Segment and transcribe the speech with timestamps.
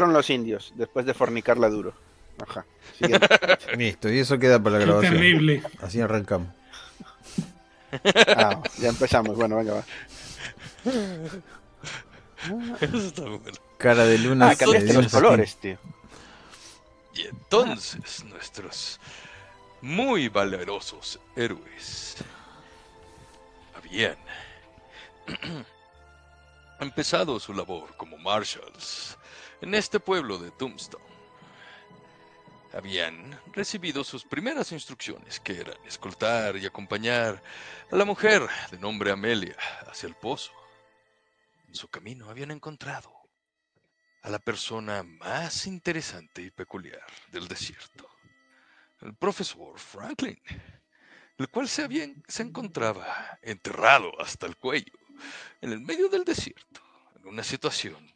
[0.00, 1.94] Los indios después de fornicarla duro.
[2.44, 2.66] Ajá.
[2.98, 3.28] siguiente.
[3.76, 5.14] Listo, y eso queda para la Qué grabación.
[5.14, 5.62] terrible.
[5.80, 6.48] Así arrancamos.
[8.36, 9.36] Ah, ya empezamos.
[9.36, 9.84] Bueno, venga, va.
[12.80, 13.44] Eso está bueno.
[13.78, 14.50] Cara de luna.
[14.50, 15.78] Ah, cambiaste los colores, tío.
[17.14, 18.98] Y entonces nuestros
[19.80, 22.16] muy valerosos héroes
[23.76, 24.16] habían
[26.80, 29.16] empezado su labor como marshals
[29.64, 31.02] en este pueblo de Tombstone.
[32.74, 37.42] Habían recibido sus primeras instrucciones, que eran escoltar y acompañar
[37.90, 39.56] a la mujer de nombre Amelia
[39.86, 40.52] hacia el pozo.
[41.66, 43.10] En su camino habían encontrado
[44.20, 48.06] a la persona más interesante y peculiar del desierto,
[49.00, 50.38] el profesor Franklin,
[51.38, 54.92] el cual se, había, se encontraba enterrado hasta el cuello
[55.62, 56.82] en el medio del desierto,
[57.16, 58.13] en una situación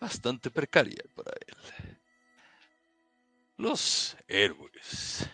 [0.00, 1.98] bastante precaria para él.
[3.58, 5.28] Los héroes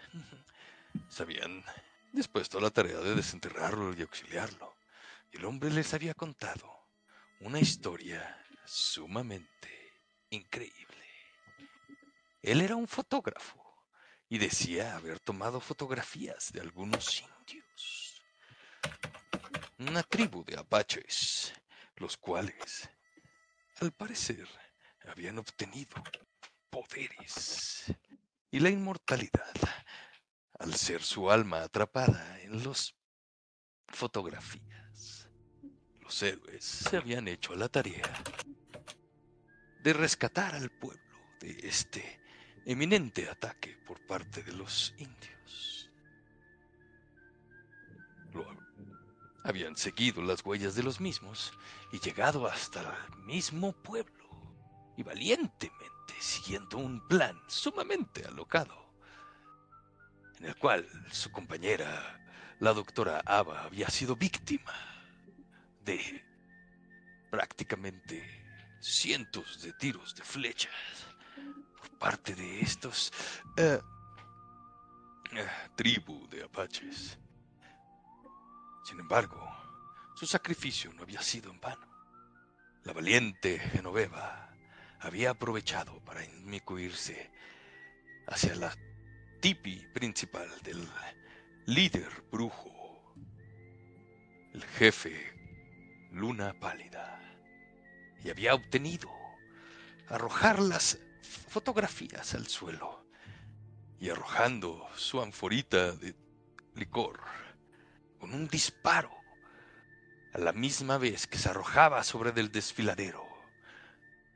[1.08, 1.64] se habían
[2.12, 4.74] dispuesto a la tarea de desenterrarlo y auxiliarlo,
[5.32, 6.68] y el hombre les había contado
[7.40, 9.92] una historia sumamente
[10.30, 11.06] increíble.
[12.42, 13.62] Él era un fotógrafo
[14.28, 18.22] y decía haber tomado fotografías de algunos indios.
[19.78, 21.52] Una tribu de apaches,
[21.96, 22.88] los cuales,
[23.80, 24.48] al parecer,
[25.06, 26.02] habían obtenido
[26.70, 27.84] poderes
[28.50, 29.54] y la inmortalidad
[30.58, 32.94] al ser su alma atrapada en las
[33.88, 35.28] fotografías.
[36.00, 38.22] Los héroes se habían hecho a la tarea
[39.82, 41.02] de rescatar al pueblo
[41.40, 42.20] de este
[42.64, 45.75] eminente ataque por parte de los indios.
[49.46, 51.52] Habían seguido las huellas de los mismos
[51.92, 54.28] y llegado hasta el mismo pueblo
[54.96, 58.86] y valientemente siguiendo un plan sumamente alocado
[60.38, 62.20] en el cual su compañera,
[62.60, 64.74] la doctora Ava, había sido víctima
[65.84, 66.24] de
[67.30, 68.22] prácticamente
[68.80, 70.74] cientos de tiros de flechas
[71.78, 73.12] por parte de estos
[73.56, 73.80] eh,
[75.32, 77.18] eh, tribu de apaches.
[78.86, 79.44] Sin embargo,
[80.14, 81.88] su sacrificio no había sido en vano.
[82.84, 84.54] La valiente Genoveva
[85.00, 87.32] había aprovechado para inmiscuirse
[88.28, 88.72] hacia la
[89.40, 90.88] tipi principal del
[91.66, 93.12] líder brujo,
[94.54, 95.34] el jefe
[96.12, 97.20] Luna Pálida,
[98.22, 99.10] y había obtenido
[100.06, 100.96] arrojar las
[101.48, 103.04] fotografías al suelo
[103.98, 106.14] y arrojando su anforita de
[106.76, 107.45] licor
[108.18, 109.10] con un disparo
[110.32, 113.26] a la misma vez que se arrojaba sobre del desfiladero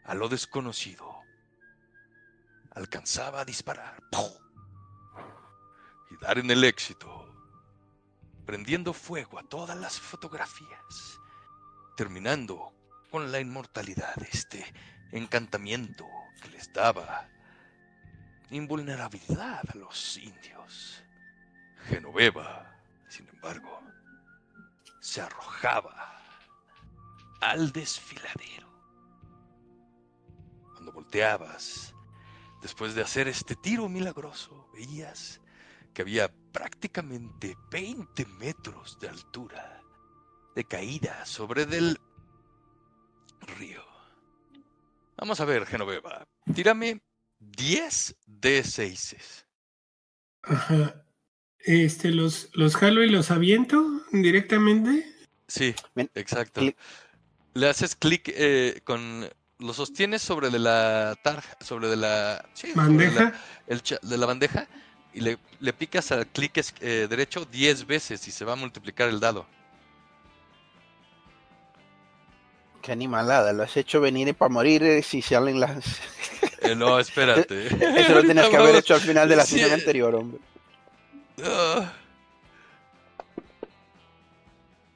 [0.05, 1.23] a lo desconocido
[2.73, 3.99] alcanzaba a disparar
[6.11, 7.27] y dar en el éxito
[8.47, 11.21] prendiendo fuego a todas las fotografías
[11.97, 12.73] terminando
[13.11, 14.65] con la inmortalidad de este
[15.13, 16.07] encantamiento
[16.41, 17.29] que les daba
[18.51, 21.03] invulnerabilidad a los indios.
[21.89, 22.70] Genoveva,
[23.41, 23.81] embargo,
[25.01, 26.21] se arrojaba
[27.41, 28.69] al desfiladero.
[30.75, 31.95] Cuando volteabas,
[32.61, 35.41] después de hacer este tiro milagroso, veías
[35.95, 39.83] que había prácticamente 20 metros de altura
[40.55, 41.99] de caída sobre del
[43.59, 43.83] río.
[45.17, 46.27] Vamos a ver, Genoveva.
[46.55, 47.01] Tírame
[47.39, 49.47] 10 de 6
[50.43, 51.09] Ajá.
[51.65, 55.06] Este, los, los jalo y los aviento directamente.
[55.47, 55.75] Sí,
[56.15, 56.62] exacto.
[57.54, 59.28] Le haces clic eh, con.
[59.59, 62.48] Lo sostienes sobre de la tarja, sobre de la.
[62.54, 63.25] sí, de Bandeja.
[63.25, 63.34] la-
[63.66, 64.66] el cha- de la bandeja
[65.12, 69.09] y le, le picas al clic eh, derecho 10 veces y se va a multiplicar
[69.10, 69.47] el dado.
[72.81, 75.84] Qué animalada, lo has hecho venir para morir eh, si salen las.
[76.62, 77.66] Eh, no, espérate.
[78.01, 79.56] Eso lo tenías que haber hecho al final de la Sí.
[79.59, 80.41] sesión anterior, hombre.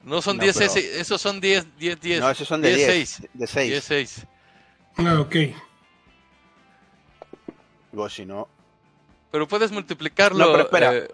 [0.02, 2.20] No son No, 10, pero- ese- esos son 10, 10, 10.
[2.20, 2.86] No, esos son de 10.
[2.86, 3.22] 6.
[3.32, 3.70] De 6.
[3.70, 4.26] 10, 6.
[4.98, 5.34] Ah, ok.
[7.92, 8.48] Digo, si no,
[9.30, 10.44] Pero puedes multiplicarlo.
[10.46, 10.94] No, pero espera.
[10.94, 11.08] eh,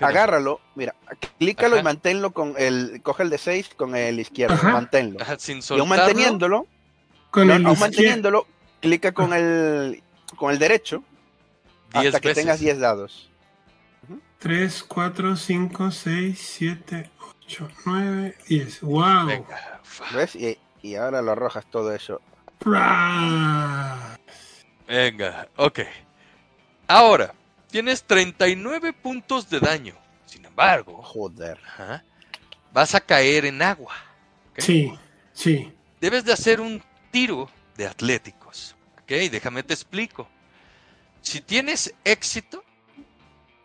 [0.00, 0.94] agárralo, mira,
[1.38, 1.84] clícalo y Ajá.
[1.84, 3.00] manténlo con el.
[3.02, 4.70] Coge el de 6 con el izquierdo, Ajá.
[4.70, 5.20] manténlo.
[5.20, 5.86] Ajá, sin Y aún soltarlo.
[5.86, 6.66] manteniéndolo,
[7.30, 8.46] Con no, el aún manteniéndolo,
[8.80, 10.02] clica con el,
[10.36, 11.04] con el derecho
[11.92, 12.42] 10 hasta que veces.
[12.44, 13.29] tengas 10 dados.
[14.40, 17.10] 3, 4, 5, 6, 7,
[17.44, 18.80] 8, 9, 10.
[18.80, 19.26] ¡Wow!
[19.26, 19.80] Venga.
[20.14, 20.34] ¿Ves?
[20.34, 22.22] Y, y ahora lo arrojas todo eso.
[24.88, 25.80] Venga, ok.
[26.88, 27.34] Ahora,
[27.70, 29.94] tienes 39 puntos de daño.
[30.24, 31.58] Sin embargo, Joder.
[31.66, 32.04] ajá,
[32.72, 33.94] vas a caer en agua.
[34.52, 34.60] ¿ok?
[34.60, 34.92] Sí,
[35.34, 35.70] sí.
[36.00, 38.74] Debes de hacer un tiro de atléticos.
[39.02, 40.28] Ok, déjame te explico.
[41.20, 42.64] Si tienes éxito,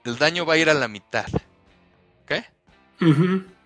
[0.06, 1.26] el daño va a ir a la mitad.
[2.24, 2.34] ¿Ok?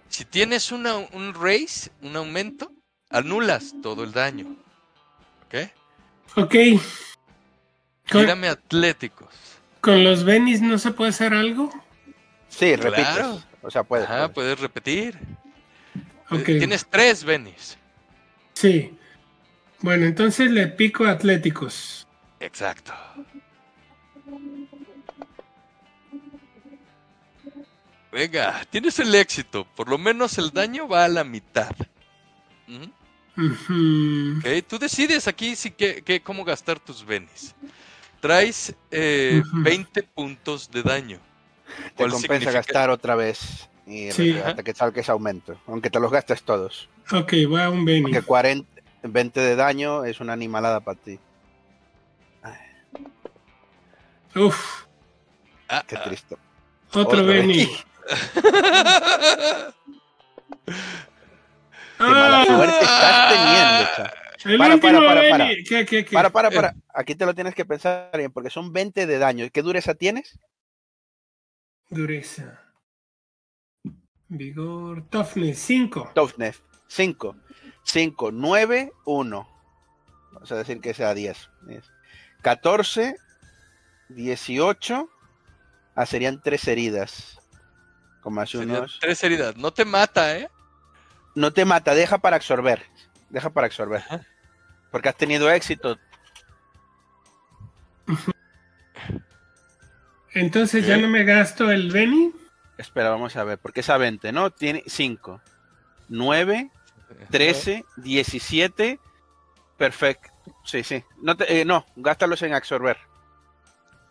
[0.09, 2.71] Si tienes una- un raise, un aumento,
[3.09, 4.55] anulas todo el daño.
[5.45, 5.69] ¿Ok?
[6.37, 6.55] Ok.
[8.11, 9.29] Con, Tírame atléticos.
[9.81, 11.69] con los Benis no se puede hacer algo.
[12.47, 13.07] Sí, repites.
[13.07, 13.43] Claro.
[13.61, 14.05] O sea, puedes.
[14.05, 14.33] Ajá, puedes.
[14.55, 15.17] puedes repetir.
[16.31, 16.49] Ok.
[16.49, 17.77] Eh, Tienes tres Benis.
[18.53, 18.97] Sí.
[19.81, 22.07] Bueno, entonces le pico a Atléticos.
[22.39, 22.93] Exacto.
[28.11, 29.65] Venga, tienes el éxito.
[29.75, 31.71] Por lo menos el daño va a la mitad.
[32.67, 32.91] Ujú.
[33.37, 34.39] Ujú.
[34.39, 37.55] Ok, Tú decides aquí si que, que- cómo gastar tus benis.
[38.19, 39.63] Traes eh, Ujú.
[39.63, 41.19] 20 puntos de daño.
[41.67, 42.21] Te ¿Cuál compensa
[42.51, 42.51] significa?
[42.51, 44.37] gastar otra vez y Sí.
[44.37, 45.59] hasta que salga ese aumento.
[45.67, 46.89] Aunque te los gastes todos.
[47.11, 48.01] Ok, voy a un Beni.
[48.01, 48.67] Porque 40,
[49.03, 51.19] 20 de daño es una animalada para ti.
[54.35, 54.83] Uf,
[55.67, 56.03] Ah, Qué ah.
[56.03, 56.35] triste.
[56.93, 57.23] otro.
[57.25, 57.69] Beni.
[61.97, 64.13] Qué mala Ah, suerte estás teniendo, cha.
[64.51, 65.47] el Para, para, para, para.
[65.67, 66.13] ¿Qué, qué, qué?
[66.13, 66.75] Para, para, para.
[66.93, 69.45] Aquí te lo tienes que pensar bien, porque son 20 de daño.
[69.51, 70.39] ¿Qué dureza tienes?
[71.89, 72.61] Dureza.
[74.29, 75.07] Vigor.
[75.09, 76.11] Toughness, 5.
[76.15, 76.61] Toughness.
[76.87, 77.35] 5.
[77.83, 79.49] 5, 9, 1.
[80.31, 81.49] Vamos a decir que sea 10.
[81.69, 81.91] Es
[82.43, 83.15] 14,
[84.09, 85.09] 18.
[85.95, 87.38] Ah, serían 3 heridas.
[88.29, 88.97] Más unos.
[88.99, 89.55] Tres heridas.
[89.57, 90.49] No te mata, ¿eh?
[91.35, 92.83] No te mata, deja para absorber.
[93.29, 94.01] Deja para absorber.
[94.01, 94.25] Ajá.
[94.91, 95.97] Porque has tenido éxito.
[100.33, 102.31] Entonces ya no me gasto el Beni.
[102.77, 103.57] Espera, vamos a ver.
[103.57, 104.51] Porque esa 20, ¿no?
[104.51, 105.41] Tiene 5,
[106.09, 106.69] 9,
[107.29, 108.99] 13, 17.
[109.77, 110.29] Perfecto.
[110.65, 111.03] Sí, sí.
[111.21, 112.97] No, te- eh, no, gástalos en absorber.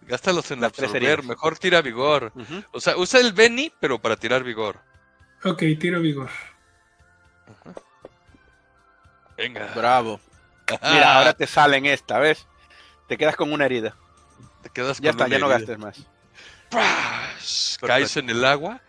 [0.08, 1.22] Gástalos en tres absorber.
[1.22, 2.32] Mejor tira vigor.
[2.72, 4.80] O sea, usa el Beni, pero para tirar vigor.
[5.44, 6.30] Ok, tiro vigor.
[9.36, 9.72] Venga.
[9.74, 10.20] Bravo.
[10.82, 12.46] Mira, ahora te salen esta, ¿ves?
[13.06, 13.96] Te quedas con una herida.
[14.62, 16.06] te quedas Ya con está, una ya no gastes más.
[17.80, 18.80] Caes en el agua.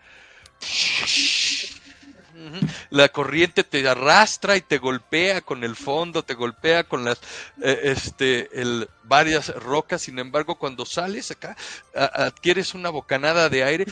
[2.90, 7.18] La corriente te arrastra y te golpea con el fondo, te golpea con las
[7.62, 10.02] eh, este el, varias rocas.
[10.02, 11.56] Sin embargo, cuando sales acá,
[11.94, 13.86] adquieres una bocanada de aire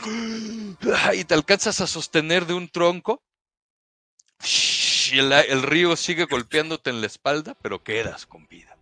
[1.13, 3.21] y te alcanzas a sostener de un tronco.
[5.11, 8.77] El, el río sigue golpeándote en la espalda, pero quedas con vida.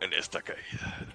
[0.00, 1.06] En esta caída.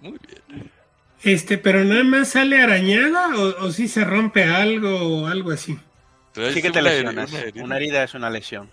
[0.00, 0.77] Muy bien.
[1.22, 5.78] Este, pero nada más sale arañada o, o si se rompe algo o algo así.
[6.52, 7.30] Sí que te una lesionas.
[7.32, 7.64] una herida.
[7.64, 8.70] Una herida es una lesión.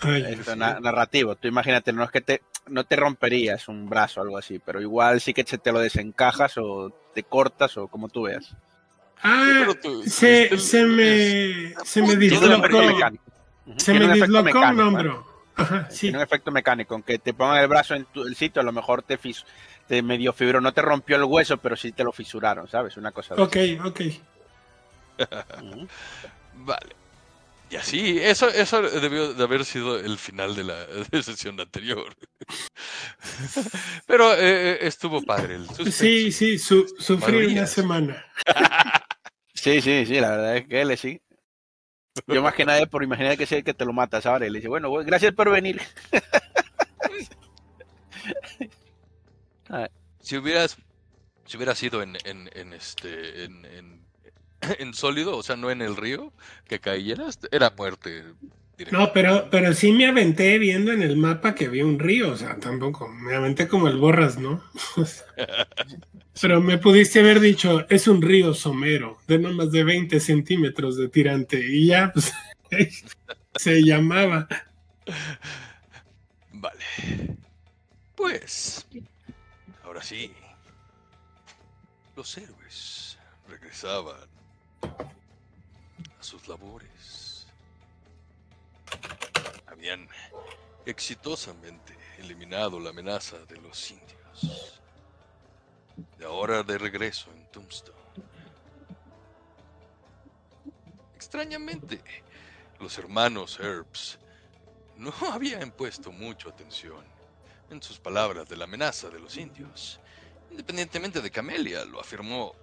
[0.00, 0.80] Ay, Es Dios na- mío.
[0.80, 1.36] narrativo.
[1.36, 4.80] Tú imagínate, no es que te, no te romperías un brazo o algo así, pero
[4.80, 8.54] igual sí que te lo desencajas o te cortas o como tú veas.
[9.22, 12.78] Ah, pero tú- se, este- se me, se me dislocó.
[13.76, 15.26] Se tiene me dislocó un mecánico, hombro.
[15.56, 16.00] Ajá, sí.
[16.06, 18.72] Tiene un efecto mecánico, aunque te pongan el brazo en tu- el sitio, a lo
[18.72, 19.44] mejor te, fis-
[19.90, 22.96] te medio fibró, no te rompió el hueso, pero sí te lo fisuraron, ¿sabes?
[22.96, 24.00] Una cosa de Ok, ok.
[26.54, 26.94] Vale.
[27.70, 32.14] Y así, eso, eso debió de haber sido el final de la de sesión anterior.
[34.06, 34.38] Pero eh,
[34.74, 35.68] eh, estuvo padre el.
[35.90, 38.24] Sí, sí, su- sufrí una semana.
[39.54, 41.20] Sí, sí, sí, la verdad es que él sí.
[42.28, 44.48] Yo más que nada por imaginar que es el que te lo mata, ¿sabes?
[44.48, 45.80] Y le dice, bueno, bueno, gracias por venir.
[50.20, 50.76] Si hubieras,
[51.46, 54.06] si hubiera sido en, en, en este, en, en,
[54.78, 56.32] en sólido, o sea, no en el río,
[56.68, 58.24] que cayeras, era muerte.
[58.76, 58.98] directa.
[58.98, 62.36] No, pero, pero sí me aventé viendo en el mapa que había un río, o
[62.36, 63.08] sea, tampoco.
[63.08, 64.62] Me aventé como el borras, ¿no?
[66.40, 70.96] pero me pudiste haber dicho, es un río somero, de no más de 20 centímetros
[70.96, 72.32] de tirante, y ya, pues,
[73.56, 74.48] se llamaba.
[76.52, 76.84] Vale.
[78.14, 78.86] Pues,
[80.00, 80.34] ahora sí.
[82.16, 84.28] Los héroes regresaban
[84.82, 87.46] a sus labores.
[89.66, 90.08] Habían
[90.86, 94.80] exitosamente eliminado la amenaza de los indios.
[96.18, 97.98] Y ahora de regreso en Tombstone.
[101.14, 102.02] Extrañamente,
[102.78, 104.18] los hermanos Herbs
[104.96, 107.19] no habían puesto mucho atención
[107.70, 110.00] en sus palabras de la amenaza de los indios.
[110.50, 112.54] Independientemente de Camelia, lo afirmó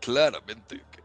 [0.00, 1.02] claramente que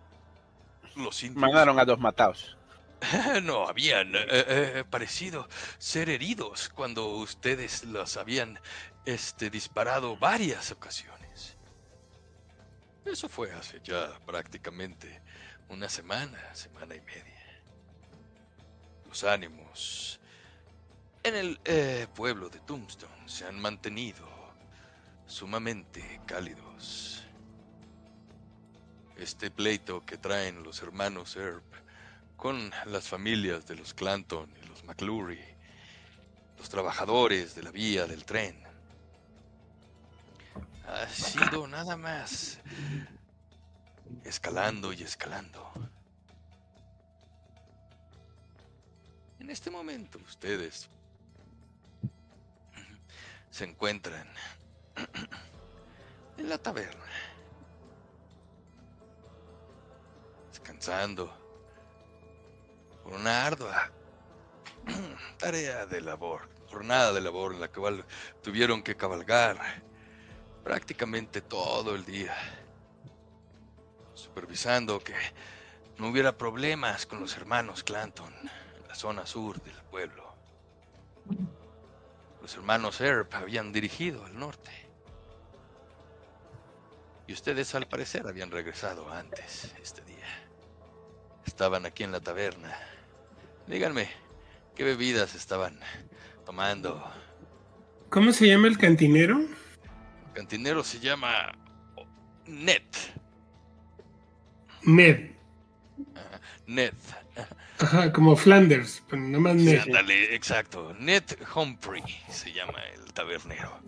[1.00, 2.58] los indios Mandaron a dos matados.
[3.44, 8.60] no habían eh, eh, parecido ser heridos cuando ustedes los habían
[9.06, 11.56] este, disparado varias ocasiones.
[13.06, 15.22] Eso fue hace ya prácticamente
[15.70, 17.62] una semana, semana y media.
[19.08, 20.20] Los ánimos
[21.24, 24.25] en el eh, pueblo de Tombstone se han mantenido
[25.27, 27.24] sumamente cálidos.
[29.17, 31.65] Este pleito que traen los hermanos Earp
[32.38, 35.57] con las familias de los Clanton y los McClure,
[36.57, 38.63] los trabajadores de la vía del tren,
[40.88, 42.60] ha sido nada más
[44.24, 45.69] escalando y escalando.
[49.39, 50.89] En este momento ustedes
[53.57, 54.27] se encuentran
[56.37, 57.05] en la taberna,
[60.51, 61.35] descansando
[63.03, 63.89] por una ardua
[65.39, 68.05] tarea de labor, jornada de labor en la cual
[68.43, 69.57] tuvieron que cabalgar
[70.63, 72.35] prácticamente todo el día,
[74.13, 75.15] supervisando que
[75.97, 80.27] no hubiera problemas con los hermanos Clanton en la zona sur del pueblo.
[82.48, 84.72] Los hermanos Earp habían dirigido al norte.
[87.27, 90.48] Y ustedes al parecer habían regresado antes este día.
[91.46, 92.74] Estaban aquí en la taberna.
[93.68, 94.10] Díganme,
[94.77, 95.77] ¿qué bebidas estaban
[96.46, 97.04] tomando?
[98.08, 99.39] ¿Cómo se llama el cantinero?
[99.39, 101.51] El cantinero se llama
[102.46, 102.82] Ned.
[104.84, 105.32] Ned.
[106.66, 106.94] Ned.
[107.79, 109.79] Ajá, como Flanders, pero nada más Sí, Ned.
[109.81, 110.96] ándale, exacto.
[111.00, 111.24] Ned
[111.55, 113.79] Humphrey se llama el tabernero.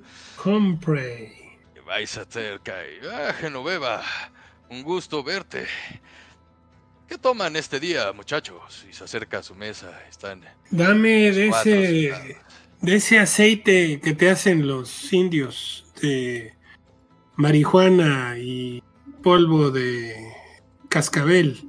[0.44, 1.34] Humphrey.
[1.86, 3.06] Vais a cerca y...
[3.08, 4.04] Ah, Genoveva,
[4.70, 5.66] un gusto verte.
[7.08, 8.86] ¿Qué toman este día, muchachos?
[8.88, 10.00] Y se acerca a su mesa.
[10.08, 12.38] Están Dame de ese,
[12.82, 16.54] de ese aceite que te hacen los indios de
[17.36, 18.84] marihuana y
[19.24, 20.16] polvo de
[20.90, 21.69] cascabel.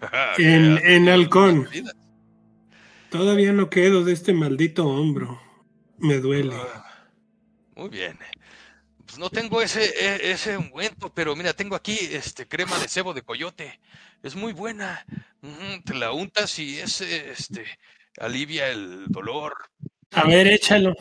[0.38, 1.68] En- ¿qué en halcón.
[3.10, 5.40] Todavía no quedo de este maldito hombro.
[5.98, 6.54] Me duele.
[6.54, 7.08] Ah,
[7.74, 8.18] Muy bien.
[9.04, 13.12] Pues no tengo ese, e- ese ungüento, pero mira, tengo aquí este crema de cebo
[13.12, 13.80] de coyote.
[14.22, 15.04] Es muy buena.
[15.84, 17.64] Te la untas y ese este
[18.18, 19.54] alivia el dolor.
[20.12, 20.94] A ver, échalo.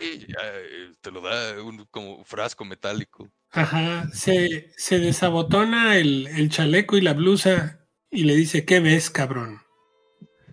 [0.00, 3.30] Y eh, te lo da un como frasco metálico.
[3.54, 4.08] Ajá.
[4.12, 9.60] Se, se desabotona el, el chaleco y la blusa y le dice, ¿qué ves, cabrón?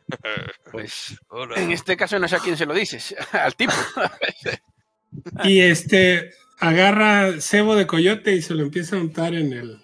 [0.72, 1.56] Pues Hola.
[1.62, 3.74] en este caso no sé a quién se lo dices, al tipo.
[5.44, 9.82] Y este agarra cebo de coyote y se lo empieza a untar en el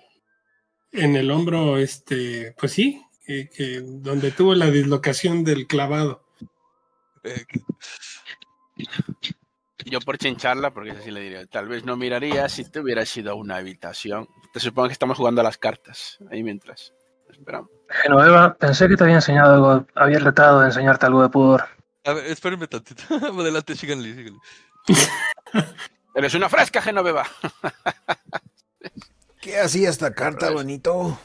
[0.94, 6.24] en el hombro, este, pues sí, que, que donde tuvo la dislocación del clavado.
[9.90, 13.06] Yo por chincharla, porque es así le diría, tal vez no miraría si te hubiera
[13.06, 14.28] sido a una habitación.
[14.52, 16.94] Te supongo que estamos jugando a las cartas, ahí mientras.
[17.30, 17.70] Esperamos.
[17.90, 21.64] Genoveva, pensé que te había enseñado algo, había tratado de enseñarte algo de pudor.
[22.04, 23.04] A ver, espérenme tantito.
[23.10, 24.40] Adelante, síganle, síganle.
[26.16, 27.26] Eres una fresca, Genoveva.
[29.42, 31.18] ¿Qué hacía esta carta, bonito?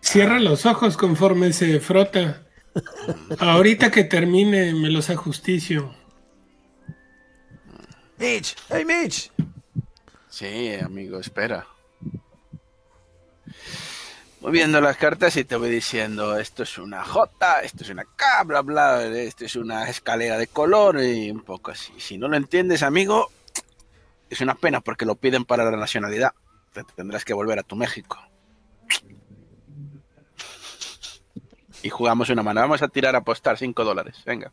[0.00, 2.45] Cierra los ojos conforme se frota.
[3.38, 5.94] Ahorita que termine me los ajusticio.
[8.18, 9.30] Mitch, hey Mitch.
[10.28, 11.66] Sí, amigo, espera.
[14.40, 18.04] Voy viendo las cartas y te voy diciendo, esto es una J, esto es una
[18.04, 21.92] K, bla, bla, esto es una escalera de color y un poco así.
[21.98, 23.30] Si no lo entiendes, amigo,
[24.30, 26.32] es una pena porque lo piden para la nacionalidad.
[26.72, 28.18] Te tendrás que volver a tu México.
[31.86, 32.60] Y jugamos una mano.
[32.62, 34.20] Vamos a tirar a apostar 5 dólares.
[34.26, 34.50] Venga.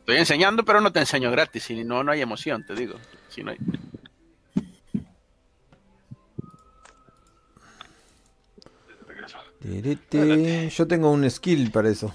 [0.00, 1.62] Estoy enseñando, pero no te enseño gratis.
[1.62, 2.96] Si no, no hay emoción, te digo.
[3.28, 3.58] Si no hay...
[10.70, 12.12] Yo tengo un skill para eso.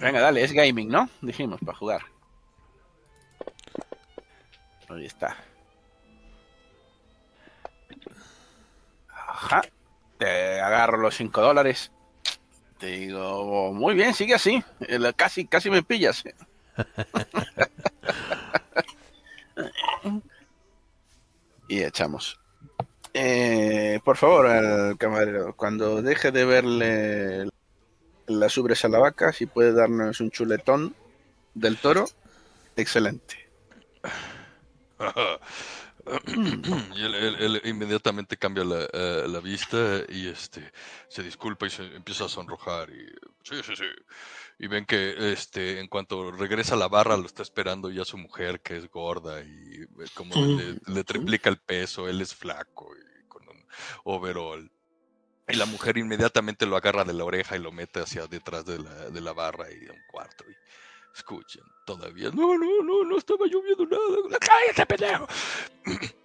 [0.00, 1.08] Venga, dale, es gaming, ¿no?
[1.20, 2.02] Dijimos, para jugar.
[4.88, 5.36] Ahí está.
[9.08, 9.62] Ajá.
[10.22, 11.90] Te agarro los 5 dólares.
[12.78, 14.62] Te digo, muy bien, sigue así.
[15.16, 16.22] Casi, casi me pillas.
[21.68, 22.38] y echamos.
[23.12, 27.48] Eh, por favor, al camarero, cuando deje de verle
[28.28, 30.94] las ubres a la vaca, si puede darnos un chuletón
[31.54, 32.06] del toro,
[32.76, 33.50] excelente.
[36.94, 40.72] y él, él- él inmediatamente cambia la, eh, la vista y este
[41.08, 43.06] se disculpa y se empieza a sonrojar y
[43.44, 43.84] sí, sí, sí.
[44.58, 48.18] Y ven que este en cuanto regresa a la barra lo está esperando ya su
[48.18, 52.90] mujer que es gorda y eh, como le, le triplica el peso, él es flaco
[52.96, 53.64] y con un
[54.04, 54.70] overall.
[55.48, 58.78] Y la mujer inmediatamente lo agarra de la oreja y lo mete hacia detrás de
[58.78, 60.44] la, de la barra y de un cuarto.
[60.50, 60.54] Y
[61.14, 64.38] escuchen, todavía, no, no, no, no estaba lloviendo nada.
[64.40, 65.26] ¡Cállate, pendejo!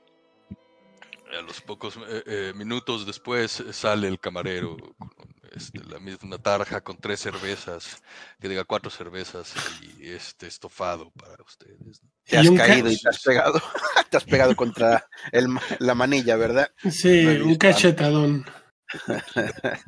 [1.38, 5.12] A los pocos eh, eh, minutos después eh, sale el camarero con
[5.52, 8.02] este, la misma tarja con tres cervezas,
[8.40, 12.02] que diga cuatro cervezas y este estofado para ustedes.
[12.24, 13.62] Te has caído ca- y te has pegado,
[14.10, 15.48] te has pegado contra el
[15.80, 16.72] la manilla, ¿verdad?
[16.90, 18.46] Sí, un cachetadón.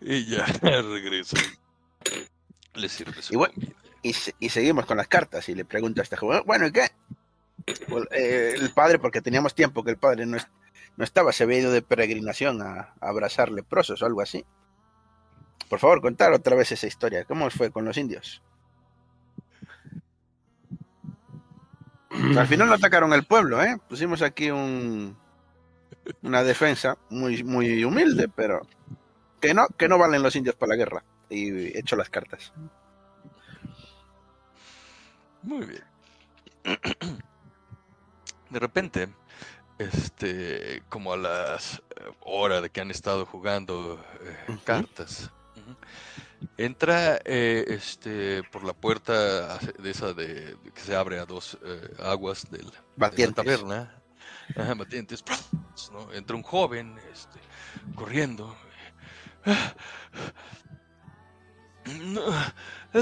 [0.00, 1.36] Y ya regresa.
[2.74, 3.54] Le sirve su Y bueno.
[4.02, 6.72] Y, se- y seguimos con las cartas y le pregunto a este joven, bueno, ¿y
[6.72, 6.88] qué?
[7.88, 10.48] Pues, eh, el padre, porque teníamos tiempo que el padre no, es-
[10.96, 14.44] no estaba, se había ido de peregrinación a, a abrazar leprosos o algo así.
[15.68, 17.24] Por favor, contar otra vez esa historia.
[17.24, 18.42] ¿Cómo fue con los indios?
[22.10, 23.76] Al final no atacaron el pueblo, ¿eh?
[23.88, 25.16] Pusimos aquí un,
[26.22, 28.62] una defensa muy, muy humilde, pero
[29.40, 31.04] que no, que no valen los indios para la guerra.
[31.30, 32.52] Y hecho las cartas.
[35.42, 35.84] Muy bien.
[38.50, 39.08] De repente,
[39.78, 45.30] este, como a las eh, horas de que han estado jugando eh, cartas,
[46.56, 51.94] entra eh, este por la puerta de esa de que se abre a dos eh,
[52.00, 54.02] aguas del, de la taberna,
[54.56, 55.24] ajá, batientes,
[55.92, 56.12] ¿no?
[56.12, 57.40] Entra un joven, este,
[57.94, 58.56] corriendo.
[61.86, 62.22] No,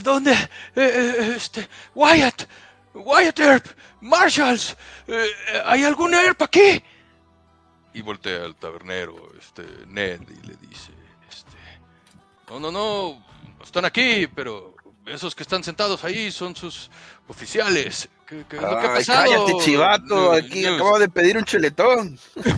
[0.03, 0.33] ¿Dónde?
[0.33, 2.45] Eh, eh, este, Wyatt,
[2.95, 3.67] Wyatt Earp,
[4.01, 5.27] Marshalls, eh,
[5.65, 6.83] ¿hay algún Earp aquí?
[7.95, 10.93] Y voltea al tabernero, este, Ned, y le dice,
[11.29, 11.57] este,
[12.49, 13.25] no, no, no,
[13.59, 14.75] no están aquí, pero
[15.07, 16.91] esos que están sentados ahí son sus
[17.29, 18.09] oficiales.
[18.27, 19.31] ¿Qué, qué es lo que ha pasado?
[19.31, 20.05] cállate, chivato.
[20.07, 22.19] No, Aquí no, acabo de pedir un chuletón.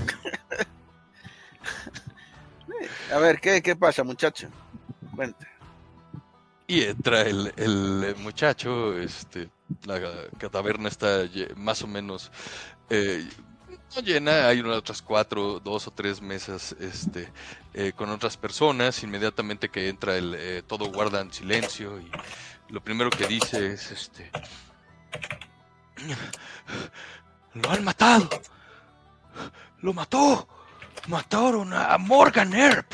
[3.13, 4.49] A ver, ¿qué, qué pasa, muchacho?
[5.15, 5.47] Cuenta.
[6.67, 9.51] Y entra el, el muchacho, este,
[9.85, 10.01] la
[10.51, 12.31] taberna está más o menos
[12.89, 13.27] eh,
[14.03, 17.33] llena, hay unas otras cuatro, dos o tres mesas este,
[17.73, 22.11] eh, con otras personas, inmediatamente que entra el, eh, todo guardan silencio y
[22.69, 24.31] lo primero que dice es este,
[27.55, 28.29] lo han matado,
[29.81, 30.49] lo mató,
[31.09, 32.93] mataron a Morgan Earp.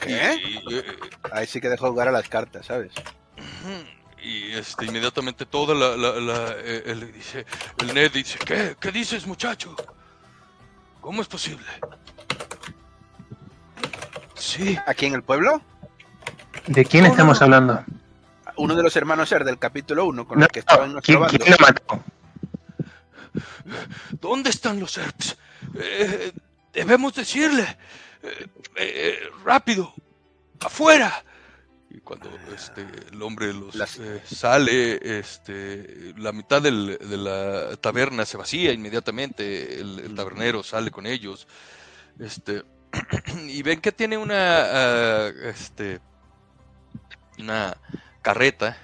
[0.00, 0.40] ¿Qué?
[0.44, 0.84] Y- y, eh,
[1.32, 2.92] Ahí sí que dejó jugar a las cartas, ¿sabes?
[4.22, 7.46] Y este, inmediatamente toda la, la, la- eh, dice,
[7.78, 8.76] el Ned dice, ¿qué?
[8.78, 9.74] ¿Qué dices, muchacho?
[11.00, 11.64] ¿Cómo es posible?
[14.34, 15.62] Sí, Aquí en el pueblo,
[16.66, 17.44] ¿De quién No, estamos no.
[17.44, 17.84] hablando?
[18.56, 21.26] uno de los hermanos Ser del capítulo 1, con No, el que estaba en nuestro
[21.26, 22.04] ¿quién, quién lo mató?
[24.20, 24.98] ¿dónde están los?
[25.74, 26.32] Eh,
[26.72, 27.78] debemos decirle,
[28.22, 29.92] eh, eh, rápido,
[30.60, 31.24] afuera.
[31.92, 37.76] Y cuando este, el hombre los Las- eh, sale, este, la mitad del- de la
[37.78, 41.48] taberna se vacía inmediatamente, el, el tabernero sale con ellos,
[42.20, 42.62] este,
[43.48, 44.36] y ven que tiene una,
[45.26, 45.98] ah, este,
[47.38, 47.76] una
[48.22, 48.76] carreta,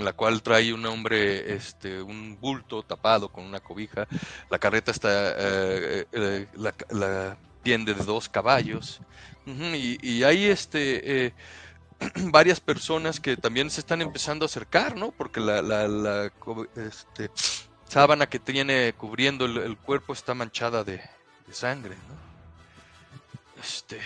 [0.00, 4.06] la cual trae un hombre, este, un bulto tapado con una cobija.
[4.48, 9.00] La carreta está, eh, eh, la, la tiende de dos caballos,
[9.46, 11.32] y, hay este eh,
[12.30, 15.10] varias personas que también se están empezando a acercar, ¿no?
[15.12, 16.32] Porque la, la,
[16.76, 17.30] este,
[17.88, 20.98] sábana que tiene cubriendo el, cuerpo está manchada de,
[21.46, 22.30] de sangre, ¿no?
[23.62, 24.00] Este,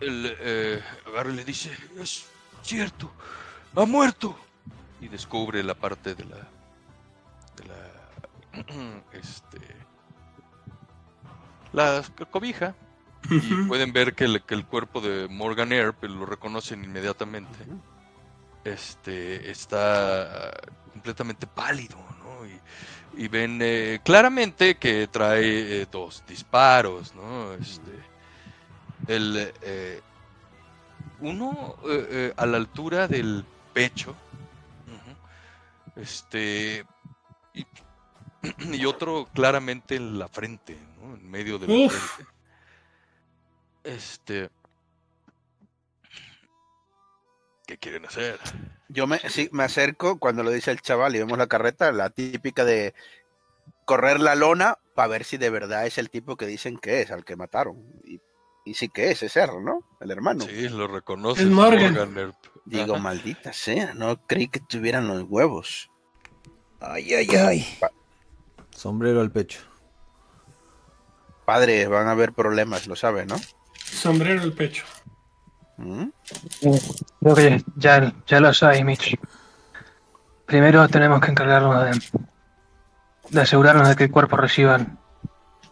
[0.00, 2.26] el eh, agarra le dice, es
[2.62, 3.12] cierto,
[3.76, 4.38] ha muerto.
[5.00, 6.36] Y descubre la parte de la,
[7.56, 9.58] de la, este,
[11.72, 12.74] la cobija.
[13.28, 17.58] Y pueden ver que el, que el cuerpo de Morgan Earp, lo reconocen inmediatamente,
[18.64, 20.50] este, está
[20.92, 22.46] completamente pálido, ¿no?
[22.46, 27.52] Y, y ven eh, claramente que trae eh, dos disparos, ¿no?
[27.52, 27.90] Este,
[29.06, 30.00] el, eh,
[31.20, 31.76] uno
[32.36, 34.16] a la altura del pecho,
[35.96, 36.86] este,
[37.52, 37.66] y
[38.72, 41.14] y otro claramente en la frente, ¿no?
[41.14, 41.92] En medio de la.
[43.84, 44.50] Este.
[47.66, 48.38] ¿Qué quieren hacer?
[48.88, 52.10] Yo me, sí, me acerco cuando lo dice el chaval y vemos la carreta, la
[52.10, 52.94] típica de
[53.84, 57.10] correr la lona para ver si de verdad es el tipo que dicen que es,
[57.10, 57.84] al que mataron.
[58.04, 58.20] Y,
[58.64, 59.84] y sí que es, es ¿no?
[60.00, 60.44] El hermano.
[60.44, 61.44] Sí, lo reconoces.
[61.44, 61.96] Es Morgan.
[61.96, 62.36] Earp.
[62.64, 63.02] Digo, Ajá.
[63.02, 65.90] maldita sea, no creí que tuvieran los huevos.
[66.80, 67.78] Ay, ay, ay.
[68.70, 69.69] Sombrero al pecho.
[71.50, 73.34] Padre, van a haber problemas, lo sabe, ¿no?
[73.74, 74.84] Sombrero al pecho.
[75.78, 76.04] ¿Mm?
[77.20, 79.18] Creo que ya, ya lo sabes, Mitch.
[80.46, 82.20] Primero tenemos que encargarnos de,
[83.30, 84.78] de asegurarnos de que el cuerpo reciba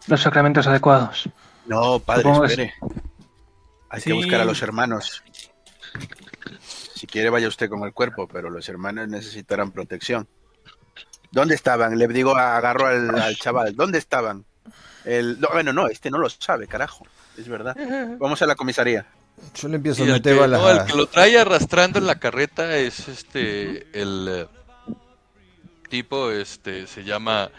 [0.07, 1.29] los sacramentos adecuados.
[1.65, 2.73] No, padre, Supongo que espere.
[3.89, 4.09] Hay Sí.
[4.09, 5.23] que buscar a los hermanos.
[6.93, 10.27] Si quiere, vaya usted con el cuerpo, pero los hermanos necesitarán protección.
[11.31, 11.97] ¿Dónde estaban?
[11.97, 13.77] Le digo, agarro al, al chaval.
[13.77, 14.45] ¿Dónde estaban?
[15.05, 17.05] El, no, bueno, no, este no lo sabe, carajo.
[17.37, 17.75] Es verdad.
[18.19, 19.05] Vamos a la comisaría.
[19.55, 20.61] Yo le empiezo Y a que, meter balas.
[20.61, 24.47] no, el que lo trae arrastrando en la carreta es este el eh,
[25.89, 27.49] tipo este se llama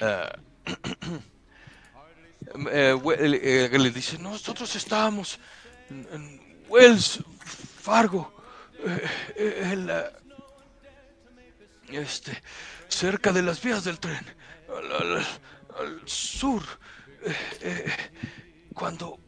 [0.00, 0.28] eh,
[3.18, 5.38] el- eh, le dice nosotros estábamos
[5.90, 7.20] en, en Wells
[7.82, 8.32] Fargo
[9.36, 10.10] eh, en la-
[11.92, 12.42] este
[12.88, 14.24] cerca de las vías del tren
[15.78, 16.62] al sur
[17.24, 17.92] eh, eh,
[18.74, 19.18] cuando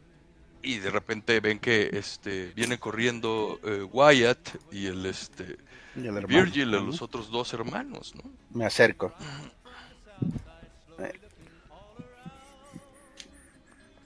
[0.61, 5.57] y de repente ven que este viene corriendo eh, Wyatt y el este
[5.95, 6.25] Y el.
[6.27, 6.85] Virgil, Ujú.
[6.87, 8.23] los otros dos hermanos, ¿no?
[8.53, 9.13] Me acerco.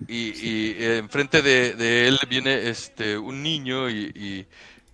[0.08, 4.46] Y, y, enfrente de, de él viene este un niño y, y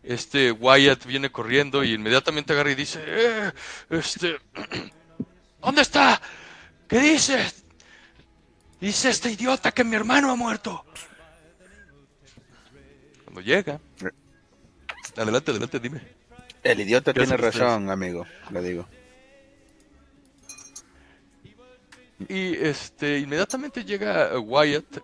[0.04, 3.52] este Wyatt viene corriendo y inmediatamente agarra y dice, "Eh,
[3.90, 4.38] este,
[5.62, 6.22] ¿dónde está?
[6.90, 7.38] ¿Qué dice?
[8.82, 10.84] Dice este idiota que mi hermano ha muerto.
[13.26, 13.80] Cuando llega,
[15.16, 16.02] adelante, adelante, dime.
[16.64, 17.56] El idiota ¿Qué tiene ustedes?
[17.56, 18.26] razón, amigo.
[18.52, 18.88] Le digo.
[22.28, 24.98] Y este, inmediatamente llega eh, Wyatt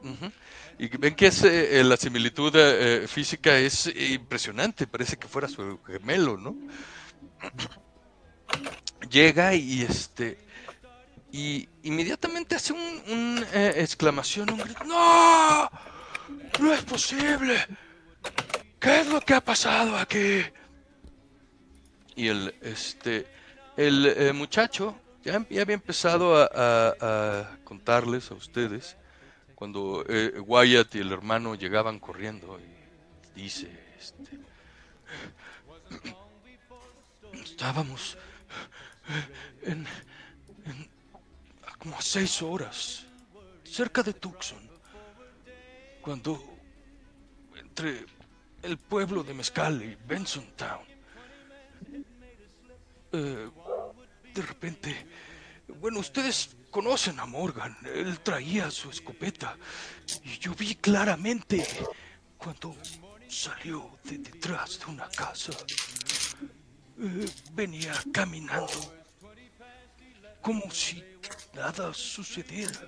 [0.79, 5.79] y ven que es, eh, la similitud eh, física es impresionante, parece que fuera su
[5.85, 6.57] gemelo, ¿no?
[9.09, 10.44] Llega y este
[11.35, 15.69] y inmediatamente hace un, un, eh, exclamación, un grito, ¡No!
[16.61, 17.57] ¡No es posible!
[18.79, 20.43] ¿Qué es lo que ha pasado aquí?
[22.15, 23.27] Y el este
[23.75, 24.95] el eh, muchacho
[25.25, 28.95] ya, había empezado a, contarles a ustedes
[29.55, 32.57] cuando eh, Wyatt y el hermano llegaban corriendo
[33.35, 33.67] y dice
[33.99, 34.39] este
[37.43, 38.17] estábamos
[39.63, 39.85] en,
[41.85, 43.05] como a seis horas
[43.63, 44.57] cerca de Tucson
[46.01, 46.41] cuando
[47.55, 48.07] entre
[48.63, 50.83] el pueblo de Mezcal y Benson Town
[53.11, 53.49] eh,
[54.33, 55.05] de repente,
[55.79, 59.55] bueno, ustedes conocen a Morgan, él traía su escopeta
[60.23, 61.65] y yo vi claramente
[62.35, 62.75] cuando
[63.29, 65.53] salió de detrás de una casa.
[66.99, 68.95] Eh, venía caminando
[70.41, 71.03] como si
[71.53, 72.81] nada sucediera.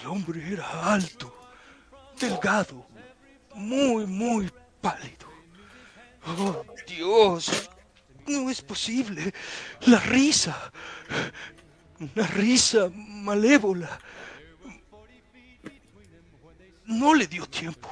[0.00, 1.34] El hombre era alto,
[2.18, 2.86] delgado,
[3.54, 5.30] muy, muy pálido.
[6.26, 7.70] Oh, Dios,
[8.26, 9.32] no es posible.
[9.86, 10.72] La risa.
[11.98, 13.98] Una risa malévola.
[16.84, 17.88] No le dio tiempo.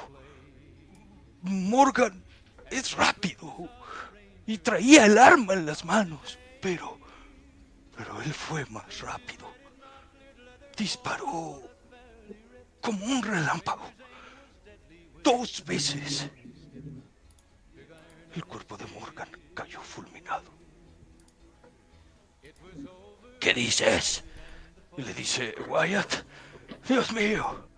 [1.43, 2.23] Morgan
[2.71, 3.69] es rápido
[4.47, 7.00] y traía el arma en las manos, pero
[8.01, 9.47] pero él fue más rápido.
[10.75, 11.61] Disparó
[12.81, 13.93] como un relámpago.
[15.23, 16.31] Dos veces.
[18.35, 20.51] El cuerpo de Morgan cayó fulminado.
[23.39, 24.25] ¿Qué dices?
[24.97, 26.25] Le dice Wyatt,
[26.89, 27.69] Dios mío.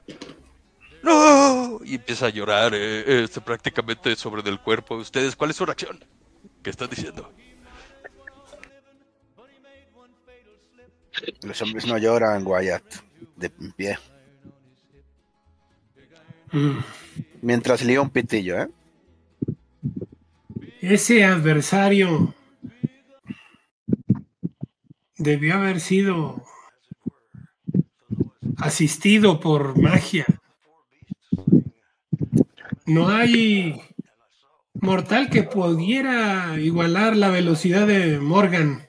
[1.03, 1.81] No.
[1.85, 4.95] Y empieza a llorar eh, este, prácticamente sobre del cuerpo.
[4.95, 6.05] ¿Ustedes cuál es su reacción?
[6.63, 7.33] ¿Qué están diciendo?
[11.43, 12.85] Los hombres no lloran, Wyatt.
[13.37, 13.99] De pie.
[16.53, 16.79] Mm.
[17.41, 18.69] Mientras lía un pitillo, ¿eh?
[20.81, 22.35] Ese adversario
[25.17, 26.43] debió haber sido
[28.59, 30.27] asistido por magia.
[32.87, 33.81] No hay
[34.75, 38.87] mortal que pudiera igualar la velocidad de Morgan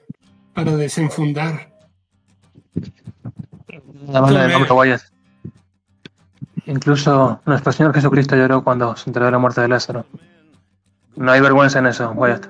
[0.52, 1.73] para desenfundar.
[4.08, 5.02] La banda de nombre Wyatt.
[6.66, 10.06] Incluso nuestro Señor Jesucristo lloró cuando se enteró de la muerte de Lázaro.
[11.16, 12.46] No hay vergüenza en eso, Wyatt.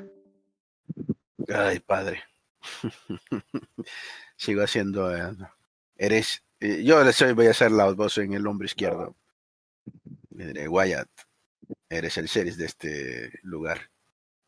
[1.52, 2.22] Ay, padre.
[4.36, 5.14] Sigo haciendo.
[5.14, 5.36] eh,
[5.96, 6.42] eres.
[6.60, 9.16] eh, yo le soy, voy a ser la voz en el hombro izquierdo.
[10.30, 11.08] Wyatt,
[11.88, 13.90] eres el sheriff de este lugar.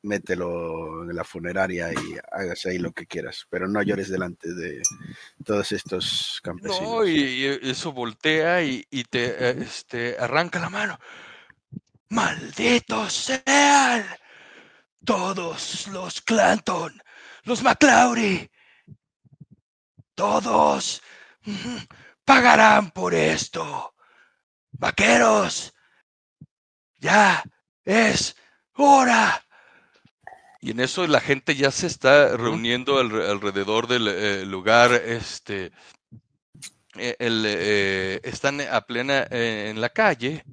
[0.02, 4.80] Mételo en la funeraria y hágase ahí lo que quieras, pero no llores delante de
[5.44, 6.82] todos estos campesinos.
[6.82, 10.98] No, y, y eso voltea y, y te eh, este, arranca la mano.
[12.11, 14.06] ¡Malditos sean!
[15.04, 17.00] Todos los Clanton,
[17.44, 18.50] los McClaury,
[20.16, 21.00] todos
[22.24, 23.94] pagarán por esto.
[24.72, 25.72] Vaqueros,
[26.98, 27.42] ya
[27.85, 28.35] es
[28.74, 29.45] hora.
[30.61, 35.71] Y en eso la gente ya se está reuniendo alre- alrededor del eh, lugar, este,
[36.97, 40.45] eh, el, eh, están a plena eh, en la calle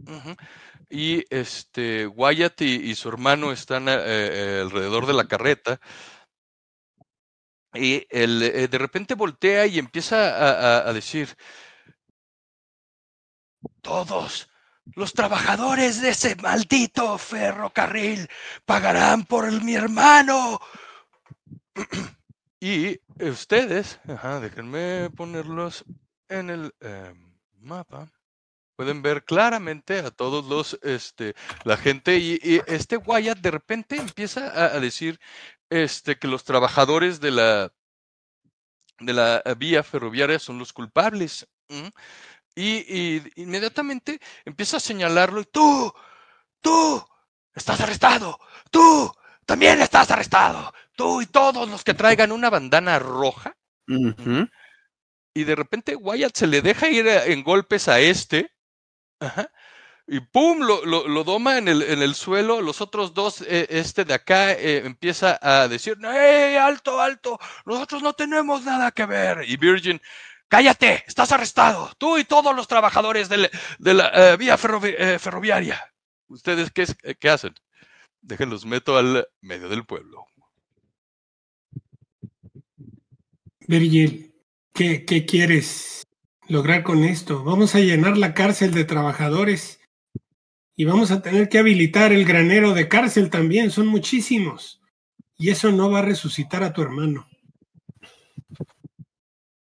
[0.89, 5.79] y este Wyatt y, y su hermano están eh, alrededor de la carreta
[7.73, 11.35] y eh, de repente voltea y empieza a, a- a decir
[13.81, 14.49] todos
[14.95, 18.27] los trabajadores de ese maldito ferrocarril
[18.65, 20.59] pagarán por el- mi hermano
[22.59, 25.85] y ustedes, ajá, déjenme ponerlos
[26.29, 27.13] en el eh,
[27.59, 28.09] mapa.
[28.75, 34.47] Pueden ver claramente a todos los, este, la gente y, este Wyatt de repente empieza
[34.65, 35.19] a, decir,
[35.69, 37.71] este, que los trabajadores de la,
[38.99, 41.47] de la vía ferroviaria son los culpables.
[42.55, 45.91] Y, y inmediatamente empieza a señalarlo y tú,
[46.61, 47.03] tú,
[47.53, 48.39] estás arrestado,
[48.69, 49.11] tú,
[49.45, 53.55] también estás arrestado, tú y todos los que traigan una bandana roja.
[55.35, 58.51] Y de repente Wyatt se le deja ir en golpes a este.
[59.19, 59.49] ajá,
[60.05, 62.61] y pum, lo, lo, lo doma en el, en el suelo.
[62.61, 67.39] Los otros dos, eh, este de acá, eh, empieza a decir, ¡Ey, alto, alto!
[67.65, 69.45] Nosotros no tenemos nada que ver.
[69.47, 70.01] Y Virgin,
[70.53, 71.89] cállate, estás arrestado.
[71.97, 73.49] Tú y todos los trabajadores de
[73.95, 75.83] la eh, vía eh, ferroviaria.
[76.27, 76.85] ¿Ustedes qué,
[77.19, 77.55] qué hacen?
[78.21, 80.27] Déjenlos meto al medio del pueblo.
[83.61, 84.35] Virgil,
[84.75, 86.03] ¿qué, ¿qué quieres
[86.47, 87.43] lograr con esto?
[87.43, 89.81] Vamos a llenar la cárcel de trabajadores
[90.75, 94.83] y vamos a tener que habilitar el granero de cárcel también, son muchísimos.
[95.35, 97.27] Y eso no va a resucitar a tu hermano.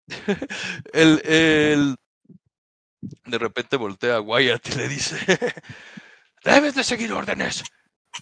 [0.93, 1.95] El, el-
[3.25, 5.17] de repente voltea a Wyatt y le dice,
[6.43, 7.63] debes de seguir órdenes.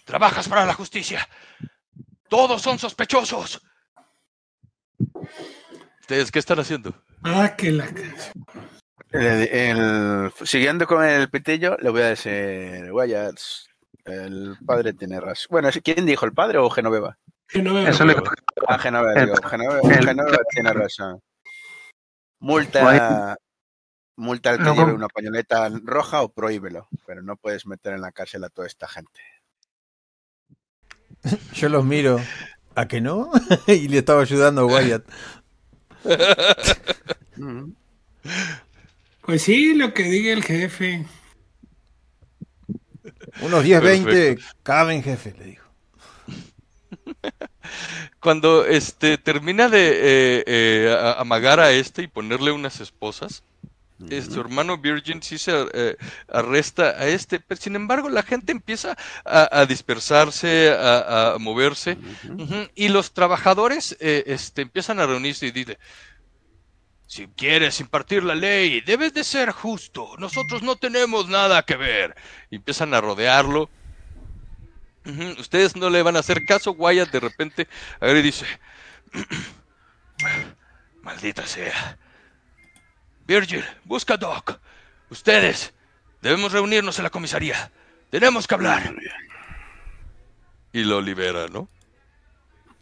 [0.04, 1.26] Trabajas para la justicia.
[2.28, 3.62] Todos son sospechosos.
[6.00, 6.94] ¿Ustedes qué están haciendo?
[7.22, 7.86] Ah, que la...
[9.12, 13.38] El- el- siguiendo con el pitillo, le voy a decir, Wyatt,
[14.04, 15.46] el padre tiene razón.
[15.50, 17.16] Bueno, ¿quién dijo, el padre o Genoveva?
[17.48, 18.16] Eso le
[18.66, 21.20] Ah, Genoveva, digo, Genoveva, Genoveva tiene razón.
[22.44, 23.38] Multa,
[24.16, 28.02] multa al que No, lleve una pañoleta roja o prohíbelo, pero no puedes meter en
[28.02, 29.18] la cárcel a toda esta gente.
[31.54, 32.20] Yo los miro.
[32.74, 33.30] ¿A que no?
[33.66, 35.04] y le estaba ayudando a Wyatt.
[39.22, 41.06] Pues sí, lo que diga el jefe.
[43.40, 44.44] Unos 10, 20 Perfecto.
[44.62, 45.64] caben, jefe, le dijo.
[48.24, 53.42] Cuando este termina de eh, eh, amagar a este y ponerle unas esposas,
[54.08, 55.96] eh, su hermano Virgin sí se eh,
[56.28, 61.98] arresta a este, pero sin embargo la gente empieza a, a dispersarse, a, a moverse,
[62.38, 65.76] ujú, y los trabajadores eh, este, empiezan a reunirse y dicen,
[67.06, 72.16] si quieres impartir la ley, debes de ser justo, nosotros no tenemos nada que ver.
[72.50, 73.68] Y empiezan a rodearlo.
[75.38, 77.68] Ustedes no le van a hacer caso, Wyatt de repente
[78.00, 78.46] agarra y dice,
[81.02, 81.98] maldita sea.
[83.26, 84.58] Virgil, busca a Doc.
[85.10, 85.74] Ustedes,
[86.22, 87.70] debemos reunirnos en la comisaría.
[88.10, 88.94] Tenemos que hablar.
[90.72, 91.68] Y lo libera, ¿no?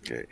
[0.01, 0.29] Ok.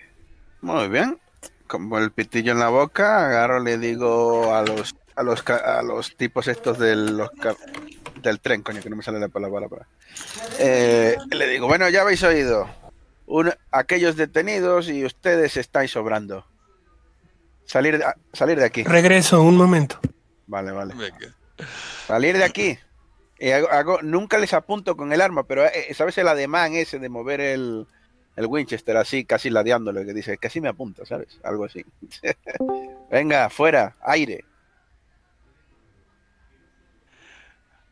[0.61, 1.19] Muy bien.
[1.67, 6.17] Como el pitillo en la boca, agarro le digo a los a los a los
[6.17, 7.31] tipos estos del los
[8.23, 9.69] del tren, coño, que no me sale la palabra.
[9.69, 9.87] para-
[10.59, 12.69] Eh, le digo, bueno, ya habéis oído.
[13.27, 16.45] Un- aquellos detenidos y ustedes estáis sobrando.
[17.65, 18.83] Salir de, salir de aquí.
[18.85, 20.01] Regreso, un momento.
[20.47, 20.95] Vale, vale.
[20.95, 21.35] Venga.
[22.07, 22.79] Salir de aquí.
[23.39, 26.99] Y hago, hago- nunca les apunto con el arma, pero eh, ¿sabes el ademán ese
[26.99, 27.87] de mover el,
[28.37, 31.39] el Winchester así, casi ladeándolo, que dice, casi me apunta, ¿sabes?
[31.45, 31.85] Algo así.
[33.11, 34.45] Venga, fuera, aire.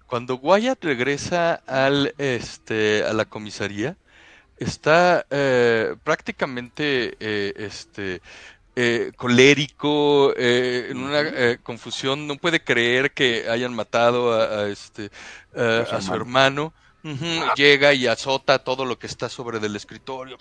[0.08, 3.94] Cuando Wyatt regresa al, este, a la comisaría,
[4.56, 8.22] está eh, prácticamente eh, este,
[8.74, 15.10] eh, colérico, eh, en una confusión, no puede creer que hayan matado a, a este,
[15.54, 16.72] a, a su hermano.
[17.02, 20.36] Llega y azota todo lo que está sobre del escritorio.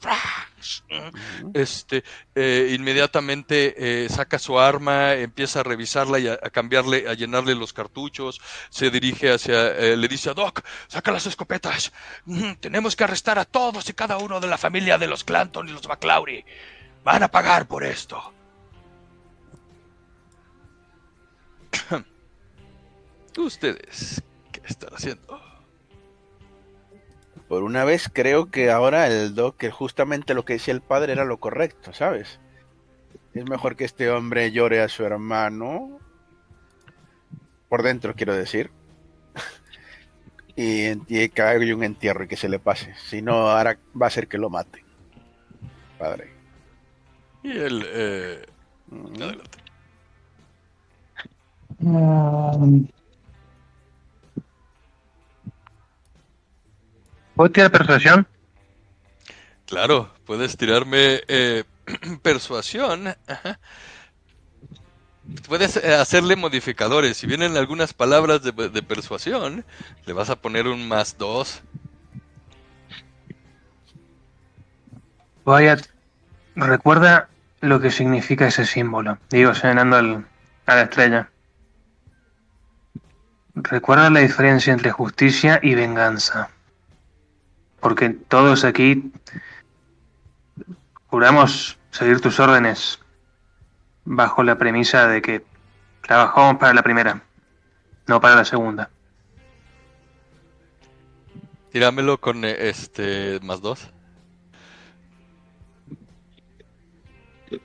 [1.53, 7.13] Este, eh, inmediatamente eh, saca su arma, empieza a revisarla y a, a cambiarle, a
[7.13, 8.41] llenarle los cartuchos.
[8.69, 11.93] Se dirige hacia, eh, le dice a Doc, saca las escopetas.
[12.59, 15.71] Tenemos que arrestar a todos y cada uno de la familia de los Clanton y
[15.71, 16.43] los McClaury.
[17.03, 18.33] Van a pagar por esto.
[23.37, 25.46] Ustedes, ¿qué están haciendo?
[27.47, 31.13] Por una vez creo que ahora el Doc, que justamente lo que decía el padre
[31.13, 32.39] era lo correcto, ¿sabes?
[33.33, 35.99] Es mejor que este hombre llore a su hermano.
[37.69, 38.71] Por dentro, quiero decir.
[40.55, 42.95] y, y que haga un entierro y que se le pase.
[43.07, 44.83] Si no, ahora va a ser que lo mate.
[45.97, 46.31] Padre.
[47.43, 48.41] Y él, eh,
[48.89, 49.21] Mm.
[49.21, 49.57] adelante.
[51.79, 52.85] Mm.
[57.37, 58.27] ¿Puedo tirar persuasión?
[59.67, 61.63] Claro, puedes tirarme eh,
[62.23, 63.07] persuasión.
[63.27, 63.59] ajá.
[65.47, 67.17] Puedes eh, hacerle modificadores.
[67.17, 69.65] Si vienen algunas palabras de, de persuasión,
[70.05, 71.61] le vas a poner un más dos.
[75.45, 75.85] Wyatt,
[76.55, 77.29] recuerda
[77.61, 79.17] lo que significa ese símbolo.
[79.29, 80.25] Digo, señalando al-
[80.65, 81.29] a la estrella.
[83.55, 86.49] Recuerda la diferencia entre justicia y venganza.
[87.79, 89.11] Porque todos aquí
[91.07, 92.99] juramos seguir tus órdenes
[94.05, 95.43] bajo la premisa de que
[96.01, 97.21] trabajamos para la primera,
[98.07, 98.89] no para la segunda.
[101.71, 103.89] Tíramelo con eh, este más dos.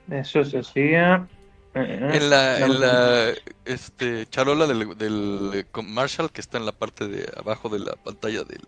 [0.09, 1.27] Eso se hacía.
[1.75, 3.33] En la, en la
[3.65, 7.95] este, charola del, del eh, Marshall que está en la parte de abajo de la
[7.95, 8.61] pantalla del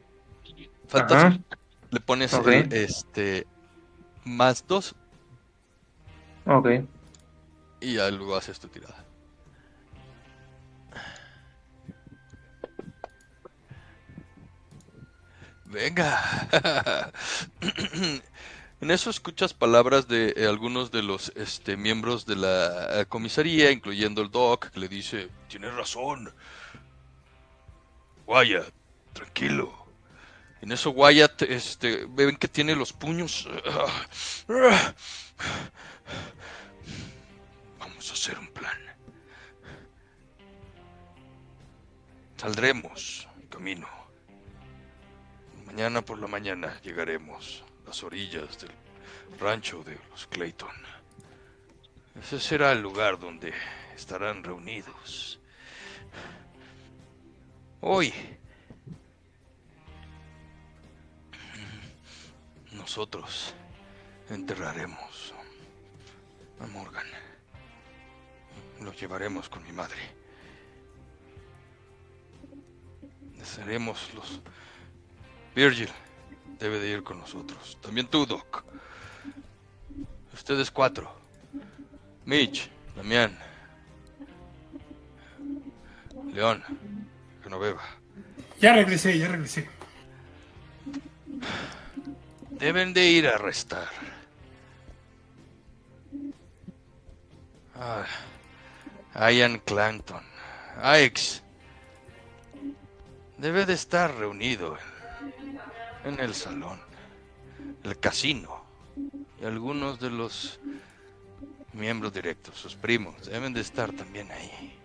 [0.88, 1.40] fantasma, Ajá,
[1.92, 3.48] le pones el, este
[4.24, 4.96] más dos
[6.46, 6.68] ok.
[7.82, 9.06] y ya luego haces tu tirada.
[15.66, 16.22] Venga.
[18.82, 23.72] En eso escuchas palabras de eh, algunos de los este, miembros de la eh, comisaría,
[23.72, 26.34] incluyendo el Doc, que le dice, tienes razón.
[28.28, 28.74] Wyatt,
[29.14, 29.85] tranquilo.
[30.66, 33.48] En eso Wyatt, este, ven que tiene los puños.
[37.78, 38.76] Vamos a hacer un plan.
[42.36, 43.88] Saldremos camino.
[45.68, 48.72] Mañana por la mañana llegaremos a las orillas del
[49.40, 50.74] rancho de los Clayton.
[52.20, 53.54] Ese será el lugar donde
[53.96, 55.40] estarán reunidos.
[57.82, 58.12] Hoy
[62.86, 63.56] nosotros
[64.30, 65.34] enterraremos
[66.60, 67.08] a Morgan.
[68.80, 69.98] Lo llevaremos con mi madre.
[73.44, 74.40] Seremos los...
[75.56, 75.90] Virgil
[76.60, 77.76] debe de ir con nosotros.
[77.82, 78.64] También tú, Doc.
[80.32, 81.12] Ustedes cuatro.
[82.24, 83.36] Mitch, Damián.
[86.32, 86.64] León,
[87.42, 87.82] Genoveva.
[88.62, 89.68] Ya regresé, ya regresé.
[92.66, 93.88] Deben de ir a arrestar.
[97.76, 98.08] Ah,
[99.30, 100.24] Ian Clanton.
[101.06, 101.44] Ix.
[103.38, 104.80] Debe de estar reunido
[106.04, 106.82] en, en el salón,
[107.84, 108.66] el casino
[109.40, 110.60] y algunos de los
[111.74, 114.80] miembros directos, sus primos, deben de estar también ahí.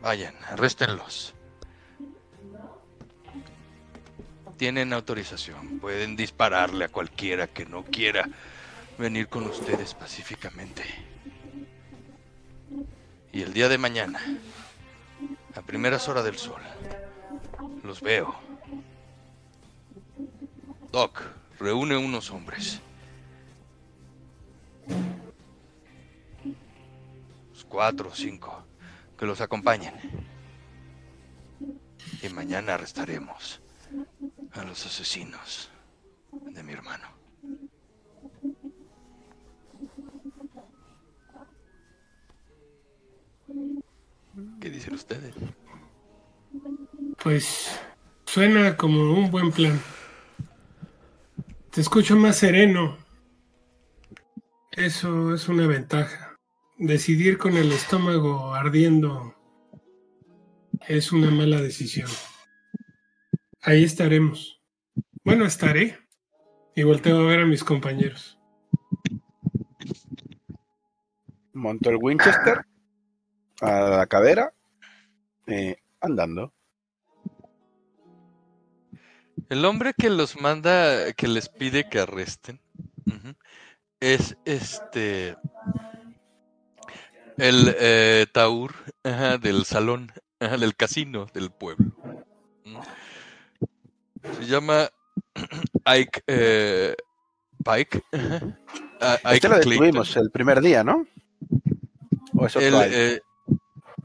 [0.00, 1.35] Vayan, arréstenlos.
[4.56, 8.26] Tienen autorización, pueden dispararle a cualquiera que no quiera
[8.96, 10.82] venir con ustedes pacíficamente.
[13.32, 14.18] Y el día de mañana,
[15.54, 16.62] a primeras horas del sol,
[17.82, 18.34] los veo.
[20.90, 21.20] Doc,
[21.60, 22.80] reúne unos hombres.
[27.52, 28.64] Los cuatro o cinco
[29.18, 29.92] que los acompañen.
[32.22, 33.60] Y mañana arrestaremos
[34.58, 35.70] a los asesinos
[36.32, 37.08] de mi hermano.
[44.60, 45.34] ¿Qué dicen ustedes?
[47.22, 47.80] Pues
[48.24, 49.80] suena como un buen plan.
[51.70, 52.96] Te escucho más sereno.
[54.72, 56.36] Eso es una ventaja.
[56.78, 59.34] Decidir con el estómago ardiendo
[60.86, 62.08] es una mala decisión.
[63.66, 64.62] Ahí estaremos.
[65.24, 65.98] Bueno, estaré.
[66.76, 68.38] Y volteo a ver a mis compañeros.
[71.52, 72.64] Monto el Winchester
[73.60, 74.54] a la cadera,
[75.48, 76.52] eh, andando.
[79.48, 82.60] El hombre que los manda, que les pide que arresten,
[83.98, 85.36] es este
[87.36, 91.96] el eh, Taur ajá, del salón, ajá, del casino del pueblo.
[94.30, 94.88] Se llama
[95.84, 96.94] Ike eh,
[97.64, 98.02] Pike.
[99.24, 101.06] Ike Este lo destruimos el primer día, ¿no?
[102.34, 103.14] ¿O es otro El, Ike?
[103.14, 103.20] eh,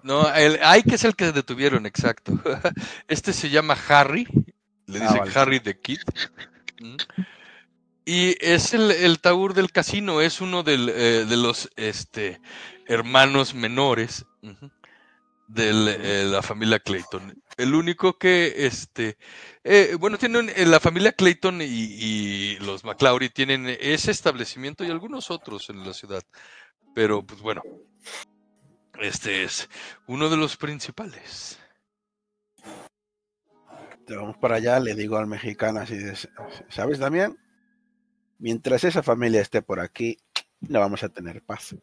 [0.04, 2.34] no, el Ike es el que detuvieron, exacto.
[3.08, 4.28] Este se llama Harry,
[4.88, 5.32] le Ah, dicen vale.
[5.36, 6.00] Harry the Kid.
[6.80, 6.98] ¿Mm?
[8.06, 12.42] Y es el, el Taur del casino, es uno del, eh, de los este,
[12.88, 14.26] hermanos menores
[15.48, 17.42] de la familia Clayton.
[17.58, 19.18] El único que, este,
[19.64, 24.90] eh, bueno, tienen eh, la familia Clayton y, y los McClaury tienen ese establecimiento y
[24.90, 26.24] algunos otros en la ciudad.
[26.94, 27.62] Pero, pues bueno,
[29.00, 29.70] este es
[30.08, 31.60] uno de los principales.
[34.06, 36.18] Te vamos para allá, le digo al mexicano así, de,
[36.70, 37.38] ¿sabes, Damián?
[38.40, 40.18] Mientras esa familia esté por aquí,
[40.62, 41.76] no vamos a tener paz.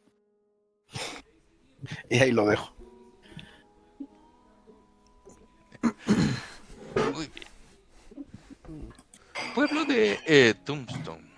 [2.11, 2.77] Y ahí lo dejo.
[9.55, 11.29] Pueblo de eh, Tombstone.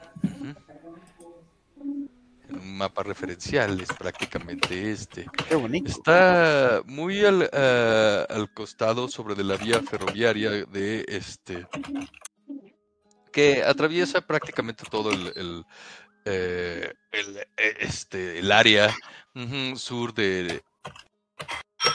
[2.52, 5.26] Un mapa referencial es prácticamente este.
[5.48, 5.90] Qué bonito.
[5.90, 11.66] Está muy al, ah, al costado sobre de la vía ferroviaria de este
[13.32, 15.64] que atraviesa prácticamente todo el, el,
[16.24, 18.92] eh, el, eh, este el área
[19.76, 20.60] sur de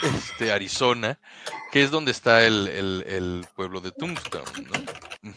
[0.02, 1.20] este Arizona,
[1.74, 5.32] que es donde está el, el- el pueblo de Tombstone, ¿no?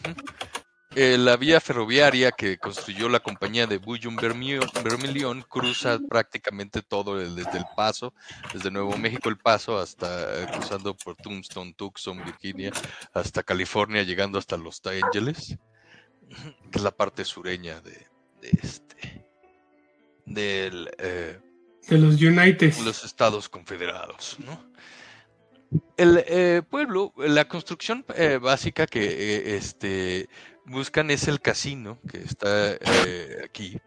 [0.95, 7.21] Eh, la vía ferroviaria que construyó la compañía de Bullion Vermio- Vermilion cruza prácticamente todo
[7.21, 8.11] el- desde El Paso,
[8.51, 12.71] desde Nuevo México El Paso hasta eh, cruzando por Tombstone, Tucson, Virginia,
[13.13, 15.57] hasta California, llegando hasta Los Ángeles,
[16.71, 18.07] que es la parte sureña de,
[18.41, 19.25] de este
[20.25, 21.39] del eh,
[21.87, 22.73] De los United.
[22.83, 24.67] los Estados Confederados, ¿no?
[25.97, 30.27] El pueblo, la construcción eh, básica que este,
[30.69, 33.79] buscan es el casino que está eh, aquí.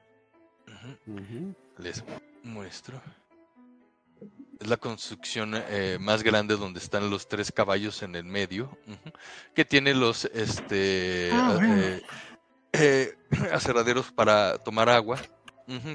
[1.79, 2.05] Les
[2.43, 3.01] muestro.
[4.61, 8.77] Es la construcción eh, más grande donde están los tres caballos en el medio,
[9.55, 12.01] que tiene los este, Ah, a- bueno.
[12.73, 13.17] eh,
[13.53, 15.19] aserraderos para tomar agua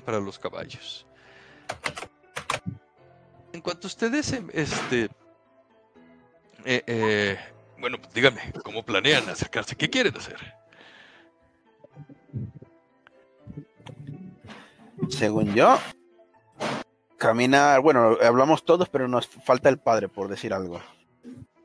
[0.06, 1.06] para los caballos.
[3.54, 5.10] En cuanto a ustedes, em, este,
[7.80, 9.76] bueno, pues díganme, ¿cómo planean acercarse?
[9.76, 10.57] ¿Qué quieren hacer?
[15.10, 15.78] Según yo,
[17.18, 20.80] caminar, bueno, hablamos todos, pero nos falta el padre, por decir algo.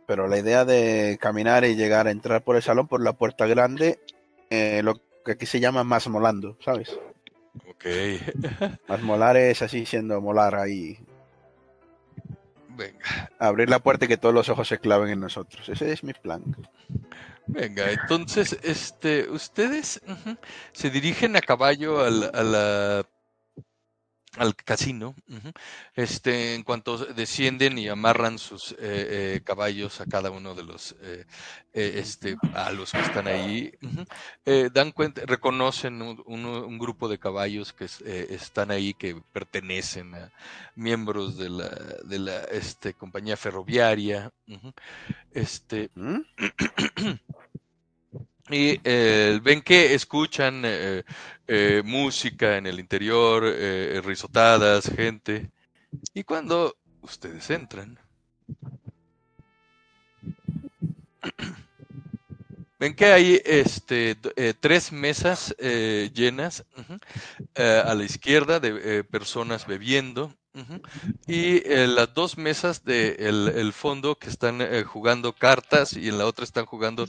[0.06, 3.46] Pero la idea de caminar y llegar a entrar por el salón, por la puerta
[3.46, 3.98] grande,
[4.50, 6.98] eh, lo que aquí se llama más molando, ¿sabes?
[7.68, 7.84] Ok,
[8.88, 10.98] Más molar es así siendo molar ahí.
[12.70, 15.68] venga, Abrir la puerta y que todos los ojos se claven en nosotros.
[15.68, 16.42] Ese es mi plan.
[17.46, 17.90] venga.
[17.90, 20.00] Entonces, este, ustedes
[20.72, 23.06] se dirigen a caballo al, a la-
[24.38, 25.14] al casino.
[25.94, 30.96] Este, en cuanto descienden y amarran sus eh, eh, caballos a cada uno de los,
[31.02, 31.26] eh,
[31.74, 33.72] eh, este, a los que están ahí,
[34.44, 40.32] eh, dan cuenta, reconocen un, grupo de caballos que es- están ahí que pertenecen a
[40.74, 41.68] miembros de la,
[42.04, 44.32] de la este, compañía ferroviaria.
[45.32, 46.20] Este, ¿Mm?
[48.50, 51.04] y eh, ven que escuchan eh,
[51.46, 55.50] eh, música en el interior, eh, risotadas, gente.
[56.14, 57.98] Y cuando ustedes entran,
[62.80, 64.16] ven que hay este,
[64.60, 66.64] tres mesas llenas
[67.56, 70.34] a la izquierda de personas bebiendo.
[71.26, 76.08] Y eh, las dos mesas del de el fondo que están eh, jugando cartas y
[76.08, 77.06] en la otra están jugando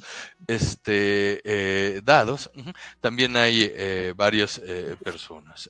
[0.48, 2.52] este eh, dados.
[3.02, 5.70] También hay eh, varias eh, personas.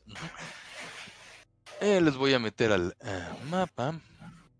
[1.81, 3.99] Eh, les voy a meter al eh, mapa.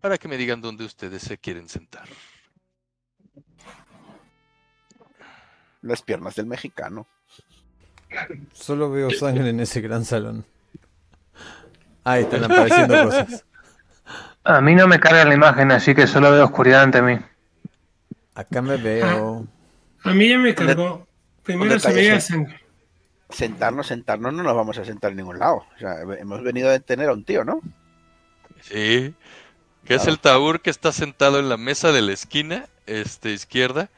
[0.00, 2.08] para que me digan dónde ustedes se quieren sentar.
[5.82, 7.06] Las piernas del mexicano.
[8.52, 10.44] Solo veo sangre en ese gran salón.
[12.04, 13.44] Ahí están apareciendo cosas.
[14.44, 17.18] A mí no me carga la imagen, así que solo veo oscuridad ante mí.
[18.34, 19.46] Acá me veo.
[20.02, 21.06] A mí ya me cargó.
[21.42, 22.60] Primero se veía sangre.
[23.30, 25.64] Sentarnos, sentarnos, no nos vamos a sentar en ningún lado.
[25.74, 27.60] O sea, hemos venido a detener a un tío, ¿no?
[28.60, 29.14] Sí.
[29.84, 33.88] Que es el Taur que está sentado en la mesa de la esquina, este, izquierda,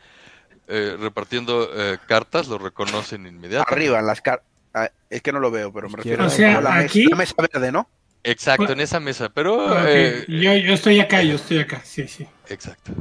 [0.68, 3.72] eh, repartiendo eh, cartas, lo reconocen inmediatamente.
[3.72, 4.46] Arriba, en las cartas.
[5.10, 7.16] es que no lo veo, pero me refiero O sea, a la, mesa, aquí- la
[7.16, 7.88] mesa verde, ¿no?
[8.30, 9.86] Exacto, en esa mesa, pero...
[9.88, 11.80] Eh, yo, yo estoy acá, yo estoy acá.
[11.84, 12.26] Sí, sí.
[12.48, 12.92] Exacto.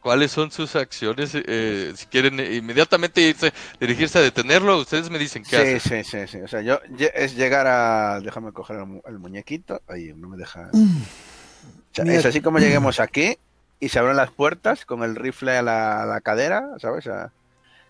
[0.00, 1.30] ¿Cuáles son sus acciones?
[1.34, 6.04] Eh, si quieren eh, inmediatamente irse, dirigirse a detenerlo, ustedes me dicen qué Sí, hacen.
[6.04, 6.38] sí, sí, sí.
[6.42, 6.80] O sea, yo
[7.14, 8.20] es llegar a.
[8.20, 9.80] Déjame coger el, mu- el muñequito.
[9.86, 10.70] Ahí no me deja.
[10.72, 12.16] O sea, Mira.
[12.18, 13.38] es así como lleguemos aquí
[13.78, 17.06] y se abren las puertas con el rifle a la, a la cadera, ¿sabes?
[17.06, 17.32] A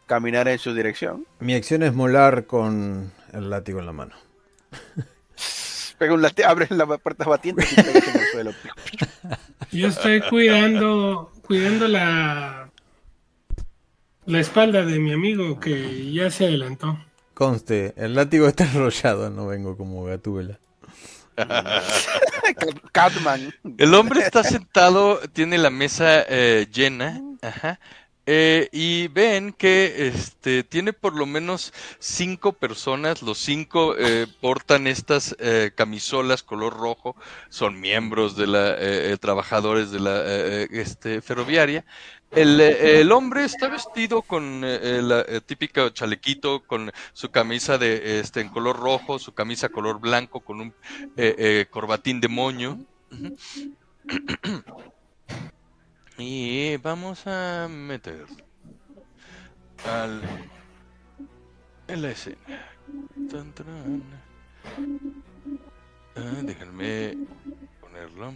[0.04, 1.26] caminar en su dirección.
[1.38, 4.14] Mi acción es molar con el látigo en la mano.
[6.00, 8.54] Pega un late, abres las puertas batientes y pegas en el suelo.
[9.70, 12.70] Yo estoy cuidando, cuidando la,
[14.24, 16.98] la espalda de mi amigo que ya se adelantó.
[17.34, 20.58] Conste, el látigo está enrollado, no vengo como gatúbela.
[22.92, 23.54] Catman.
[23.76, 27.78] El hombre está sentado, tiene la mesa eh, llena, ajá,
[28.26, 34.86] eh, y ven que este tiene por lo menos cinco personas, los cinco eh, portan
[34.86, 37.16] estas eh, camisolas color rojo,
[37.48, 41.84] son miembros de la, eh, eh, trabajadores de la eh, este, ferroviaria.
[42.30, 48.40] El, el hombre está vestido con la eh, típica chalequito, con su camisa de este
[48.40, 50.74] en color rojo, su camisa color blanco, con un
[51.70, 52.78] corbatín de moño.
[56.20, 58.26] Y vamos a meter
[59.86, 60.20] al
[61.88, 62.36] en la escena.
[63.30, 64.02] Tan, tarán.
[66.16, 67.16] Ah, déjenme
[67.80, 68.32] ponerlo.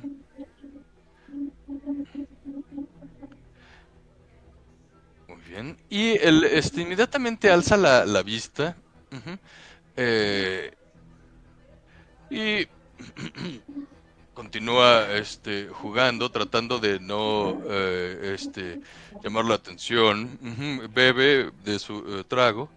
[5.29, 5.77] Muy bien.
[5.91, 8.77] Y el, este, inmediatamente alza la, la vista.
[9.13, 9.39] Ujú.
[9.97, 10.73] Eh,
[12.31, 12.67] y
[14.35, 18.81] continúa este, jugando, tratando de no eh, este,
[19.23, 20.39] llamar la atención.
[20.93, 22.69] Bebe de su eh, trago.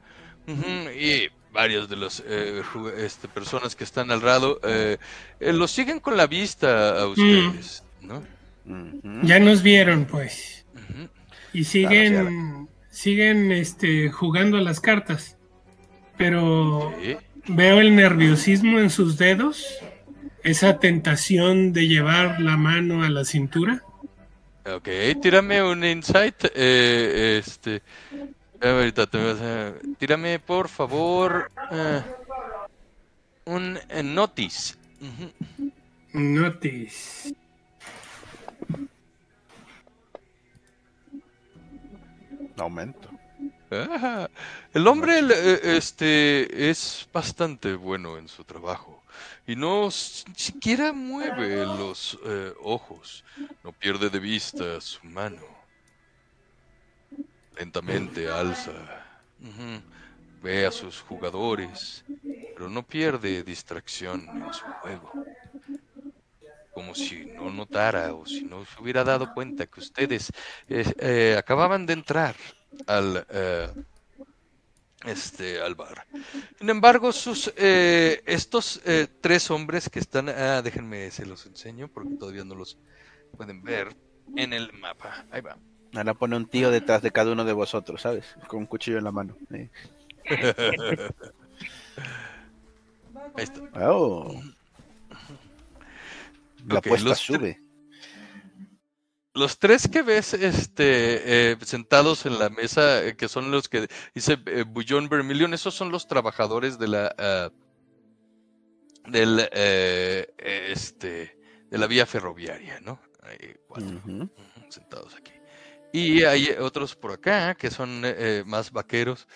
[0.47, 2.61] Y varios de los eh,
[2.99, 4.97] este, personas que están al lado eh,
[5.39, 7.83] eh, los siguen con la vista a ustedes.
[8.01, 8.23] ¿no?
[9.23, 10.65] Ya nos vieron, pues.
[11.53, 15.35] Y siguen, siguen este, jugando a las cartas.
[16.17, 17.15] Pero Sí.
[17.47, 19.65] veo el nerviosismo en sus dedos,
[20.47, 23.83] esa tentación de llevar la mano a la cintura.
[24.65, 24.87] Ok,
[25.21, 26.35] tírame un insight.
[26.55, 27.81] eh, este.
[28.61, 29.73] Ahorita te vas a.
[29.97, 31.51] Tírame, por favor.
[31.71, 32.01] eh,
[33.45, 34.75] un eh, notice.
[35.01, 35.71] Ujú.
[36.13, 37.35] Notice.
[42.57, 43.09] Aumento.
[43.69, 44.29] Ah,
[44.73, 48.96] el hombre el, eh, este, es bastante bueno en su trabajo
[49.47, 53.23] y no siquiera mueve los eh, ojos,
[53.63, 55.41] no pierde de vista su mano.
[57.57, 58.73] Lentamente alza,
[60.43, 62.03] ve a sus jugadores,
[62.53, 65.11] pero no pierde distracción en su juego.
[66.73, 70.31] Como si no notara o si no se hubiera dado cuenta que ustedes
[70.67, 72.35] eh, eh, acababan de entrar
[72.85, 73.69] al eh,
[75.07, 76.05] este al bar.
[76.57, 81.87] Sin embargo, sus eh, estos eh, tres hombres que están, ah, déjenme se los enseño
[81.87, 82.77] porque todavía no los
[83.35, 83.95] pueden ver
[84.35, 85.25] en el mapa.
[85.31, 85.57] Ahí va.
[85.93, 88.25] Ahora pone un tío detrás de cada uno de vosotros, ¿sabes?
[88.47, 89.35] Con un cuchillo en la mano.
[89.49, 89.69] Sí.
[93.35, 93.61] Ahí está.
[93.89, 94.41] Oh.
[96.65, 97.61] La Ok, apuesta sube.
[99.37, 103.87] Los tres que ves este, eh, sentados en la mesa, eh, que son los que
[104.15, 107.51] dice eh, Bullón Vermilion, esos son los trabajadores de la ah,
[109.07, 110.33] del eh,
[110.69, 111.37] este
[111.69, 112.99] de la vía ferroviaria, ¿no?
[113.21, 114.01] Hay cuatro
[114.69, 115.33] sentados aquí.
[115.93, 118.01] Y hay otros por acá que son
[118.45, 119.27] más vaqueros,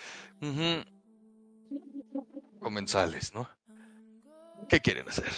[2.60, 3.48] comensales, ¿no?
[4.68, 5.30] ¿Qué quieren hacer?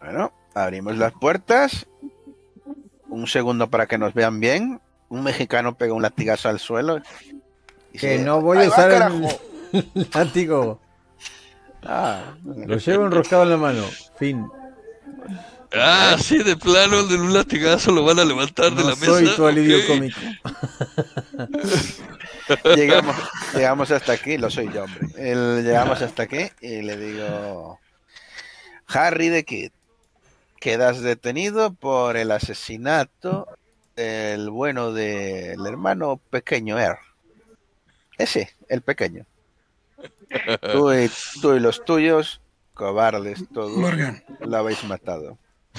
[0.00, 1.86] Bueno, abrimos las puertas.
[3.14, 4.80] Un segundo para que nos vean bien.
[5.08, 7.00] Un mexicano pega un latigazo al suelo.
[7.92, 8.90] y Que se- no voy a ¡Ahí va, usar
[9.72, 10.80] el látigo.
[11.84, 13.82] Ah, Lo llevo enroscado en la mano.
[14.18, 14.46] Fin.
[15.76, 19.06] Ah, sí, de plano, de un latigazo lo van a levantar de la mesa.
[19.06, 19.86] soy tu alivio ok.
[19.88, 20.20] cómico.
[22.76, 23.16] Llegamos,
[23.54, 25.08] llegamos hasta aquí, lo soy yo, hombre.
[25.16, 27.78] El- llegamos hasta aquí y le digo,
[28.86, 29.70] Harry de Kid,
[30.64, 33.46] quedas detenido por el asesinato
[33.96, 36.96] del bueno del hermano pequeño Er.
[38.16, 39.26] Ese, el pequeño.
[40.72, 41.10] Tú y,
[41.42, 42.40] tú y los tuyos,
[42.72, 44.24] cobardes todos, Morgan.
[44.40, 45.36] lo habéis matado.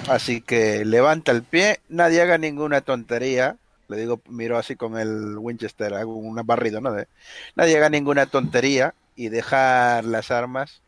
[0.07, 3.57] Así que levanta el pie, nadie haga ninguna tontería.
[3.87, 6.91] Le digo, miro así con el Winchester, hago un barrido, ¿no?
[6.91, 7.07] De-
[7.55, 10.83] nadie haga ninguna tontería y dejar las armas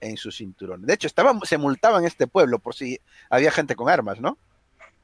[0.00, 0.86] en su cinturón.
[0.86, 4.38] De hecho, estaban, se multaban en este pueblo por si había gente con armas, ¿no?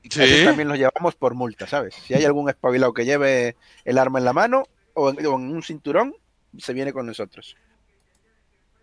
[0.09, 0.45] Sí.
[0.45, 1.95] También los llevamos por multa, ¿sabes?
[1.95, 4.65] Si hay algún espabilado que lleve el arma en la mano
[4.95, 6.15] o en, o en un cinturón,
[6.57, 7.57] se viene con nosotros.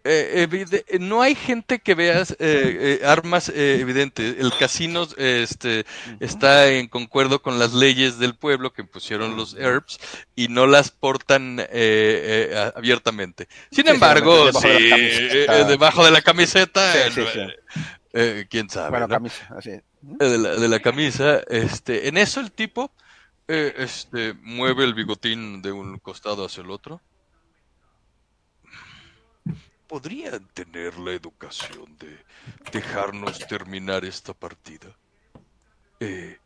[0.07, 4.35] Eh, evide- eh, no hay gente que veas eh, eh, armas eh, evidentes.
[4.37, 5.83] El casino este,
[6.19, 9.97] está en concuerdo con las leyes del pueblo que pusieron los ERPs
[10.35, 13.47] y no las portan eh, abiertamente.
[13.71, 15.63] Sin Sí, embargo, sí, debajo de la camiseta.
[15.65, 18.45] debajo de la camiseta, Sí, sí, no, sí.
[18.49, 18.89] quién sabe.
[18.91, 19.13] Bueno, ¿no?
[19.15, 19.71] camisa, así.
[20.01, 22.91] De la, de la camisa, este, en eso el tipo
[23.47, 27.01] eh, este, mueve el bigotín de un costado hacia el otro.
[29.87, 32.17] ¿Podrían tener la educación de
[32.71, 34.87] dejarnos terminar esta partida?
[35.99, 36.37] Eh,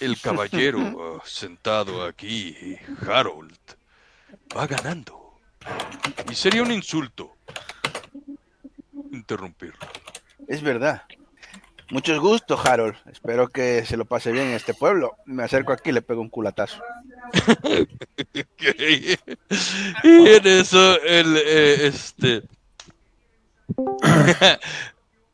[0.00, 2.76] el caballero ah, sentado aquí,
[3.06, 3.58] Harold,
[4.56, 5.38] va ganando.
[6.30, 7.36] Y sería un insulto
[9.12, 9.86] interrumpirlo.
[10.48, 11.02] Es verdad.
[11.92, 12.96] Muchos gustos, Harold.
[13.12, 15.14] Espero que se lo pase bien en este pueblo.
[15.26, 16.82] Me acerco aquí y le pego un culatazo.
[20.02, 22.42] Y en eso, el, eh, este.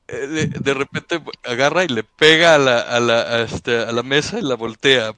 [0.09, 4.41] de repente agarra y le pega a la, a la, a este, a la mesa
[4.41, 5.15] y la voltea.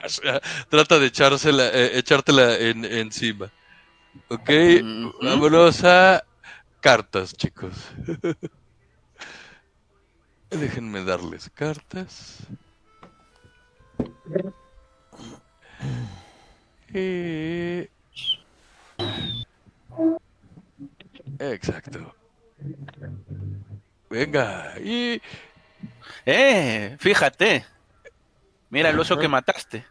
[0.70, 3.50] Trata de echársela, eh, echártela en, encima.
[4.28, 4.50] Ok,
[5.20, 6.24] vámonos a
[6.80, 7.74] cartas, chicos.
[10.50, 12.38] Déjenme darles cartas.
[16.92, 17.88] Eh,
[21.38, 22.14] Exacto.
[24.10, 25.22] Venga, y
[26.26, 26.96] ¡Eh!
[26.98, 27.64] Fíjate.
[28.70, 29.84] Mira el oso que mataste.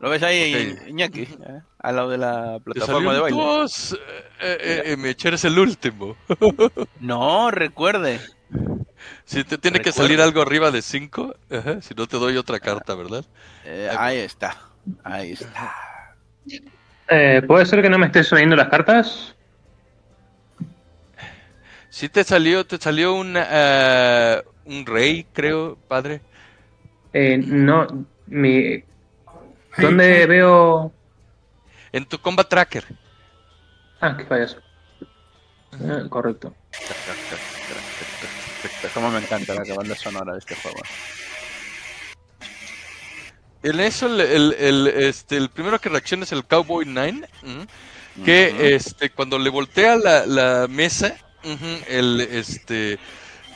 [0.00, 0.88] ¿Lo ves ahí, Ok.
[0.88, 1.22] Iñaki?
[1.22, 1.60] ¿Eh?
[1.78, 3.36] Al lado de la plataforma de baile.
[3.36, 3.92] dos.
[3.92, 3.98] Eh,
[4.40, 6.16] eh, eh, me echares el último.
[7.00, 8.20] No, recuerde.
[9.24, 11.34] Si te tiene que salir algo arriba de 5,
[11.80, 13.24] si no te doy otra carta, ¿verdad?
[13.64, 14.56] Eh, ahí está.
[15.02, 15.72] Ahí está.
[17.08, 19.34] Eh, ¿Puede ser que no me estés leyendo las cartas?
[21.88, 26.20] Si te salió, te salió un, eh, un rey, creo, padre.
[27.12, 28.82] Eh, no, mi...
[29.78, 30.92] ¿Dónde veo...?
[31.92, 32.84] En tu combat tracker.
[34.00, 34.56] Ah, qué fallas.
[35.80, 36.54] Eh, correcto.
[38.94, 40.78] Cómo me encanta la banda sonora de este juego.
[43.62, 47.28] En eso, el, el, el, este, el primero que reacciona es el Cowboy Nine,
[48.24, 51.16] que este, cuando le voltea la, la mesa,
[51.88, 52.98] el este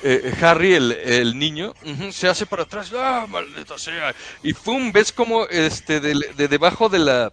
[0.02, 1.74] eh, Harry, el, niño,
[2.10, 4.14] se hace para atrás, ¡ah, maldita sea!
[4.42, 4.92] Y ¡pum!
[4.92, 7.32] ves como este, de, de debajo de la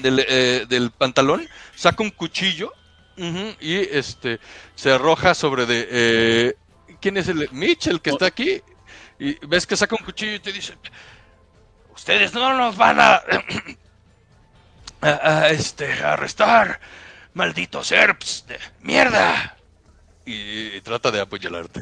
[0.00, 2.72] del, eh, pantalón saca un cuchillo
[3.60, 4.40] y este
[4.74, 6.54] se arroja sobre de eh,
[7.02, 8.62] ¿quién es el Mitch el que está aquí?
[9.18, 10.74] Y ves que saca un cuchillo y te dice
[11.94, 13.16] ustedes no nos van a,
[15.02, 16.80] a, a, este arrestar
[17.34, 19.58] malditos serps de mierda
[20.32, 21.80] y, y trata de apuñalarte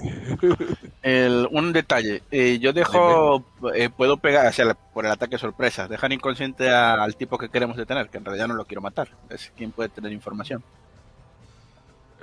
[1.03, 3.45] El- un detalle, eh, yo dejo,
[3.75, 7.49] eh, puedo pegar hacia la- por el ataque sorpresa, dejar inconsciente a- al tipo que
[7.49, 10.63] queremos detener, que en realidad no lo quiero matar, es quien puede tener información.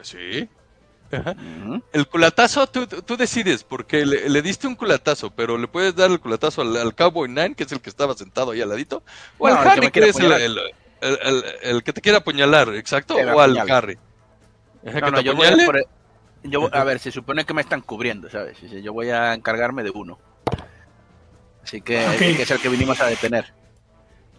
[0.02, 0.48] sí
[1.12, 1.36] Ajá.
[1.94, 6.10] El culatazo, tú, tú- decides, porque le, le diste un culatazo, pero le puedes dar
[6.10, 9.04] el culatazo al, al Cowboy Nine, que es el que estaba sentado ahí al ladito,
[9.38, 10.42] o No, al que Harry, que, quiere es el, apuñalar.
[10.42, 10.60] el-
[11.02, 13.58] el- el- el que te quiere apuñalar, exacto, o al.
[13.70, 13.98] Harry.
[14.84, 15.66] No, que no, te yo voy a, apuñale.
[15.68, 15.86] por el-
[16.50, 18.60] yo a ver, se supone que me están cubriendo, ¿sabes?
[18.62, 20.20] Yo voy a encargarme de uno.
[21.64, 22.06] Así que,
[22.42, 23.54] es el que vinimos a detener.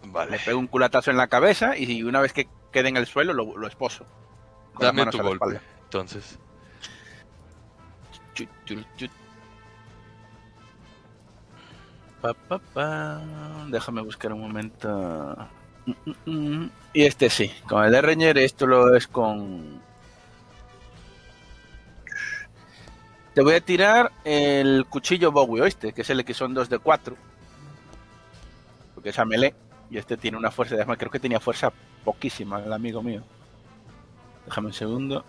[0.03, 3.07] Le Vale, pego un culatazo en la cabeza y una vez que quede en el
[3.07, 4.07] suelo lo, lo esposo.
[4.79, 6.39] Dame tu golpe, entonces.
[8.35, 9.11] Chut, chut, chut.
[12.21, 13.21] Pa, pa, pa.
[13.69, 15.37] Déjame buscar un momento.
[15.87, 16.71] mm, mm.
[16.93, 19.83] Y este sí, con el Erreñer, esto lo es con.
[23.37, 25.93] Te voy a tirar el cuchillo Bowie, ¿oíste?
[25.93, 27.15] Que es el que son 2 de 4.
[28.95, 29.55] Porque es a melee.
[29.91, 31.71] Y este tiene una fuerza, además creo que tenía fuerza
[32.03, 33.23] poquísima, el amigo mío.
[34.47, 35.23] Déjame un segundo.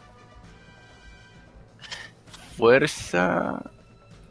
[2.55, 3.62] Fuerza.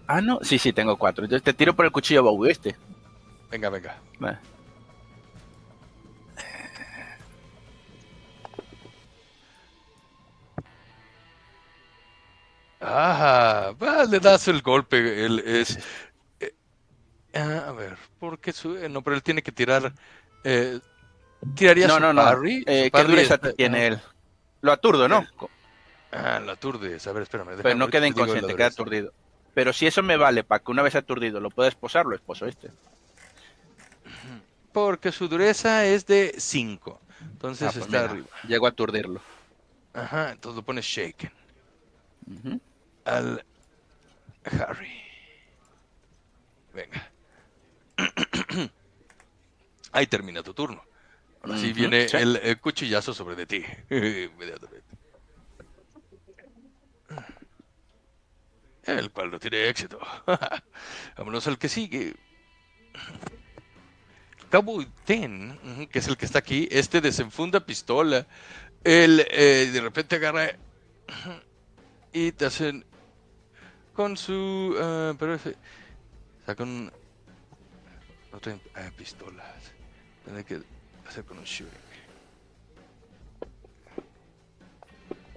[0.07, 0.39] Ah, no.
[0.41, 1.24] Sí, sí, tengo 4.
[1.24, 2.77] Entonces te tiro por el cuchillo Bowie, ¿oíste?
[3.51, 3.99] Venga, venga.
[4.18, 4.39] Vale.
[12.81, 13.72] Ah,
[14.09, 15.24] le das el golpe.
[15.24, 15.79] Él es.
[16.41, 16.55] eh,
[17.35, 19.93] ah, a ver, ¿por qué su- eh, No, pero él tiene que tirar.
[20.45, 20.79] Eh,
[21.55, 22.22] ¿Tiraría No, su no, no.
[22.22, 22.64] parry?
[22.66, 24.01] Eh, ¿Qué parry dureza es- tiene él?
[24.62, 25.27] Lo aturdo, ¿no?
[26.12, 27.07] Ah, la aturdes.
[27.07, 27.57] A ver, espérame.
[27.62, 29.12] Pero no queda inconsciente, queda aturdido.
[29.55, 32.47] Pero si eso me vale para que una vez aturdido lo pueda esposar, lo esposo
[32.47, 32.70] este.
[34.72, 37.01] Porque su dureza es de 5.
[37.20, 38.27] Entonces Ah, pues está mira, arriba.
[38.47, 39.20] Llego a aturdirlo.
[39.95, 41.33] Ajá, entonces lo pones shaken.
[43.05, 43.45] Al
[44.45, 45.01] Harry.
[46.74, 47.11] Venga.
[49.93, 50.85] Ahí termina tu turno.
[51.43, 52.16] Ahora sí viene sí.
[52.16, 53.64] el, cuchillazo sobre de ti.
[53.91, 54.85] Inmediatamente.
[58.85, 59.99] El cual no tiene éxito.
[61.16, 62.14] Vámonos al que sigue.
[64.51, 68.27] Cowboy Ten, que es el que está aquí, este desenfunda pistola.
[68.85, 70.57] Él eh, de repente agarra
[72.17, 72.83] y te hacen
[73.93, 74.75] con su.
[74.81, 75.55] ah, pero ese.
[76.47, 76.91] Saca un.
[78.33, 78.41] No
[78.75, 79.73] ah, pistolas.
[80.25, 80.62] Tiene que
[81.07, 81.79] hacer con un shooting.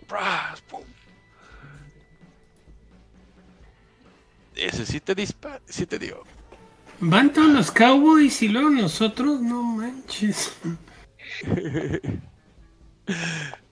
[0.07, 0.61] ¡Pras!
[0.61, 0.85] ¡Pum!
[4.55, 6.23] Ese sí te dispara, sí te dio.
[7.01, 10.53] Van todos los cowboys y luego nosotros, no manches.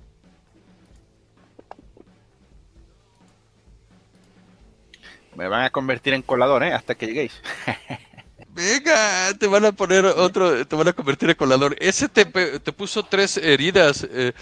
[5.38, 6.74] Me van a convertir en colador, ¿eh?
[6.74, 7.32] Hasta que lleguéis.
[8.50, 11.76] Venga, te van a poner otro, te van a convertir en colador.
[11.80, 14.34] Ese te, te puso tres heridas, eh,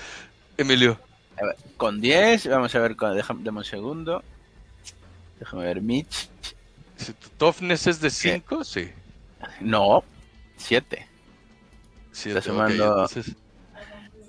[0.57, 0.97] Emilio.
[1.37, 4.23] A ver, con 10, vamos a ver, con- déjame, un segundo.
[5.37, 6.29] Déjame ver, Mitch.
[6.95, 8.89] Si tu toughness es de 5, sí.
[9.59, 10.01] No,
[10.55, 11.05] 7.
[12.13, 13.35] Siete, Está sumando- entonces,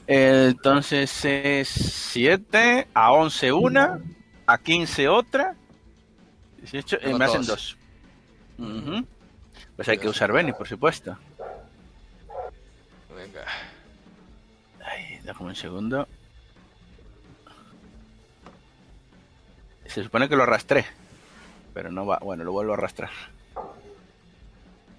[0.09, 4.01] Entonces es 7, a 11 una,
[4.47, 5.55] a 15 otra,
[6.59, 7.76] 18, y Son me hacen dos.
[8.59, 9.04] 2.
[9.76, 11.16] Pues hay que usar Benny, por supuesto.
[13.14, 13.44] venga.
[14.84, 16.09] Ay, déjame un segundo.
[19.86, 20.84] Se supone que lo arrastré.
[21.74, 22.18] Pero no va.
[22.18, 23.11] Bueno, lo vuelvo a arrastrar.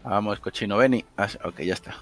[0.03, 1.03] Vamos, cochino Benny.
[1.17, 1.95] Ah, ok, ya está.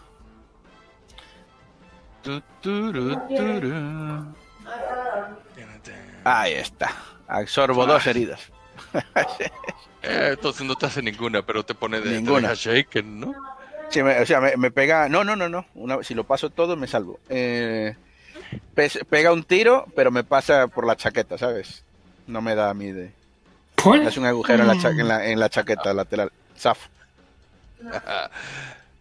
[6.23, 6.91] Ahí está.
[7.27, 8.51] Absorbo dos heridas.
[10.07, 12.53] Eh, entonces no te hace ninguna, pero te pone de Ninguna.
[12.53, 13.33] shaken, ¿no?
[13.89, 15.09] Sí, me- o sea, me, me pega.
[15.09, 15.65] No, no, no, no.
[15.73, 17.19] Una, si lo paso todo, me salvo.
[17.27, 17.95] Eh,
[19.09, 21.83] pega un tiro, pero me pasa por la chaqueta, ¿sabes?
[22.27, 23.11] No me da a mí de.
[23.83, 24.05] ¿Cuál?
[24.07, 26.31] Es un agujero en la, cha- en la, en la chaqueta lateral.
[26.55, 26.87] Zafo.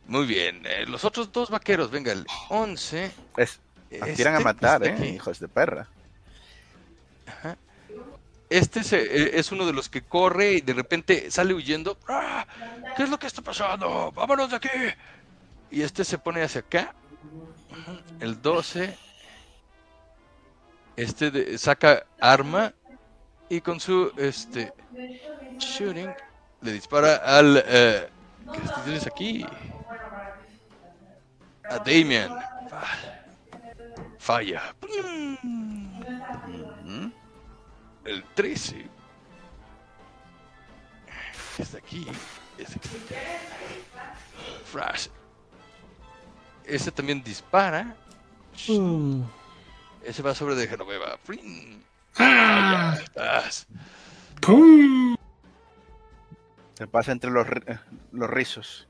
[0.06, 0.62] Muy bien.
[0.64, 3.10] eh, los otros dos vaqueros, venga, el 11.
[3.36, 5.06] Es, tiran a este matar, está ¿eh?
[5.06, 5.14] aquí.
[5.16, 5.86] Hijos de perra.
[8.54, 11.98] Este eh, es uno de los que corre y de repente sale huyendo.
[12.06, 12.46] ¡Ah!
[12.96, 14.12] ¿Qué es lo que está pasando?
[14.12, 14.68] ¡Vámonos de aquí!
[15.72, 16.94] Y este se pone hacia acá.
[18.20, 18.96] El 12.
[20.94, 22.72] Este saca arma
[23.48, 24.72] y con su este
[25.58, 26.14] shooting
[26.60, 28.08] le dispara al eh,
[28.52, 29.44] ¿qué tienes aquí?
[31.68, 32.30] A Damian.
[32.70, 32.86] Fa-
[34.20, 34.62] Falla.
[36.84, 37.10] Ujú.
[38.04, 38.86] El 13.
[41.58, 42.06] Está aquí.
[42.58, 42.88] Está aquí.
[44.64, 45.08] Flash.
[46.64, 47.96] Ese también dispara.
[50.02, 51.18] Ese va sobre de Genoveva.
[52.16, 52.96] ¡Ah!
[53.02, 53.66] Estás.
[54.40, 55.16] ¡Pum!
[56.74, 57.78] Se pasa entre los, eh,
[58.12, 58.88] los rizos.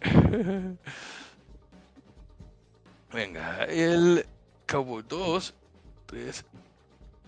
[3.12, 4.26] Venga, el
[4.66, 5.54] Cowboy 2,
[6.06, 6.44] 3,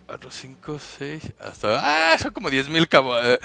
[0.06, 2.12] 4, 5, 6, hasta...
[2.12, 2.18] ¡Ah!
[2.18, 3.38] Son como 10.000 caballos.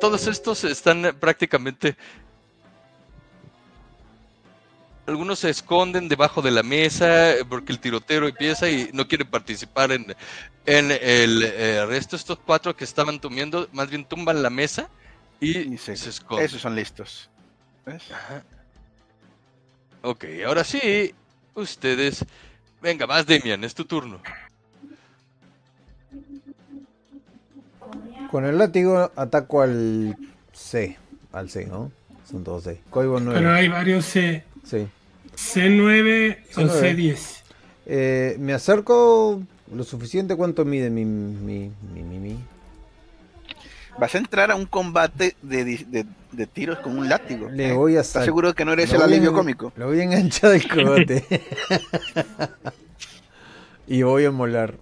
[0.00, 1.96] todos estos están eh, prácticamente...
[5.06, 9.28] Algunos se esconden debajo de la mesa eh, porque el tirotero empieza y no quieren
[9.30, 10.16] participar en,
[10.66, 12.16] en el eh, resto.
[12.16, 14.88] Estos cuatro que estaban tumiendo, más bien tumban la mesa
[15.40, 16.44] y, Y se- se esconden.
[16.46, 17.30] Esos son listos.
[17.86, 18.02] ¿Ves?
[18.10, 18.42] Ajá.
[20.02, 21.14] Ok, ahora sí,
[21.54, 22.24] ustedes.
[22.82, 24.20] Venga, más Demian, es tu turno.
[28.30, 30.16] Con el látigo ataco al
[30.52, 30.96] C.
[31.32, 31.90] Al C, ¿no?
[32.30, 32.80] Son todos C.
[32.90, 33.38] Código 9.
[33.38, 34.42] Pero hay varios C.
[34.64, 34.86] Sí.
[35.36, 36.96] C9 o C9.
[36.96, 37.18] C10.
[37.86, 39.40] Eh, me acerco
[39.72, 40.34] lo suficiente.
[40.34, 42.36] ¿Cuánto mide mi, mi, mi, mi, mi?
[43.98, 47.48] Vas a entrar a un combate de, de- de tiros con un látigo.
[47.48, 49.72] Le voy a ¿Estás seguro que no eres lo el alivio en- cómico?
[49.76, 51.24] Lo voy a enganchar al cogote.
[53.86, 54.74] y voy a molar.
[54.74, 54.80] Ahí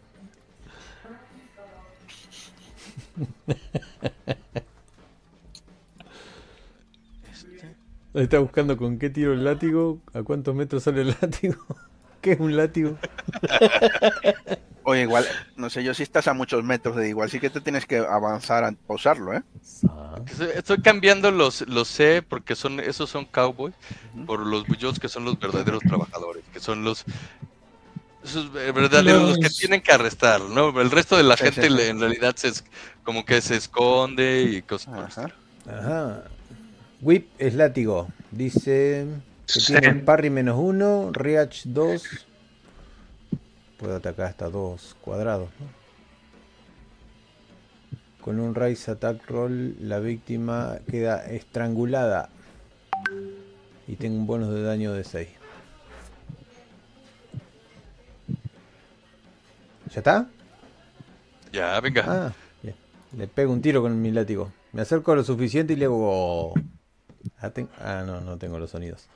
[8.14, 11.56] Está buscando con qué tiro el látigo, a cuántos metros sale el látigo.
[12.20, 12.96] ¿Qué es un látigo?
[14.84, 15.24] Oye, igual,
[15.56, 17.98] no sé yo si estás a muchos metros de igual, sí que te tienes que
[17.98, 19.42] avanzar a usarlo, ¿eh?
[20.54, 23.74] Estoy- cambiando los, los C porque son esos son cowboys
[24.26, 27.04] por los bullots que son los verdaderos trabajadores, que son los
[28.24, 30.80] esos verdaderos los, que tienen que arrestar, ¿no?
[30.80, 31.74] El resto de la Sí, gente sí, sí.
[31.74, 32.64] le- en realidad se es,
[33.04, 35.30] como que se esconde y cosas Ajá.
[35.68, 36.24] Ajá.
[37.00, 38.08] Whip es látigo.
[38.30, 39.06] Dice
[39.46, 39.72] que Sí.
[39.72, 42.02] tiene parry menos uno, reach 2.
[43.78, 45.48] Puede atacar hasta dos cuadrados.
[45.60, 45.84] ¿no?
[48.22, 52.30] Con un raise attack roll, la víctima queda estrangulada.
[53.86, 55.28] Y tengo un bonus de daño de 6.
[59.94, 60.26] ¿Ya está?
[61.52, 62.04] Ya, venga.
[62.06, 62.32] Ah,
[62.62, 62.74] bien.
[63.16, 64.52] Le pego un tiro con mi látigo.
[64.72, 66.54] Me acerco lo suficiente y le hago.
[67.38, 69.06] Ah, ten- ah, no, no tengo los sonidos.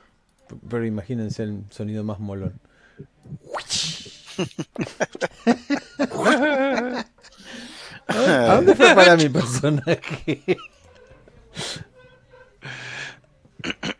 [0.69, 2.59] Pero imagínense el sonido más molón.
[8.07, 10.57] ¿A dónde fue para mi personaje?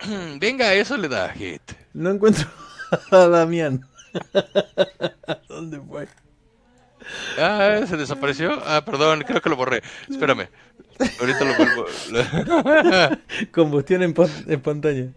[0.39, 1.61] Venga, eso le da hit.
[1.93, 2.47] No encuentro
[3.11, 3.85] a Damián.
[5.49, 6.07] ¿Dónde fue?
[7.39, 8.61] Ah, se desapareció.
[8.65, 9.81] Ah, perdón, creo que lo borré.
[10.09, 10.47] Espérame.
[11.19, 11.85] Ahorita lo vuelvo.
[13.53, 15.07] Combustión espo- espontánea.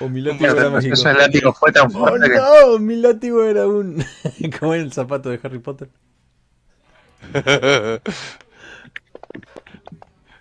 [0.00, 0.94] O mi látigo era mágico.
[0.94, 2.78] Ese látigo fue tan ¡Oh fuerte que no!
[2.80, 4.04] Mi látigo era un.
[4.58, 5.88] como el zapato de Harry Potter.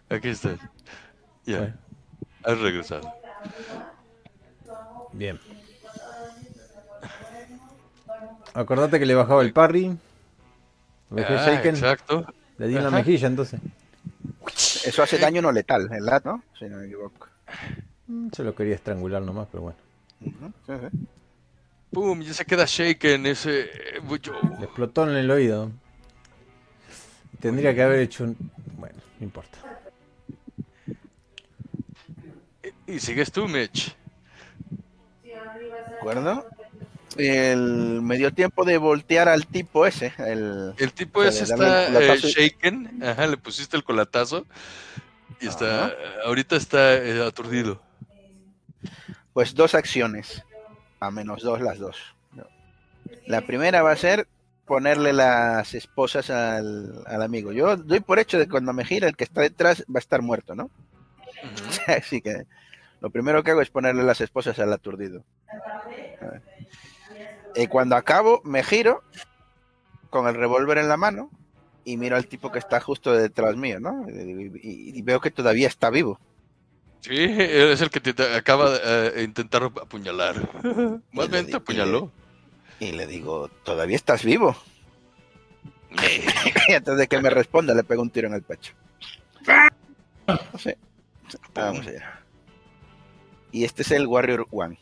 [0.09, 0.57] Aquí estás.
[1.45, 1.73] Ya, Bueno,
[2.43, 3.13] has regresado.
[5.13, 5.39] bien.
[8.53, 9.97] Acordate que le bajaba el parry.
[11.12, 11.76] Dejé Ah, shaken.
[11.76, 12.26] exacto.
[12.57, 13.59] Le di en la mejilla entonces.
[14.86, 16.22] Eso hace daño no letal, ¿verdad?
[16.26, 16.43] ¿No?
[16.57, 17.28] Si no me equivoco.
[18.07, 19.78] Mm, Se lo quería estrangular nomás, pero bueno.
[20.24, 20.34] Sí,
[20.68, 21.07] sí.
[21.91, 24.01] Pum, ya se queda shaken ese eh.
[24.59, 25.72] Le explotó en el oído.
[27.39, 28.38] Tendría que haber hecho un.
[28.78, 29.57] Bueno, no importa.
[32.88, 33.95] Y sigues tú, Mitch.
[35.24, 35.36] ¿De
[35.97, 36.45] acuerdo?
[37.18, 40.14] El, me dio tiempo de voltear al tipo ese.
[40.18, 43.03] El, El tipo ese está eh, shaken.
[43.03, 44.45] Ajá, le pusiste el colatazo.
[45.39, 45.93] Y está.
[46.26, 47.82] Ahorita está eh, aturdido.
[49.34, 50.43] pues dos acciones.
[50.99, 51.97] A menos dos las dos.
[53.26, 54.28] La primera va a ser
[54.66, 57.51] ponerle las esposas al, al amigo.
[57.51, 59.99] Yo doy por hecho de que cuando me gira el que está detrás va a
[59.99, 60.70] estar muerto, ¿no?
[61.88, 62.45] Así que
[63.01, 65.24] lo primero que hago es ponerle las esposas al aturdido.
[67.55, 69.03] Y cuando acabo, me giro
[70.09, 71.29] con el revólver en la mano
[71.83, 74.05] y miro al tipo que está justo detrás mío, ¿no?
[74.09, 76.19] Y, y- y veo que todavía está vivo.
[77.01, 80.35] Sí, es el que te acaba de eh, intentar apuñalar.
[81.11, 82.11] Más bien te apuñaló.
[82.79, 84.55] Y le digo, ¿todavía estás vivo?
[86.69, 88.73] y antes de que me responda, le pego un tiro en el pecho.
[90.27, 90.77] No sé.
[91.53, 92.21] Vamos allá.
[93.51, 94.77] Y este es el Warrior One.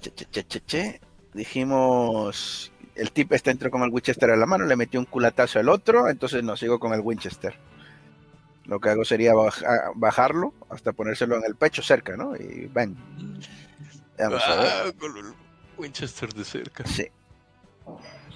[0.00, 1.00] Che, che, che, che.
[1.32, 2.72] Dijimos.
[2.94, 5.68] El tip este entró con el Winchester en la mano, le metió un culatazo al
[5.68, 7.56] otro, entonces no sigo con el Winchester.
[8.66, 12.36] Lo que hago sería baja- bajarlo hasta ponérselo en el pecho cerca, ¿no?
[12.36, 12.96] Y ven.
[14.18, 14.66] Vamos a ver.
[14.70, 15.32] Ah, con el
[15.78, 16.84] Winchester de cerca.
[16.86, 17.06] Sí.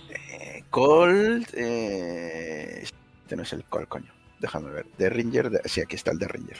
[0.09, 1.49] Eh, Colt.
[1.53, 4.13] eh, Este no es el Colt, coño.
[4.41, 4.87] Déjame ver.
[4.97, 5.51] De Ranger.
[5.51, 6.59] de- Sí, aquí está el de Ranger.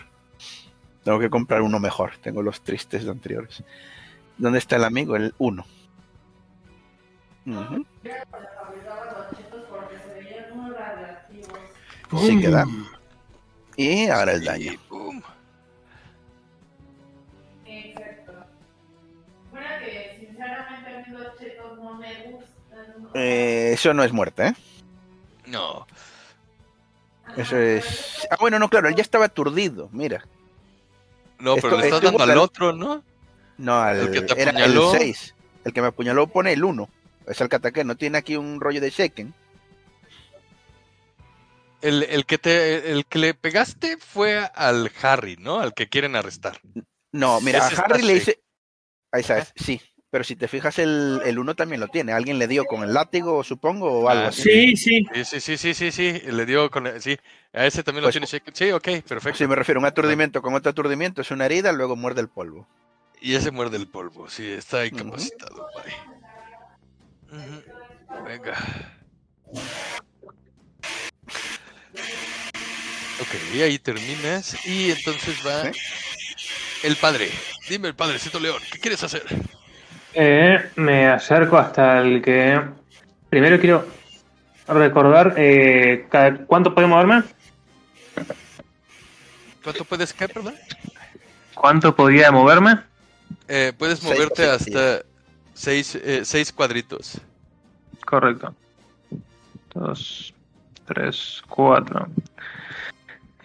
[1.05, 2.13] Tengo que comprar uno mejor.
[2.23, 3.63] Tengo los tristes de anteriores.
[4.39, 5.17] ¿Dónde está el amigo?
[5.17, 5.65] El 1.
[12.19, 12.65] Sí que da.
[12.65, 12.87] ¡Pum!
[13.77, 14.73] Y ahora el daño.
[17.67, 18.33] Exacto.
[19.51, 23.09] Bueno, que sinceramente a mí los chetos no me gustan.
[23.15, 24.55] Eh, eso no es muerte, ¿eh?
[25.47, 25.87] No.
[27.37, 28.27] Eso es.
[28.31, 30.25] Ah, bueno, no, claro, él ya estaba aturdido, mira.
[31.39, 33.03] No, Esto- pero le estás dando al otro, ¿no?
[33.59, 34.93] No, al- El que te era el apuñaló.
[34.93, 35.35] 6.
[35.65, 36.89] El que me apuñaló pone el 1.
[37.27, 39.33] Es el que ataqué, no tiene aquí un rollo de shaken.
[41.83, 45.61] El, el que te, el que le pegaste fue al Harry, ¿no?
[45.61, 46.59] Al que quieren arrestar.
[47.13, 48.41] No, mira, Ese a Harry le hice.
[49.13, 49.81] Ahí sabes, sí.
[50.15, 52.13] Pero si te fijas, el, el 1 también lo tiene.
[52.13, 54.43] Alguien le dio con el látigo, supongo, o algo Ah, así.
[54.43, 55.07] Sí, sí.
[55.13, 56.31] Sí, sí, sí, sí, sí, sí.
[56.31, 56.89] Le dio con.
[57.03, 57.19] Sí,
[57.53, 58.53] a ese también lo Pues- tiene.
[58.53, 59.39] Sí, ok, perfecto.
[59.39, 62.29] Si me refiero a un aturdimiento con otro aturdimiento, es una herida, luego muerde el
[62.29, 62.69] polvo.
[63.21, 65.67] Y ese muerde el polvo, sí, está incapacitado.
[67.33, 68.25] Ujú.
[68.25, 68.55] Venga.
[73.21, 74.65] Ok, ahí terminas.
[74.65, 75.73] Y entonces va
[76.85, 77.33] el padre.
[77.69, 79.25] Dime, el padrecito León, ¿qué quieres hacer?
[80.15, 82.61] Eh, me acerco hasta el que.
[83.31, 83.87] Primero quiero
[84.69, 87.23] recordar eh, cada- cuánto puedo moverme.
[89.63, 90.55] ¿Cuánto puedes caer, perdón?
[91.55, 92.81] ¿Cuánto podía moverme?
[93.49, 95.03] Eh, puedes moverte hasta
[95.55, 97.21] seis, eh, seis cuadritos.
[98.07, 98.55] Correcto.
[99.75, 100.33] Dos,
[100.85, 102.07] tres, cuatro.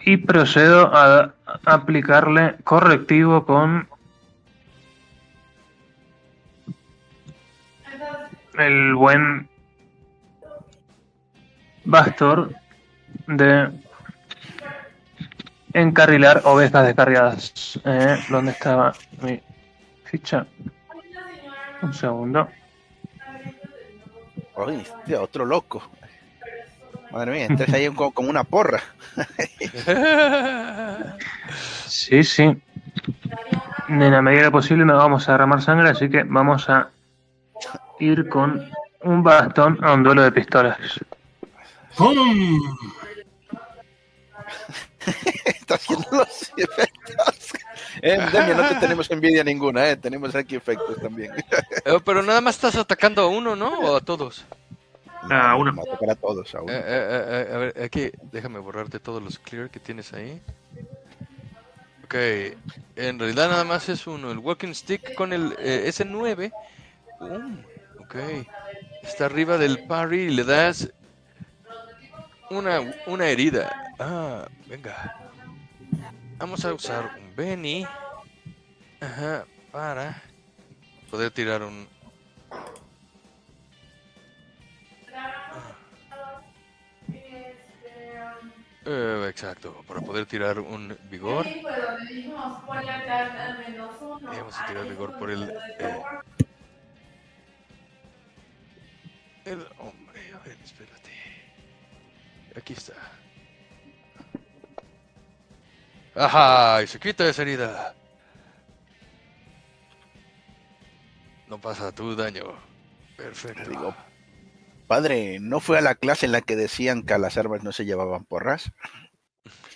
[0.04, 3.88] Y procedo a aplicarle correctivo con
[8.60, 9.48] el buen
[11.84, 12.54] Bastor
[13.26, 13.70] de
[15.72, 17.80] encarrilar ovejas descarriadas.
[17.84, 18.92] Eh, ¿Dónde estaba
[19.22, 19.40] mi
[20.04, 20.46] ficha?
[21.82, 22.48] Un segundo.
[24.56, 25.82] Ay, tío, otro loco.
[27.10, 28.80] Madre mía, entonces ahí como, como una porra.
[31.86, 32.56] Sí, sí.
[33.88, 36.90] En la medida posible no vamos a derramar sangre, así que vamos a
[37.98, 38.70] ir con
[39.02, 40.78] un bastón a un duelo de pistolas.
[41.96, 42.58] ¡Pum!
[45.44, 47.52] Está haciendo los efectos.
[48.02, 49.96] Eh, Demian, no te tenemos envidia ninguna, eh.
[49.96, 51.32] Tenemos aquí efectos también.
[51.84, 53.78] Eh, Pero nada más estás atacando a uno, ¿no?
[53.80, 54.44] O a todos.
[55.22, 55.70] Ah, uno.
[55.72, 56.72] Vamos a tocar a todos, a uno.
[56.72, 60.40] Eh, eh, eh, eh, a ver, aquí, déjame borrarte todos los clear que tienes ahí.
[62.04, 62.14] Ok,
[62.96, 64.30] en realidad nada más es uno.
[64.30, 66.52] El walking stick con el eh, S9.
[67.20, 67.62] Um,
[67.98, 68.16] ok,
[69.02, 70.90] está arriba del parry y le das
[72.48, 73.70] una, una herida.
[73.98, 75.16] Ah, venga.
[76.38, 77.86] Vamos a usar un Benny.
[79.02, 80.22] Ajá, para
[81.10, 81.86] poder tirar un.
[88.86, 91.46] Eh, exacto, para poder tirar un vigor.
[91.46, 91.62] Y
[94.24, 95.50] vamos a tirar vigor por el.
[95.78, 96.02] eh,
[99.44, 101.10] el hombre, a ver, espérate.
[102.56, 102.94] Aquí está.
[106.14, 106.82] ¡Ajá!
[106.82, 107.94] Y se quita esa herida.
[111.48, 112.44] No pasa tu daño.
[113.16, 113.68] Perfecto.
[113.68, 113.94] Digo,
[114.86, 117.70] Padre, ¿no fue a la clase en la que decían que a las armas no
[117.70, 118.72] se llevaban porras?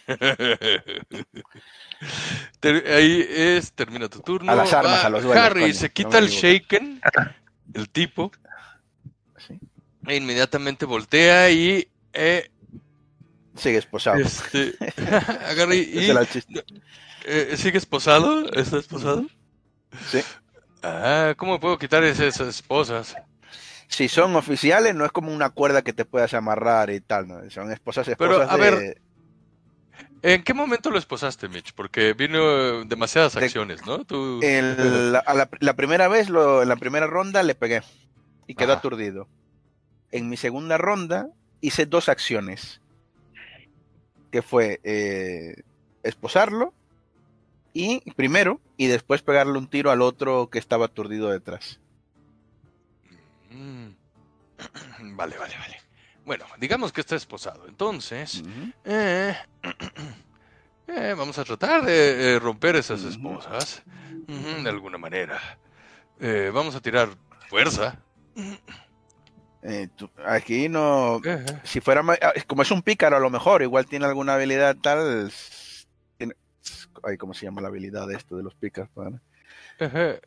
[2.62, 4.50] Ahí es, termina tu turno.
[4.50, 7.00] A las armas, Va a los duelos, Harry coño, se quita el shaken,
[7.74, 8.32] el tipo.
[10.07, 12.50] E inmediatamente voltea y eh,
[13.57, 14.16] Sigue esposado.
[14.18, 14.74] este,
[15.48, 16.64] agarra y, chiste.
[17.24, 19.26] eh, sigue esposado, está esposado.
[20.11, 20.20] Sí.
[20.82, 23.14] Ah, ¿cómo puedo quitar esas esposas?
[23.86, 27.48] Si son oficiales, no es como una cuerda que te puedas amarrar y tal, ¿no?
[27.50, 28.70] Son esposas, Pero, esposas a de...
[28.70, 29.00] ver,
[30.22, 31.72] ¿En qué momento lo esposaste, Mitch?
[31.74, 34.05] Porque vino eh, demasiadas De- acciones, ¿no?
[34.05, 37.82] Tú, El- la, a la, la primera vez, lo- en la primera ronda le pegué
[38.46, 38.78] y quedó Ajá.
[38.78, 39.28] aturdido.
[40.14, 41.28] En mi segunda ronda
[41.60, 42.80] hice dos acciones,
[44.30, 45.64] que fue eh,
[46.04, 46.72] esposarlo
[47.72, 51.80] y primero y después pegarle un tiro al otro que estaba aturdido detrás.
[53.50, 53.88] Mm.
[55.16, 55.80] Vale, vale, vale.
[56.24, 57.66] Bueno, digamos que está esposado.
[57.66, 58.44] Entonces,
[58.84, 59.36] eh,
[60.86, 63.82] eh, vamos a tratar de eh, romper esas esposas
[64.28, 65.58] de alguna manera.
[66.20, 67.08] Eh, vamos a tirar
[67.48, 67.98] fuerza.
[69.66, 71.20] Eh, tú- aquí no,
[71.62, 75.32] si fuera ah, como es un pícaro a lo mejor, igual tiene alguna habilidad tal.
[76.18, 76.34] tiene-
[77.02, 78.90] ay, ¿cómo se llama la habilidad de esto de los pícaros?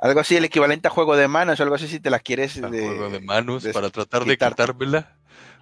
[0.01, 2.59] Algo así, el equivalente a juego de manos o algo así si te la quieres
[2.59, 4.63] de, juego de manos de para tratar de quitarte.
[4.63, 5.15] quitármela.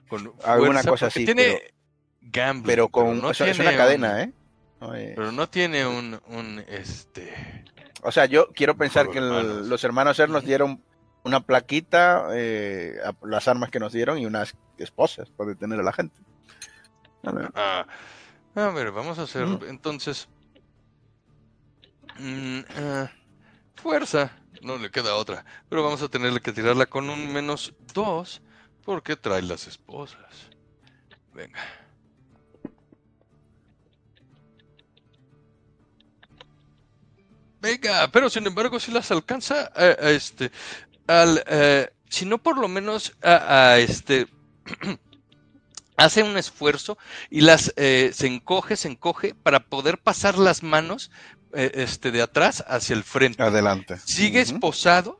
[0.08, 1.74] Con Alguna cosa así, Tiene
[2.22, 4.32] gambling, pero con no eso- es una cadena, ¿eh?
[5.16, 7.64] Pero no tiene un, un este.
[8.04, 10.82] O sea, yo quiero pensar que el- los hermanos Ser nos dieron
[11.26, 15.84] una plaquita, eh, a- las armas que nos dieron y unas esposas para detener a
[15.84, 16.16] la gente.
[17.24, 17.50] A ver.
[17.56, 17.86] Ah,
[18.56, 19.60] a ver, vamos a hacer Mm.
[19.68, 20.28] entonces.
[22.18, 23.12] mm, ah,
[23.76, 25.44] fuerza, no le queda otra.
[25.68, 28.42] Pero vamos a tenerle que tirarla con un menos dos
[28.86, 30.50] porque trae las esposas.
[31.34, 31.60] Venga.
[37.62, 40.52] Venga, pero sin embargo si las alcanza a, a este
[41.08, 44.28] al eh, si no por lo menos a, a este
[45.98, 46.98] hace un esfuerzo
[47.30, 51.12] y las eh, se encoge, se encoge para poder pasar las manos
[51.54, 53.42] eh, este de atrás hacia el frente.
[53.42, 53.98] Adelante.
[54.04, 55.20] Sigue esposado,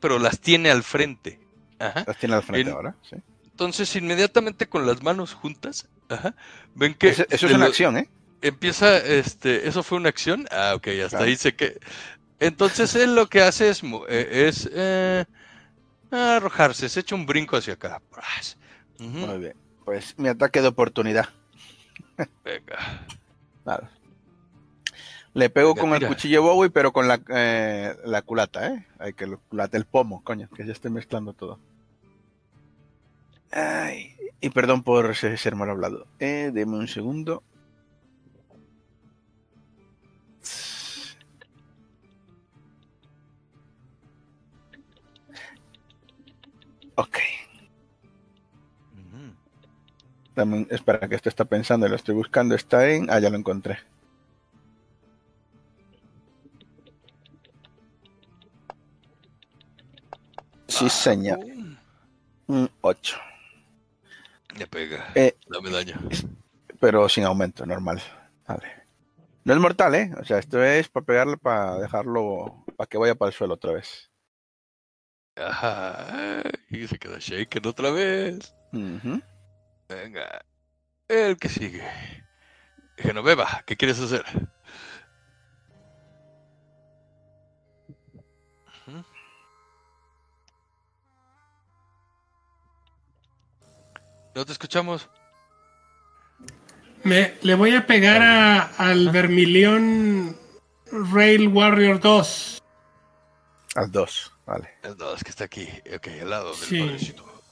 [0.00, 1.38] pero las tiene al frente.
[1.78, 2.04] Ajá.
[2.06, 2.96] Las tiene al frente En- ahora.
[3.08, 3.16] Sí.
[3.50, 6.34] Entonces, inmediatamente con las manos juntas, ajá,
[6.74, 8.08] ven que Eso, es una lo- acción, ¿eh?
[8.40, 10.46] empieza, este, eso fue una acción.
[10.52, 11.24] Ah, ok, hasta Claro.
[11.24, 11.78] ahí sé que.
[12.40, 15.24] Entonces él lo que hace es, eh, es eh,
[16.10, 18.00] arrojarse, se echa un brinco hacia acá.
[19.00, 19.54] Ujú, Muy bien.
[19.84, 21.28] Pues mi ataque de oportunidad.
[22.44, 23.06] Venga.
[23.64, 23.90] Nada.
[25.34, 28.86] Le pego Venga, con el cuchillo Bowie, pero con la, eh, la culata, ¿eh?
[28.98, 31.58] Hay que lo- culata, el pomo, coño, que ya estoy mezclando todo.
[33.50, 36.06] Ay, y perdón por ser, ser mal hablado.
[36.18, 37.42] Eh, deme un segundo.
[50.44, 52.54] Un- espera, que esto está pensando, lo estoy buscando.
[52.54, 53.10] Está en.
[53.10, 53.78] Ah, ya lo encontré.
[60.66, 61.40] Sí, Ah, señor.
[61.40, 61.76] pum.
[62.48, 63.16] Un 8.
[64.58, 65.12] Le pega.
[65.14, 65.96] Eh, Dame daño.
[66.80, 68.00] pero sin aumento, normal.
[68.46, 68.66] Vale.
[69.44, 70.10] No es mortal, ¿eh?
[70.20, 73.72] O sea, esto es para pegarle, para dejarlo, para que vaya para el suelo otra
[73.72, 74.10] vez.
[75.36, 76.42] Ajá.
[76.70, 78.54] Y se queda shaken otra vez.
[78.72, 79.20] Ujú.
[79.88, 80.44] Venga.
[81.08, 81.82] El que sigue.
[82.96, 84.24] Genoveva, ¿qué quieres hacer?
[94.34, 95.08] No te escuchamos.
[97.04, 100.36] Me, le voy a pegar a, al Vermilion
[101.12, 102.62] Rail Warrior 2.
[103.74, 104.70] Al 2, vale.
[104.98, 105.68] No, es que está aquí.
[105.94, 106.80] Ok, al lado del Sí.
[106.80, 107.42] padrecito.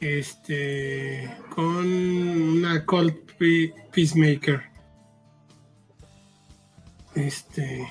[0.00, 1.30] Este.
[1.54, 4.62] Con una Colt Pe- Peacemaker.
[7.14, 7.88] Este.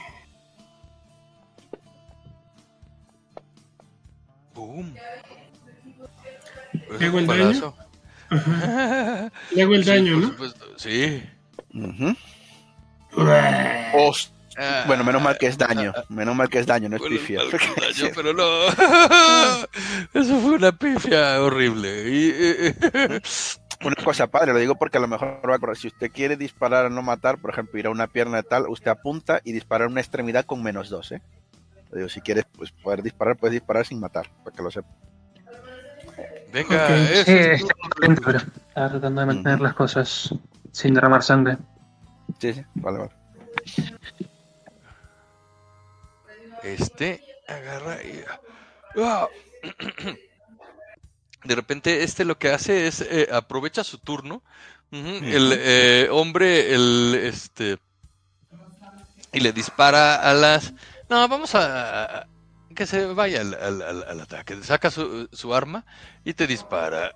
[4.53, 4.93] Boom.
[6.87, 7.73] Pues ¿Pego es un el daño?
[8.29, 9.31] balazo.
[9.51, 10.27] Le hago el Sí, daño, por ¿no?
[10.29, 10.65] supuesto.
[10.77, 11.23] Sí.
[11.73, 12.15] Ujú.
[13.17, 13.91] Uah.
[13.93, 15.93] Host- Ah, Bueno, menos mal que es daño.
[16.09, 17.39] Menos mal que es daño, no es Bueno, pifia.
[17.39, 18.67] mal que es daño, pero no.
[20.13, 22.09] Eso fue una pifia horrible.
[22.09, 23.21] Y, eh, eh,
[23.83, 25.75] Una cosa padre, lo digo porque a lo mejor va a acordar.
[25.77, 28.67] Si usted quiere disparar a no matar, por ejemplo, ir a una pierna de tal,
[28.69, 31.21] usted apunta y dispara una extremidad con menos 2, ¿eh?
[31.91, 34.87] Lo digo, si quieres pues, poder disparar, puedes disparar sin matar, para que lo sepa.
[36.53, 40.33] Venga, eso Sí, es está lento, pero estaba tratando de mantener las cosas
[40.71, 41.57] sin derramar sangre.
[42.39, 43.11] Sí, sí, vale, vale.
[46.65, 48.23] Este agarra y.
[48.97, 49.27] ¡Ah!
[51.43, 54.41] De repente, este lo que hace es eh, aprovecha su turno.
[54.91, 57.77] El eh, hombre, el este.
[59.33, 60.73] Y le dispara a las.
[61.09, 62.27] No, vamos a.
[62.75, 64.61] Que se vaya al, al- al- al ataque.
[64.63, 65.85] Saca su, su arma
[66.23, 67.13] y te dispara.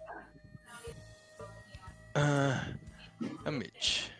[2.16, 2.68] Ah,
[3.46, 4.12] a Mitch.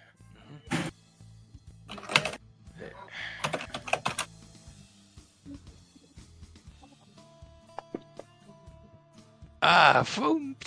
[9.62, 10.58] Ah, fue un.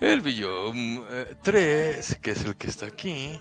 [0.00, 1.04] El billón
[1.42, 3.40] 3, que es el que está aquí.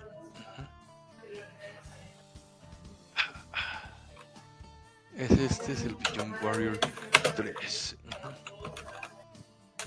[5.15, 6.79] Es este, es el billón Warrior
[7.35, 7.97] 3.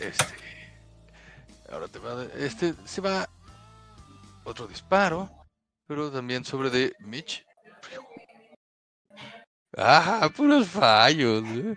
[0.01, 0.25] Este.
[1.73, 2.25] Ahora te va a...
[2.37, 3.29] Este se va...
[4.45, 5.31] Otro disparo.
[5.87, 7.45] Pero también sobre de Mitch.
[9.77, 11.45] Ah, puros fallos.
[11.47, 11.77] ¿eh?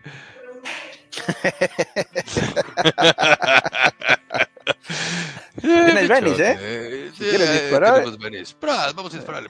[5.62, 7.12] Tienes Eh, Venice, ¿eh?
[7.16, 7.94] Si eh, quieres disparar.
[7.96, 8.56] tenemos Venice.
[8.60, 9.50] Pras, Vamos a dispararle.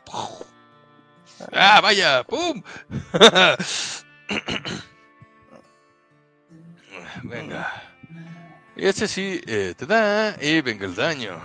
[1.52, 2.62] Ah, vaya, pum.
[7.24, 7.72] Venga.
[8.76, 11.40] Este sí eh, te da y venga el daño.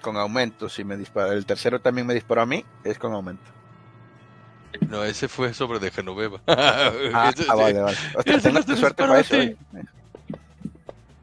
[0.00, 1.32] Con aumento, si me dispara.
[1.32, 3.50] El tercero también me disparó a mí, es con aumento.
[4.88, 6.40] No, ese fue sobre de Genoveva.
[6.46, 7.96] Ah, Ese- ah, vale, vale.
[8.16, 9.36] Hostia, Ese no suerte para eso.
[9.36, 9.56] disparate.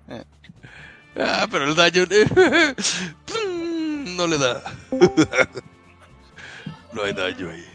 [0.10, 0.24] eh.
[1.18, 2.06] Ah, pero el daño
[4.16, 4.62] no le da.
[6.94, 7.66] No hay daño ahí.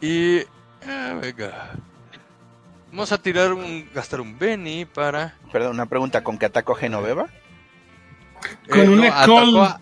[0.00, 0.40] Y
[0.86, 1.70] ah, venga.
[2.90, 7.26] Vamos a tirar un gastar un Benny para Perdón, una pregunta, ¿con qué ataco Genoveva?
[8.70, 9.80] Con Eh, una atacó call.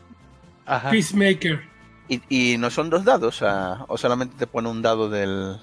[0.66, 0.90] a-.
[0.90, 1.62] Peacemaker.
[2.08, 2.22] ¿Y,
[2.54, 3.40] y no son dos dados?
[3.42, 5.58] ah, ¿O solamente te pone un dado del...?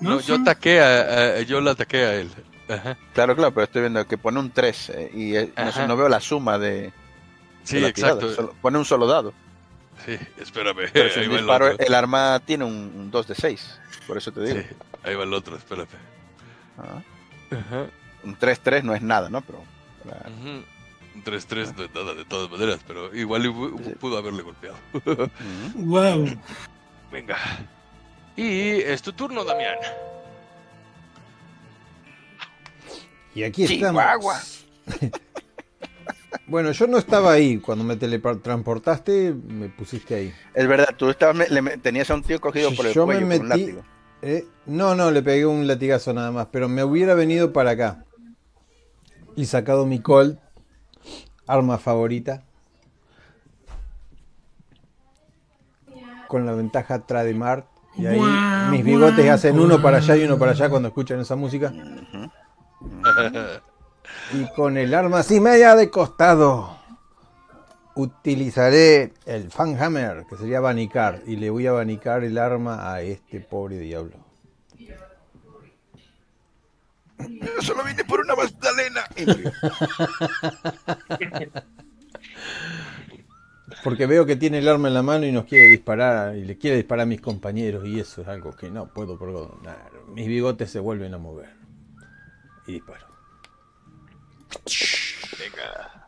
[0.00, 2.30] No, No, yo ataqué a, a- yo lo ataqué a él.
[2.68, 2.98] Ajá.
[3.14, 6.08] Claro, claro, pero estoy viendo que pone un 3 y eh, no, sé, no veo
[6.08, 6.92] la suma de,
[7.62, 8.34] Sí, de la exacto.
[8.34, 9.32] solo- pone un solo dado.
[10.04, 10.90] Sí, espérame.
[10.92, 14.40] Pero si el disparo, el arma tiene un, un 2 de 6, por eso te
[14.42, 14.60] digo.
[14.60, 14.66] Sí,
[15.04, 15.86] ahí va el otro, espérame.
[16.78, 17.00] Ah,
[17.52, 17.86] Ajá.
[18.24, 19.40] un 3-3 no es nada, ¿no?
[19.40, 19.62] Pero
[20.04, 20.64] la- Ujú.
[21.16, 23.42] Un 3-3 no es nada de todas maneras, pero igual
[23.98, 24.76] pudo haberle golpeado.
[25.76, 26.26] Wow.
[27.10, 27.36] Venga.
[28.36, 29.76] Y es tu turno, Damián.
[33.34, 34.02] Y aquí estamos.
[34.02, 34.40] Chihuahua.
[36.48, 37.58] Bueno, yo no estaba ahí.
[37.58, 40.34] Cuando me teletransportaste, me pusiste ahí.
[40.54, 43.26] Es verdad, tú estabas, le tenías a un tío cogido por el Yo me cuello
[43.26, 43.82] con un metí- látigo.
[44.22, 48.04] Eh, no, no, le pegué un latigazo nada más, pero me hubiera venido para acá
[49.34, 50.38] y sacado mi Colt,
[51.46, 52.42] arma favorita,
[56.28, 57.66] con la ventaja Trademart.
[57.96, 58.20] Y ahí
[58.70, 61.72] mis bigotes hacen uno para allá y uno para allá cuando escuchan esa música.
[64.32, 66.76] Y con el arma así media de costado
[67.94, 73.40] utilizaré el Fanhammer, que sería abanicar, y le voy a abanicar el arma a este
[73.40, 74.25] pobre diablo.
[77.18, 79.04] Yo solo vine por una magdalena.
[83.82, 86.56] Porque veo que tiene el arma en la mano y nos quiere disparar, y le
[86.56, 89.90] quiere disparar a mis compañeros, y eso es algo que no puedo perdonar.
[90.08, 91.50] Mis bigotes se vuelven a mover.
[92.66, 93.06] Y disparo.
[95.38, 96.06] Venga.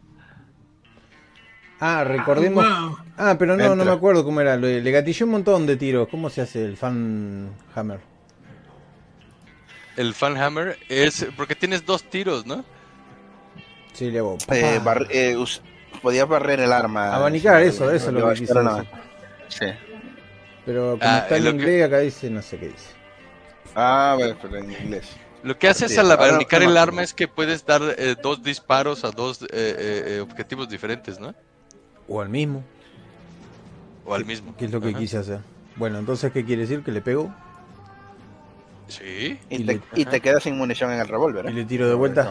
[1.81, 2.65] Ah, recordemos.
[2.65, 2.99] Wow.
[3.17, 4.57] Ah, pero no, no me acuerdo cómo era.
[4.57, 6.09] Le, le gatillé un montón de tiros.
[6.09, 8.01] ¿Cómo se hace el fan hammer?
[9.99, 12.65] El Fanhammer es porque tienes dos tiros, ¿no?
[13.95, 14.39] Sí, le hago.
[14.53, 15.37] Eh, bar- eh,
[16.01, 17.13] podías barrer el arma.
[17.15, 18.85] Abanicar, eso, eso es lo que no.
[19.49, 19.67] Sí.
[20.65, 22.91] Pero como Ah, está en que- inglés, acá dice no sé qué dice.
[23.75, 25.17] Ah, bueno, pero en inglés.
[25.43, 29.11] Lo que haces al abanicar el arma es que puedes dar eh, dos disparos a
[29.11, 31.35] dos eh, eh, eh, objetivos diferentes, ¿no?
[32.07, 32.63] O al mismo,
[34.07, 34.57] O al mismo.
[34.57, 34.99] que es lo que Ajá.
[34.99, 35.41] quise hacer.
[35.77, 36.83] Bueno, entonces, ¿qué quiere decir?
[36.85, 37.35] Que le pego
[38.89, 41.47] Sí, Y, Y te, le- y te quedas sin munición en el revólver.
[41.47, 41.51] ¿eh?
[41.51, 42.31] y le tiro de vuelta.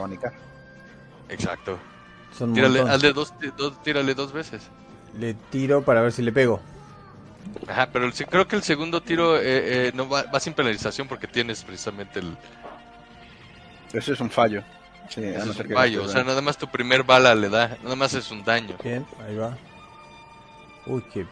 [1.29, 1.77] Exacto.
[2.38, 4.63] Son un Tírale, hazle dos, dos- tírale dos veces.
[5.17, 6.59] Le tiro para ver si le pego.
[7.67, 9.41] Ajá, pero el creo que el segundo tiro eh,
[9.88, 12.38] eh, no va, va sin penalización porque tienes precisamente el
[13.93, 14.63] Eso es un fallo.
[15.09, 16.03] Sí, a ese no es ser un que fallo.
[16.03, 18.75] O sea, nada más tu primer bala le da, nada más es un daño.
[18.84, 19.57] Bien, ahí va.
[20.85, 21.25] Uy, qué.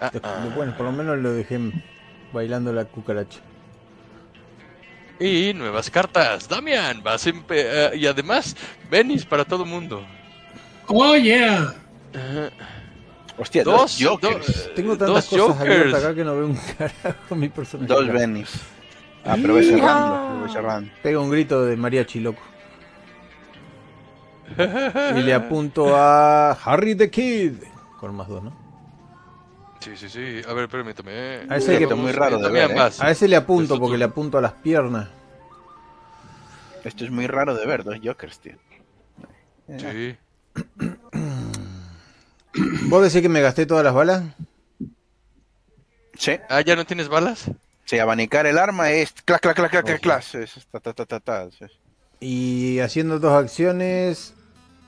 [0.00, 0.48] Ah, ah.
[0.54, 1.58] Bueno, por lo menos lo dejé
[2.32, 3.40] bailando la cucaracha.
[5.20, 6.48] Y nuevas cartas.
[6.48, 7.64] Damian, vas en pe-
[7.94, 8.56] eh, y además,
[8.90, 10.04] Benis para todo mundo.
[10.88, 11.74] Oh, yeah.
[12.14, 12.50] Ajá.
[13.38, 14.64] Hostia, Dos, dos, jokers.
[14.68, 16.04] do- Tengo tantas dos cosas abiertas jokers.
[16.04, 17.88] acá que no veo un carajo mi personaje.
[17.88, 18.12] Dos acá.
[18.12, 18.50] Bennies.
[19.24, 19.36] Ah,
[20.52, 20.90] cerrando.
[21.02, 22.42] Pega un grito de mariachi loco.
[25.16, 27.54] Y le apunto a Harry the Kid.
[28.00, 28.61] Con más dos, ¿no?
[29.82, 30.42] Sí, sí, sí.
[30.48, 31.46] A ver, permítame.
[31.48, 32.90] A ese hay que- muy raro de ver, ¿eh?
[33.00, 35.08] A ese le apunto porque le apunto a las piernas.
[36.84, 38.54] Esto es muy raro de ver, dos jokers, tío.
[39.78, 40.16] Sí.
[42.88, 44.22] ¿Vos decís que me gasté todas las balas?
[46.18, 47.50] Sí, Ah, ¿ya no tienes balas?
[47.84, 50.02] sí, abanicar el arma es clac, clac, clac, clac, clac, Ok.
[50.02, 50.34] clac.
[50.34, 51.64] Es ta, ta, ta, ta, ta, sí.
[52.20, 54.34] Y haciendo dos acciones,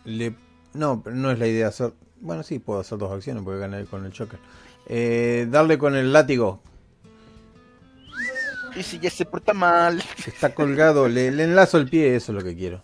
[0.05, 0.35] le...
[0.75, 1.93] No, pero no es la idea hacer...
[2.21, 4.39] Bueno, sí, puedo hacer dos acciones porque gané con el choker.
[4.87, 6.61] Eh, darle con el látigo.
[8.77, 10.03] Y si ya se porta mal.
[10.27, 12.83] Está colgado, le, le enlazo el pie, eso es lo que quiero.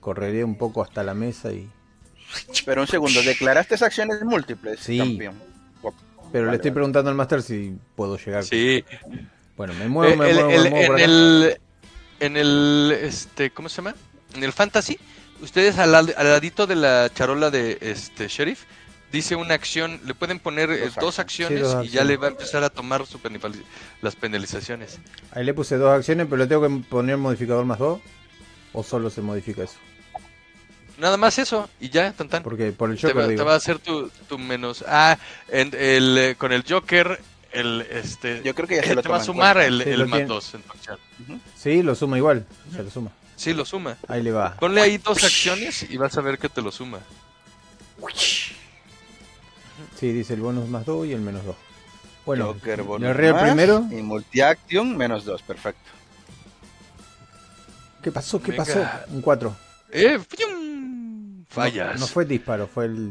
[0.00, 1.68] Correré un poco hasta la mesa y...
[2.64, 4.98] Pero un segundo, ¿declaraste acciones múltiples, Sí.
[4.98, 5.34] campeón?
[6.30, 6.74] Pero Vale, le estoy vale.
[6.74, 8.44] preguntando al máster si puedo llegar.
[8.44, 8.84] Sí.
[9.56, 11.60] Bueno, me muevo, Eh, me el- muevo, el- me muevo en el
[12.20, 13.94] en el este ¿cómo se llama?
[14.34, 14.98] En el fantasy,
[15.40, 18.64] ustedes al, al ladito de la charola de este sheriff
[19.12, 22.16] dice una acción, le pueden poner eh, Dos dos, acciones Sí, dos y ya le
[22.16, 23.18] va a empezar a tomar su
[24.02, 24.98] las penalizaciones.
[25.32, 28.00] Ahí le puse dos acciones, pero le tengo que poner modificador más dos.
[28.72, 29.76] ¿O solo se modifica eso?
[30.98, 32.42] Nada más eso y ya, tan tan.
[32.42, 34.84] Porque por el Te va, Joker te va a hacer tu, tu menos.
[34.86, 35.16] Ah,
[35.48, 37.20] en el, eh, con el Joker,
[37.52, 38.42] el este.
[38.44, 39.68] Yo creo que ya se eh, lo te va a sumar cuenta.
[39.68, 40.26] el, Sí, el más tiene.
[40.26, 40.98] 2 en tu acción.
[41.56, 42.46] Sí, lo suma igual.
[42.74, 43.10] Se lo suma.
[43.36, 43.96] Sí, lo suma.
[44.08, 44.56] Ahí le va.
[44.56, 46.98] Ponle ahí dos acciones y vas a ver que te lo suma.
[49.98, 51.56] Sí, dice el bonus más 2 y el menos 2.
[52.24, 53.84] Bueno, Joker, bonus el más, primero.
[53.90, 55.90] Y multi-action, menos dos, perfecto.
[58.02, 58.40] ¿Qué pasó?
[58.40, 58.64] ¿Qué Venga.
[58.64, 58.86] pasó?
[59.10, 59.56] Un 4.
[59.90, 60.18] ¡Eh!
[60.28, 61.44] ¡fium!
[61.48, 61.98] Fallas.
[61.98, 63.10] No, fue disparo, fue el,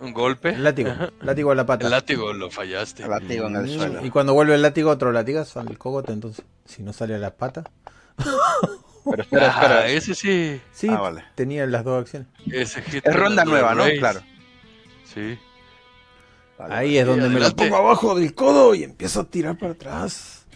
[0.00, 0.50] Un golpe.
[0.50, 0.92] el látigo.
[1.22, 1.86] Látigo a la pata.
[1.86, 3.02] El látigo lo fallaste.
[3.04, 4.06] El látigo en el Mm, suelo.
[4.06, 6.12] Y cuando vuelve el látigo, otro latigazo al cogote.
[6.12, 7.64] Entonces, si no sale a la pata.
[9.10, 9.86] Pero espera, Ah, espera.
[9.88, 10.60] ese sí.
[10.72, 11.24] Sí, Ah, vale.
[11.34, 12.28] tenía las dos acciones.
[12.50, 13.84] Ese Es ronda nueva, ¿no?
[13.98, 14.20] Claro.
[15.12, 15.38] Sí.
[16.58, 19.72] Vale, Ahí es donde me lo pongo abajo del codo y empiezo a tirar para
[19.72, 20.46] atrás.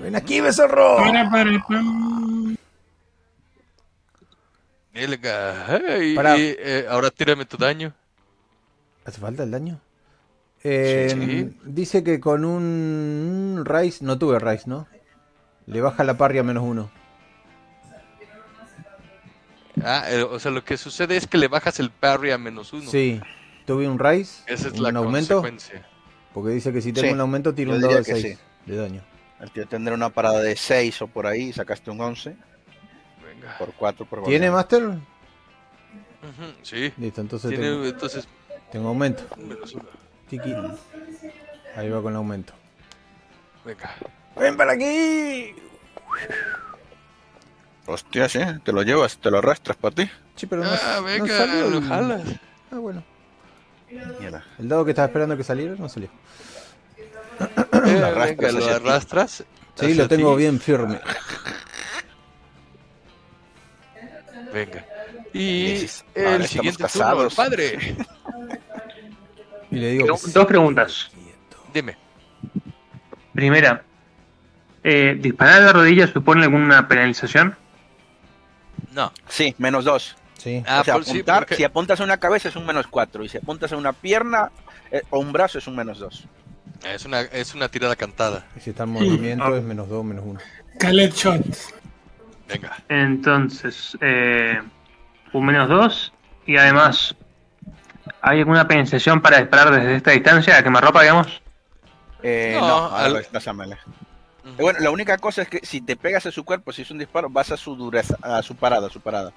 [0.00, 0.96] Ven aquí, becerro.
[0.96, 1.50] Para, para.
[4.92, 5.66] Venga.
[5.68, 6.36] Hey, Para.
[6.38, 7.94] y, eh, ahora tírame tu daño.
[9.04, 9.80] ¿Hace falta el daño?
[10.62, 11.56] Eh, Sí.
[11.64, 14.86] Dice que con un Rise, no tuve Rise, ¿no?
[15.66, 16.90] Le baja la parry a menos uno.
[19.82, 22.72] Ah, eh, o sea, lo que sucede es que le bajas el parry a menos
[22.72, 22.88] uno.
[22.90, 23.20] Sí,
[23.64, 25.86] tuve un Rise, Esa es un la aumento, consecuencia.
[26.34, 28.38] porque dice que si tengo Sí, un aumento tiro un dado de diría que 6
[28.66, 29.02] de daño.
[29.40, 32.36] El tío tendrá una parada de 6 o por ahí, sacaste un 11
[33.24, 33.58] Venga.
[33.58, 34.78] por 4 por ¿Tiene golpe.
[34.78, 34.98] Master?
[36.62, 36.92] Sí.
[36.98, 38.28] Listo, entonces Tiene, tengo, entonces,
[38.70, 39.24] tengo aumento.
[40.28, 40.54] Tiki.
[41.76, 42.52] Ahí va con el aumento.
[43.64, 43.94] Venga.
[44.38, 45.54] ¡Ven para aquí!
[47.86, 50.10] Hostia, sí, te lo llevas, te lo arrastras para ti.
[50.36, 52.22] Sí, pero no, Ah, no venga, salió lo jalas.
[52.70, 53.02] Ah, bueno.
[54.58, 56.08] El dado que estaba esperando que saliera no salió.
[57.40, 59.44] Eh, arrastras venga, lo arrastras.
[59.74, 60.38] Sí, hacia lo tengo ti.
[60.38, 61.00] bien firme.
[64.52, 64.86] Venga.
[65.32, 67.96] Y el siguiente turno, padre.
[69.70, 71.10] Y le digo Dos preguntas.
[71.72, 71.96] Dime.
[73.32, 73.82] Primera,
[74.84, 77.56] eh, ¿disparar a la rodilla supone alguna penalización?
[78.92, 79.10] No.
[79.26, 80.16] Sí, menos 2.
[80.42, 80.62] Sí.
[80.66, 82.86] Ah, o sea, por- sí, apuntar, porque- si apuntas a una cabeza es un menos
[82.86, 84.50] 4 y si apuntas a una pierna
[84.90, 86.24] eh, o un brazo es un menos 2.
[86.84, 88.44] Es una, es una tirada cantada.
[88.56, 90.40] Y si está en movimiento es menos 2, menos 1.
[90.78, 91.44] Caled shot.
[92.48, 92.76] Venga.
[92.88, 94.60] Entonces, eh,
[95.32, 96.12] un menos dos.
[96.44, 97.14] Y además,
[98.20, 101.40] ¿hay alguna penalización para disparar desde esta distancia a quemarropa, digamos?
[102.22, 106.26] Eh, No, no, al- estás a Bueno, la única cosa es que si te pegas
[106.26, 108.90] a su cuerpo, si es un disparo, vas a su dureza, a su parada, a
[108.90, 109.32] su parada.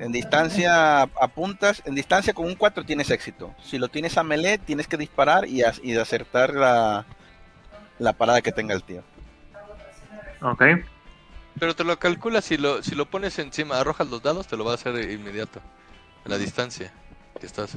[0.00, 3.54] En distancia apuntas, en distancia con un 4 tienes éxito.
[3.62, 7.04] Si lo tienes a melee, tienes que disparar y, as- y de acertar la,
[7.98, 9.02] la parada que tenga el tío.
[10.40, 10.62] Ok.
[11.58, 14.64] Pero te lo calculas si lo, si lo pones encima, arrojas los dados, te lo
[14.64, 15.60] va a hacer inmediato.
[16.24, 16.92] En la distancia
[17.40, 17.72] que estás.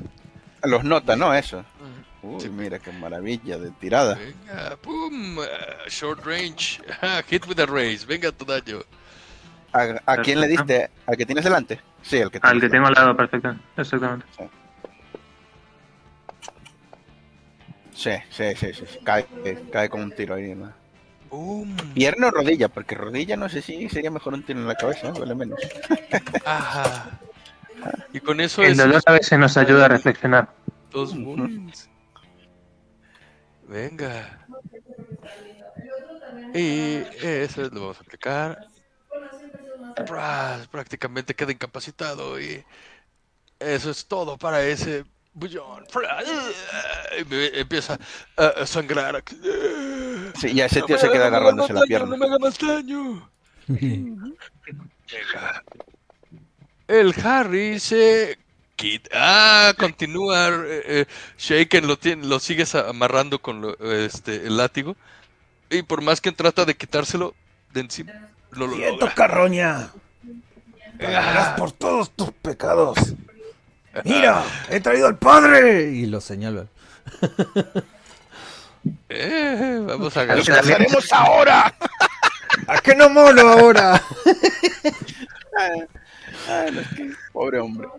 [0.63, 1.33] Los nota, ¿no?
[1.33, 1.63] Eso.
[2.21, 2.49] Uy, Sí.
[2.49, 4.15] mira qué maravilla de tirada.
[4.15, 6.81] Venga, pum, ah, short range,
[7.29, 8.79] hit with a raise, venga tu daño.
[9.73, 10.89] ¿A, a quién le diste?
[11.05, 11.79] ¿Al que tienes delante?
[12.01, 13.55] Sí, al que Al tienes que tengo al lado, perfecto.
[13.77, 14.25] Exactamente.
[17.93, 18.99] Sí, sí, sí, sí, sí.
[19.03, 19.25] Cae,
[19.71, 20.55] cae con un tiro ahí.
[20.55, 20.71] ¿no?
[21.29, 21.75] Boom.
[21.93, 25.09] Pierna o rodilla, porque rodilla no sé si sería mejor un tiro en la cabeza,
[25.09, 25.11] ¿eh?
[25.13, 25.59] duele menos.
[26.45, 27.19] Ajá.
[28.13, 30.49] Y con eso El es dolor a veces nos ayuda a reflexionar.
[30.91, 31.89] dos wounds.
[33.67, 34.45] Venga.
[36.53, 38.67] Y eso lo vamos a aplicar.
[40.71, 42.63] Prácticamente queda incapacitado y
[43.59, 45.03] eso es todo para ese
[45.33, 45.85] bullón.
[45.91, 46.25] Pras,
[47.19, 47.99] y me empieza
[48.37, 49.23] a sangrar.
[50.39, 52.17] Sí, ya ese tío se queda agarrándose la daño, No pierna.
[52.17, 53.29] me haga más daño.
[56.87, 58.37] El Harry se
[58.75, 59.09] quita.
[59.13, 60.47] Ah, continúa.
[60.49, 61.05] eh, eh,
[61.37, 64.95] Shaken lo, tiene, lo sigues amarrando con lo- este, el látigo.
[65.69, 67.35] Y por más que trata de quitárselo
[67.73, 68.11] de encima,
[68.51, 69.15] lo, lo ¡Quieto, logra.
[69.15, 69.89] carroña!
[70.99, 72.97] Pagarás por todos tus pecados.
[74.03, 74.43] ¡Mira!
[74.69, 75.91] ¡He traído al padre!
[75.91, 76.65] Y lo señala.
[79.09, 80.75] Eh, vamos a ¡Lo que gastar.
[80.75, 81.75] haremos ahora!
[82.67, 84.01] ¿A qué no molo ahora?
[86.47, 87.89] Ay, es que- Pobre hombre.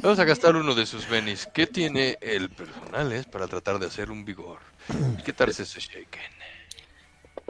[0.00, 1.48] Vamos a gastar uno de sus benis.
[1.54, 4.58] ¿Qué tiene el personales para tratar de hacer un vigor?
[5.18, 6.20] Y quitarse ese shaken.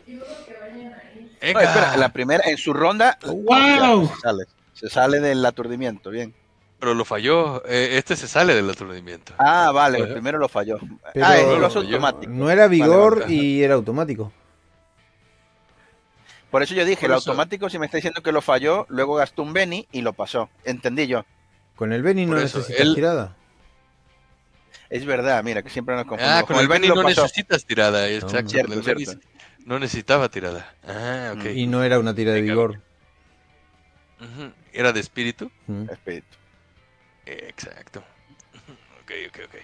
[0.07, 4.09] No, espera, la primera, en su ronda, ¡Wow!
[4.15, 4.45] se sale.
[4.75, 6.35] Se sale del aturdimiento, bien.
[6.79, 7.63] Pero lo falló.
[7.67, 9.35] Eh, este se sale del aturdimiento.
[9.39, 10.79] Ah, vale, el primero lo falló.
[11.15, 12.33] Pero- ah, lo automático.
[12.33, 14.33] No era vigor Vale, y era automático.
[16.51, 19.43] Por eso yo dije, el automático, si me está diciendo que lo falló, luego gastó
[19.43, 20.51] un Benny y lo pasó.
[20.65, 21.25] Entendí yo.
[21.77, 23.37] Con el Benny no eso, necesitas él- tirada.
[24.91, 26.43] Es verdad, mira, que siempre nos confundimos.
[26.43, 27.23] Ah, con el Benny lo no pasó.
[27.23, 28.43] necesitas tirada, exacto.
[28.43, 28.49] no.
[28.51, 29.27] Cierto, con el Benny cierto.
[29.65, 30.75] No necesitaba tirada.
[30.87, 31.47] Ah, ok.
[31.55, 32.53] Y no era una tira de Venga.
[32.55, 32.81] vigor.
[34.73, 35.51] ¿Era de espíritu?
[35.67, 35.89] Mm.
[35.91, 36.37] Espíritu.
[37.27, 38.01] Exacto.
[39.03, 39.55] Ok, ok, ok.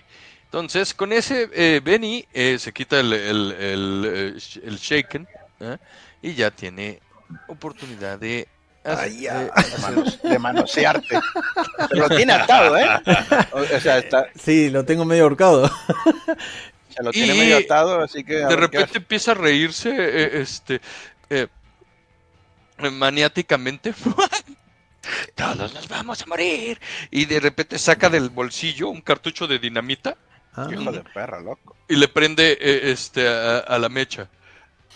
[0.45, 5.29] Entonces, con ese eh, Benny eh, se quita el, el, el, eh, el shaken
[5.61, 5.77] ¿eh?
[6.23, 7.01] y ya tiene
[7.47, 8.49] oportunidad de...
[8.83, 9.51] hacer- Ay, ya,
[10.23, 11.21] de manosearte.
[11.91, 12.87] Pero lo tiene atado, ¿eh?
[13.53, 15.71] O, o sea, está, Sí, lo tengo medio ahorcado.
[16.99, 18.35] se lo tiene Y medio atado, así que.
[18.35, 20.81] de qué repente empieza a reírse eh, este
[21.31, 21.47] eh,
[22.93, 23.95] maniáticamente.
[25.35, 26.79] Todos nos vamos a morir.
[27.11, 30.17] Y de repente saca del bolsillo un cartucho de dinamita
[30.55, 31.77] Ah, Hijo de perra, loco.
[31.89, 34.29] y le prende eh, este a, a la mecha.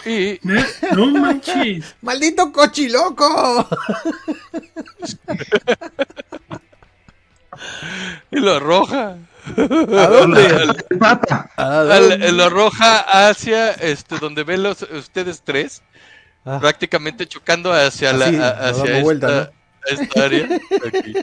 [0.04, 0.60] Y No,
[0.96, 1.94] no manches.
[2.02, 3.68] ¡Maldito cochiloco!
[8.30, 9.16] y lo arroja.
[9.56, 10.46] ¿A dónde?
[10.46, 11.50] El mapa.
[11.56, 12.32] ¿A Al- dónde?
[12.32, 15.82] lo arroja hacia este donde ven los ustedes tres,
[16.44, 19.34] Ah, prácticamente chocando hacia la Así, a- nos hacia esta, vuelta, ¿no?
[19.40, 20.48] a esta área.
[20.86, 21.14] Aquí.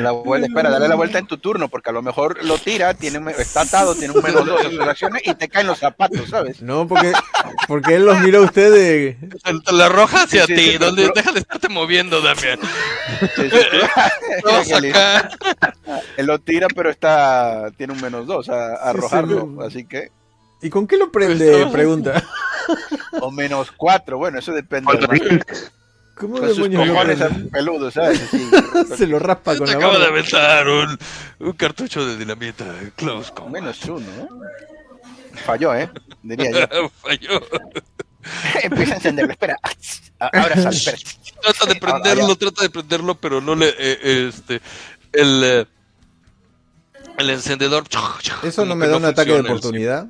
[0.00, 2.92] La vuelta, espera, dale la vuelta en tu turno, porque a lo mejor lo tira,
[2.94, 5.78] tiene, un- está atado, tiene un menos dos en sus acciones y te caen los
[5.78, 6.60] zapatos, ¿sabes?
[6.60, 7.12] No, porque,
[7.66, 9.16] porque él los miró a ustedes.
[9.20, 12.20] Te- te la arroja hacia Sí, sí, ti, sí, donde pero- deja de estarte moviendo,
[12.20, 12.58] Damián.
[13.34, 13.58] Sí, sí.
[14.44, 14.68] Vamos
[16.16, 19.66] Él- lo tira, pero está tiene un menos dos a, arrojarlo, sí.
[19.66, 20.10] así que.
[20.62, 21.50] ¿Y con qué lo prende?
[21.50, 21.72] Pues, no.
[21.72, 22.24] Pregunta.
[23.20, 24.90] O menos cuatro, bueno, eso depende.
[26.16, 27.18] ¿Cómo Con sus cojones
[27.52, 28.22] peludos, ¿sabes?
[28.22, 28.50] Así,
[28.96, 30.98] Se lo raspa con la acaba de aventar un,
[31.40, 32.64] un cartucho de dinamita.
[32.96, 33.62] Close con combat.
[33.62, 34.28] menos uno, ¿eh?
[35.44, 35.90] Falló, ¿eh?
[36.22, 36.88] Diría yo.
[37.02, 37.40] Falló.
[38.62, 39.56] Empieza a encenderlo, espera.
[40.18, 40.96] Ah, Ahora sale, espera.
[41.42, 43.68] Trata de Ah, prenderlo, trata de prenderlo, pero no le.
[43.78, 44.60] eh, este.
[45.12, 45.44] El.
[45.44, 45.66] eh,
[47.18, 47.84] el encendedor.
[48.42, 50.06] ¿Eso no me da un ataque de oportunidad?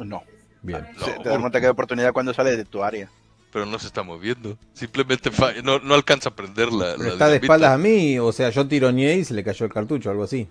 [0.00, 0.22] No.
[0.62, 0.86] Bien.
[0.98, 3.08] No, te da un ataque de oportunidad cuando sale de tu área.
[3.54, 4.58] Pero no se está moviendo.
[4.74, 6.92] Simplemente falla, no, no alcanza a prender la.
[6.96, 9.64] Pero la está de espaldas a mí, o sea, yo tironeé y se le cayó
[9.64, 10.48] el cartucho, algo así.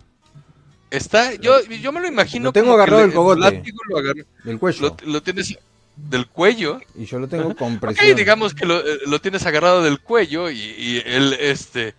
[0.90, 2.46] Está, yo, yo me lo imagino.
[2.46, 3.40] Lo tengo que agarrado le- del cogote.
[3.42, 4.96] látigo lo, agarra- Del cuello.
[5.04, 5.58] lo, lo tienes
[5.98, 6.80] del cuello.
[6.96, 8.16] Y yo lo tengo con presión.
[8.16, 11.96] digamos que lo, eh, lo tienes agarrado del cuello y, y él, este.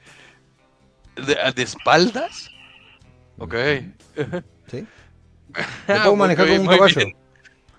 [1.16, 2.50] De, de espaldas.
[3.38, 3.54] Ok.
[4.70, 4.86] ¿Sí?
[5.54, 6.94] Ah, Lo puedo manejar ok, como un caballo.
[6.96, 7.16] bien.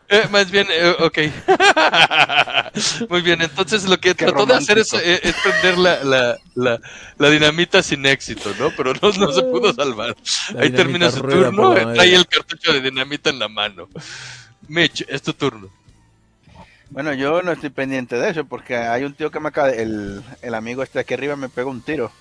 [0.08, 1.18] Eh, más bien, eh, ok.
[3.10, 6.38] Muy bien, entonces lo que Qué trató de hacer es, eh, es prender la, la,
[6.54, 6.80] la,
[7.18, 8.70] la dinamita sin éxito, ¿no?
[8.78, 10.16] Pero no, no se pudo salvar.
[10.54, 13.90] La Ahí termina su turno, trae el cartucho de dinamita en la mano.
[14.68, 15.70] Mitch, es tu turno.
[16.92, 20.24] Bueno, yo no estoy pendiente de eso porque hay un tío que me acaba, el,
[20.42, 22.12] el amigo este aquí arriba me pegó un tiro.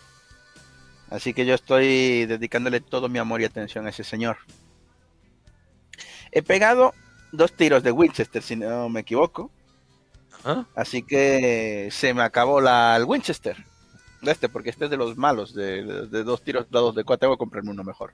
[1.10, 4.38] Así que yo estoy dedicándole todo mi amor y atención a ese señor.
[6.32, 6.94] He pegado
[7.36, 9.50] dos tiros de Winchester, si no me equivoco.
[10.74, 13.56] Así que se me acabó la, el Winchester.
[14.22, 17.26] Este, porque este es de los malos, de, de- de dos tiros dados de cuatro.
[17.26, 18.12] Tengo que comprarme uno mejor.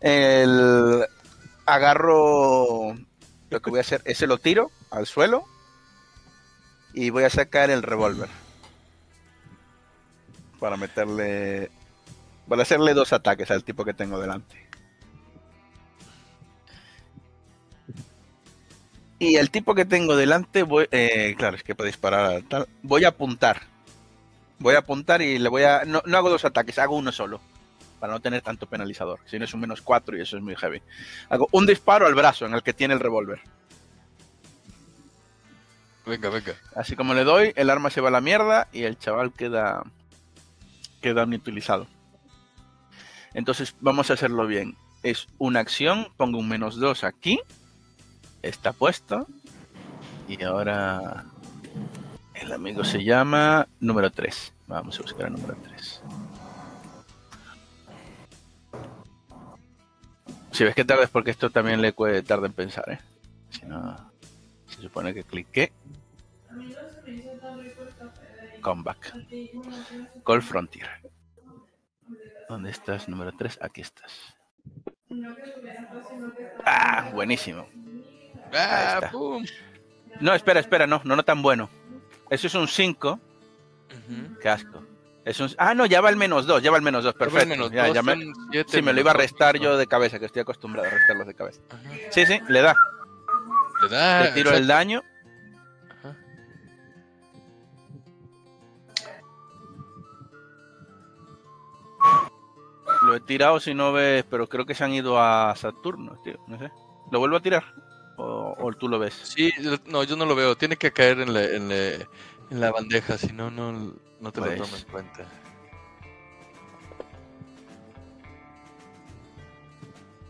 [0.00, 1.04] El,
[1.66, 2.96] agarro.
[3.50, 5.44] Lo que voy a hacer es se lo tiro al suelo.
[6.94, 8.28] Y voy a sacar el revólver.
[10.58, 11.70] Para meterle.
[12.48, 14.65] Para hacerle dos ataques al tipo que tengo delante.
[19.18, 22.68] Y el tipo que tengo delante, voy, eh, claro, es que puede disparar tal.
[22.82, 23.62] Voy a apuntar.
[24.58, 25.84] Voy a apuntar y le voy a.
[25.86, 27.40] No, no hago dos ataques, hago uno solo.
[27.98, 29.20] Para no tener tanto penalizador.
[29.24, 30.82] Si no es un menos cuatro y eso es muy heavy.
[31.30, 33.40] Hago un disparo al brazo en el que tiene el revólver.
[36.04, 36.54] Venga, venga.
[36.74, 39.82] Así como le doy, el arma se va a la mierda y el chaval queda.
[41.00, 41.86] queda inutilizado.
[43.32, 44.76] Entonces vamos a hacerlo bien.
[45.02, 47.40] Es una acción, pongo un menos dos aquí.
[48.46, 49.26] Está puesto.
[50.28, 51.24] Y ahora.
[52.34, 54.52] El amigo se llama número 3.
[54.68, 56.02] Vamos a buscar el número 3.
[60.52, 61.92] Si ves que tarda es porque esto también le
[62.22, 62.98] tarda en pensar, ¿eh?
[63.50, 64.12] Si no,
[64.66, 65.72] se supone que cliqué.
[68.62, 69.12] Comeback.
[70.24, 70.88] Call Frontier.
[72.48, 73.08] ¿Dónde estás?
[73.08, 73.58] Número 3.
[73.60, 74.36] Aquí estás.
[76.64, 77.66] Ah, buenísimo.
[78.54, 79.10] Ah.
[80.20, 81.68] No, espera, espera, no, no, no tan bueno.
[82.30, 83.12] Eso es un 5.
[83.90, 84.38] Ujú.
[84.40, 84.82] Qué asco.
[85.24, 87.36] Es un- Ah, no, ya va el menos dos, ya va el menos dos, Luego
[87.36, 87.56] el perfecto.
[87.64, 90.18] menos ya, dos ya me- siete, Sí, me lo iba a restar yo de cabeza,
[90.18, 91.60] que estoy acostumbrado a restarlos de cabeza.
[91.68, 91.80] Ajá.
[92.10, 92.74] Sí, sí, le da.
[93.82, 94.22] Le da.
[94.24, 95.02] Le tiro el daño.
[95.98, 96.16] Ajá.
[103.02, 106.38] Lo he tirado si no ves, pero creo que se han ido a Saturno, tío.
[106.46, 106.70] No sé.
[107.10, 107.64] ¿Lo vuelvo a tirar?
[108.16, 109.14] ¿O, o tú lo ves?
[109.14, 109.50] Sí,
[109.86, 110.56] no, yo no lo veo.
[110.56, 111.76] Tiene que caer en la, en la,
[112.50, 113.72] en la bandeja, si no, no,
[114.20, 114.58] no te Pues.
[114.58, 115.24] lo tomo en cuenta.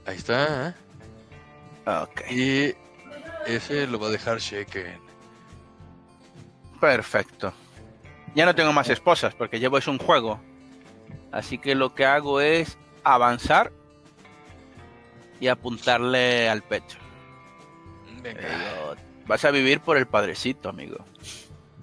[0.06, 0.68] Ahí está.
[0.68, 0.74] ¿eh?
[1.86, 2.20] Ok.
[2.30, 2.74] Y
[3.46, 5.00] ese lo va a dejar shaken.
[6.80, 7.52] Perfecto.
[8.34, 10.40] Ya no tengo más esposas porque llevo es un juego.
[11.32, 13.72] Así que lo que hago es avanzar
[15.40, 16.98] y apuntarle al pecho.
[18.22, 18.40] Venga.
[18.40, 21.04] digo, Vas a vivir por el padrecito, amigo.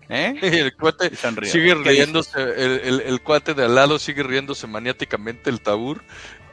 [0.09, 0.35] ¿Eh?
[0.41, 1.11] El cuate
[1.45, 6.03] sigue ¿Qué riéndose, el, el- el cuate de al lado sigue riéndose maniáticamente el tabur,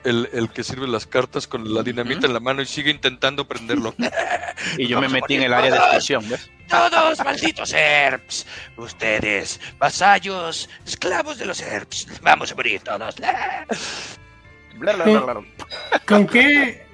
[0.04, 3.46] el, el que sirve las cartas con la dinamita en la mano y sigue intentando
[3.46, 3.94] prenderlo.
[4.76, 6.50] Y yo me metí en el área de exclusión, ¿ves?
[6.68, 8.46] Todos malditos Herps.
[8.76, 12.06] Ustedes, vasallos, esclavos de los Herps.
[12.20, 13.16] Vamos a morir todos.
[13.16, 15.44] Bla, bla, bla, bla, bla.
[16.06, 16.86] ¿Con qué,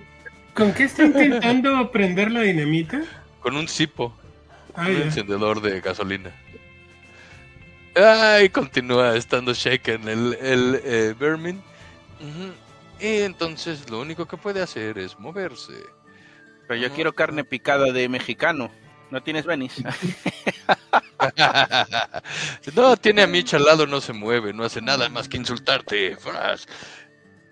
[0.57, 3.03] ¿Con qué está intentando prender la dinamita?
[3.41, 4.17] con un cipo,
[4.75, 5.05] Ah, un ya.
[5.05, 6.33] encendedor de gasolina.
[7.95, 11.63] Ay, continúa estando shaken el, el eh, Vermin.
[13.01, 15.73] Y entonces lo único que puede hacer es moverse.
[16.67, 18.71] Pero yo quiero carne picada de mexicano.
[19.11, 19.85] ¿No tienes Venice?
[22.75, 26.17] no, tiene a Mitch al lado, no se mueve, no hace nada más que insultarte.
[26.17, 26.67] Fras.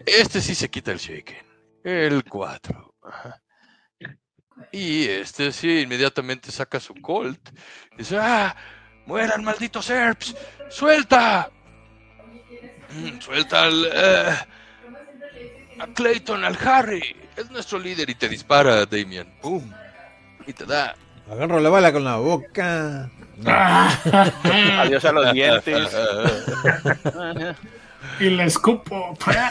[0.04, 1.44] Este sí se quita el shaken.
[1.84, 2.93] El 4.
[4.72, 7.50] Y este sí inmediatamente saca su Colt.
[7.96, 8.54] Dice, ¡ah!
[9.06, 10.34] ¡Mueran malditos Serps!
[10.70, 11.50] ¡Suelta!
[12.90, 14.36] Mm, Suelta al, eh,
[15.80, 17.16] a Clayton, al Harry.
[17.36, 19.34] Es nuestro líder y te dispara, Damian.
[19.40, 19.70] ¡Pum!
[20.46, 20.94] Y te da.
[21.30, 23.10] Agarro la bala con la boca.
[23.36, 23.50] No.
[24.80, 25.96] Adiós a los dientes.
[28.20, 29.16] y la escupo.
[29.26, 29.50] Ah,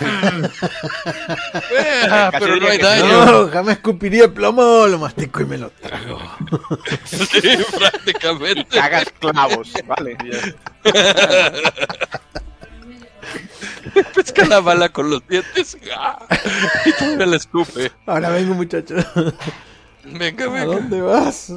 [2.31, 3.26] Casi pero no hay daño.
[3.26, 6.19] No, jamás escupiría el plomo, lo mastico y me lo trago.
[7.06, 7.41] Sí,
[7.77, 8.65] prácticamente.
[8.77, 10.18] Cagas clavos, vale.
[14.15, 15.77] Pesca la bala con los dientes.
[15.95, 16.26] ¡ah!
[16.85, 17.91] Y todavía la escupe.
[18.06, 18.95] Ahora vengo, muchacho.
[20.06, 20.65] Venga, ¿A venga.
[20.65, 21.52] dónde vas?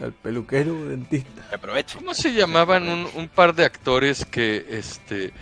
[0.00, 1.42] Al peluquero dentista.
[1.54, 1.98] Aprovecho.
[1.98, 5.32] ¿Cómo se llamaban un, un par de actores que este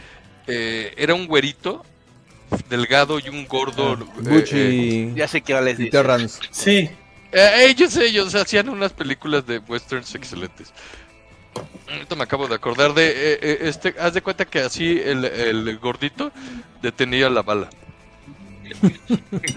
[0.51, 1.85] eh, era un güerito
[2.69, 3.95] delgado y un gordo?
[3.95, 5.91] eh, eh, Gucci Ya sé qué les y dice.
[5.91, 6.41] Terrance.
[6.51, 6.91] sí.
[7.33, 10.73] eh, ellos, ellos hacían unas películas de westerns excelentes.
[11.89, 13.95] Ahorita me acabo de acordar de eh, eh, este.
[13.99, 16.33] Haz de cuenta que así el, el gordito
[16.83, 17.69] detenía la bala.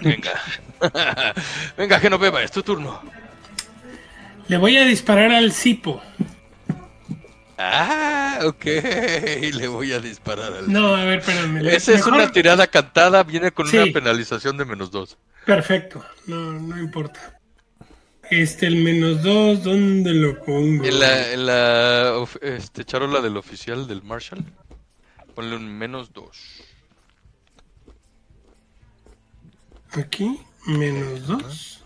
[0.02, 0.32] Venga.
[1.76, 3.00] Venga, Genoveva, es tu turno.
[4.48, 6.02] Le voy a disparar al cipo.
[7.66, 8.64] Ah, ok.
[9.54, 10.70] Le voy a disparar al.
[10.72, 11.62] No, a ver, espérame.
[11.62, 13.78] le- Esa es una tirada cantada, viene con Sí.
[13.78, 15.16] una penalización de menos dos.
[15.46, 16.04] Perfecto.
[16.26, 17.38] No, no importa.
[18.30, 20.84] Este, el menos dos, ¿dónde lo pongo?
[20.84, 24.42] En la, en la este, charola del oficial del Marshall,
[25.34, 26.38] ponle un menos dos.
[29.92, 31.84] Aquí, menos dos.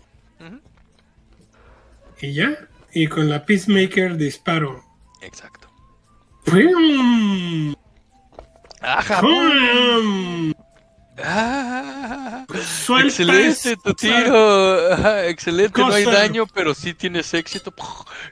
[2.21, 2.57] Y ya.
[2.93, 4.83] Y con la Peacemaker disparo.
[5.21, 5.58] Exacto.
[8.81, 9.19] ¡Ajá!
[9.21, 10.53] ¡Pum!
[11.21, 12.45] ¡Ah!
[13.03, 14.93] Excelente tu tiro.
[14.93, 17.73] Ajá, excelente, no hay daño, pero sí tienes éxito.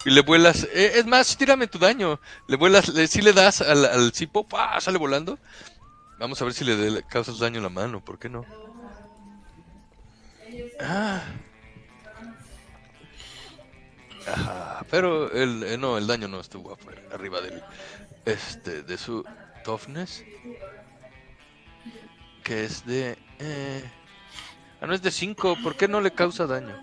[0.05, 0.63] Y le vuelas.
[0.73, 2.19] eh, es más, tírame tu daño.
[2.47, 4.79] Le vuelas, le, sí le das al, al cipo, ¡pah!
[4.79, 5.37] sale volando.
[6.17, 8.45] Vamos a ver si le, de- le causas daño en la mano, ¿por qué no?
[10.79, 11.21] Ah.
[14.27, 16.77] Ajá, pero el, eh, no, el daño no estuvo
[17.13, 17.63] arriba del,
[18.27, 19.25] este, de su
[19.63, 20.23] toughness.
[22.43, 23.17] Que es de...
[23.39, 23.83] Eh...
[24.79, 26.79] Ah, no es de 5, ¿por qué no le causa daño?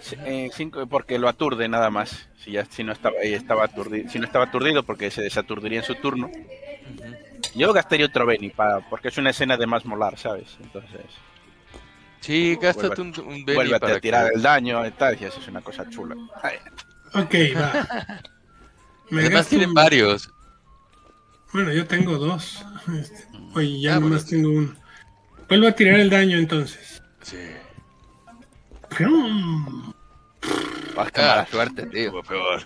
[0.00, 2.28] Sí, eh, cinco, porque lo aturde nada más.
[2.38, 4.08] Si ya si no estaba ahí, estaba aturdido.
[4.08, 6.30] Si no estaba aturdido, porque se desaturdiría en su turno.
[7.54, 10.56] Yo gastaría otro Benny para, porque es una escena de más molar, ¿sabes?
[10.62, 11.02] Entonces,
[12.20, 14.36] Sí, gástate un, un Benny vuelve para a tirar que...
[14.36, 16.14] el daño y tal, y eso es una cosa chula.
[16.42, 16.56] Ay,
[17.14, 18.20] Ok, va.
[19.10, 20.30] Me Además gasto tiene un- varios.
[21.52, 22.64] Bueno, yo tengo dos.
[22.98, 24.30] Este, Oye, ya Ah, nomás bueno.
[24.30, 24.76] tengo uno.
[25.48, 27.02] Vuelvo a tirar el daño entonces.
[27.22, 27.38] Sí.
[28.96, 29.92] ¡Pum!
[30.96, 32.12] ah, qué mala suerte, tío.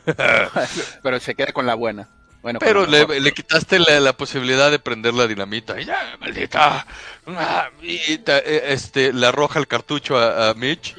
[1.02, 2.08] Pero se queda con la buena.
[2.42, 5.80] Bueno, Pero le, quitaste la, la posibilidad de prender la dinamita.
[5.80, 6.86] Ya, maldita.
[7.26, 10.94] Ah, Y ta- eh, este, le arroja el cartucho a, a Mitch,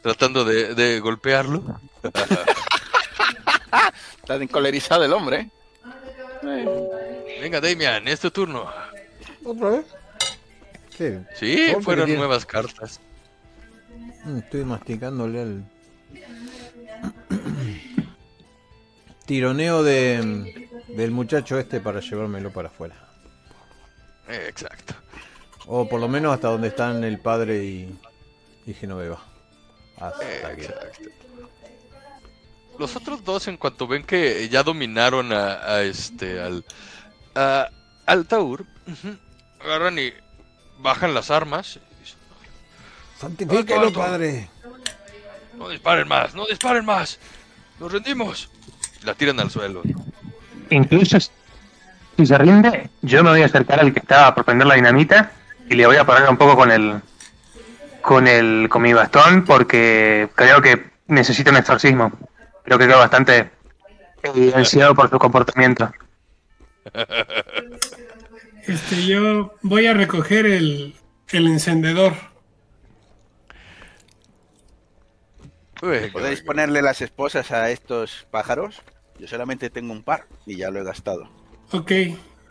[0.00, 1.80] tratando de, de golpearlo.
[4.30, 5.50] Está encolerizado el hombre.
[6.44, 7.38] ¿eh?
[7.42, 8.70] Venga, Damian, es tu turno.
[9.44, 9.86] ¿Otra vez?
[11.36, 13.00] Sí, fueron tiene- nuevas cartas.
[14.24, 15.64] Mm, Estoy masticándole al.
[19.26, 22.94] Tironeo de, del muchacho este para llevármelo para afuera.
[24.28, 24.94] Eh, Exacto.
[25.66, 27.98] O por lo menos hasta donde están el padre y,
[28.64, 29.20] y Genoveva.
[29.96, 31.10] Hasta Eh, Exacto.
[32.80, 36.64] Los otros dos, en cuanto ven que ya dominaron a, a este al
[37.34, 37.68] a-
[38.06, 38.64] al Taur,
[39.62, 40.14] agarran y
[40.78, 41.78] bajan las armas.
[43.18, 44.48] ¡Santifíquelo, padre!
[45.58, 47.18] No disparen más, no disparen más.
[47.78, 48.48] Nos rendimos.
[49.02, 49.82] La tiran al suelo.
[50.70, 54.76] Incluso si se rinde, yo me voy a acercar al que estaba por prender la
[54.76, 55.32] dinamita
[55.68, 56.98] y le voy a parar un poco con el
[58.00, 62.10] con el con mi bastón porque creo que necesita un exorcismo.
[62.70, 63.50] Creo que quedó bastante
[64.22, 65.92] evidenciado por su comportamiento.
[68.64, 70.94] Este, yo voy a recoger el,
[71.30, 72.14] el encendedor.
[75.80, 78.80] ¿Podéis ponerle las esposas a estos pájaros?
[79.18, 81.28] Yo solamente tengo un par y ya lo he gastado.
[81.72, 81.90] Ok,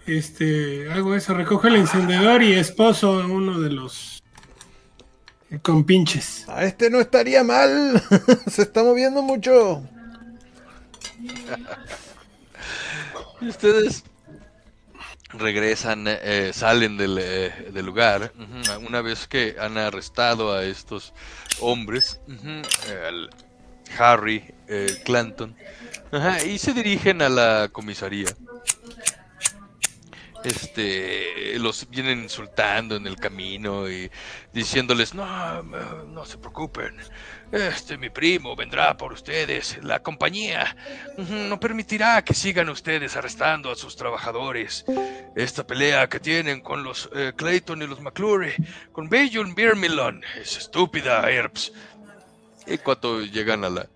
[0.05, 4.21] este, hago eso, recojo el encendedor y esposo a uno de los
[5.61, 6.43] compinches.
[6.49, 8.03] A este no estaría mal.
[8.47, 9.81] Se está moviendo mucho.
[13.41, 14.03] Y ustedes
[15.33, 18.33] regresan, eh, salen del, eh, del lugar.
[18.85, 21.13] Una vez que han arrestado a estos
[21.59, 22.61] hombres, ujú,
[23.07, 23.29] al
[23.97, 25.55] Harry eh, Clanton,
[26.45, 28.27] y se dirigen a la comisaría.
[30.43, 34.09] Este, los vienen insultando en el camino y
[34.53, 36.95] diciéndoles, no, no se preocupen,
[37.51, 40.75] este, mi primo vendrá por ustedes, la compañía
[41.17, 44.85] no permitirá que sigan ustedes arrestando a sus trabajadores.
[45.35, 48.55] Esta pelea que tienen con los eh, Clayton y los McClure,
[48.91, 51.73] con Bajon Birmilon, es estúpida, Herbs.
[52.67, 53.89] Y cuando llegan a la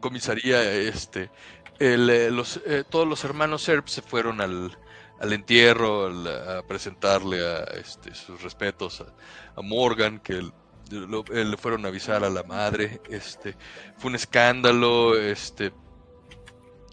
[0.00, 1.30] comisaría, este,
[1.78, 2.30] eh,
[2.66, 4.76] eh, todos los hermanos Herbs se fueron al,
[5.20, 9.14] al entierro a presentarle a, este, sus respetos a,
[9.58, 10.52] a Morgan, que el-
[10.90, 13.00] eh, le fueron a avisar a la madre.
[13.08, 13.56] Este,
[13.98, 15.72] fue un escándalo, este,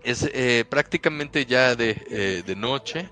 [0.03, 3.09] es eh, prácticamente ya de, eh, de noche.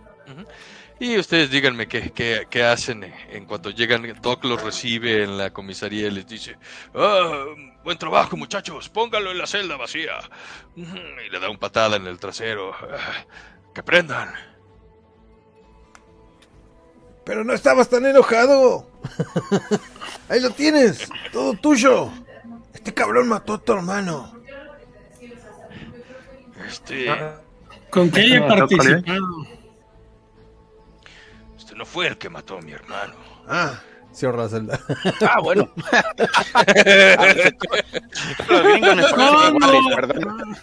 [0.99, 4.03] Y ustedes díganme qué, qué- qué hacen en cuanto llegan.
[4.21, 6.57] Doc los recibe en la comisaría y les dice:
[6.93, 7.45] "Ah,
[7.83, 10.13] Buen trabajo, muchachos, póngalo en la celda vacía.
[10.75, 12.73] Y le da un patada en el trasero.
[12.75, 13.25] "Ah,
[13.73, 14.31] Que prendan.
[17.31, 18.85] Pero no estabas tan enojado.
[20.27, 21.07] Ahí lo tienes.
[21.31, 22.11] Todo tuyo.
[22.73, 24.33] Este cabrón mató a tu hermano.
[26.67, 27.07] Este,
[27.89, 29.47] Con que haya no, participado.
[31.57, 33.13] este no fue el que mató a mi hermano.
[33.47, 33.79] Ah,
[34.11, 34.77] cierra la celda.
[35.21, 35.71] Ah, bueno.
[38.49, 40.57] Los gringos nos parecen iguales, perdón.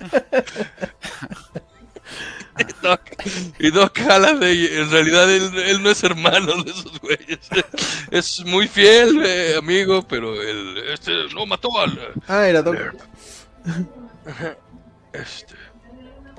[2.68, 3.00] Y Doc,
[3.58, 7.38] y Doc en realidad él, él no es hermano de esos güeyes.
[8.10, 11.98] Es muy fiel, eh, amigo, pero él este, no mató al.
[12.26, 12.76] Ah, era Doc.
[15.12, 15.54] Este,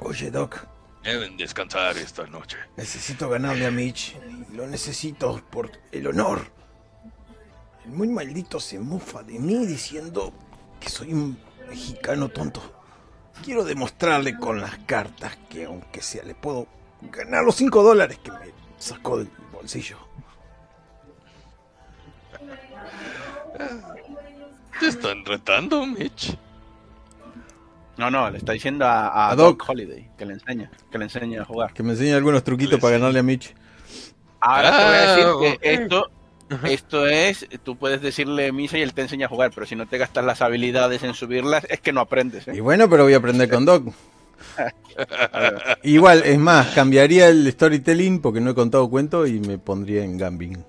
[0.02, 0.66] Oye, Doc.
[1.04, 2.58] deben descansar esta noche.
[2.78, 4.16] Necesito ganarle a Mitch.
[4.54, 6.52] Lo necesito por el honor.
[7.84, 10.34] El muy maldito se mofa de mí diciendo
[10.80, 11.38] que soy un
[11.68, 12.79] mexicano tonto.
[13.44, 16.68] Quiero demostrarle con las cartas que aunque sea le puedo
[17.02, 19.98] ganar los 5 dólares que me sacó del bolsillo.
[24.80, 26.38] ¿Te están retando, Mitch?
[27.98, 29.60] No, no, le está diciendo a, a A Doc.
[29.60, 29.70] Doc.
[29.70, 31.74] Holiday que le enseñe, que le enseñe a jugar.
[31.74, 33.54] Que me enseñe algunos truquitos para ganarle a Mitch.
[34.40, 36.12] Ahora te voy a decir Ah, que esto,
[36.66, 39.88] esto es, tú puedes decirle misa y él te enseña a jugar, pero si no
[39.88, 42.48] te gastas las habilidades en subirlas, es que no aprendes.
[42.48, 42.54] ¿eh?
[42.56, 43.94] Y bueno, pero voy a aprender con Doc.
[45.84, 50.18] Igual, es más, cambiaría el storytelling porque no he contado cuento y me pondría en
[50.18, 50.64] Gambing.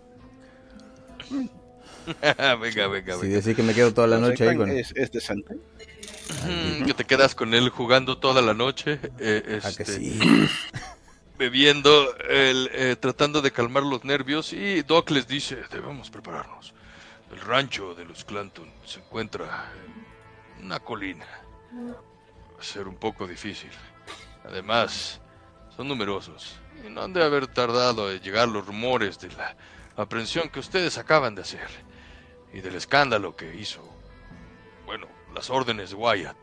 [2.60, 3.36] venga, venga, Si venga.
[3.36, 4.70] decís que me quedo toda la noche ahí con...
[4.70, 5.56] es, es decente.
[6.86, 8.98] Que te quedas con él jugando toda la noche.
[9.18, 10.18] eh, ¿A Ah, que este, sí?
[11.40, 16.74] bebiendo, eh, tratando de calmar los nervios y Doc les dice, debemos prepararnos.
[17.32, 19.72] El rancho de los Clanton se encuentra
[20.58, 21.24] en una colina.
[21.72, 23.70] Va a ser un poco difícil.
[24.44, 25.18] Además,
[25.74, 26.56] son numerosos.
[26.86, 29.56] Y no han de haber tardado en llegar los rumores de la
[29.96, 31.70] aprehensión que ustedes acaban de hacer.
[32.52, 33.82] Y del escándalo que hizo,
[34.84, 36.36] bueno, las órdenes de Wyatt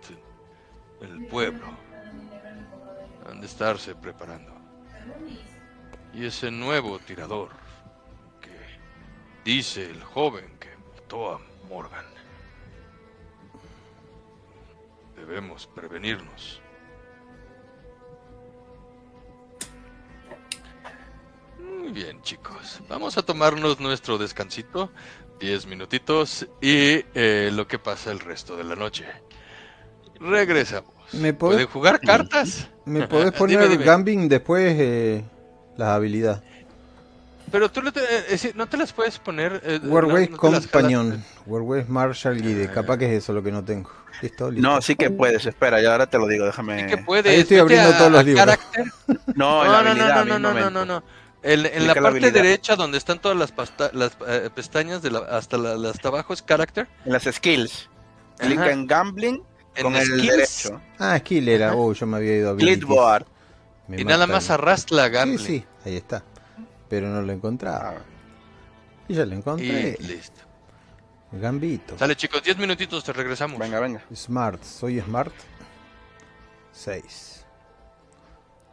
[1.01, 1.67] el pueblo.
[3.29, 4.56] Han de estarse preparando.
[6.18, 7.49] Y ese nuevo tirador
[8.41, 8.49] que
[9.45, 12.06] dice el joven que mató a Morgan.
[15.15, 16.60] Debemos prevenirnos.
[21.60, 22.81] Muy bien, chicos.
[22.89, 24.91] Vamos a tomarnos nuestro descansito.
[25.39, 29.06] 10 minutitos y eh, lo que pasa el resto de la noche.
[30.19, 30.95] Regresamos.
[31.14, 32.69] ¿Me ¿Pueden podés, jugar cartas?
[32.85, 33.84] ¿me podés Dime, poner dime.
[33.85, 35.23] Gambing después eh,
[35.77, 36.41] las habilidades?
[37.51, 39.61] Pero tú no te, eh, no te las puedes poner.
[39.63, 40.37] eh, no- Warways no.
[40.37, 41.23] Companion.
[41.45, 42.69] Warways Marshall Guide.
[42.71, 43.89] Capaz que es eso lo que no tengo.
[44.21, 44.67] Listo, listo.
[44.67, 46.81] No, sí que puedes, espera, ya ahora te lo digo, déjame.
[46.81, 47.33] Sí que puedes.
[47.33, 48.45] Ahí estoy abriendo a- todos los libros.
[49.35, 51.03] No, en No, la no, no, no, no, no, no, no.
[51.43, 55.19] En, en la parte derecha donde están todas las, pasta- las eh, pestañas de la,
[55.19, 56.87] hasta, la, hasta abajo es character.
[57.05, 57.89] En las skills.
[58.39, 58.71] Clica Ajá.
[58.71, 59.41] en gambling
[59.75, 60.81] En con el skills, derecho.
[60.99, 61.67] Ah, Skill era.
[61.67, 61.75] Ajá.
[61.77, 62.57] Oh, yo me había ido a.
[62.57, 63.25] Clipboard.
[63.88, 65.39] Me Y nada más arrastra Sí, gambling.
[65.39, 66.23] sí, ahí está.
[66.89, 67.95] Pero no lo encontraba.
[67.97, 68.01] Ah,
[69.07, 69.97] Y ya lo Y encontré.
[69.99, 70.41] listo.
[71.31, 71.97] Gambito.
[71.97, 73.59] Sale chicos, 10 minutitos, te regresamos.
[73.59, 74.01] venga, venga.
[74.14, 75.34] Smart, soy smart.
[76.72, 77.45] 6.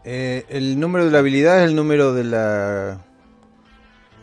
[0.05, 3.01] el número de la habilidad es el número de la.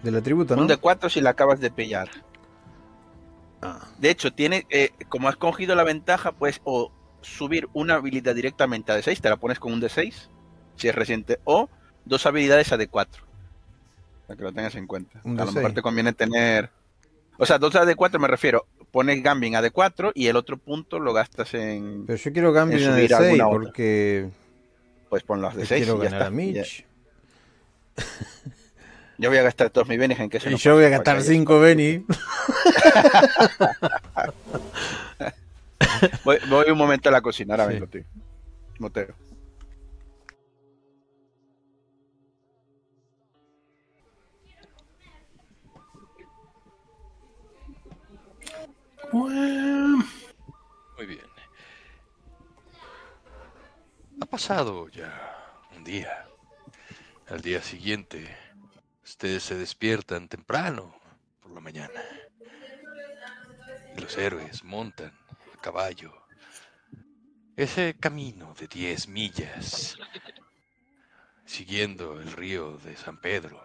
[0.03, 0.61] del atributo, ¿no?
[0.63, 2.09] Un de 4 si la acabas de pillar.
[3.61, 6.91] Ah, De hecho, tiene, eh, como has cogido la ventaja, puedes o
[7.21, 10.29] subir una habilidad directamente a de 6, te la pones con un de 6,
[10.81, 11.69] si es reciente, o
[12.05, 13.23] dos habilidades a de 4.
[14.27, 15.21] Para que lo tengas en cuenta.
[15.23, 15.55] Un a lo D6.
[15.55, 16.69] mejor te conviene tener.
[17.37, 18.65] O sea, dos a de 4 me refiero.
[18.91, 22.05] Pones Gambling a de 4 y el otro punto lo gastas en.
[22.05, 23.59] pero yo quiero Gambling En de subir 6 alguna otra.
[23.59, 24.29] porque
[25.09, 25.83] Pues ponlo a de le 6.
[25.85, 26.29] quiero y ya a.
[26.29, 26.85] Mitch.
[27.95, 28.03] Ya-
[29.17, 30.89] Yo voy a gastar todos mis benes en que se Y no yo voy a
[30.89, 32.05] gastar para que- 5 Benny.
[36.23, 37.73] Voy, voy un momento a la cocina, ahora Sí.
[37.73, 38.03] vengo, tío.
[38.79, 39.13] Motero.
[49.11, 51.25] Muy bien.
[54.21, 56.27] Ha pasado ya un día.
[57.27, 58.35] Al día siguiente,
[59.03, 60.93] ustedes se despiertan temprano
[61.41, 62.01] por la mañana.
[63.95, 65.13] Y los héroes montan
[65.53, 66.13] a caballo
[67.55, 69.97] ese camino de 10 millas,
[71.45, 73.61] siguiendo el río de San Pedro,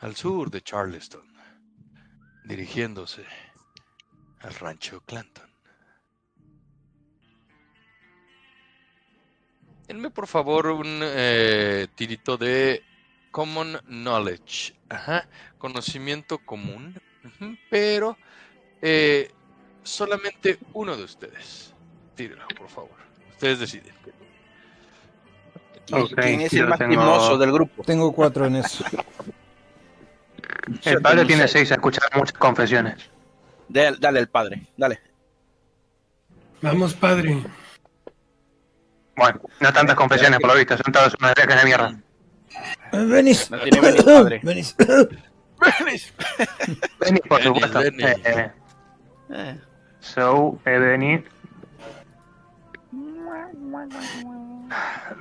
[0.00, 1.26] al sur de Charleston,
[2.44, 3.24] dirigiéndose
[4.40, 5.48] al rancho Clanton.
[9.86, 12.82] Denme por favor un eh, tirito de
[13.30, 14.74] Common Knowledge.
[14.88, 16.94] Ajá, conocimiento común.
[17.68, 18.16] Pero
[18.80, 19.30] eh,
[19.82, 21.74] solamente uno de ustedes.
[22.14, 22.96] Tírelo, por favor.
[23.30, 23.94] Ustedes deciden.
[25.86, 27.82] ¿Quién es el más tengo- timoso del grupo?
[27.82, 28.84] Tengo 4 en eso.
[30.84, 33.10] El padre tiene seis, ha escuchado muchas confesiones.
[33.72, 35.00] Dale, dale el padre, dale.
[36.60, 37.42] vamos, padre.
[39.16, 42.00] Bueno, no tantas confesiones por lo visto, son todas unas viejas de mierda.
[42.92, 43.50] Venis.
[43.50, 44.40] No tiene Benis, padre.
[47.28, 47.78] Por supuesto.
[47.80, 48.02] Benny.
[48.04, 48.52] Eh,
[49.32, 49.60] Eh,
[50.00, 51.22] so, eh, Benny.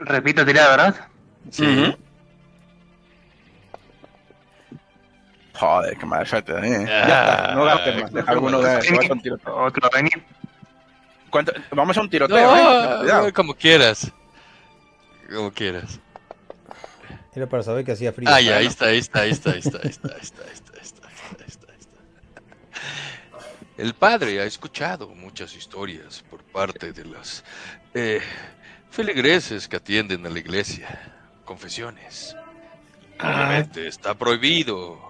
[0.01, 0.95] Repito tirada, ¿verdad?
[1.51, 1.95] Sí.
[5.60, 6.53] Joder, qué mala suerte.
[6.53, 6.86] eh.
[6.88, 8.14] Ya está, no gastes más.
[8.14, 9.56] Deja alguno de Benny, vamos a un tiroteo.
[9.57, 9.90] Otro.
[11.30, 11.53] ¿Cuánto?
[11.72, 12.98] Vamos a un No, tiroteo, eh.
[13.02, 13.34] Cuidado.
[13.34, 14.11] como quieras.
[15.34, 15.99] Como quieras.
[17.36, 18.30] Era para saber que hacía frío.
[18.31, 20.52] Ah, ya, ahí está, ahí está, ahí está, ahí está, ahí está, ahí está, ahí
[20.52, 21.99] está, ahí está, ahí está, ahí está, ahí está.
[23.77, 27.44] El padre ha escuchado muchas historias por parte de los
[27.94, 28.22] eh,
[28.90, 30.88] feligreses que atienden a la iglesia,
[31.45, 32.36] confesiones.
[33.22, 35.09] Obviamente está prohibido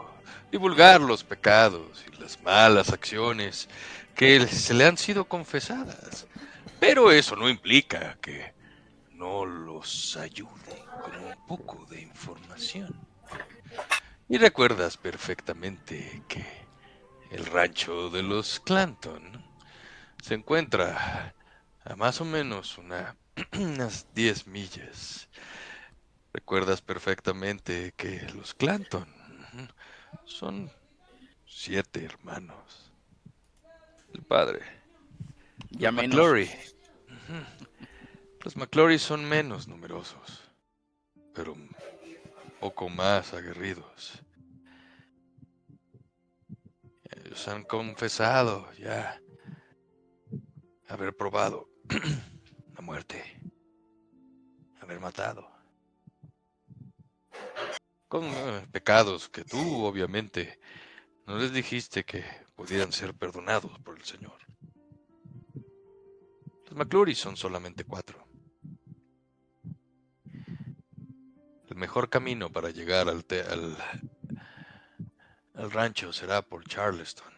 [0.52, 3.68] divulgar los pecados y las malas acciones
[4.16, 6.28] que se le han sido confesadas.
[6.80, 8.54] Pero eso no implica que
[9.12, 12.90] no los ayude con un poco de información.
[14.28, 16.46] Y recuerdas perfectamente que
[17.32, 19.44] el rancho de los Clanton
[20.22, 21.36] se encuentra
[21.84, 23.18] a más o menos una-
[23.54, 25.30] unas 10 millas.
[26.34, 29.19] Recuerdas perfectamente que los Clanton
[30.26, 30.72] son
[31.46, 32.92] siete hermanos.
[34.14, 34.62] El padre.
[35.72, 36.16] Ya Los menos.
[36.16, 36.50] McClory.
[38.44, 40.44] Los McClory son menos numerosos.
[41.34, 41.70] pero un
[42.60, 44.22] poco más aguerridos.
[47.12, 49.22] Ellos han confesado ya
[50.90, 51.70] haber probado
[52.76, 53.40] la muerte,
[54.82, 55.50] haber matado.
[58.10, 60.60] Con eh, pecados que tú, obviamente,
[61.28, 62.26] no les dijiste que
[62.56, 64.40] pudieran ser perdonados por el Señor.
[66.66, 68.28] Los McClury son solamente cuatro.
[71.70, 73.78] El mejor camino para llegar al, te- al,
[75.54, 77.32] al rancho será por Charleston.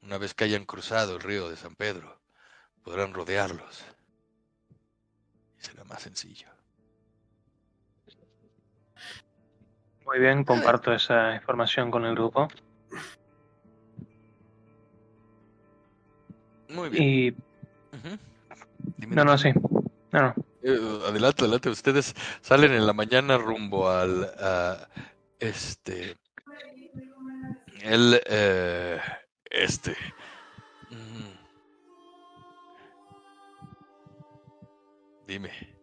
[0.00, 2.18] Una vez que hayan cruzado el río de San Pedro,
[2.82, 3.84] podrán rodearlos.
[5.58, 6.53] Y será más sencillo.
[10.14, 12.46] Muy bien, comparto esa información con el grupo.
[16.68, 17.02] Muy bien.
[17.02, 17.30] Y.
[17.30, 18.16] Ujú.
[18.96, 19.50] Dime, No, no, sí.
[20.12, 20.34] No, no.
[20.62, 21.68] Eh, adelante, adelante.
[21.68, 24.88] Ustedes salen en la mañana rumbo al a,
[25.40, 26.14] este
[27.82, 29.00] el eh,
[29.50, 29.96] este.
[30.90, 31.34] Mm.
[35.26, 35.73] Dime.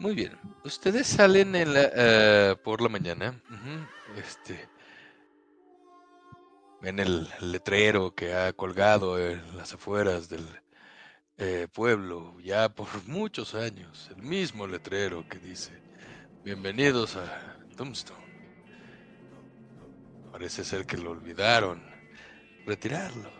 [0.00, 0.38] Muy bien.
[0.64, 3.40] Ustedes salen en la, eh, por la mañana.
[4.16, 4.68] Este.
[6.80, 10.46] Ven el letrero que ha colgado en las afueras del
[11.36, 14.08] eh, pueblo ya por muchos años.
[14.16, 15.72] El mismo letrero que dice,
[16.44, 18.28] bienvenidos a Tombstone.
[20.30, 21.82] Parece ser que lo olvidaron.
[22.66, 23.32] Retirarlo.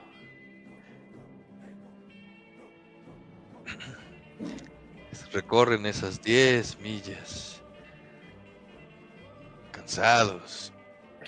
[5.33, 7.63] Recorren esas 10 millas.
[9.73, 10.73] Cansados.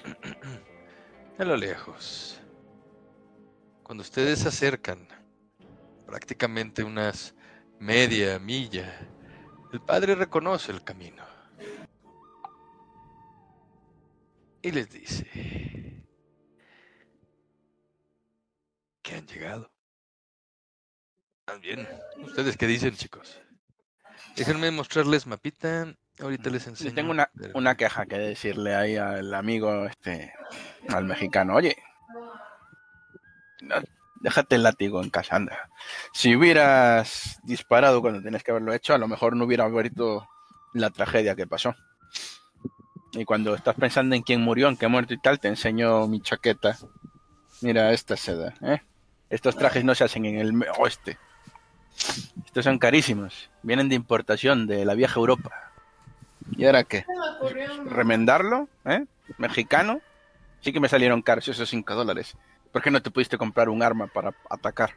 [1.39, 2.41] A lo lejos.
[3.83, 5.09] Cuando ustedes se acercan
[6.07, 7.35] prácticamente unas
[7.79, 8.99] media milla,
[9.73, 11.25] el padre reconoce el camino
[14.63, 16.05] y les dice
[19.03, 19.71] que han llegado.
[21.41, 21.89] ¿Están bien?
[22.23, 23.41] ¿Ustedes qué dicen, chicos?
[24.37, 25.95] Déjenme mostrarles mapita.
[26.21, 26.91] Ahorita les enseño.
[26.91, 30.33] Yo tengo una, una queja que decirle ahí al amigo, este,
[30.89, 31.55] al mexicano.
[31.55, 31.77] Oye,
[33.63, 33.77] no,
[34.21, 35.71] déjate el látigo en casa, anda.
[36.13, 40.29] Si hubieras disparado cuando tenías que haberlo hecho, a lo mejor no hubiera habido
[40.75, 41.75] la tragedia que pasó.
[43.13, 46.21] Y cuando estás pensando en quién murió, en qué muerto y tal, te enseño mi
[46.21, 46.77] chaqueta.
[47.61, 48.81] Mira esta seda, ¿eh?
[49.29, 51.19] Estos trajes no se hacen en el oeste.
[52.51, 53.49] Estos son carísimos.
[53.63, 55.53] Vienen de importación de la vieja Europa.
[56.57, 57.05] ¿Y ahora qué?
[57.87, 59.05] Remendarlo, ¿eh?
[59.39, 60.01] Mexicano.
[60.61, 62.37] Sí que me salieron caros esos 5 dólares.
[62.73, 64.95] ¿Por qué no te pudiste comprar un arma para atacar?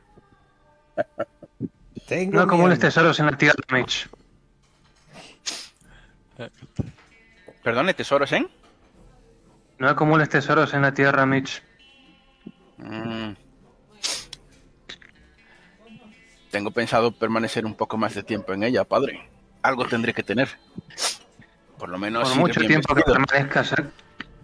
[2.07, 2.87] Tengo No acumules miedo.
[2.87, 4.09] tesoros en la tierra, Mitch.
[7.63, 8.47] Perdone, tesoros, ¿eh?
[9.77, 11.61] No acumules tesoros en la tierra, Mitch.
[12.77, 13.33] Mm.
[16.53, 19.27] Tengo pensado permanecer un poco más de tiempo en ella, padre.
[19.63, 20.49] Algo tendré que tener.
[21.79, 22.29] Por lo menos.
[22.29, 23.73] Por mucho tiempo que permanezcas,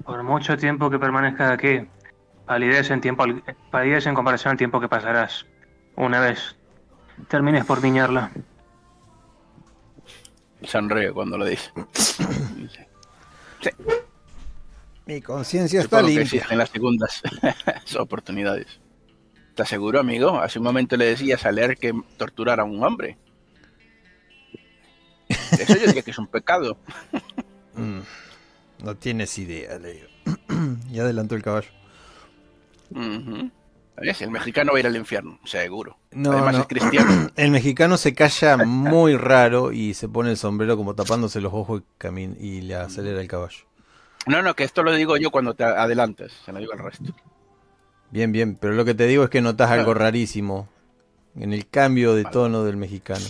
[0.03, 1.87] por mucho tiempo que permanezcas aquí,
[2.47, 5.45] palidez en tiempo, al- palidez en comparación al tiempo que pasarás.
[5.97, 6.55] Una vez
[7.27, 8.31] termines por viñarla.
[10.63, 11.71] Sonríe cuando lo dice.
[15.05, 16.23] Mi conciencia está limpia.
[16.23, 17.21] existen las segundas
[17.99, 18.79] oportunidades.
[19.59, 20.39] ¿Estás seguro, amigo?
[20.39, 23.17] Hace un momento le decías a leer que torturar a un hombre.
[25.27, 26.77] Eso yo diría que es un pecado.
[27.75, 27.99] Mm,
[28.83, 30.07] no tienes idea, le digo.
[30.91, 31.69] ya adelantó el caballo.
[32.89, 33.51] Ujú.
[33.97, 34.21] ¿Ves?
[34.21, 35.97] El mexicano va a ir al infierno, seguro.
[36.11, 36.61] No, Además no.
[36.61, 37.29] es cristiano.
[37.37, 41.83] El mexicano se calla muy raro y se pone el sombrero como tapándose los ojos
[42.03, 43.65] y, y le acelera el caballo.
[44.25, 46.33] No, no, que esto lo digo yo cuando te adelantas.
[46.45, 47.13] Se lo digo al resto.
[48.11, 50.67] Bien, bien, pero lo que te digo es que notas algo rarísimo
[51.35, 53.25] en el cambio de tono del mexicano.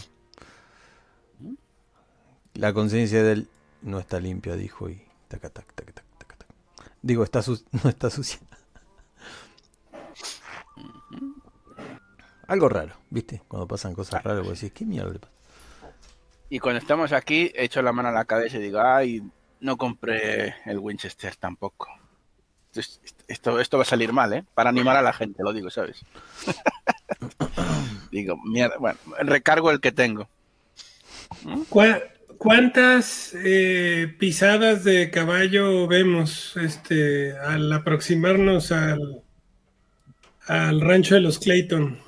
[2.53, 3.47] La conciencia de él
[3.81, 6.47] no está limpia, dijo y taca, tac, tac, tac, tac, tac.
[7.01, 8.39] Digo, está su- no está sucia.
[12.47, 13.41] Algo raro, ¿viste?
[13.47, 15.34] Cuando pasan cosas raras, vos decís, ¿qué mierda le pasa?
[16.49, 19.22] Y cuando estamos aquí, echo la mano a la cabeza y digo, ay,
[19.60, 21.88] no compré el Winchester tampoco.
[23.27, 24.43] Esto, esto, va a salir mal, ¿eh?
[24.53, 26.03] Para animar a la gente, lo digo, ¿sabes?
[28.11, 30.29] digo, mierda, bueno, recargo el que tengo.
[31.69, 32.01] ¿Cuá-
[32.37, 39.21] ¿Cuántas eh, pisadas de caballo vemos este, al aproximarnos al,
[40.47, 41.99] al rancho de los Clayton?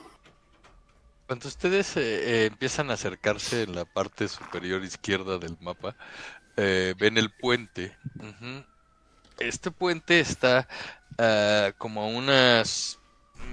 [1.28, 2.02] Cuando ustedes eh,
[2.44, 5.98] eh, empiezan a acercarse en la parte superior izquierda del mapa,
[6.56, 7.96] eh, ven el puente.
[9.42, 10.68] Este puente está
[11.18, 13.00] ah, como a unas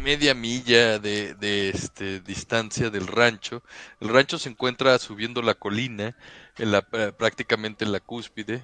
[0.02, 3.62] media milla de, de, este, distancia del rancho.
[4.00, 6.16] El rancho se encuentra subiendo la colina,
[6.56, 8.62] en la, prácticamente en la cúspide.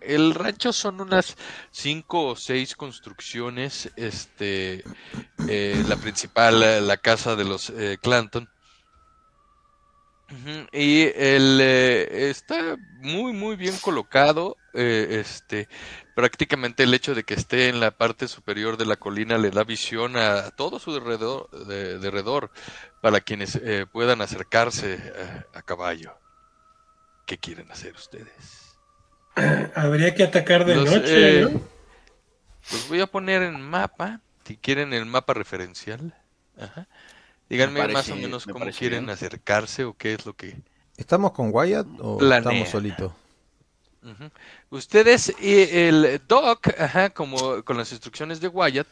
[0.00, 1.36] El rancho son unas
[1.72, 3.90] cinco o seis construcciones.
[3.96, 4.84] Este,
[5.48, 8.48] eh, la principal, la casa de los eh, Clanton.
[10.72, 14.56] Y el eh, está muy muy bien colocado.
[14.74, 15.68] este,
[16.18, 19.62] prácticamente el hecho de que esté en la parte superior de la colina le da
[19.62, 22.50] visión a todo su derredor, de, derredor
[23.00, 26.18] para quienes eh, puedan acercarse eh, a caballo.
[27.24, 28.74] ¿Qué quieren hacer ustedes?
[29.76, 31.60] Habría que atacar de Los, noche, eh, ¿no?
[32.72, 36.16] Los voy a poner en mapa, si quieren el mapa referencial.
[36.58, 36.88] Ajá.
[37.48, 39.10] Díganme parece- más o menos me cómo quieren bien.
[39.10, 40.56] acercarse o qué es lo que...
[40.96, 42.38] ¿Estamos con Wyatt o Planea.
[42.38, 43.12] estamos solitos?
[44.70, 48.88] Ustedes y el Doc, ajá, como con las instrucciones de Wyatt,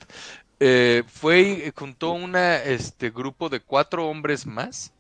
[0.59, 4.93] eh, fue y juntó una este grupo de cuatro hombres más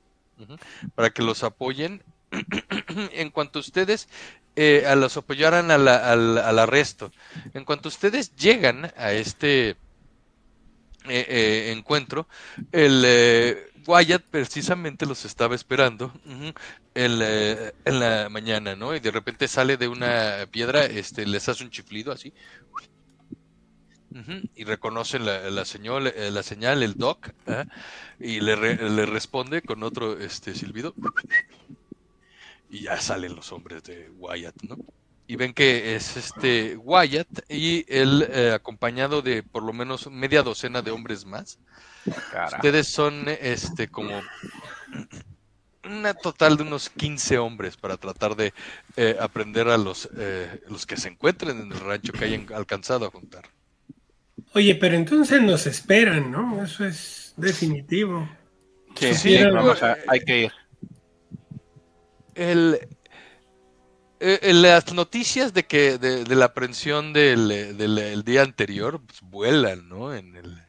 [0.94, 2.02] para que los apoyen.
[3.12, 4.08] En cuanto ustedes
[4.56, 5.88] eh, a los apoyaran al,
[6.58, 7.10] arresto,
[7.54, 9.76] en cuanto ustedes llegan a este
[11.08, 12.26] eh, encuentro,
[12.72, 13.04] el
[13.86, 16.12] Wyatt precisamente los estaba esperando
[16.94, 18.94] en, la- mañana, ¿no?
[18.94, 22.32] Y de repente sale de una piedra, este, les hace un chiflido así.
[24.54, 27.66] Y reconocen la, la, señal, eh, la señal, el doc, ¿ah?
[28.18, 30.94] y le responde con otro este, silbido.
[32.68, 34.76] Y ya salen los hombres de Wyatt, ¿no?
[35.28, 40.42] Y ven que es este Wyatt y él eh, acompañado de por lo menos media
[40.42, 41.58] docena de hombres más.
[42.30, 42.56] Cara.
[42.56, 44.20] Ustedes son este como
[45.84, 48.52] una total de unos 15 hombres para tratar de
[48.96, 53.06] eh, aprender a los, eh, los que se encuentren en el rancho que hayan alcanzado
[53.06, 53.44] a juntar.
[54.54, 56.64] Oye, pero entonces nos esperan, ¿no?
[56.64, 58.28] Eso es definitivo.
[58.96, 60.52] Sí, Sí, sí, era- vamos a- hay que ir.
[62.34, 62.78] El,
[64.20, 69.00] eh, eh, las noticias de que de, de la aprehensión del, del- el día anterior
[69.06, 70.14] pues, vuelan, ¿no?
[70.14, 70.62] En el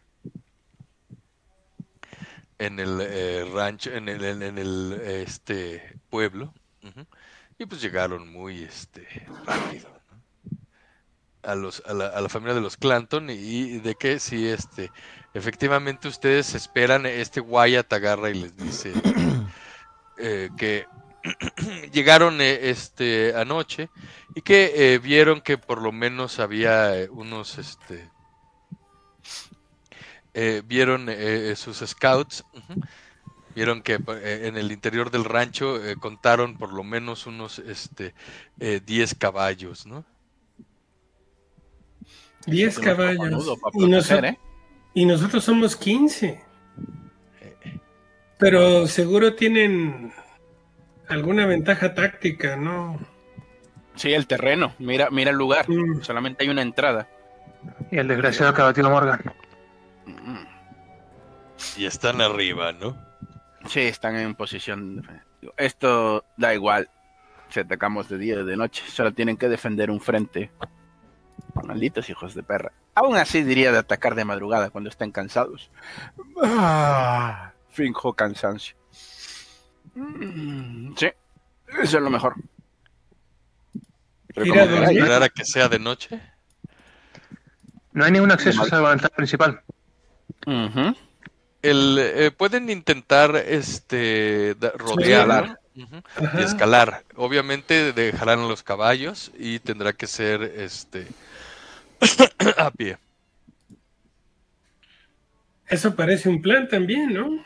[2.59, 6.53] en el eh, rancho, en el, en, en el este pueblo,
[7.57, 9.07] y pues llegaron muy este
[9.45, 10.21] rápido, ¿no?
[11.43, 14.47] A los a la, a la familia de los Clanton y, y de que si
[14.47, 14.91] este
[15.33, 18.93] efectivamente ustedes esperan este Wyatt agarra y les dice
[20.17, 20.87] eh, que
[21.91, 23.89] llegaron eh, este anoche
[24.35, 28.11] y que eh, vieron que por lo menos había eh, unos este
[30.39, 32.43] eh, vieron eh, sus scouts
[33.55, 38.13] vieron que eh, en el interior del rancho eh, contaron por lo menos unos este
[38.59, 40.05] eh, 10 caballos no
[42.45, 43.17] Diez Eso no es caballos.
[43.17, 44.37] cojonudo para Y, noso- ¿eh?
[44.93, 46.39] y nosotros somos 15.
[48.37, 50.13] Pero seguro tienen
[51.09, 52.97] alguna ventaja táctica, ¿no?
[53.95, 54.73] Sí, el terreno.
[54.79, 55.67] Mira, mira el lugar.
[55.69, 56.03] Mm.
[56.03, 57.09] Solamente hay una entrada.
[57.91, 59.19] Y el desgraciado que Morgan.
[61.75, 62.97] Y están arriba no
[63.67, 64.97] Sí, están en posición.
[64.97, 65.23] defensiva.
[65.57, 66.89] Esto da igual.
[67.49, 70.51] Si atacamos de día o de noche, solo tienen que defender un frente.
[71.63, 72.71] Malditos hijos de perra.
[72.95, 75.69] Aún así diría de atacar de madrugada cuando estén cansados.
[76.43, 78.75] Ah, finjo cansancio.
[79.95, 81.07] Mm, Sí,
[81.81, 82.35] eso es lo mejor.
[84.35, 86.21] Esperar a que sea de noche
[87.93, 89.61] No hay ningún acceso a la ventana principal.
[91.61, 94.73] El eh, pueden intentar este da-
[95.75, 96.01] ujú,
[96.37, 97.03] y escalar.
[97.15, 101.07] Obviamente dejarán a los caballos y tendrá que ser este
[102.57, 102.97] a pie.
[105.67, 107.43] Eso parece un plan también, ¿no?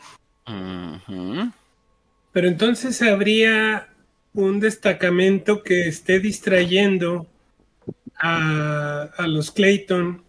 [2.32, 3.88] Pero entonces habría
[4.34, 7.26] un destacamento que esté distrayendo
[8.16, 10.21] a, a los Clayton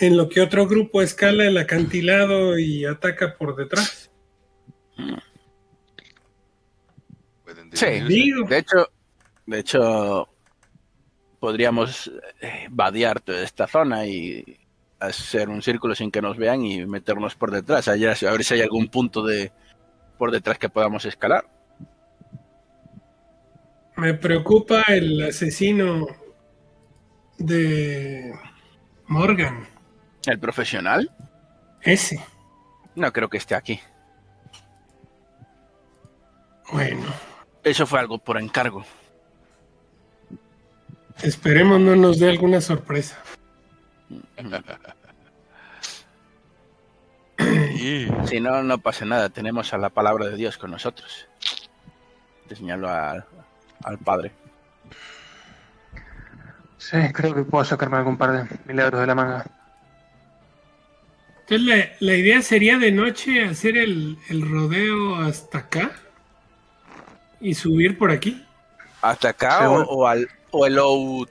[0.00, 4.10] en lo que otro grupo escala el acantilado y ataca por detrás.
[7.44, 7.86] Pueden Sí.
[8.48, 8.90] De hecho,
[9.46, 10.28] de hecho,
[11.38, 12.10] podríamos
[12.40, 14.58] eh, vadear toda esta zona y
[14.98, 17.88] hacer un círculo sin que nos vean y meternos por detrás.
[17.88, 19.52] Allá, a ver si hay algún punto de
[20.18, 21.44] por detrás que podamos escalar.
[23.96, 26.06] me preocupa el asesino
[27.38, 28.32] de
[29.08, 29.79] Morgan.
[30.26, 31.10] El profesional,
[31.80, 32.20] Ese.
[32.94, 33.80] no creo que esté aquí.
[36.72, 37.06] Bueno,
[37.64, 38.84] Eso fue algo por encargo.
[41.22, 43.18] esperemos no nos dé alguna sorpresa.
[48.26, 49.28] Si no, no pasa nada.
[49.30, 51.26] Tenemos a la palabra de Dios con nosotros.
[52.48, 53.24] Te señalo al
[54.04, 54.32] padre.
[56.78, 59.46] Sí, creo que puedo sacarme algún par de milagros de la manga.
[61.50, 65.90] Entonces la, la idea sería de noche hacer el, el rodeo hasta acá
[67.40, 68.46] y subir por aquí.
[69.02, 71.28] ¿Hasta acá o, o al, o el out,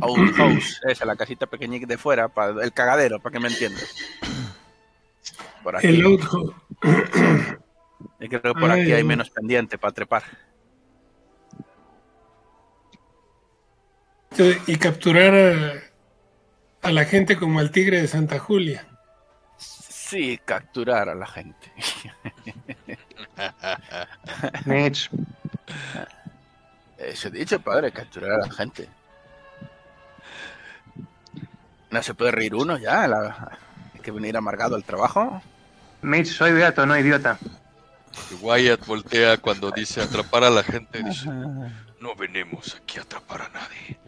[0.00, 0.80] outhouse?
[0.88, 3.94] Esa, la casita pequeñita de fuera, para el cagadero, para que me entiendas.
[5.62, 5.88] Por aquí.
[5.88, 6.54] El outhouse.
[8.18, 9.08] Y creo que por aquí Ay, hay no.
[9.08, 10.22] menos pendiente para trepar.
[14.66, 15.89] Y capturar a,
[16.82, 18.86] a la gente como el tigre de Santa Julia.
[19.58, 21.72] Sí, capturar a la gente.
[24.64, 25.10] Mitch,
[26.98, 28.88] Eso he dicho, padre, capturar a la gente.
[31.90, 33.06] No se puede reír uno ya.
[33.08, 33.58] la-
[33.94, 35.42] Hay que venir amargado al trabajo.
[36.02, 37.38] Mitch, soy beato, no idiota.
[38.40, 41.02] Wyatt voltea cuando dice atrapar a la gente.
[41.02, 43.98] Dice, no venimos aquí a atrapar a nadie.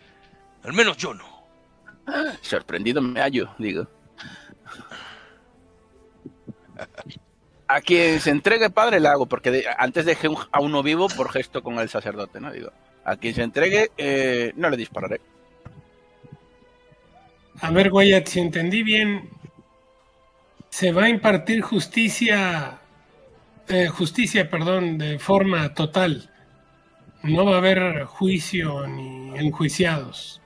[0.65, 1.31] Al menos yo no.
[2.41, 3.87] Sorprendido me hallo, digo.
[7.69, 11.62] A quien se entregue padre le hago, porque antes dejé a uno vivo por gesto
[11.62, 12.53] con el sacerdote, ¿no?
[12.53, 12.70] Digo,
[13.05, 15.20] a quien se entregue eh, no le dispararé.
[17.61, 19.31] A ver, Wyatt, si entendí bien,
[20.69, 22.81] se va a impartir justicia,
[23.69, 26.29] eh, justicia, perdón, de forma total.
[27.23, 30.41] No va a haber juicio ni enjuiciados.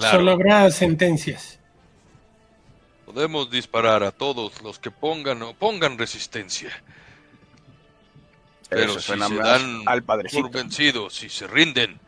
[0.00, 1.58] Claro, Solo habrá sentencias.
[3.06, 6.70] podemos disparar a todos los que pongan o pongan resistencia.
[8.68, 10.42] Pero Eso si suena se más dan al padrecito.
[10.42, 11.98] por vencidos, si se rinden,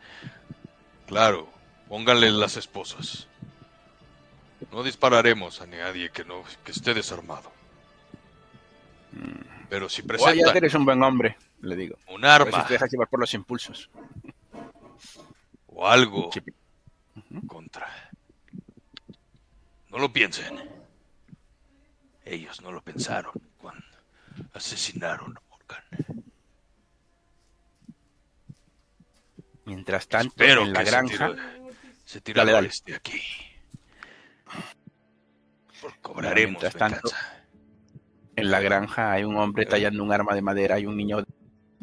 [1.07, 1.49] claro,
[1.89, 3.27] pónganle las esposas.
[4.71, 7.51] No dispararemos a nadie que no que esté desarmado.
[9.69, 11.97] Pero si presentan eres un buen hombre, le digo.
[12.07, 13.89] un A ver si arma te dejas llevar por los impulsos.
[15.67, 16.53] o algo Chipi.
[17.41, 17.87] Contra,
[19.89, 20.57] no lo piensen.
[22.25, 23.85] Ellos no lo pensaron cuando
[24.53, 26.23] asesinaron a Morgan.
[29.65, 31.31] Mientras tanto, Espero en la granja,
[32.05, 32.67] se dale.
[32.67, 33.21] este aquí.
[36.01, 37.45] Cobraremos Mientras tanto, venganza.
[38.35, 41.23] en la granja hay un hombre tallando un arma de madera y un niño.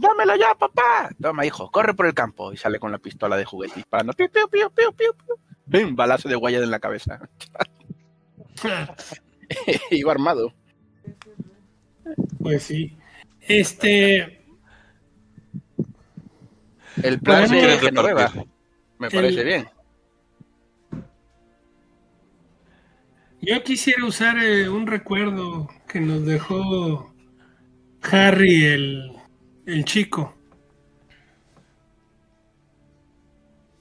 [0.01, 1.11] ¡Dámelo ya, papá!
[1.21, 2.53] Toma, hijo, corre por el campo.
[2.53, 4.13] Y sale con la pistola de juguete disparando.
[4.15, 5.37] ¡Piu, piu, piu, piu, piu, piu!
[5.67, 5.95] ¡Bum!
[5.95, 7.21] Balazo de Wyatt en la cabeza.
[9.91, 10.55] Iba armado.
[12.43, 12.97] Pues sí.
[13.43, 14.43] Este,
[17.03, 18.47] El plan Podemos- de.
[18.99, 19.69] Me parece bien.
[23.43, 27.15] yo quisiera usar eh, un recuerdo que nos dejó
[28.03, 29.13] Harry, el,
[29.73, 30.35] el chico.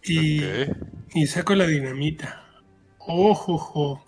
[0.03, 2.43] Y, saco la dinamita.
[2.99, 4.05] Ojo, ojo.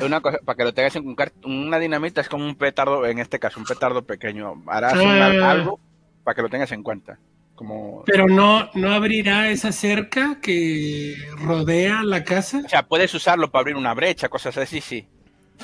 [0.00, 3.18] Una cosa, para que lo tengas en cuenta, una dinamita es como un petardo, en
[3.18, 4.62] este caso, un petardo pequeño.
[4.66, 5.80] Harás un al- algo
[6.22, 7.18] para que lo tengas en cuenta.
[7.54, 12.62] Como, Pero no, no abrirá esa cerca que rodea la casa.
[12.64, 15.06] o sea, puedes usarlo para abrir una brecha, cosas así, sí.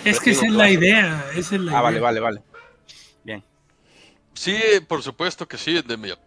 [0.05, 1.24] Es que esa es la idea.
[1.34, 2.02] Esa es la Ah, vale, idea.
[2.05, 2.42] vale, vale.
[4.40, 4.58] Sí,
[4.88, 6.18] por supuesto que sí, Endemia.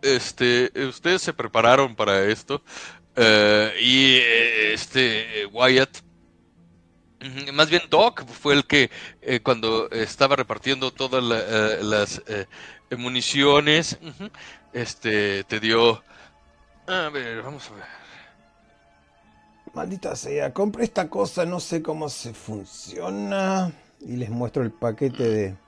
[0.00, 2.62] Este, ustedes se prepararon para esto.
[3.16, 4.16] eh, y
[4.72, 5.98] este Wyatt,
[7.52, 8.90] más bien Doc, fue el que
[9.20, 12.22] eh, cuando estaba repartiendo todas eh, las
[12.96, 13.98] municiones,
[14.72, 16.02] este, te dio.
[16.86, 17.84] A ver, vamos a ver.
[19.74, 23.70] Maldita sea, compré esta cosa, no sé cómo se funciona.
[24.00, 25.63] Y les muestro el paquete de,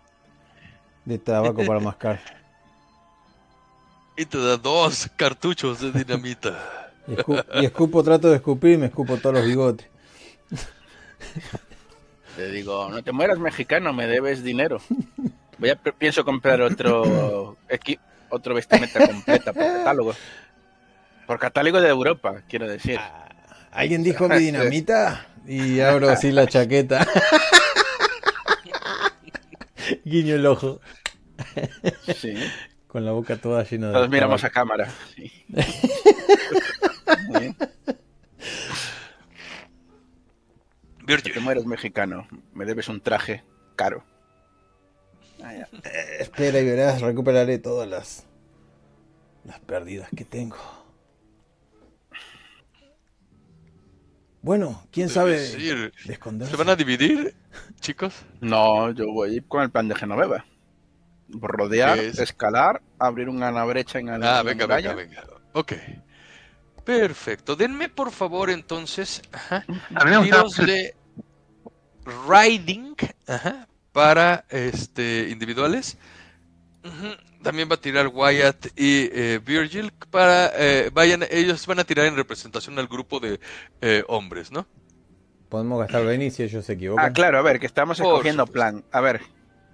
[1.07, 2.21] de tabaco para mascar.
[4.17, 6.93] Y te da dos cartuchos de dinamita.
[7.07, 9.87] Y, escu- y escupo, trato de escupir y me escupo todos los bigotes.
[12.37, 14.81] Le digo, no te mueras mexicano, me debes dinero.
[15.59, 20.15] Voy a, pienso comprar otro equi- otro vestimenta completa por catálogo.
[21.27, 22.99] Por catálogo de Europa, quiero decir.
[23.71, 25.27] ¿Alguien dijo mi dinamita?
[25.47, 27.07] Y abro así la chaqueta.
[30.05, 30.81] Guiño el ojo.
[32.15, 32.35] Sí.
[32.87, 33.93] Con la boca toda llena de.
[33.93, 34.91] Todos miramos a cámara.
[35.15, 35.31] Sí.
[37.29, 37.57] Muy bien.
[41.07, 43.45] Virgil, Te mueres mexicano, me debes un traje
[43.77, 44.05] caro.
[45.43, 45.69] Ah, ya.
[45.85, 48.27] Eh, espera y verás, recuperaré todas las,
[49.45, 50.57] las pérdidas que tengo.
[54.47, 56.53] Bueno, quién sabe Es decir, de esconderse.
[56.53, 57.35] ¿Se van a dividir,
[57.81, 58.15] chicos?
[58.41, 60.47] No, yo voy a ir con el plan de Genoveva.
[61.29, 64.23] Rodear, escalar, abrir una brecha en el.
[64.23, 65.25] Ah, venga, venga, venga.
[65.53, 65.73] Ok.
[66.85, 67.57] Perfecto.
[67.57, 69.65] Denme por favor entonces ajá,
[69.97, 70.95] A mí me gustaba tiros de
[72.29, 72.95] riding
[73.27, 75.99] ajá, para este individuales.
[77.47, 82.07] También va a tirar Wyatt y eh, Virgil para eh, vayan ellos van a tirar
[82.07, 83.39] en representación al grupo de
[83.81, 84.67] eh, hombres, ¿no?
[85.49, 87.05] Podemos gastar Benny si ellos se equivocan.
[87.05, 88.53] Ah, claro, a ver, que estamos Por escogiendo supuesto.
[88.53, 88.85] plan.
[88.91, 89.21] A ver,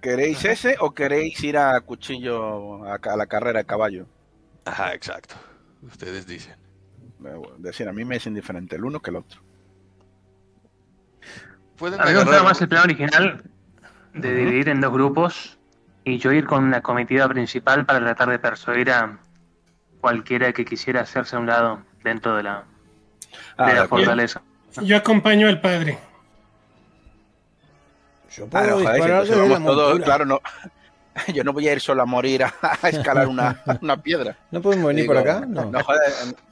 [0.03, 4.07] ¿queréis ese o queréis ir a cuchillo a, a la carrera de caballo?
[4.67, 5.35] Ajá, exacto.
[5.81, 6.57] Ustedes dicen.
[7.21, 9.41] Bueno, Decir, a mí me es indiferente el uno que el otro.
[11.79, 13.43] Pueden A mí me gustaba más el plan original
[14.13, 15.59] de dividir en dos grupos
[16.05, 19.19] y yo ir con una comitiva principal para tratar de persuadir a
[20.01, 22.65] cualquiera que quisiera hacerse a un lado dentro de la,
[23.57, 24.43] Ah, de la fortaleza.
[24.83, 25.99] Yo acompaño al padre.
[28.37, 30.41] Yo Ah, puedo no, joder, disparar vamos todos, claro, no.
[31.35, 34.37] Yo no voy a ir solo a morir a, a escalar una, una piedra.
[34.51, 35.47] ¿No podemos venir por Digo, acá?
[35.47, 35.67] No.
[35.67, 36.01] No, joder,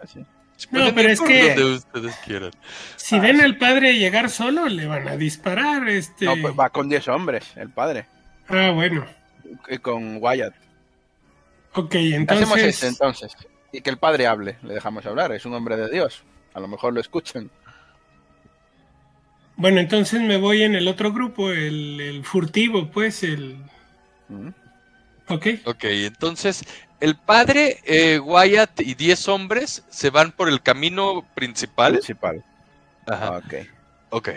[0.07, 0.25] sí.
[0.71, 2.51] Pueden pero es por que- donde ustedes quieran.
[2.97, 5.89] Si ven al padre llegar solo, le van a disparar.
[5.89, 6.27] Este...
[6.27, 8.07] No, pues va con 10 hombres, el padre.
[8.49, 9.07] Ah, bueno.
[9.69, 10.55] Y con Wyatt.
[11.75, 12.67] Ok, Hacemos entonces.
[12.75, 13.33] este entonces.
[13.73, 16.25] Y que el padre hable, le dejamos hablar, es un hombre de Dios.
[16.55, 17.51] A lo mejor lo escuchan.
[19.57, 23.57] Bueno, entonces me voy en el otro grupo, el, el furtivo, pues, el.
[24.29, 24.49] Mm.
[25.29, 25.47] Ok.
[25.67, 26.65] Ok, entonces
[26.99, 31.93] el padre, eh, Wyatt y 10 hombres se van por el camino principal.
[31.95, 32.43] Principal.
[33.07, 33.55] Ajá, Ok.
[34.11, 34.29] ok.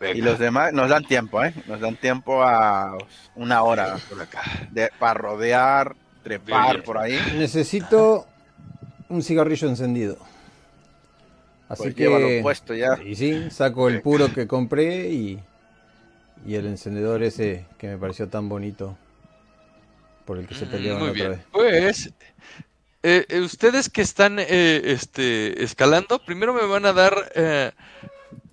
[0.00, 1.54] Venga, Y los demás nos dan tiempo, ¿eh?
[1.66, 2.96] Nos dan tiempo a
[3.34, 4.42] una hora por acá.
[4.70, 6.82] de, para rodear, trepar Bien.
[6.82, 7.18] por ahí.
[7.36, 8.26] Necesito
[9.08, 10.18] un cigarrillo encendido.
[11.68, 12.02] Así Pues que.
[12.04, 12.98] llévalo puesto ya.
[13.04, 15.40] Y sí, saco el puro que compré y.
[16.46, 18.98] Y el encendedor ese que me pareció tan bonito.
[20.26, 21.40] Por el que se Mm, pelearon Muy otra vez.
[21.52, 22.12] Pues
[23.02, 27.70] eh, eh, ustedes que están eh, este, escalando, primero me van a dar eh,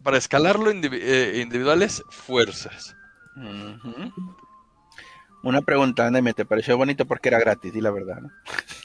[0.04, 2.96] para escalarlo indivi- eh, individuales fuerzas.
[5.44, 7.74] Una pregunta, Neme, ¿te pareció bonito porque era gratis?
[7.74, 8.32] Di la verdad, ¿no?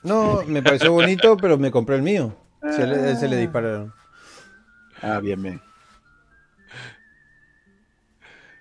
[0.03, 2.37] No, me pareció bonito, pero me compré el mío.
[2.63, 3.93] Él, a él se le dispararon.
[5.03, 5.63] Ah, bien, bien.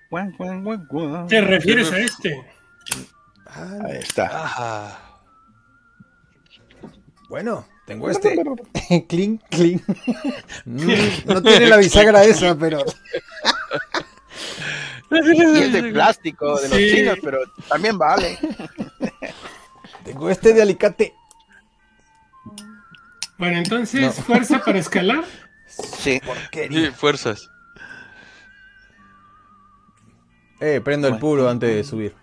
[0.09, 1.27] Guan, guan, guan, guan.
[1.27, 2.45] ¿Te refieres a este?
[3.45, 4.43] Ah, Ahí está.
[4.43, 4.99] Ajá.
[7.29, 8.35] bueno, tengo este.
[9.07, 9.81] clink, clink.
[10.65, 12.83] No tiene la bisagra esa, pero.
[15.11, 16.91] Y es de plástico de los Sí.
[16.95, 17.39] chinos, pero
[17.69, 18.37] también vale.
[20.03, 21.13] Tengo este de alicate.
[23.37, 24.11] Bueno, entonces, No.
[24.11, 25.23] fuerza para escalar.
[25.67, 26.21] Sí.
[26.51, 27.49] Sí, fuerzas.
[30.59, 32.15] Eh, prendo el puro antes de subir.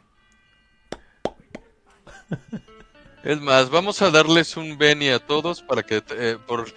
[3.24, 6.68] Es más, vamos a darles un Benny a todos para que eh, por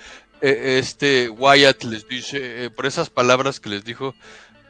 [0.42, 4.14] eh, este Wyatt les dice, eh, por esas palabras que les dijo,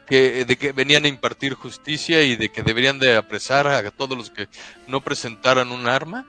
[0.06, 4.16] que de que venían a impartir justicia y de que deberían de apresar a todos
[4.16, 4.48] los que
[4.86, 6.26] no presentaran un arma.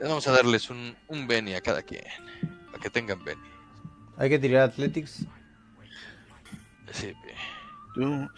[0.00, 2.04] Vamos a darles un, un Benny a cada quien,
[2.66, 3.42] para que tengan Benny.
[4.16, 5.24] Hay que tirar Athletics.
[6.92, 7.12] Sí,
[7.94, 8.28] Tú-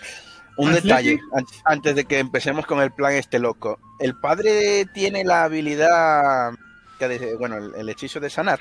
[0.56, 3.78] Un detalle, an- antes de que empecemos con el plan este loco.
[3.98, 6.52] El padre tiene la habilidad,
[6.98, 8.60] que bueno, el, el hechizo de sanar.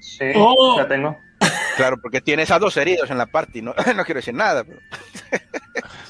[0.00, 0.76] Sí, Oh.
[0.78, 1.16] la tengo.
[1.76, 4.64] Claro, porque tienes a dos heridos en la party, no, no quiero decir nada.
[4.64, 4.80] pero-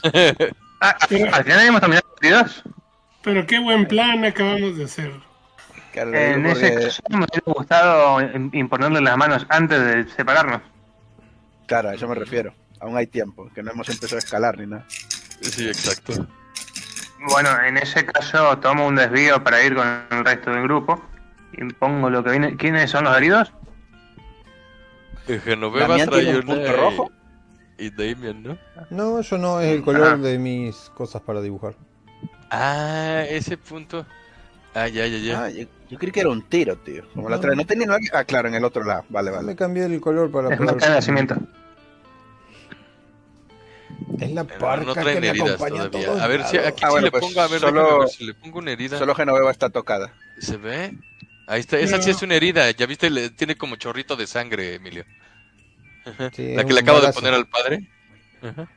[0.80, 2.62] Ah, Pero- al final hemos terminado partidos.
[3.22, 5.12] Pero qué buen plan acabamos de hacer.
[5.92, 10.62] claro, En ese caso me hubiera gustado im- imponerle las manos antes de separarnos.
[11.66, 12.54] claro, a eso me refiero.
[12.80, 14.84] Aún hay tiempo, que no hemos empezado a escalar ni nada.
[15.40, 16.26] sí, exacto.
[17.28, 21.02] Bueno, en ese caso tomo un desvío para ir con el resto del grupo.
[21.52, 22.56] Y pongo lo que viene.
[22.56, 23.52] ¿Quiénes son los heridos?
[25.28, 27.10] Eh, Genoveva trae tiene un punto y- rojo.
[27.78, 28.58] Y Damien, ¿no?
[28.90, 30.16] No, yo no, es el color Ajá.
[30.18, 31.74] de mis cosas para dibujar.
[32.50, 34.04] Ah, ese punto.
[34.74, 35.44] Ah, ya, ya, ya.
[35.44, 37.04] Ah, yo, yo creí que era un tiro, tío.
[37.14, 37.38] Como la No.
[37.38, 37.56] otra vez.
[37.58, 37.98] No tenía nada.
[38.12, 39.04] Ah, claro, en el otro lado.
[39.08, 39.56] Vale, Me vale.
[39.56, 40.72] cambié el color para Es poder...
[40.72, 41.36] marca de nacimiento.
[44.20, 46.08] Es la parca no que traen me heridas acompaña a todavía.
[46.08, 48.08] todos A ver si aquí Ah, si bueno, le pues pongo, a ver, solo- ver
[48.08, 48.98] si le pongo una herida.
[48.98, 50.12] Solo Genoveva está tocada.
[50.40, 50.94] ¿Se ve?
[51.46, 52.16] Ahí está, esa sí No.
[52.16, 52.70] es una herida.
[52.72, 55.04] Ya viste, le, tiene como chorrito de sangre, Emilio.
[56.34, 57.88] Sí, La que le acabo de poner al padre.
[58.42, 58.68] Ajá.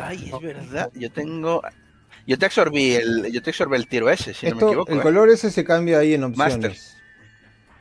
[0.00, 0.90] Ay, es verdad.
[0.94, 1.62] Yo tengo.
[2.26, 4.92] Yo te absorbí el, yo te absorbí el tiro ese, si no me Esto, equivoco.
[4.92, 5.02] el ¿eh?
[5.02, 6.58] color ese se cambia ahí en opciones.
[6.58, 6.94] Master.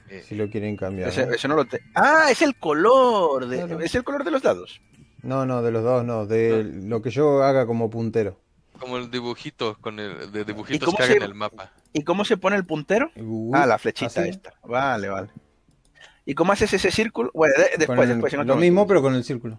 [0.09, 1.09] Eh, Si lo quieren cambiar.
[1.09, 1.33] Ese, ¿no?
[1.33, 1.79] ese no lo te...
[1.95, 3.47] Ah, es el color.
[3.47, 3.57] De...
[3.65, 3.79] Claro.
[3.79, 4.81] Es el color de los dados.
[5.23, 8.37] No, no, de los dos no, de lo que yo haga como puntero.
[8.79, 11.71] como el dibujito, con el de dibujitos que hagan se- el mapa.
[11.93, 13.09] ¿Y cómo se pone el puntero?
[13.15, 14.53] Uh, Ah, la flechita así, esta.
[14.63, 15.29] Vale, vale.
[16.25, 17.31] ¿Y cómo haces ese círculo?
[17.33, 18.33] Bueno, de- después, el- después.
[18.33, 19.57] en otro lo mismo, pero con el círculo.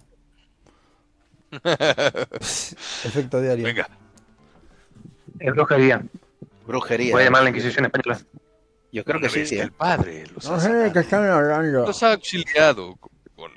[3.04, 3.64] Efecto diario.
[3.64, 3.88] Venga,
[5.38, 6.02] Es brujería.
[6.66, 7.12] Brujería.
[7.12, 8.20] Puede llamar la Inquisición española.
[8.92, 9.62] Yo creo que sí, ¿eh?
[9.62, 11.86] el padre los No sé de qué están hablando.
[11.86, 12.96] los ha auxiliado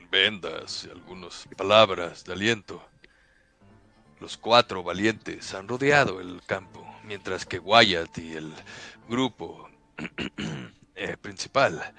[0.10, 2.84] vendas y algunas palabras de aliento.
[4.20, 8.54] Los cuatro valientes han rodeado el campo, mientras que Wyatt y el
[9.08, 9.70] grupo
[10.96, 11.94] eh, principal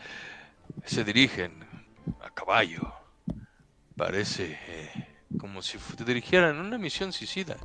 [0.84, 1.52] se dirigen
[2.20, 2.92] a caballo.
[3.96, 7.56] Parece eh, como si fu- dirigieran una misión suicida.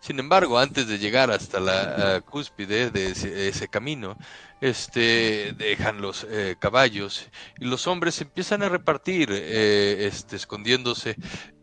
[0.00, 4.16] Sin embargo, antes de llegar hasta la ah, cúspide de ese, ese camino,
[4.60, 7.28] este, dejan los eh, caballos
[7.58, 11.16] y los hombres empiezan a repartir, eh, este, escondiéndose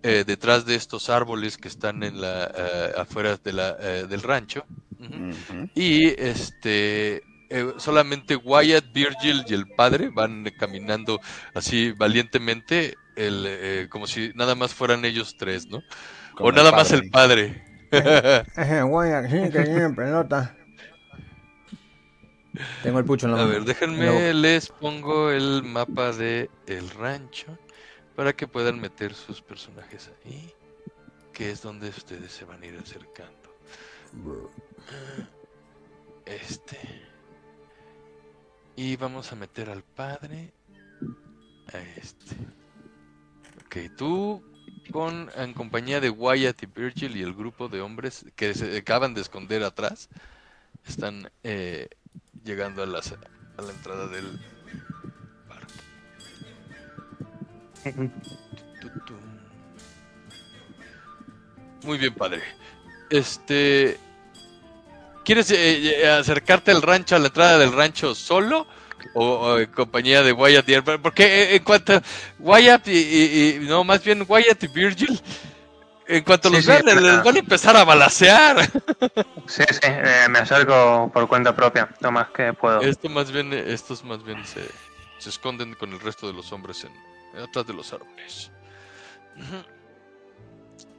[0.04, 4.22] eh, detrás de estos árboles que están en la, ah, afuera de la, eh, del
[4.22, 4.66] rancho.
[5.74, 11.20] Y este eh, solamente Wyatt, Virgil y el padre van caminando
[11.54, 15.84] así valientemente, el, eh, como si nada más fueran ellos tres, ¿no?
[16.36, 17.64] Como o el nada más el padre.
[17.92, 20.56] Ese güey aquí que tiene pelota.
[22.84, 27.58] Tengo el pucho en la A ver, déjenme, les pongo el mapa de el rancho
[28.16, 30.54] para que puedan meter sus personajes ahí,
[31.34, 33.56] que es donde ustedes se van a ir acercando.
[36.26, 36.78] Este.
[38.76, 40.54] Y vamos a meter al padre
[41.74, 42.36] a este.
[43.72, 44.44] Ok, tú
[44.92, 49.14] con en compañía de Wyatt y Virgil y el grupo de hombres que se acaban
[49.14, 50.10] de esconder atrás
[50.86, 51.88] están eh,
[52.44, 54.26] llegando a, las- a la entrada del
[55.48, 55.62] bar.
[61.84, 62.42] Muy bien, padre.
[63.10, 63.98] Este.
[65.24, 68.68] ¿Quieres eh, eh, acercarte al rancho, a la entrada del rancho solo?
[69.14, 71.02] O, o en compañía de Wyatt y Herbert?
[71.02, 72.02] Porque eh, en cuanto a
[72.40, 75.22] Wyatt y, y- y- No, más bien Wyatt y Virgil.
[76.08, 78.58] En cuanto Sí, los vean, les van a empezar a balasear.
[79.48, 82.82] Sí, sí, eh, me acerco por cuenta propia, lo más que puedo.
[82.82, 84.62] Esto más bien, estos más bien se,
[85.20, 88.50] se esconden con el resto de los hombres en, atrás de los árboles.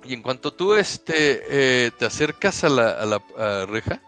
[0.04, 4.00] Y en cuanto tú este, eh, te acercas a la, a la a reja,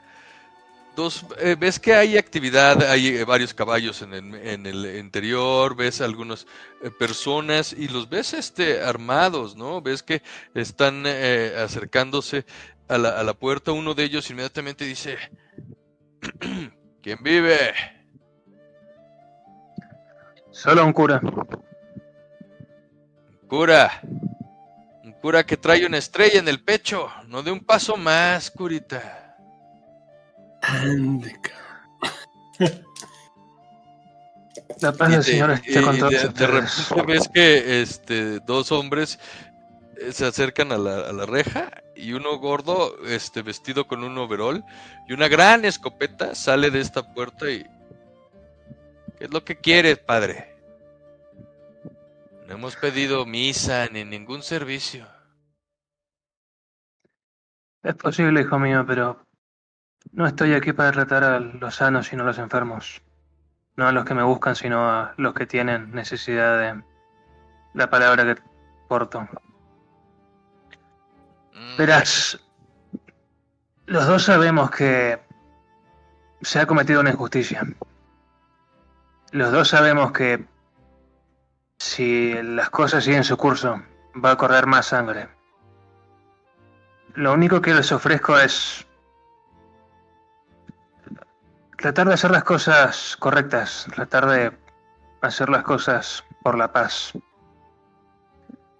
[0.94, 5.76] dos, eh, ves que hay actividad, hay eh, varios caballos en el, en el interior,
[5.76, 6.46] ves algunas
[6.82, 9.80] eh, personas y los ves este, armados, ¿no?
[9.80, 10.22] Ves que
[10.54, 12.44] están acercándose
[12.88, 13.72] a la, a la puerta.
[13.72, 15.18] Uno de ellos inmediatamente dice,
[17.02, 17.74] ¿quién vive?
[20.50, 21.20] Solo un cura.
[23.48, 24.00] Cura.
[25.02, 27.10] Un cura que trae una estrella en el pecho.
[27.26, 29.23] No de un paso más, curita.
[30.68, 32.84] Ande, cabrón.
[34.80, 39.18] La paz del de- Señor esté con todos de, repente ves que este, dos hombres
[39.98, 44.16] eh, se acercan a la, a la reja y uno gordo, este, vestido con un
[44.18, 44.64] overol
[45.08, 47.64] y una gran escopeta sale de esta puerta y...
[49.18, 50.56] ¿Qué es lo que quieres, padre?
[52.48, 55.06] No hemos pedido misa ni ningún servicio.
[57.82, 59.23] Es posible, hijo mío, pero
[60.12, 63.02] no estoy aquí para tratar a los sanos sino a los enfermos.
[63.76, 66.82] No a los que me buscan, sino a los que tienen necesidad de
[67.74, 68.40] la palabra que
[68.88, 69.26] porto.
[71.52, 72.38] Mm, Verás,
[73.86, 75.20] los dos sabemos que
[76.42, 77.66] se ha cometido una injusticia.
[79.32, 80.46] Los dos sabemos que
[81.78, 83.82] si las cosas siguen su curso,
[84.24, 85.28] va a correr más sangre.
[87.14, 88.86] Lo único que les ofrezco es
[91.84, 94.52] tratar de hacer las cosas correctas, tratar de
[95.20, 97.12] hacer las cosas por la paz.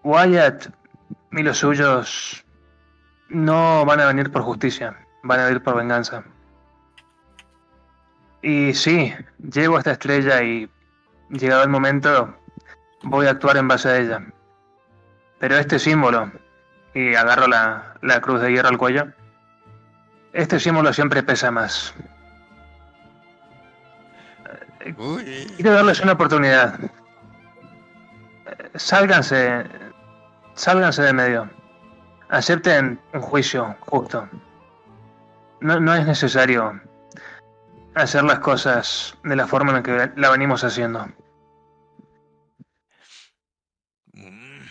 [0.04, 0.68] Wyatt
[1.32, 2.42] y los suyos
[3.28, 6.24] no van a venir por justicia, van a venir por venganza.
[8.40, 9.12] Y sí,
[9.52, 10.70] llego a esta estrella y
[11.28, 12.34] llegado el momento
[13.02, 14.24] voy a actuar en base a ella.
[15.40, 16.32] Pero este símbolo,
[16.94, 19.08] y agarro la, la cruz de hierro al cuello,
[20.32, 21.94] este símbolo siempre pesa más.
[24.98, 25.46] Uy.
[25.56, 26.78] Quiero darles una oportunidad.
[26.82, 26.90] Eh,
[28.74, 29.64] Sálganse,
[30.54, 31.50] sálganse de medio.
[32.28, 34.28] acepten un juicio justo.
[35.60, 36.80] No, no es necesario
[37.94, 41.06] hacer las cosas de la forma en la que la venimos haciendo.
[44.12, 44.64] Mm,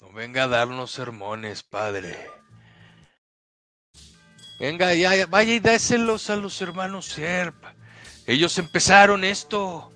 [0.00, 2.30] No venga a darnos sermones, padre.
[4.60, 7.54] Venga, ya, ya, vaya y dáselos a los hermanos Serp.
[8.26, 9.90] Ellos empezaron esto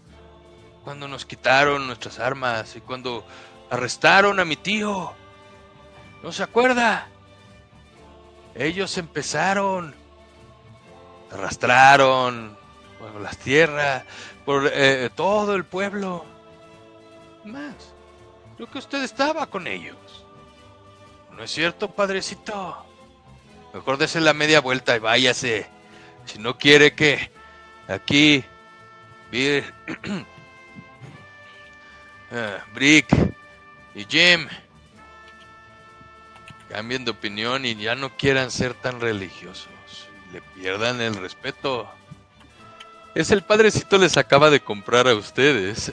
[0.84, 3.24] cuando nos quitaron nuestras armas y cuando
[3.70, 5.12] arrestaron a mi tío.
[6.22, 7.08] ¿No se acuerda?
[8.54, 9.94] Ellos empezaron.
[11.30, 12.56] Arrastraron
[12.98, 14.04] por las tierras,
[14.44, 16.24] por eh, todo el pueblo.
[17.44, 17.94] Más.
[18.56, 19.96] Creo que usted estaba con ellos.
[21.36, 22.84] ¿No es cierto, padrecito?
[23.72, 25.66] Mejor dése la media vuelta y váyase.
[26.24, 27.30] Si no quiere que
[27.88, 28.44] aquí
[29.32, 29.62] vi-
[32.30, 33.06] Ah, Brick
[33.94, 34.46] y Jim
[36.68, 39.68] cambien de opinión y ya no quieran ser tan religiosos.
[40.32, 41.90] Le pierdan el respeto.
[43.14, 45.92] Es el padrecito les acaba de comprar a ustedes.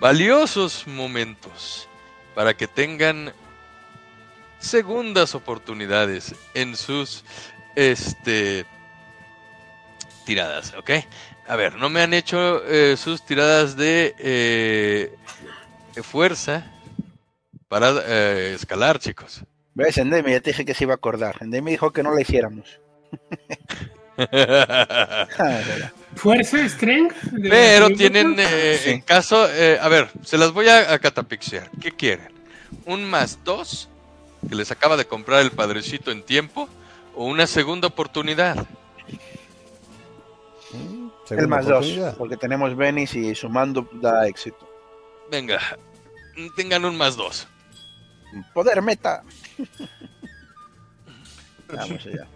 [0.00, 1.86] Valiosos momentos
[2.34, 3.32] para que tengan
[4.58, 7.22] segundas oportunidades en sus
[7.76, 8.64] este
[10.24, 10.90] tiradas, ¿ok?
[11.46, 15.14] A ver, no me han hecho eh, sus tiradas de, eh,
[15.94, 16.70] de fuerza
[17.68, 19.42] para eh, escalar, chicos.
[19.74, 19.98] ¿Ves?
[19.98, 21.36] Endemi, ya te dije que se iba a acordar.
[21.40, 22.80] Endemi dijo que no la hiciéramos.
[26.14, 27.16] Fuerza, strength.
[27.50, 28.90] Pero tienen, eh, Sí.
[28.90, 31.70] en caso, eh, a ver, se las voy a, a catapixear.
[31.80, 32.28] ¿Qué quieren?
[32.86, 33.88] ¿Un más dos
[34.48, 36.68] que les acaba de comprar el padrecito en tiempo
[37.14, 38.66] o una segunda oportunidad?
[41.30, 41.86] El más dos,
[42.18, 44.68] porque tenemos Venice y sumando da éxito.
[45.30, 45.58] Venga,
[46.56, 47.48] tengan un más dos.
[48.52, 49.22] Poder meta.
[51.68, 52.26] Vamos allá.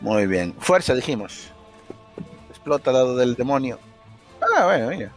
[0.00, 0.54] Muy bien.
[0.58, 1.50] Fuerza, dijimos.
[2.48, 3.78] Explota dado del demonio.
[4.40, 5.12] Ah, bueno, mira.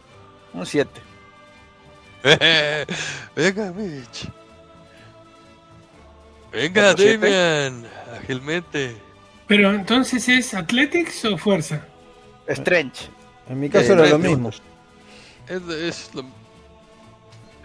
[0.52, 0.90] Un 7.
[3.36, 4.28] Venga, Mitch.
[6.54, 6.94] Venga.
[6.94, 7.84] Damian,
[8.20, 8.96] ágilmente.
[9.46, 11.84] Pero entonces es Athletics o fuerza.
[12.46, 13.08] Strange.
[13.48, 14.50] En mi caso Eh, era lo no, mismo.
[15.48, 16.24] Es, es lo-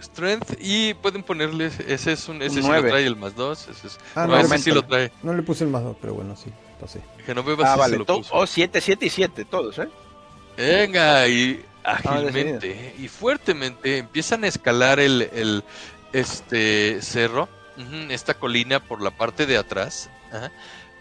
[0.02, 3.86] Strength y pueden ponerle ese es un ese sí lo trae el más dos ese
[3.86, 5.94] es- Ah, no, no, ese le sí lo trae No le puse el más dos,
[6.00, 6.50] pero bueno, sí,
[6.80, 7.00] pasé.
[7.26, 7.98] Genoveva Ah, sí se vale.
[7.98, 8.34] lo puso.
[8.34, 9.88] Oh, 7, 7 y 7, todos, ¿eh?
[10.56, 15.64] Venga, y Ah, ágilmente y fuertemente empiezan a escalar el, el,
[16.14, 17.48] este cerro,
[18.10, 20.10] esta colina por la parte de atrás.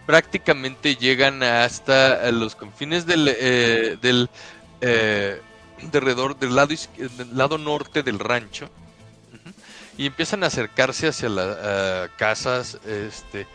[0.06, 4.30] Prácticamente llegan hasta los confines del, eh, del
[4.82, 5.42] eh,
[5.92, 6.16] del
[6.56, 8.70] lado, del lado norte del rancho.
[9.98, 13.46] Y empiezan a acercarse hacia las casas este,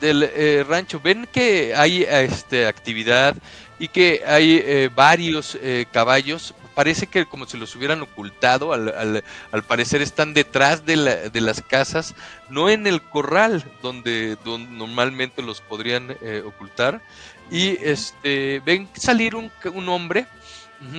[0.00, 1.00] del eh, rancho.
[1.00, 3.36] Ven que hay este, actividad
[3.78, 6.54] y que hay eh, varios eh, caballos.
[6.80, 9.22] Parece que como si los hubieran ocultado, al,
[9.68, 12.14] parecer están detrás de, la- de las casas,
[12.48, 17.02] no en el corral donde, normalmente los podrían eh, ocultar.
[17.50, 19.50] Y este ven salir un,
[19.90, 20.26] hombre,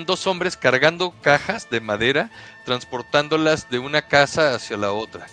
[0.06, 2.30] dos hombres cargando cajas de madera,
[2.64, 5.26] transportándolas de una casa hacia la otra.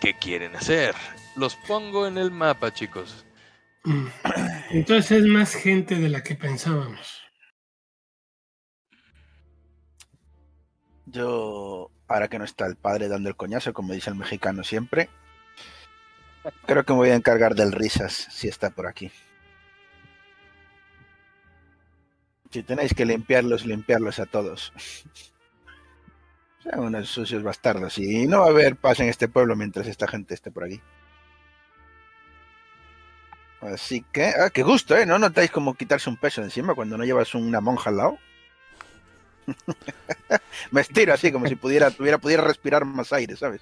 [0.00, 0.94] ¿Qué quieren hacer?
[1.34, 3.24] Los pongo en el mapa, chicos.
[4.70, 7.27] Entonces es más gente de la que pensábamos.
[11.10, 15.08] Yo, ahora que no está el padre dando el coñazo, como dice el mexicano siempre,
[16.66, 19.10] creo que me voy a encargar del risas si está por aquí.
[22.50, 24.72] Si tenéis que limpiarlos, limpiarlos a todos.
[26.62, 27.98] Sean unos sucios bastardos.
[27.98, 30.80] Y no va a haber paz en este pueblo mientras esta gente esté por aquí.
[33.60, 35.04] Así que, ah, qué gusto, ¿eh?
[35.04, 38.18] ¿No notáis como quitarse un peso encima cuando no llevas una monja al lado?
[40.70, 43.60] Me estiro así como si pudiera, tuviera, pudiera respirar más aire, ¿sabes?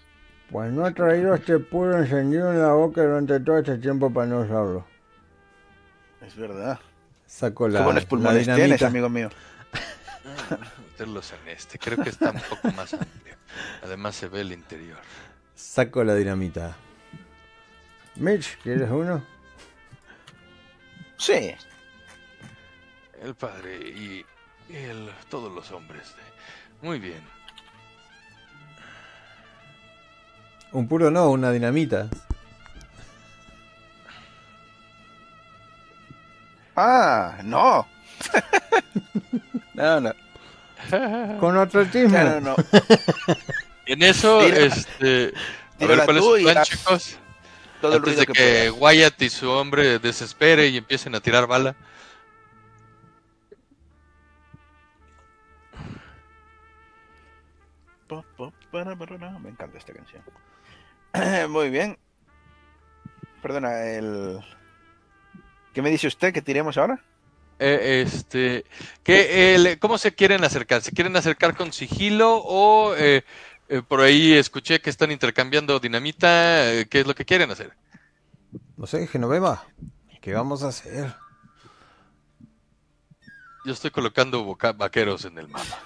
[0.50, 4.26] Pues no he traído este puro encendido en la boca durante todo este tiempo para
[4.26, 4.86] no usarlo.
[6.24, 6.78] Es verdad.
[7.26, 8.86] Saco Qué la, buenos pulmones tienes, dinamita.
[8.86, 9.28] amigo mío.
[10.90, 11.78] Meterlos en este.
[11.78, 13.34] Creo que está un poco más amplio.
[13.82, 14.98] Además se ve el interior.
[15.54, 16.76] Saco la dinamita.
[18.16, 19.22] Mitch, ¿quieres uno?
[21.18, 21.54] Sí.
[23.22, 24.24] El padre y
[24.70, 26.14] el, todos los hombres.
[26.16, 27.20] de- Muy bien.
[30.72, 32.08] Un puro no, una dinamita.
[36.76, 37.86] Ah, no.
[39.74, 40.12] no, no.
[41.40, 42.10] Con atletismo.
[42.10, 42.56] Claro, no.
[43.88, 45.32] En eso, Tira- este.
[45.80, 47.16] A ver, ¿cuál es tú su y plan, haz chicos?
[47.80, 48.32] Todo el Antes ruido de que,
[48.64, 48.70] que.
[48.72, 51.76] Wyatt y su hombre desespere y empiecen a tirar bala.
[58.84, 59.38] Para, para, para.
[59.38, 60.22] Me encanta esta canción.
[61.50, 61.98] Muy bien.
[63.42, 64.40] Perdona, el...
[65.72, 67.02] ¿Qué me dice usted que tiremos ahora?
[67.58, 68.64] Eh, este,
[69.02, 70.82] que, el- ¿Cómo se quieren acercar?
[70.82, 73.24] ¿Se quieren acercar con sigilo o eh,
[73.68, 76.72] eh, por ahí escuché que están intercambiando dinamita?
[76.72, 77.72] eh, ¿Qué es lo que quieren hacer?
[78.76, 79.64] No sé, Genoveva.
[80.20, 81.14] ¿Qué vamos a hacer?
[83.64, 85.78] Yo estoy colocando vaqueros en el mapa.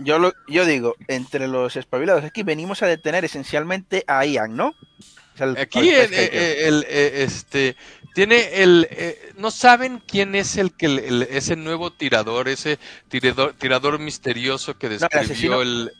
[0.00, 4.68] Yo, lo, yo digo, entre los espabilados aquí venimos a detener esencialmente a Ian, ¿no?
[4.68, 7.76] O sea, el- Aquí el, eh, el, eh, este
[8.14, 12.78] tiene el eh, no saben quién es el que el- el- ese nuevo tirador, ese
[13.08, 15.92] tirador, tirador misterioso que el describió asesino- el,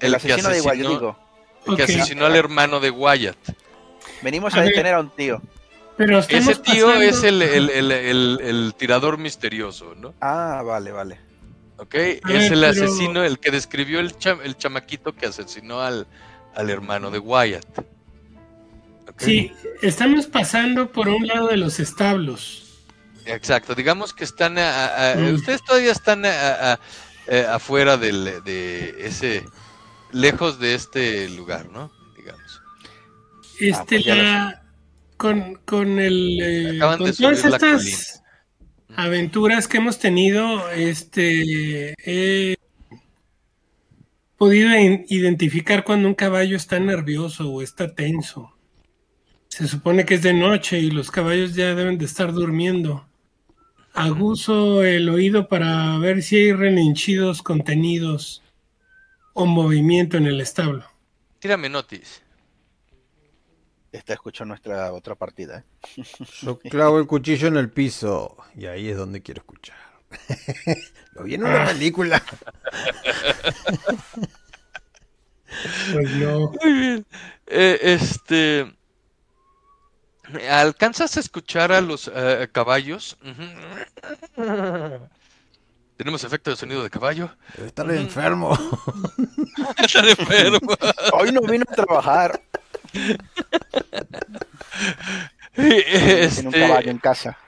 [0.00, 1.18] el, que asesino asesinó- digo.
[1.66, 3.38] el que asesinó al hermano de Wyatt.
[4.20, 5.40] Venimos A detener a un tío.
[5.96, 10.12] Pero Ese tío pasando- es el, el, el, el- el tirador misterioso, ¿no?
[10.20, 11.18] Ah, vale, vale.
[11.82, 11.94] ¿Ok?
[11.96, 12.22] Es
[12.52, 16.06] el pero- asesino, el que describió el, cha- el chamaquito que asesinó al,
[16.54, 17.66] al hermano de Wyatt.
[19.18, 19.52] Sí,
[19.82, 22.84] estamos pasando por un lado de los establos.
[23.26, 25.34] Exacto, digamos que están, a- a- a- Mm.
[25.34, 26.78] ustedes todavía están a-
[27.28, 29.44] eh, afuera del, de ese,
[30.12, 31.92] lejos de este lugar, ¿no?
[32.16, 32.62] Digamos.
[33.60, 34.62] Este, pues ya lo la-
[35.16, 38.21] con, con el eh, Acaban con de todas subir la estas
[38.96, 42.56] aventuras que hemos tenido, este he
[44.36, 44.70] podido
[45.08, 48.52] identificar cuando un caballo está nervioso o está tenso.
[49.48, 53.06] Se supone que es de noche y los caballos ya deben de estar durmiendo.
[53.92, 58.42] Aguzo el oído para ver si hay relinchidos contenidos
[59.34, 60.86] o movimiento en el establo.
[61.38, 62.21] Tírame notis.
[63.92, 65.64] Esta escuchó nuestra otra partida.
[65.96, 66.02] ¿eh?
[66.40, 68.38] Yo clavo el cuchillo en el piso.
[68.56, 69.76] Y ahí es donde quiero escuchar.
[71.12, 72.22] Lo vi en una película.
[75.92, 76.52] Pues no.
[76.62, 77.06] Muy bien.
[77.46, 78.74] Eh, este.
[80.50, 83.18] ¿Alcanzas a escuchar a los eh, caballos?
[85.98, 87.30] Tenemos efecto de sonido de caballo.
[87.54, 88.56] Debe estar enfermo.
[89.76, 90.78] Están enfermos.
[91.12, 92.40] Hoy no vino a trabajar
[95.56, 97.38] en un Este, caballo en casa.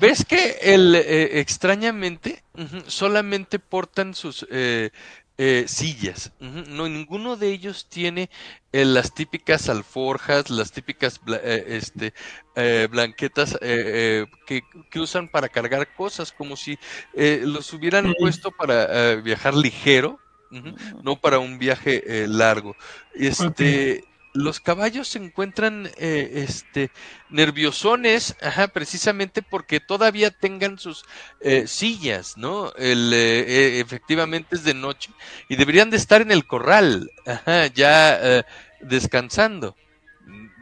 [0.00, 2.44] ¿Ves que el, eh, extrañamente
[2.86, 4.90] solamente portan sus eh,
[5.36, 6.32] eh, sillas?
[6.38, 8.30] No, ninguno de ellos tiene
[8.70, 12.14] eh, las típicas alforjas, las típicas bla- eh, este,
[12.54, 16.78] eh, blanquetas eh, eh, que, que usan para cargar cosas, como si
[17.12, 20.20] eh, los hubieran puesto para eh, viajar ligero,
[21.02, 22.76] no para un viaje eh, largo.
[23.14, 26.90] Este, Los caballos se encuentran eh, este,
[27.28, 31.04] nerviosones, ajá, precisamente porque todavía tengan sus
[31.42, 32.72] eh, sillas, ¿no?
[32.76, 35.10] El, eh, eh, efectivamente es de noche
[35.50, 38.44] y deberían de estar en el corral, ajá, ya eh,
[38.80, 39.76] descansando.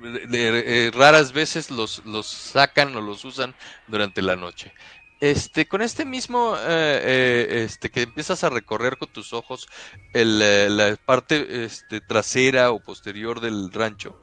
[0.02, 3.54] De- raras veces los, los sacan o los usan
[3.86, 4.72] durante la noche.
[5.20, 9.68] Este, con este mismo, eh, eh, este, que empiezas a recorrer con tus ojos
[10.14, 10.24] eh,
[10.70, 14.18] la parte este, trasera o posterior del rancho,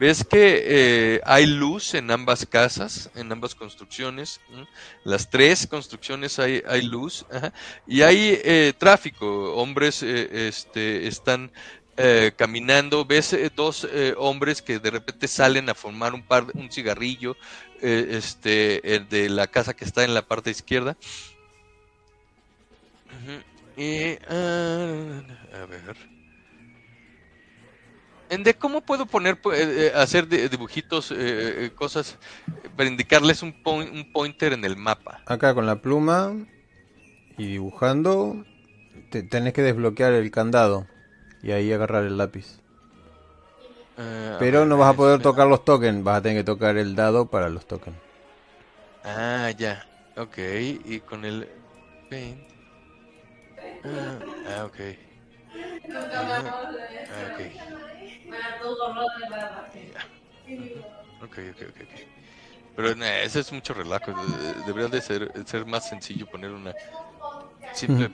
[0.00, 4.40] ves que hay luz en ambas casas, en ambas construcciones,
[5.04, 7.24] las tres construcciones hay, hay luz,
[7.86, 11.52] y hay eh, tráfico, hombres este, están
[11.96, 16.46] eh, caminando, ves eh, dos eh, hombres que de repente salen a formar un par,
[16.54, 17.36] un cigarrillo,
[17.80, 20.96] este, de la casa que está en la parte izquierda.
[23.76, 25.22] Y, ah,
[25.54, 25.96] a ver.
[28.42, 29.38] De cómo puedo poner,
[29.94, 31.12] hacer de- dibujitos,
[31.74, 32.16] cosas,
[32.76, 35.22] para indicarles un, poi- un pointer en el mapa.
[35.26, 36.32] Acá con la pluma
[37.36, 38.46] y dibujando,
[39.10, 40.86] te- tenés que desbloquear el candado
[41.42, 42.60] y ahí agarrar el lápiz.
[43.96, 45.28] Ah, Pero ver, no vas a poder espera.
[45.28, 47.96] tocar los tokens, vas a tener que tocar el dado para los tokens.
[49.04, 49.86] Ah, ya.
[50.16, 50.38] Ok.
[50.84, 51.48] Y con el
[52.08, 52.46] paint.
[53.84, 54.80] Ah, ah, ok.
[57.08, 57.40] Ah, ok.
[61.20, 61.80] Ok, ok, ok.
[61.84, 61.94] ok.
[62.74, 64.14] Pero nah, ese es mucho relajo.
[64.14, 66.76] de- Debería de ser, ser más sencillo poner una
[67.72, 68.10] simple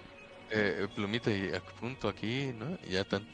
[0.51, 2.79] eh, plumita y a punto aquí, ¿no?
[2.89, 3.27] Y ya tan.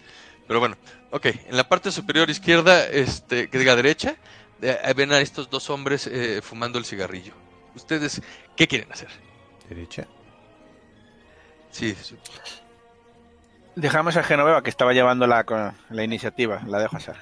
[0.46, 0.76] Pero bueno,
[1.10, 1.26] ok.
[1.26, 4.16] En la parte superior izquierda, este, que diga derecha,
[4.62, 7.32] eh, ven a estos dos hombres eh, fumando el cigarrillo.
[7.74, 8.22] ¿Ustedes
[8.56, 9.08] qué quieren hacer?
[9.68, 10.06] Derecha.
[11.70, 12.16] Sí, sí.
[13.74, 16.62] Dejamos a Genoveva que estaba llevando la, la iniciativa.
[16.66, 17.16] La dejo hacer.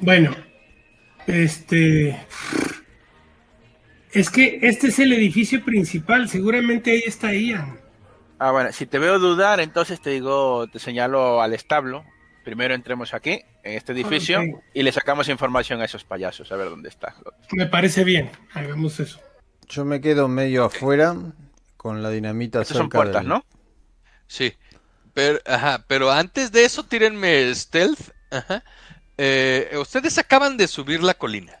[0.00, 0.36] Bueno,
[1.26, 2.26] este.
[4.12, 6.28] Es que este es el edificio principal.
[6.28, 7.83] Seguramente ahí está Ian.
[8.38, 12.04] Ah, bueno, si te veo dudar, entonces te digo, te señalo al establo.
[12.44, 14.42] Primero entremos aquí, en este edificio,
[14.74, 17.14] y le sacamos información a esos payasos, a ver dónde está.
[17.52, 18.30] Me parece bien.
[18.52, 19.18] Hagamos eso.
[19.68, 21.16] Yo me quedo medio afuera
[21.78, 23.44] con la dinamita Estas son puertas, del- ¿no?
[24.26, 24.52] Sí.
[25.14, 28.10] Pero, ajá, pero antes de eso, tírenme stealth.
[28.30, 28.62] Ajá.
[29.16, 31.60] Eh, ustedes acaban de subir la colina.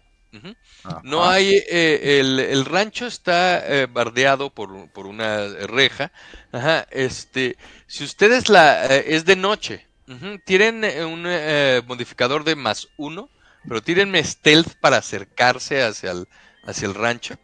[1.02, 6.12] No hay, eh, el, el rancho está eh, bardeado por, por una reja.
[6.52, 7.56] Ajá, este,
[7.86, 9.86] si ustedes la, eh, es de noche,
[10.44, 13.28] tienen eh, un eh, modificador de más uno,
[13.68, 16.28] pero tírenme stealth para acercarse hacia el,
[16.66, 17.36] hacia el rancho.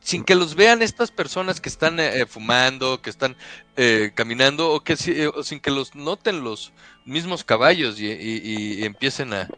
[0.00, 3.36] Sin que los vean estas personas que están eh, fumando, que están
[3.76, 4.94] eh, caminando, o que
[5.34, 6.72] o sin que los noten los
[7.04, 9.48] mismos caballos y, y- y empiecen a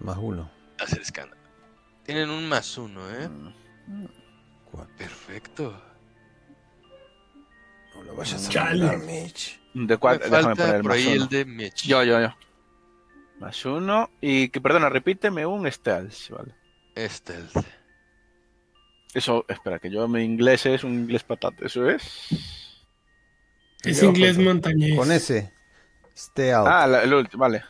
[0.00, 0.50] Más uno.
[0.78, 1.40] hacer escándalo.
[2.04, 3.28] Tienen un más uno, ¿eh?
[3.28, 4.04] Mm.
[4.70, 4.94] Cuatro.
[4.96, 5.82] Perfecto.
[7.94, 8.96] No lo vayas a Chale.
[8.98, 9.60] Mitch.
[9.72, 11.22] De Me cuatro, déjame falta poner por más ahí uno.
[11.22, 11.86] el de Mitch.
[11.86, 12.34] Yo, yo, yo.
[13.40, 14.10] Más uno.
[14.20, 16.54] Y que, perdona, repíteme un stealth, vale.
[17.08, 17.56] Stealth.
[19.14, 22.02] Eso, espera, que yo mi inglés es un inglés patata, ¿eso es?
[23.84, 24.96] Es inglés con- montañés.
[24.98, 25.52] Con ese.
[26.16, 26.66] Stay out.
[26.68, 27.62] Ah, la- el último, vale.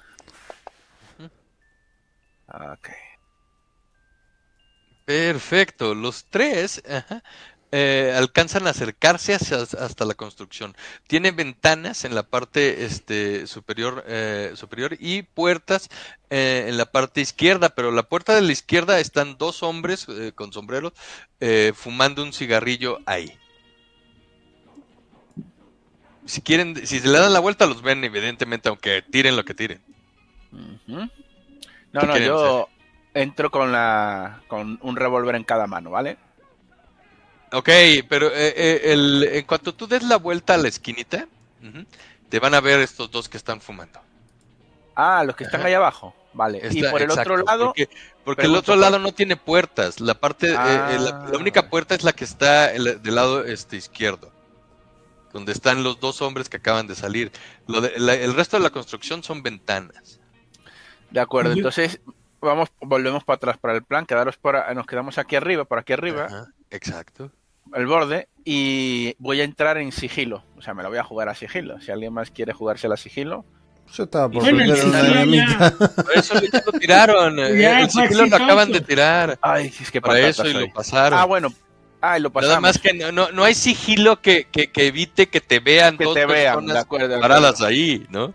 [2.48, 2.88] Ok.
[5.04, 5.94] Perfecto.
[5.94, 7.22] Los tres ajá,
[7.72, 10.76] eh, alcanzan a acercarse hacia- hasta la construcción.
[11.06, 15.88] Tiene ventanas en la parte este, superior, eh, superior y puertas
[16.30, 20.32] eh, en la parte izquierda, pero la puerta de la izquierda están dos hombres eh,
[20.34, 20.92] con sombreros
[21.40, 23.36] eh, fumando un cigarrillo ahí.
[26.26, 29.52] Si quieren, si se le dan la vuelta, los ven evidentemente, aunque tiren lo que
[29.52, 29.82] tiren.
[30.52, 31.10] Ujú.
[31.92, 32.68] No, ¿Qué no, yo
[33.14, 36.16] entro con la con un revólver en cada mano, ¿vale?
[37.52, 37.68] Ok,
[38.08, 41.26] pero eh, eh, el- en cuanto tú des la vuelta a la esquinita,
[42.28, 44.00] te van a ver estos dos que están fumando.
[44.96, 45.68] Ah, los que están Ajá.
[45.68, 46.58] ahí abajo, vale.
[46.70, 47.88] y por el exacto, otro lado, Porque,
[48.24, 50.00] porque el otro lado no tiene puertas.
[50.00, 51.28] La parte, eh, eh, la, Ah.
[51.32, 54.32] la única puerta es la que está el- del lado este izquierdo,
[55.32, 57.30] donde están los dos hombres que acaban de salir.
[57.68, 60.20] Lo de- la- el resto de la construcción son ventanas.
[61.10, 61.52] de acuerdo.
[61.52, 62.00] Entonces,
[62.44, 65.78] vamos, volvemos para atrás para el plan, quedaros por, a- nos quedamos aquí arriba, por
[65.78, 67.30] aquí arriba, Ajá, exacto.
[67.74, 70.44] el borde, y voy a entrar en sigilo.
[70.56, 71.80] O sea, me lo voy a jugar a sigilo.
[71.80, 73.44] Si alguien más quiere jugársela a sigilo.
[73.92, 74.70] Yo estaba por Bueno, el.
[75.96, 77.38] Por eso lo tiraron.
[77.38, 79.38] eh, Ya, el fue sigilo lo acaban de tirar.
[79.42, 80.66] Ay, es que Para eso y soy.
[80.68, 81.18] lo pasaron.
[81.18, 81.52] Ah, bueno.
[82.00, 82.48] Ah, lo pasamos.
[82.50, 85.96] Nada más que no, no, no hay sigilo que, que, que evite que te vean
[85.96, 88.34] que dos te vean, de personas acuerdo, de paradas ahí, ¿no?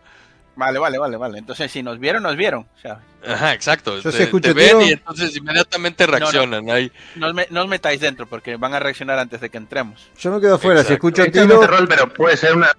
[0.59, 1.37] Vale, vale, vale, vale.
[1.39, 2.67] Entonces, si nos vieron, nos vieron.
[2.77, 3.97] O sea, Ajá, exacto.
[3.99, 6.69] Yo te, te ven y entonces inmediatamente reaccionan.
[6.69, 6.91] Ahí.
[7.15, 10.09] no os, me- no os metáis dentro porque van a reaccionar antes de que entremos.
[10.19, 10.83] Yo me quedo afuera.
[10.83, 12.71] Si escucho Esto es tiro, de rol, pero puede ser una.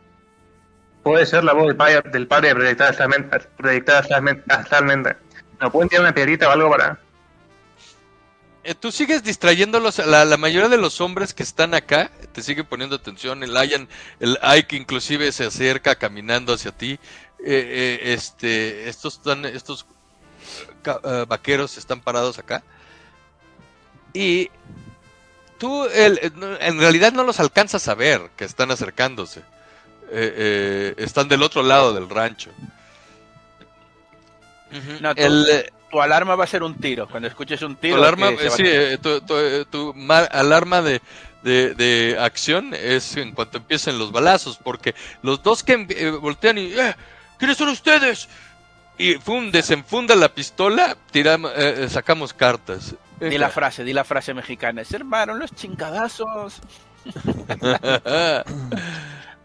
[1.03, 5.17] Puede ser la voz del padre, del padre proyectada actualmente- actualmente.
[5.59, 6.99] ¿No pueden tirar una piedrita o algo para.?
[8.63, 12.67] Eh, Tú sigues distrayéndolos, la, la mayoría de los hombres que están acá te siguen
[12.67, 13.89] poniendo atención, el Ian,
[14.21, 16.99] el Ike inclusive se acerca caminando hacia ti,
[17.45, 19.87] Eh, eh, este, estos están, estos
[20.85, 22.63] eh, vaqueros están parados acá
[24.13, 24.51] y
[25.59, 26.19] tú el-
[26.61, 29.41] en realidad no los alcanzas a ver que están acercándose,
[30.13, 32.51] Eh, eh, están del otro lado del rancho.
[35.01, 37.09] No, tú- El, Tu alarma va a ser un tiro.
[37.09, 37.97] Cuando escuches un tu tiro.
[37.97, 38.65] alarma, eh, va- sí,
[39.03, 41.01] tu, tu, tu ma- alarma de,
[41.43, 46.59] de, de acción es en cuanto empiecen los balazos, porque los dos que eh, voltean
[46.59, 46.95] y "Eh,
[47.41, 48.29] ¿quiénes son ustedes?
[48.97, 52.95] Y fum, desenfunda la pistola, tiramos, eh, eh, sacamos cartas.
[53.19, 54.85] Di la frase, di la frase mexicana.
[54.85, 56.61] Se armaron los chingadazos.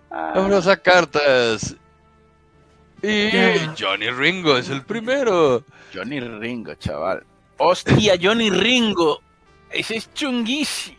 [0.09, 1.75] Vámonos a cartas.
[3.01, 3.31] Y.
[3.77, 5.63] Johnny Ringo es el primero.
[5.93, 7.23] Johnny Ringo, chaval.
[7.57, 9.21] Hostia, Johnny Ringo.
[9.69, 10.97] Ese es chunguísimo.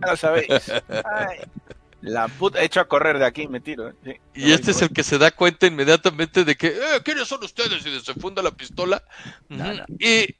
[0.00, 0.48] Ya lo sabéis.
[0.88, 1.38] Ay,
[2.02, 2.60] la puta.
[2.60, 3.88] He hecho a correr de aquí, me tiro.
[3.88, 3.94] ¿eh?
[4.04, 4.88] Sí, Y este es voy.
[4.88, 7.84] el que se da cuenta inmediatamente de que, eh, ¿quiénes son ustedes?
[7.84, 9.02] Y desenfunda la pistola.
[9.48, 9.76] No, Ujú.
[9.78, 9.84] no.
[9.98, 10.34] Y.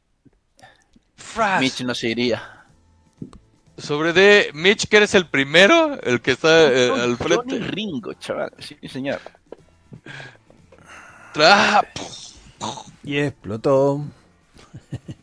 [1.17, 1.61] Fras.
[1.61, 2.65] Mitch no se iría.
[3.77, 7.59] Sobre de Mitch, que eres el primero, el que está eh, Johnny al frente.
[7.61, 8.53] Ringo, chaval.
[8.59, 9.21] Sí, señor.
[11.35, 11.87] Tra-
[13.05, 14.05] y explotó.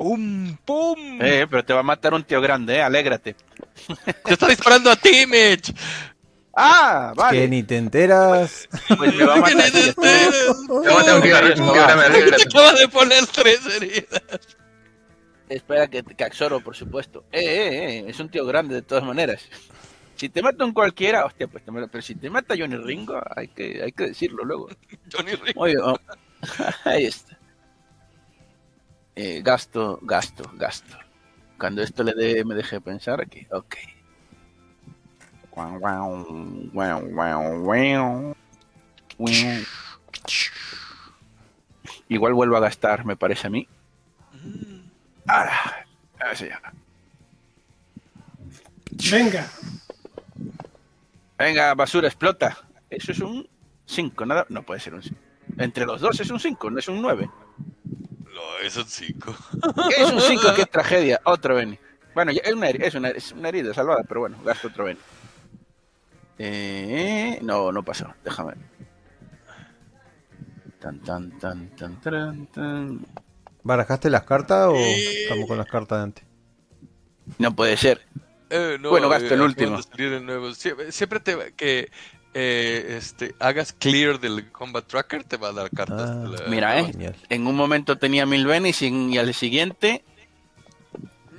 [0.00, 0.56] ¡Pum!
[0.64, 1.18] ¡Pum!
[1.20, 2.82] Eh, pero te va a matar un tío grande, eh.
[2.82, 3.36] Alégrate.
[4.24, 5.74] ¡Te está disparando a ti, Mitch!
[6.56, 7.48] Ah, Que vale.
[7.48, 8.66] ni te enteras.
[8.96, 9.56] Pues me va a Que matar.
[9.56, 10.56] ni te enteras.
[11.20, 14.22] Te diagrama de poner tres heridas.
[15.50, 17.24] Espera que, que Axoro, por supuesto.
[17.30, 19.42] Eh, eh, eh, es un tío grande de todas maneras.
[20.16, 23.20] Si te mata un cualquiera, hostia, pues te mata- pero si te mata Johnny Ringo,
[23.36, 24.68] hay que, hay que decirlo luego.
[25.12, 25.64] Johnny Ringo.
[25.64, 25.98] Bien, oh.
[26.84, 27.36] ahí está.
[29.16, 30.96] Eh, gasto, gasto, gasto.
[31.58, 33.46] Cuando esto le dé, me deje pensar aquí.
[33.50, 33.76] Ok.
[42.08, 43.68] Igual vuelvo a gastar, me parece a mí.
[46.18, 46.60] Así ya.
[49.10, 49.46] Venga.
[51.38, 52.58] Venga, basura, explota.
[52.88, 53.48] Eso es un
[53.86, 54.46] 5, nada.
[54.48, 55.16] No puede ser un 5.
[55.58, 57.30] Entre los dos es un 5, no es un 9.
[58.40, 59.34] No, es un cinco.
[59.96, 61.20] Es un 5, qué tragedia.
[61.24, 61.78] Otro Benny.
[62.14, 65.00] Bueno, es una, es, una, es una herida salvada, pero bueno, gasto otro Benny.
[66.38, 68.12] Eh, no, no pasó.
[68.24, 68.54] Déjame.
[70.80, 73.06] Tan, tan, tan, tan, tan, tan.
[73.62, 75.22] ¿Barajaste las cartas o Eh.
[75.24, 76.24] estamos con las cartas de antes?
[77.38, 78.00] No puede ser.
[78.48, 79.76] Eh, no, Bueno, gasto el acaban último.
[79.76, 80.48] de salir el nuevo.
[80.50, 81.90] Sie- Siempre, te que
[82.34, 86.10] eh, este, hagas clear del combat tracker te va a dar cartas.
[86.10, 86.24] Ah.
[86.28, 86.84] la- Mira, eh.
[86.86, 87.16] Genial.
[87.28, 90.04] En un momento tenía mil Bennys y, y al siguiente.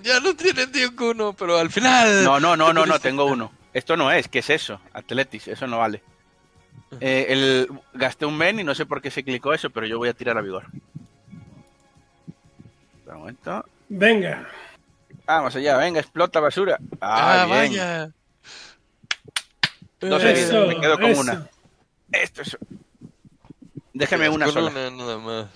[0.04, 2.24] Ya no tienes ninguno, pero al final.
[2.24, 3.52] No, no, no, no, no, tengo uno.
[3.74, 4.82] Esto no es, ¿qué es eso?
[4.94, 6.02] Atletis, eso no vale.
[7.00, 9.98] Eh, el, gasté un men y no sé por qué se clicó eso, pero yo
[9.98, 10.66] voy a tirar a vigor.
[12.98, 13.66] Espera un momento.
[13.88, 14.48] Venga.
[15.26, 16.78] Vamos allá, venga, explota basura.
[17.00, 17.58] Ah, Ah, bien.
[17.58, 18.12] vaya.
[20.02, 21.22] Dos Eh, heridas, me quedo con eso.
[21.22, 21.50] una.
[22.12, 22.58] Esto es.
[23.94, 24.70] Déjeme con una sola.
[24.72, 25.48] una nada más.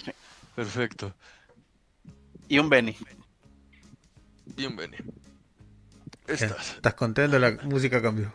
[0.56, 1.14] Perfecto.
[2.48, 2.96] Y un Benny.
[4.56, 4.98] Y un Benny.
[6.28, 6.76] Estás.
[6.76, 7.38] ¿Estás contento?
[7.40, 8.34] La música cambió.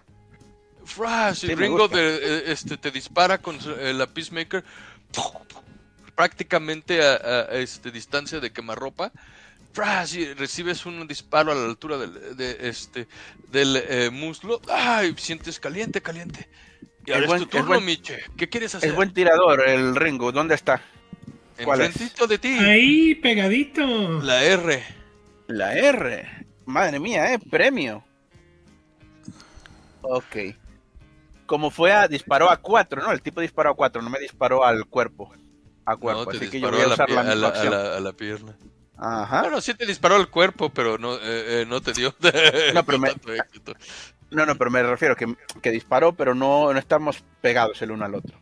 [0.84, 4.64] Fras, Sí, Ringo te, eh, este, te dispara con su- eh, la Peacemaker
[6.16, 9.12] prácticamente a, a- a, este, distancia de quemarropa.
[9.73, 13.07] Fras, y recibes un disparo a la altura del, de, este,
[13.50, 14.60] del eh, muslo.
[14.68, 15.15] ¡Ay!
[15.16, 16.49] Sientes caliente, caliente.
[17.07, 18.18] Y Es ahora es, buen- tu es turno, buen- Miche.
[18.36, 18.90] ¿Qué quieres hacer?
[18.90, 20.32] Es buen tirador, el Ringo.
[20.32, 20.82] ¿Dónde está?
[21.65, 21.86] ¿cuál es?
[21.89, 22.49] Enfrentito de ti.
[22.58, 24.20] Ahí, pegadito.
[24.23, 24.82] La R.
[25.47, 26.47] La R.
[26.65, 27.39] Madre mía, ¿eh?
[27.39, 28.02] Premio.
[30.02, 30.36] Ok.
[31.47, 32.08] Como fue a.
[32.08, 33.12] Disparó a 4, ¿no?
[33.12, 35.32] El tipo disparó a 4, no me disparó al cuerpo.
[35.84, 36.24] A cuerpo.
[36.24, 37.50] No, así que yo voy a a la, usar pie- la a misma la- a
[37.50, 37.73] acción.
[37.73, 38.57] la- a la pierna.
[39.02, 39.42] Ajá.
[39.42, 42.14] Bueno, sí te disparó al cuerpo, pero no, eh, eh, no te dio.
[42.74, 43.72] No, pero me- tanto éxito.
[44.30, 48.04] No, no, pero me refiero que, que disparó, pero no, no estamos pegados el uno
[48.04, 48.38] al otro.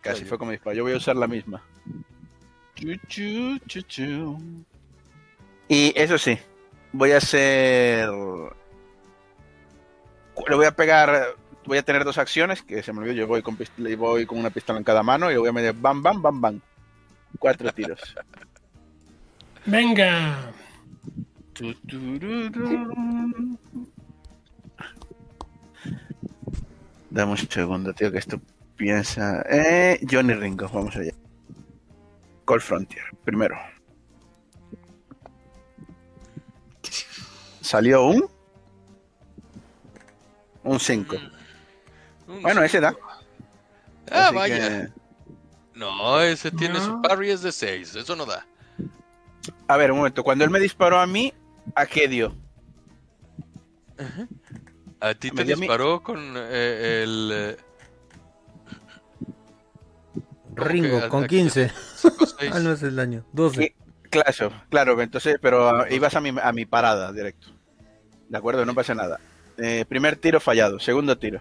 [0.00, 0.76] Casi fue como disparó.
[0.76, 1.62] Yo voy a usar la misma.
[2.74, 4.38] Chu, chu, chu, chu.
[5.68, 6.38] Y eso sí,
[6.92, 8.08] voy a hacer.
[10.48, 11.36] Le voy a pegar.
[11.64, 13.14] Voy a tener dos acciones, que se me olvidó.
[13.14, 13.56] Yo voy con,
[13.96, 16.40] voy con una pistola en cada mano y le voy a meter bam, bam, bam,
[16.40, 16.60] bam.
[17.38, 18.00] Cuatro tiros.
[19.66, 20.52] Venga.
[27.10, 28.40] Dame un segundo, tío, que esto
[28.76, 29.42] piensa.
[29.48, 31.12] Eh, Johnny Ringo, vamos allá.
[32.46, 33.56] Call Frontier, primero.
[37.60, 38.28] Salió un.
[40.64, 41.16] Un 5.
[42.28, 42.94] Un Bueno, ese da.
[44.10, 44.56] Ah, Así vaya.
[44.68, 44.88] que-
[45.74, 46.84] No, ese tiene No.
[46.84, 47.94] su parry es de 6.
[47.96, 48.46] Eso no da.
[49.72, 50.22] A ver, un momento.
[50.22, 51.32] Cuando él me disparó a mí,
[51.74, 52.36] ¿a qué dio?
[55.00, 57.30] A ti te disparó con eh, el.
[57.32, 57.56] eh,
[60.54, 61.70] ¿cómo que Ringo, con a- 15.
[61.96, 62.52] sacó seis?
[62.54, 63.24] Ah, no es el daño.
[63.32, 63.60] 12.
[63.60, 63.74] ¿Qué?
[64.10, 67.48] Claro, claro, entonces, pero ah, ibas a mi, a mi parada directo.
[68.28, 69.18] De acuerdo, no pasa nada.
[69.56, 71.40] Eh, primer tiro fallado, segundo tiro.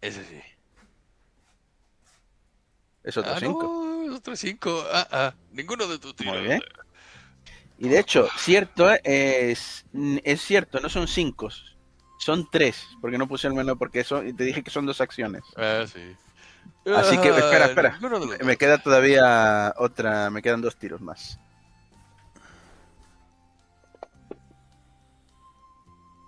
[0.00, 0.37] Ese sí.
[3.08, 3.62] Es otro ah, 5.
[3.62, 4.84] no, es otro 5.
[4.92, 5.34] Ah, ah.
[5.52, 6.34] Ninguno de tus tiros.
[6.34, 6.60] Muy bien.
[7.78, 9.86] Y de hecho, cierto, eh, es,
[10.24, 11.48] es cierto, no son 5,
[12.18, 15.00] son 3, porque no puse el menú, porque eso, y te dije que son dos
[15.00, 15.42] acciones.
[15.56, 16.00] Ah, sí.
[16.94, 17.98] Así que, Ah, espera, espera.
[18.44, 21.40] Me queda todavía otra, me quedan dos tiros más.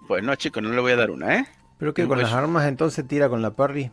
[0.09, 1.47] Pues no, chicos, no le voy a dar una, ¿eh?
[1.77, 3.91] Pero que con las armas entonces tira con la parry.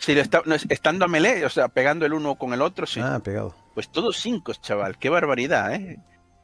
[0.00, 2.86] Si lo está, no, estando a melee, o sea, pegando el uno con el otro,
[2.86, 3.00] sí.
[3.02, 3.54] Ah, pegado.
[3.74, 5.98] Pues todos cinco, chaval, qué barbaridad, ¿eh?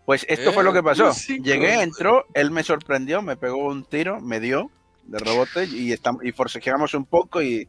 [0.05, 1.05] Pues esto Eh, fue lo que pasó.
[1.05, 1.45] todos cinco.
[1.45, 4.71] Llegué, entró, él me sorprendió, me pegó un tiro, me dio
[5.05, 7.69] de rebote y, estam- y forcejeamos un poco y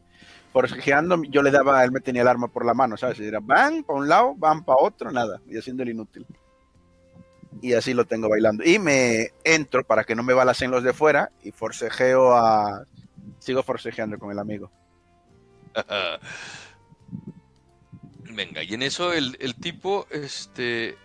[0.52, 3.18] forcejeando yo le daba, él me tenía el arma por la mano, ¿sabes?
[3.20, 6.26] Y era van para un lado, van para otro, nada, y haciendo el inútil.
[7.62, 8.62] y así lo tengo bailando.
[8.64, 12.84] Y me entro para que no me balacen los de fuera y forcejeo a...
[13.40, 14.70] Sigo forcejeando con el amigo.
[18.30, 20.96] Venga, y en eso el, el tipo, este...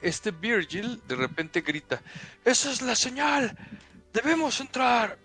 [0.00, 2.00] Este Virgil de repente grita,
[2.44, 3.54] ¡Esa es la señal!
[4.14, 5.18] ¡Debemos entrar!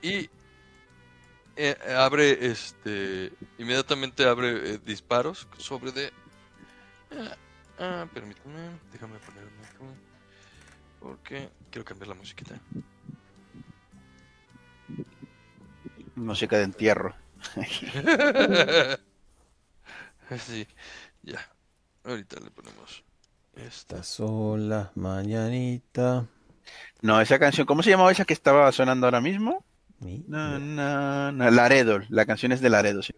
[0.00, 0.30] Y
[1.56, 3.32] eh, abre, este...
[3.58, 6.12] Inmediatamente abre eh, disparos sobre de...
[7.10, 7.36] Ah,
[7.78, 9.50] ah, permítame, déjame ponerme
[11.00, 12.58] Porque quiero cambiar la musiquita.
[16.16, 17.14] Música de entierro.
[20.38, 20.66] sí,
[21.22, 21.38] ya.
[22.04, 23.04] Ahorita le ponemos
[23.54, 23.66] esta.
[23.66, 26.24] Estas son las mañanitas.
[27.02, 29.64] No, esa canción, ¿cómo se llamaba esa que estaba sonando ahora mismo?
[30.00, 33.14] Mi- No, no, no, Laredo, la canción es de Laredo, sí.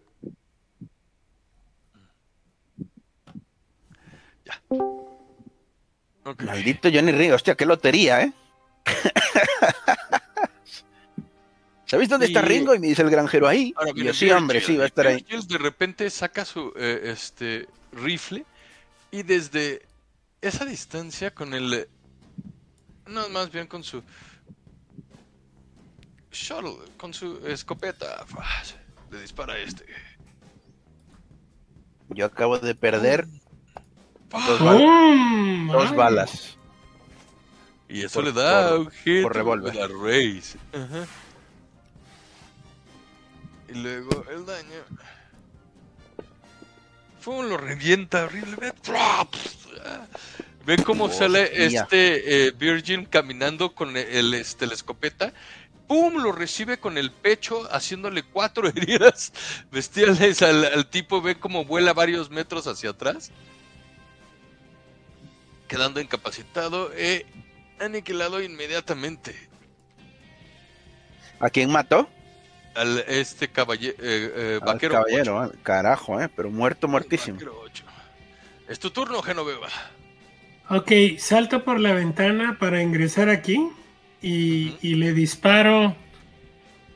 [6.25, 6.43] Ok.
[6.43, 8.33] Maldito Johnny Ring, hostia, qué lotería, ¿eh?
[11.89, 12.75] ¿Sabéis dónde está Ringo?
[12.75, 13.73] Y me dice el granjero ahí.
[13.75, 15.25] Ahora Y viene yo, sí, hombre, sí, va a estar ahí.
[15.47, 18.45] De repente saca su eh, este rifle
[19.09, 19.81] y desde
[20.39, 21.87] esa distancia con el
[23.07, 24.03] no más bien con su
[26.31, 28.23] shuttle, con su escopeta,
[29.11, 29.83] le dispara a este.
[32.09, 33.25] Yo acabo de perder
[34.29, 34.45] ¡Fua!
[34.47, 34.59] dos,
[35.73, 35.97] dos Ay.
[35.97, 36.57] balas.
[37.87, 39.73] Y eso por- le da por- un hit por revólver.
[39.73, 40.55] with a raise.
[40.71, 41.07] Ajá.
[43.71, 44.83] Y luego el daño.
[47.19, 48.91] Fum, lo revienta horriblemente.
[50.65, 51.19] Ven cómo Hostia.
[51.19, 55.33] sale este eh, Virgin caminando con el, este, la escopeta.
[55.87, 56.21] ¡Pum!
[56.21, 59.33] Lo recibe con el pecho, haciéndole cuatro heridas
[59.71, 61.21] bestiales al, al tipo.
[61.21, 63.31] Ve cómo vuela varios metros hacia atrás.
[65.67, 67.25] Quedando incapacitado e
[67.79, 69.49] aniquilado inmediatamente.
[71.39, 72.09] ¿A quién mató?
[72.75, 74.93] Al este caballe- eh, eh, Al vaquero.
[74.93, 76.29] caballero, eh, carajo, ¿eh?
[76.35, 77.39] Pero muerto, muertísimo.
[78.67, 79.67] Es tu turno, Genoveva.
[80.69, 83.69] Ok, salto por la ventana para ingresar aquí
[84.21, 85.95] y, y le disparo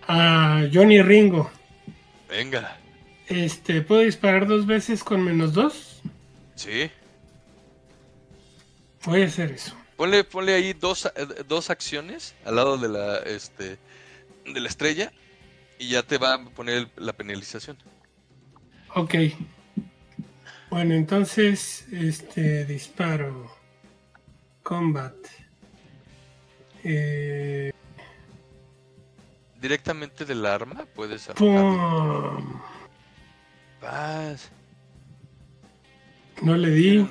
[0.08, 1.50] a Johnny Ringo.
[2.30, 2.78] Venga.
[3.28, 6.02] Este, ¿puedo disparar dos veces con menos dos?
[6.56, 6.92] Sí.
[9.06, 9.76] Voy a hacer eso.
[9.96, 13.78] Ponle, ponle ahí dos, eh, dos acciones al lado de la, este,
[14.46, 15.12] de la estrella
[15.80, 17.78] y ya te va a poner la penalización.
[18.96, 19.16] Ok.
[20.70, 23.52] Bueno, entonces, este, disparo.
[24.64, 25.14] Combat.
[26.84, 27.72] Eh,
[29.62, 31.28] Directamente del arma puedes.
[31.36, 32.60] ¡pum!
[33.82, 34.50] Vas.
[36.42, 37.10] No le di.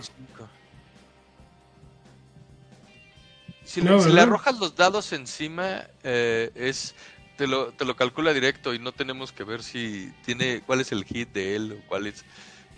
[3.65, 6.95] Si, le, No, si le arrojas los dados encima, eh, es
[7.43, 10.93] te lo, te lo calcula directo y no tenemos que ver si tiene cuál es
[10.93, 12.25] el hit de él o cuál es.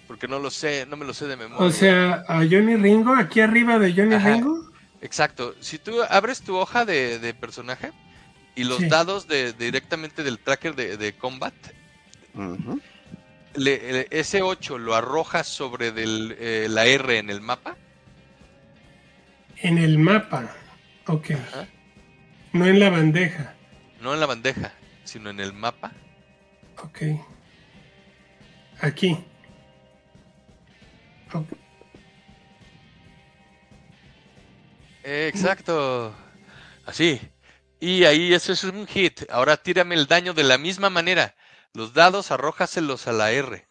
[0.07, 1.67] Porque no lo sé, no me lo sé de memoria.
[1.67, 4.33] O sea, a Johnny Ringo, aquí arriba de Johnny Ajá.
[4.33, 4.71] Ringo.
[5.03, 5.55] Exacto.
[5.61, 7.93] Si tú abres tu hoja de, de personaje
[8.55, 8.89] y los Sí.
[8.89, 11.53] dados de, directamente del tracker de, de combat,
[12.35, 12.81] Ujú.
[13.57, 17.77] le- le- ese 8 lo arrojas sobre del, eh, la R en el mapa.
[19.59, 20.51] En el mapa.
[21.07, 21.33] Ok.
[21.33, 21.67] Ajá.
[22.55, 23.54] No en la bandeja.
[24.05, 24.71] No en la bandeja,
[25.05, 25.91] sino en el mapa.
[26.77, 27.01] Ok.
[28.83, 29.17] Aquí.
[35.05, 36.15] Eh, Exacto.
[36.85, 37.19] Así.
[37.81, 39.23] Y ahí eso es un hit.
[39.31, 41.35] Ahora tírame el daño de la misma manera.
[41.73, 43.67] Los dados arrójaselos a la R.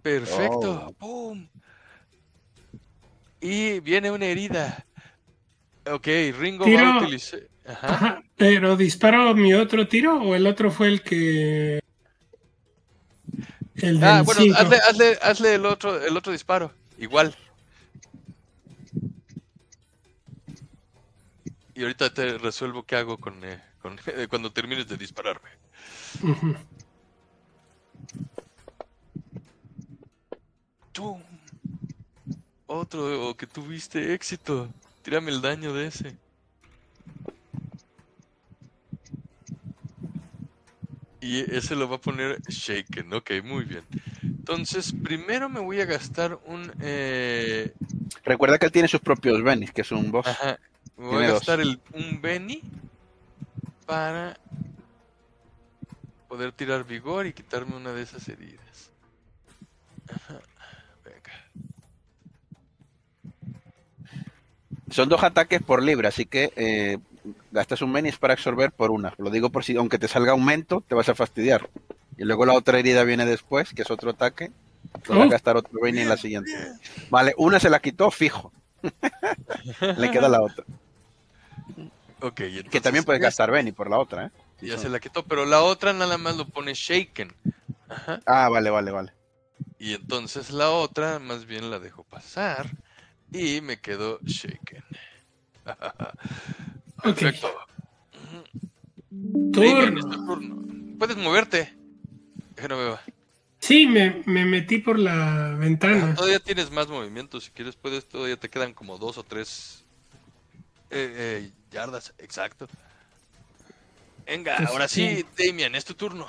[0.00, 0.94] Perfecto.
[1.00, 1.48] ¡Pum!
[3.40, 4.85] Y viene una herida.
[5.92, 6.06] Ok,
[6.38, 6.98] Ringo va a Tiro.
[7.02, 7.40] utilizar.
[7.66, 7.88] Ajá.
[7.94, 8.22] Ajá.
[8.36, 11.80] Pero disparo mi otro tiro o el otro fue el que.
[13.76, 14.56] El Ah, bueno, cinco?
[14.58, 16.72] hazle, hazle, hazle el otro, el otro disparo.
[16.98, 17.34] Igual.
[21.74, 23.98] Y ahorita te resuelvo qué hago con, eh, con-
[24.30, 25.50] cuando termines de dispararme.
[26.22, 26.54] Ujú.
[30.92, 31.22] ¡Tum!
[32.66, 34.68] Otro que tuviste éxito.
[35.06, 36.16] Tírame el daño de ese.
[41.20, 43.12] Y ese lo va a poner Shaken.
[43.12, 43.84] Ok, muy bien.
[44.20, 46.72] Entonces, primero me voy a gastar un...
[46.80, 47.72] eh,
[48.24, 50.26] Recuerda que él tiene sus propios Benis, que es un boss.
[50.26, 50.58] Ajá.
[50.96, 52.62] Me voy Tiene a gastar el, un Benny
[53.86, 54.36] para
[56.26, 58.90] poder tirar vigor y quitarme una de esas heridas.
[60.08, 60.42] Venga.
[64.90, 66.98] Son dos ataques por libre, así que eh,
[67.50, 69.14] gastas un menis para absorber por una.
[69.18, 71.68] Lo digo por si, aunque te salga aumento, te vas a fastidiar.
[72.16, 74.50] Y luego la otra herida viene después, que es otro ataque.
[75.02, 76.52] Te vas a gastar otro Bane en la siguiente.
[77.10, 78.52] Vale, una se la quitó fijo.
[79.80, 80.64] Le queda la otra.
[82.20, 84.30] Ok, Que entonces también puedes gastar Bane por la otra, ¿eh?
[84.62, 87.34] Ya se la quitó, pero la otra nada más lo pone shaken.
[87.88, 88.20] Ajá.
[88.24, 89.12] Ah, vale, vale, vale.
[89.78, 92.70] Y entonces la otra más bien la dejo pasar
[93.32, 94.84] y me quedo shaken.
[97.02, 97.48] Perfecto.
[99.10, 100.00] Es Turno.
[100.10, 100.96] tu turno.
[100.98, 101.74] Puedes moverte.
[102.56, 103.00] Genoveva.
[103.58, 106.14] Sí, me, me metí por la ventana.
[106.14, 107.44] Todavía tienes más movimientos.
[107.44, 108.08] Si quieres, puedes.
[108.08, 109.84] Todavía te quedan como dos o tres
[110.90, 112.14] eh, eh, yardas.
[112.18, 112.68] Exacto.
[114.26, 116.26] Venga, Pues ahora sí, Damian, es tu turno.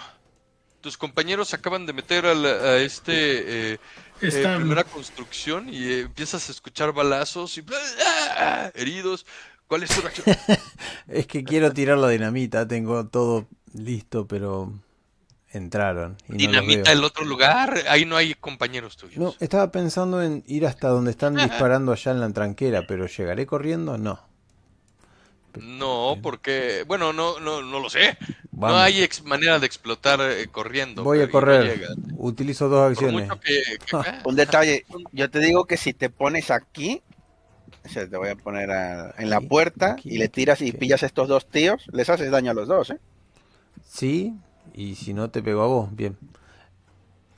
[0.88, 3.80] Tus compañeros acaban de meter al- a este eh, eh,
[4.22, 7.66] Está- primera construcción y eh, empiezas a escuchar balazos y
[8.40, 8.72] ¡ah!
[8.74, 9.26] heridos.
[9.68, 10.26] ¿Cuál es tu reacción?
[11.10, 14.72] Es que quiero tirar la dinamita, tengo todo listo, pero
[15.52, 16.16] entraron.
[16.30, 16.94] Y no Dinamita veo.
[17.00, 17.84] el otro lugar.
[17.90, 19.18] Ahí no hay compañeros tuyos.
[19.18, 23.46] No, estaba pensando en ir hasta donde están disparando allá en la tranquera, pero ¿llegaré
[23.46, 23.98] corriendo?
[23.98, 24.22] No.
[25.60, 28.18] No, porque, bueno, no, no, no lo sé.
[28.58, 31.04] No hay ex- manera de explotar eh, corriendo.
[31.04, 31.88] Voy a no correr.
[32.18, 33.28] Utilizo dos acciones.
[33.28, 37.02] mucho que- que- Un detalle, yo te digo que si te pones aquí,
[37.86, 40.72] o sea, te voy a poner a- en la puerta aquí, y le tiras y
[40.72, 43.00] pillas a estos dos tíos, les haces daño a los dos, ¿eh?
[43.86, 44.34] Sí,
[44.74, 46.18] y si no te pego a vos, bien.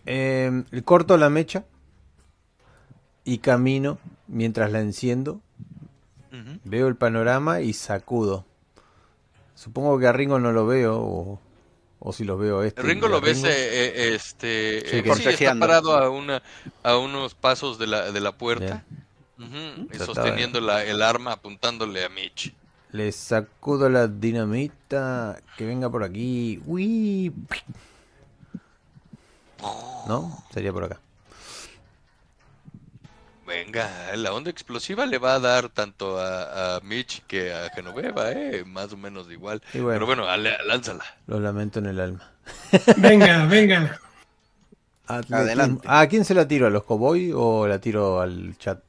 [0.06, 1.65] Eh, corto la mecha
[3.25, 5.41] y camino mientras la enciendo.
[6.64, 8.45] Veo el panorama y sacudo.
[9.59, 11.39] Supongo que a Ringo no lo veo, o,
[11.99, 12.81] o si lo veo este.
[12.81, 16.41] Ringo lo ves, eh, eh, este, Sí, eh, que- sí, está parado a una,
[16.81, 18.85] a unos pasos de la, de la puerta,
[19.38, 22.53] y sosteniendo la, el arma apuntándole a Mitch.
[22.93, 25.41] Le sacudo la dinamita.
[25.57, 26.61] Que venga por aquí.
[26.65, 27.33] Uy.
[30.07, 30.41] ¿No?
[30.53, 31.01] Sería por acá.
[33.50, 38.32] Venga, la onda explosiva le va a dar tanto a, a Mitch que a Genoveva,
[38.32, 39.61] eh, más o menos igual.
[39.74, 39.90] Bueno.
[39.90, 41.03] Pero bueno, ale- lánzala.
[41.26, 42.32] Lo lamento en el alma.
[42.98, 44.00] Venga, venga.
[45.08, 45.38] Atletismo.
[45.38, 45.88] Adelante.
[45.90, 46.68] ¿A quién se la tiro?
[46.68, 48.80] ¿A los cowboy o la tiro al chat?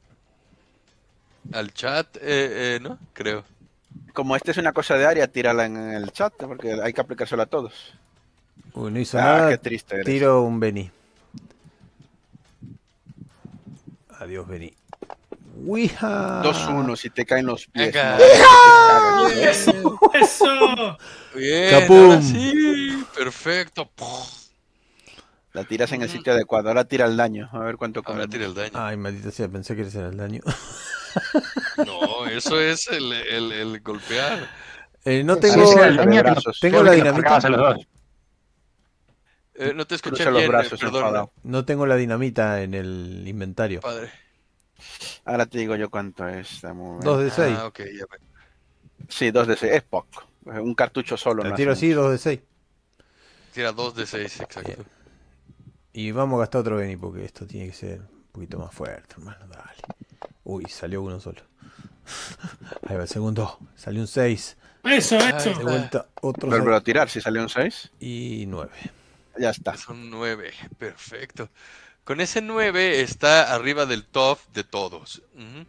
[1.53, 2.21] Al chat, eh,
[2.75, 2.99] eh, ¿no?
[3.13, 3.43] Creo.
[4.13, 7.41] Como esta es una cosa de área, tírala en el chat, porque hay que aplicárselo
[7.41, 7.73] a todos.
[8.73, 9.49] Uy, no hizo Ah, nada.
[9.49, 10.05] qué triste eres.
[10.05, 10.91] Tiro un Beni.
[14.21, 14.71] Adiós, Beni.
[15.65, 16.41] Ouija.
[16.43, 17.91] 2-1 si te caen los pies.
[17.91, 18.17] Venga.
[18.19, 19.49] cagas, ¿eh?
[19.49, 19.99] ¡Eso!
[20.13, 20.97] ¡Eso!
[21.35, 23.89] Bien, sí, perfecto.
[25.53, 26.67] La tiras en el sitio adecuado.
[26.69, 27.49] Ahora tira el daño.
[27.51, 28.71] A ver cuánto Ahora tira el daño.
[28.75, 30.41] Ay, maldita sea, pensé que era el daño.
[31.85, 34.47] No, eso es el, el, el golpear.
[35.03, 36.57] Eh, no Sí, tengo, sí, el daño, brazos.
[36.61, 37.13] tengo la dinamita.
[37.13, 37.87] marcabas a los dos.
[39.55, 41.31] Eh, no te escuché Cruza los bien, eh, brazos, perdón, enfadado.
[41.43, 43.81] No tengo la dinamita en el inventario.
[43.81, 44.09] padre.
[45.25, 46.61] Ahora te digo yo cuánto es.
[47.01, 47.57] Dos de seis.
[47.59, 48.17] Ah, ok, ya ve.
[49.09, 49.73] Sí, 2 de 6.
[49.73, 50.23] Es poco.
[50.45, 51.43] Un cartucho solo.
[51.43, 52.39] La no tiro así, dos de seis.
[53.53, 54.61] Tira dos de seis, exacto.
[54.65, 54.85] Bien.
[55.93, 59.15] Y vamos a gastar otro Beni porque esto tiene que ser un poquito más fuerte,
[59.17, 59.45] hermano.
[59.47, 59.75] Dale.
[60.45, 61.41] Uy, salió uno solo.
[62.87, 63.59] Ahí va el segundo.
[63.75, 64.57] Salió un 6.
[64.85, 65.49] Eso, eso.
[65.49, 66.77] De vuelta otro Vuelve 6.
[66.77, 67.09] a tirar.
[67.09, 68.71] Si salió un 6, Y 9.
[69.37, 69.75] Ya está.
[69.77, 71.49] Son nueve, perfecto.
[72.03, 75.21] Con ese nueve está arriba del top de todos.
[75.35, 75.65] Ujú.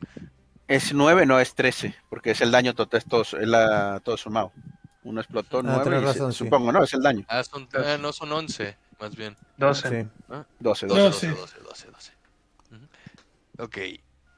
[0.68, 1.94] Es 9, no es 13.
[2.08, 2.98] Porque es el daño total.
[2.98, 4.52] Es todo, es la- todo sumado.
[5.02, 5.84] Uno explotó 9.
[5.84, 6.38] tenés razón, sí.
[6.44, 6.82] Supongo, ¿no?
[6.84, 7.24] Es el daño.
[7.28, 9.36] Ah, son, ah, no son once, más bien.
[9.58, 9.88] 12.
[10.04, 10.08] Sí.
[10.60, 11.00] 12, 12.
[11.02, 11.60] 12, 12, Doce.
[11.62, 12.12] 12, 12.
[12.70, 13.64] Ujú.
[13.64, 13.78] Ok.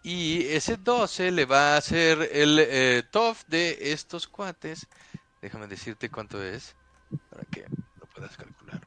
[0.02, 4.88] Y ese 12 le va a hacer el eh, top de estos cuates.
[5.40, 6.74] Déjame decirte cuánto es
[7.30, 7.64] para que
[8.00, 8.80] lo puedas calcular.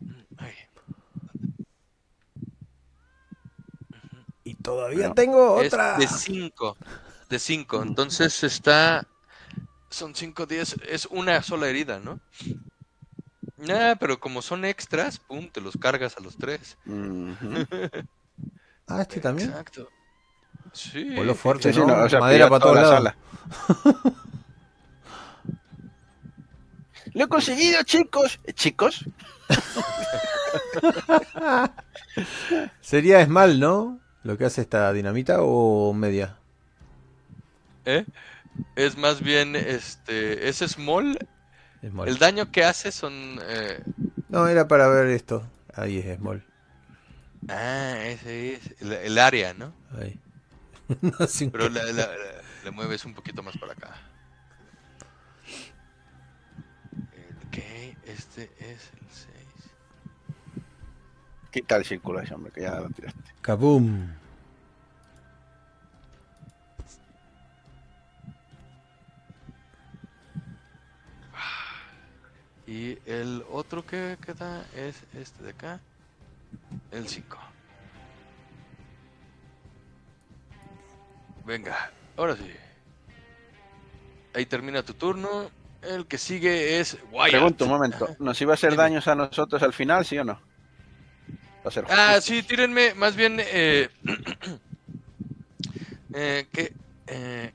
[0.00, 0.52] Mm, ay.
[4.44, 5.14] Y todavía No.
[5.14, 5.98] tengo Es otra.
[5.98, 6.76] de 5.
[7.28, 7.82] De 5.
[7.82, 9.06] Entonces está.
[9.90, 10.76] Son 5, 10.
[10.88, 12.18] Es una sola herida, ¿no?
[13.68, 16.76] Ah, pero como son extras, pum, te los cargas a los tres.
[16.86, 17.36] Ujú.
[18.88, 19.48] Ah, este también.
[19.50, 19.88] Exacto.
[20.72, 21.14] Sí.
[21.14, 21.96] Voló fuerte, Sí, sí, ¿no?
[21.96, 23.16] no, o sea, Madera para toda la sala.
[27.14, 28.38] ¡Lo he conseguido, chicos!
[28.54, 29.04] ¿Chicos?
[32.80, 34.00] Sería Esmal, ¿no?
[34.24, 36.36] Lo que hace esta dinamita o media.
[37.84, 38.04] ¿Eh?
[38.76, 41.18] Es más bien, este, es small.
[41.82, 42.06] Small.
[42.06, 43.40] El daño que hace son...
[43.42, 43.82] eh,
[44.28, 45.44] No, era para ver esto.
[45.74, 46.44] Ahí es Small.
[47.48, 49.74] Ah, ese es el, el área, ¿no?
[49.98, 50.20] Ahí.
[51.02, 53.94] No, Pero la, la- mueves un poquito más para acá.
[57.46, 57.58] Ok,
[58.02, 59.31] este es el 6.
[61.52, 63.20] Quita el círculo ese, hombre, que ya lo tiraste.
[63.42, 64.08] Kaboom.
[72.66, 75.78] Y el otro que queda es este de acá.
[76.90, 77.36] El 5.
[81.44, 82.50] Venga, ahora sí.
[84.34, 85.50] Ahí termina tu turno.
[85.82, 87.30] El que sigue es Wyatt.
[87.30, 88.08] Pregunto un momento.
[88.18, 90.51] ¿nos iba a hacer daños a nosotros al final, sí o no?
[91.64, 93.88] Va a ser Ah, sí, tírenme, más bien, eh,
[96.14, 96.72] eh, que,
[97.06, 97.52] eh,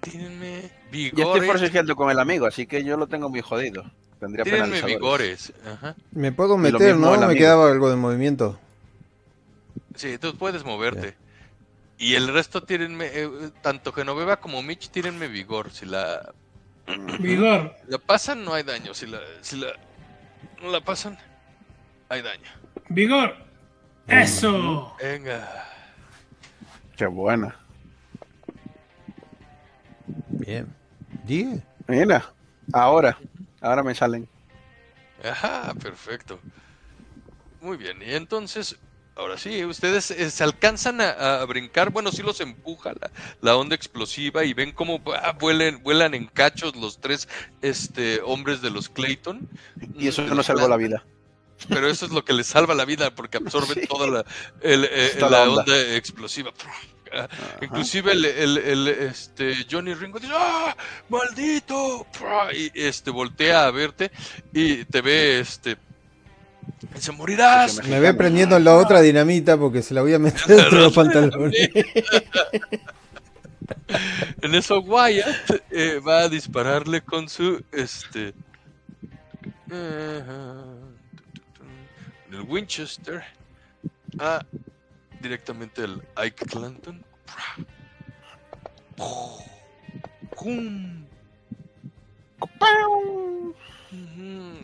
[0.00, 3.84] tírenme Yo estoy vigores, forcejeando con el amigo, así que yo lo tengo muy jodido.
[4.18, 5.94] Tendría tírenme vigores, ajá.
[6.10, 7.16] Me puedo meter, ¿no?
[7.26, 8.58] Me quedaba algo de movimiento.
[9.94, 11.16] Sí, tú puedes moverte.
[11.98, 13.28] Y el resto tírenme, eh,
[13.60, 16.32] tanto Genoveva como Mitch, tírenme vigor, si la,
[17.18, 17.74] Vigor.
[17.88, 19.72] la pasan no hay daño, si la, si la,
[20.62, 21.18] no la pasan,
[22.08, 22.48] hay daño.
[22.88, 23.36] Vigor.
[24.06, 24.94] Eso.
[25.00, 25.64] Venga,
[26.96, 27.54] Qué buena.
[30.30, 30.66] Bien.
[31.24, 31.60] ¿Diez?
[31.86, 32.32] Mira,
[32.72, 33.16] ahora,
[33.60, 34.28] ahora me salen.
[35.22, 36.40] Ajá, perfecto.
[37.60, 38.76] Muy bien, y entonces,
[39.16, 43.10] ahora sí, ustedes eh, se alcanzan a, a brincar, bueno, sí los empuja la,
[43.42, 47.28] la onda explosiva y ven cómo ah, vuelan, vuelan en cachos los tres
[47.62, 49.48] este, hombres de los Clayton.
[49.96, 51.04] Y eso Mm, no salvó la vida.
[51.68, 53.86] Pero eso es lo que les salva la vida porque absorben Sí.
[53.86, 54.24] toda la,
[54.60, 55.60] el, eh, Toda la la onda.
[55.62, 56.52] onda explosiva.
[57.12, 57.28] Ajá.
[57.62, 60.76] Inclusive el, este, Johnny Ringo dice, ¡ah!
[61.08, 62.06] ¡Maldito!
[62.54, 64.10] Y este voltea a verte
[64.52, 65.76] y te ve este.
[66.98, 67.82] Se morirás.
[67.86, 70.92] Me ve prendiendo la otra dinamita porque se la voy a meter dentro de los
[70.94, 71.70] pantalones.
[74.42, 78.34] En eso Wyatt eh, va a dispararle con su este
[79.70, 80.22] eh,
[82.30, 83.24] el Winchester
[84.18, 84.44] a
[85.20, 87.04] directamente el Ike Clanton.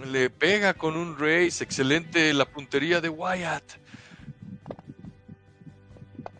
[0.06, 3.64] Le pega con un race, excelente la puntería de Wyatt.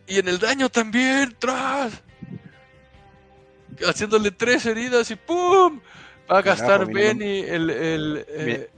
[0.07, 2.01] Y en el daño también, tras.
[3.81, 5.81] Haciéndole tres heridas y ¡pum!
[6.31, 8.69] Va a gastar Benny el, el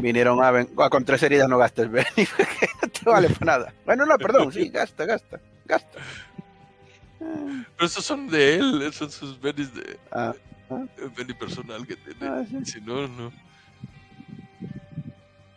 [0.00, 0.68] Vinieron a ven...
[0.78, 2.06] ah, con tres heridas no gastes, Benny,
[2.36, 3.74] porque no te vale para nada.
[3.84, 5.98] Bueno, no, perdón, sí, gasta, gasta, gasta.
[7.18, 10.34] Pero esos son de él, esos son sus Bennys de Ah,
[11.16, 12.26] Benny personal que tiene.
[12.26, 12.64] ah, sí.
[12.64, 13.32] Si no, no.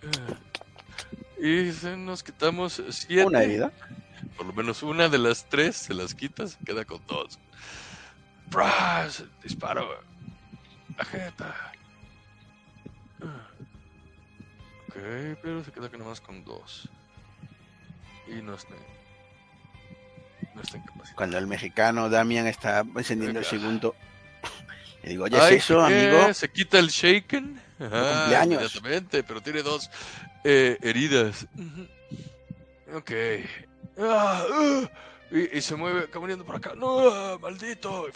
[0.03, 0.33] Ah.
[1.41, 3.25] Y nos quitamos siete.
[3.25, 3.71] Una herida.
[4.37, 7.39] Por lo menos una de las tres se las quita, se queda con dos.
[8.47, 9.23] ¡Bras!
[9.43, 9.87] Disparo.
[10.97, 11.65] Ah.
[14.95, 16.89] Ok, pero se queda que nomás con dos.
[18.27, 18.73] Y no está.
[20.53, 21.15] No está incapacitado.
[21.15, 23.95] Cuando el mexicano Damian está encendiendo el segundo,
[25.03, 26.09] le digo, oye, Ay, ¿es eso, ¿qué?
[26.11, 26.33] amigo?
[26.33, 27.61] Se quita el shaken.
[27.79, 28.61] Ajá, cumpleaños.
[28.75, 29.89] Inmediatamente, pero tiene dos
[30.45, 31.45] eh, heridas.
[32.93, 33.11] Ok.
[33.99, 34.89] Ah, ah,
[35.31, 36.73] y, y se mueve caminando por acá.
[36.75, 38.07] No, maldito.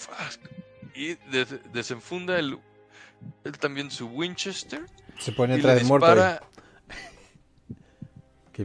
[0.96, 2.58] y des- desenfunda el,
[3.44, 4.86] él también su Winchester.
[5.20, 6.08] Se pone atrás del muerto.
[6.08, 6.42] dispara,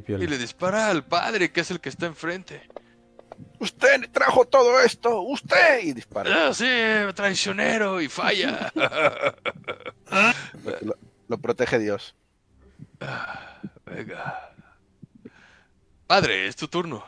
[0.03, 2.63] Qué y le dispara al padre, que es el que está enfrente.
[3.59, 6.49] Usted trajo todo esto, usted, y dispara.
[6.49, 6.67] Ah, sí,
[7.15, 8.73] traicionero, y falla.
[10.83, 10.97] Lo,
[11.29, 12.15] lo protege Dios.
[13.01, 14.53] Ah, Venga.
[16.07, 17.05] Padre, es tu turno.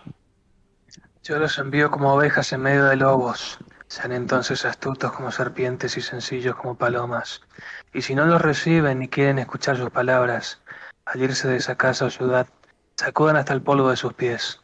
[1.22, 3.58] Yo los envío como ovejas en medio de lobos.
[3.88, 7.40] Sean entonces astutos como serpientes y sencillos como palomas.
[7.92, 10.60] Y si no los reciben ni quieren escuchar sus palabras,
[11.04, 12.46] al irse de esa casa o ciudad,
[12.96, 14.60] sacudan hasta el polvo de sus pies.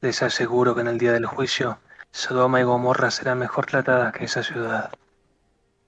[0.00, 1.78] Les aseguro que en el día del juicio,
[2.10, 4.90] Sodoma y Gomorra serán mejor tratadas que esa ciudad.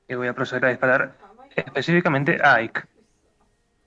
[0.08, 1.14] Y voy a proceder a disparar
[1.54, 2.82] específicamente a Ike.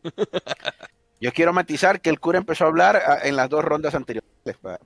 [1.21, 4.29] Yo quiero matizar que el cura empezó a hablar ah, en las dos rondas anteriores.
[4.61, 4.79] Claro,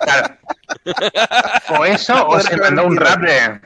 [0.00, 0.38] claro.
[1.78, 3.60] O eso, o se mandó un rap de.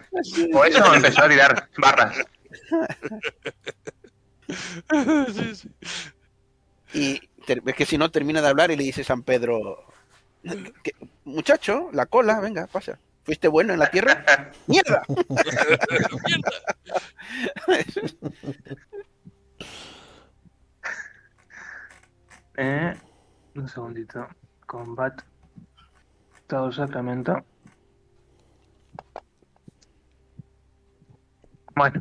[0.54, 2.16] O eso, o empezó a tirar barras.
[5.32, 5.70] Sí, sí.
[6.92, 9.84] Y es que si no termina de hablar y le dice San Pedro,
[10.82, 10.92] "¿Qué-
[11.24, 12.98] muchacho, la cola, venga, pasa.
[13.24, 14.24] ¿Fuiste bueno en la tierra?
[14.66, 15.02] ¡Mierda!
[22.56, 22.94] Eh,
[23.56, 24.26] un segundito.
[24.66, 25.22] Combat.
[26.46, 27.44] Todo Sacramento.
[31.74, 32.00] Bueno,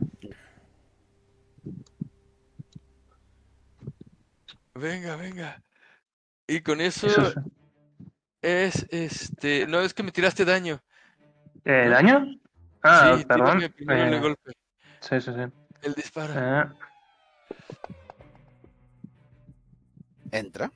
[4.74, 5.61] Venga, venga.
[6.48, 7.33] Y con eso eso
[8.41, 8.85] es.
[8.85, 9.67] es este.
[9.67, 10.82] No, es que me tiraste daño.
[11.66, 12.40] ¿Eh, ¿Daño?
[12.83, 13.61] Ah, sí, perdón.
[13.64, 14.51] Eh, golpe.
[15.01, 15.41] sí, sí, sí.
[15.82, 16.33] El disparo.
[16.35, 16.66] Eh,
[20.32, 20.72] Entra.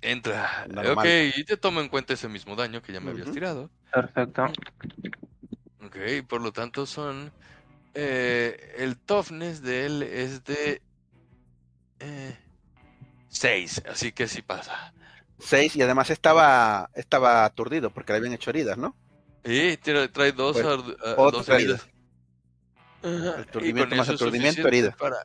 [0.00, 0.66] Entra.
[0.68, 0.98] Normal.
[0.98, 3.70] Ok, y te tomo en cuenta ese mismo daño que ya me habías tirado.
[3.92, 4.46] perfecto.
[5.84, 5.96] Ok,
[6.28, 7.30] por lo tanto son.
[7.94, 10.82] eh, el toughness de él es de.
[13.38, 14.92] 6, así que sí pasa.
[15.38, 18.96] Seis y además estaba, estaba aturdido porque le habían hecho heridas, ¿no?
[19.44, 21.82] Y tira- trae dos, Pues, otra dos heridas.
[23.02, 23.28] herida.
[23.30, 24.96] Ajá, y Aturdimiento más aturdimiento, herida.
[24.98, 25.16] Para...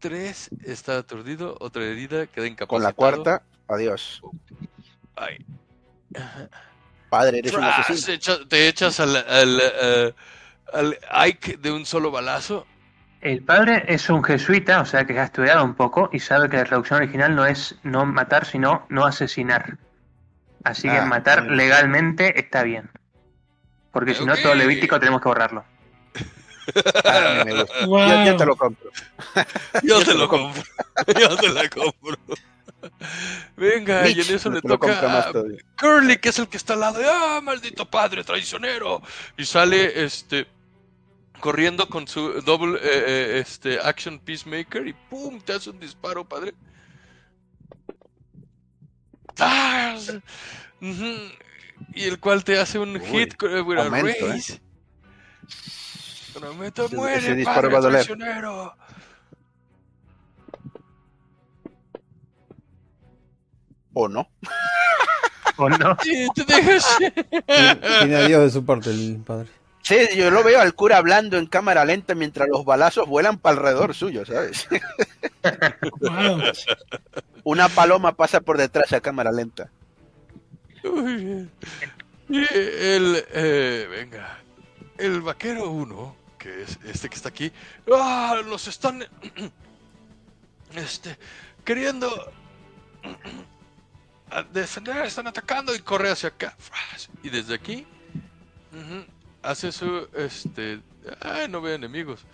[0.00, 2.68] Tres está aturdido, otra herida, queda incapacitado.
[2.68, 4.20] Con la cuarta, adiós.
[5.16, 5.44] Ay.
[7.10, 8.14] Padre, eres un Tras, asesino.
[8.16, 10.14] echa- te echas al, al, eh,
[10.72, 12.66] al Ike de un solo balazo.
[13.20, 16.56] El padre es un jesuita, o sea que ha estudiado un poco y sabe que
[16.56, 19.76] la traducción original no es no matar, sino no asesinar.
[20.64, 21.56] Así que Ah, matar bueno.
[21.56, 22.90] legalmente está bien.
[23.92, 24.54] Porque si no, todo.
[24.54, 25.64] Levítico tenemos que borrarlo.
[27.02, 27.44] Ah.
[27.86, 28.08] Wow.
[28.10, 28.90] Yo, yo te lo compro.
[29.82, 30.62] Yo te lo compro.
[31.18, 32.18] Yo te la compro.
[33.56, 35.32] Venga, y Mitch, en eso le toca a.
[35.80, 36.98] Curly, que es el que está al lado.
[36.98, 39.00] de, ¡Ah, maldito padre traicionero!
[39.38, 40.46] Y sale este
[41.40, 45.40] corriendo con su double eh, eh, este action peacemaker y ¡pum!
[45.40, 46.54] te hace un disparo, padre.
[50.80, 51.14] Ujú.
[51.94, 54.30] Y el cual te hace un Uy, hit con with a aumento, ¿eh?
[54.30, 54.60] raise.
[56.34, 58.04] Con aumento, Ese- muere, ese disparo padre va a doler.
[58.06, 58.74] traicionero.
[63.94, 64.28] ¿O no?
[65.56, 65.96] ¿O no?
[66.04, 66.86] Y te dejas.
[66.98, 69.48] Tiene a Dios de su parte el padre.
[69.88, 73.56] Sí, yo lo veo al cura hablando en cámara lenta mientras los balazos vuelan para
[73.56, 74.68] alrededor suyo, ¿sabes?
[76.00, 76.42] Wow.
[77.44, 79.70] Una paloma pasa por detrás a cámara lenta.
[82.28, 84.40] El, eh, venga,
[84.98, 87.50] el vaquero 1, que es este que está aquí,
[87.90, 88.42] ¡ah!
[88.44, 89.06] Los están,
[90.74, 91.16] este,
[91.64, 92.30] queriendo
[94.52, 96.54] defender, están atacando y corre hacia acá.
[97.22, 97.86] Y desde aquí,
[98.70, 99.17] ujú,
[99.48, 100.80] hace su, este,
[101.20, 102.24] ay, no ve enemigos.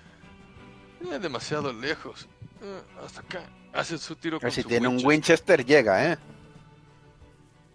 [1.01, 2.29] Eh, demasiado lejos.
[2.61, 3.43] Eh, hasta acá.
[3.73, 5.65] Hace su tiro A con si su tiene un Winchester.
[5.65, 6.19] Llega, ¿eh?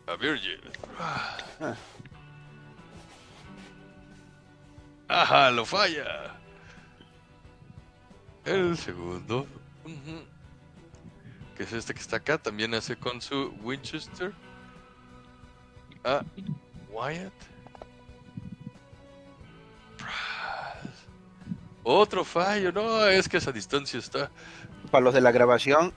[0.07, 0.61] A Virgil.
[0.99, 1.75] Ah.
[5.07, 6.35] Ajá, lo falla.
[8.45, 9.45] El segundo,
[11.55, 14.33] que es este que está acá, también hace con su Winchester.
[16.03, 16.23] Ah,
[16.91, 17.48] Wyatt.
[21.83, 24.29] Otro fallo, no, es que esa distancia está.
[24.91, 25.93] Para los de la grabación,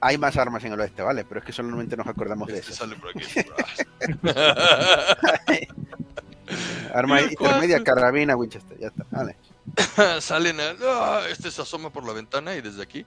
[0.00, 1.24] hay más armas en el oeste, ¿vale?
[1.24, 2.84] Pero es que solamente nos acordamos de Este eso.
[2.84, 3.24] sale por aquí.
[6.94, 9.04] Arma ¿Y el intermedia, carabina, Winchester, ya está.
[9.10, 9.36] Vale.
[10.20, 11.26] Salen a.
[11.28, 13.04] este se asoma por la ventana y desde aquí.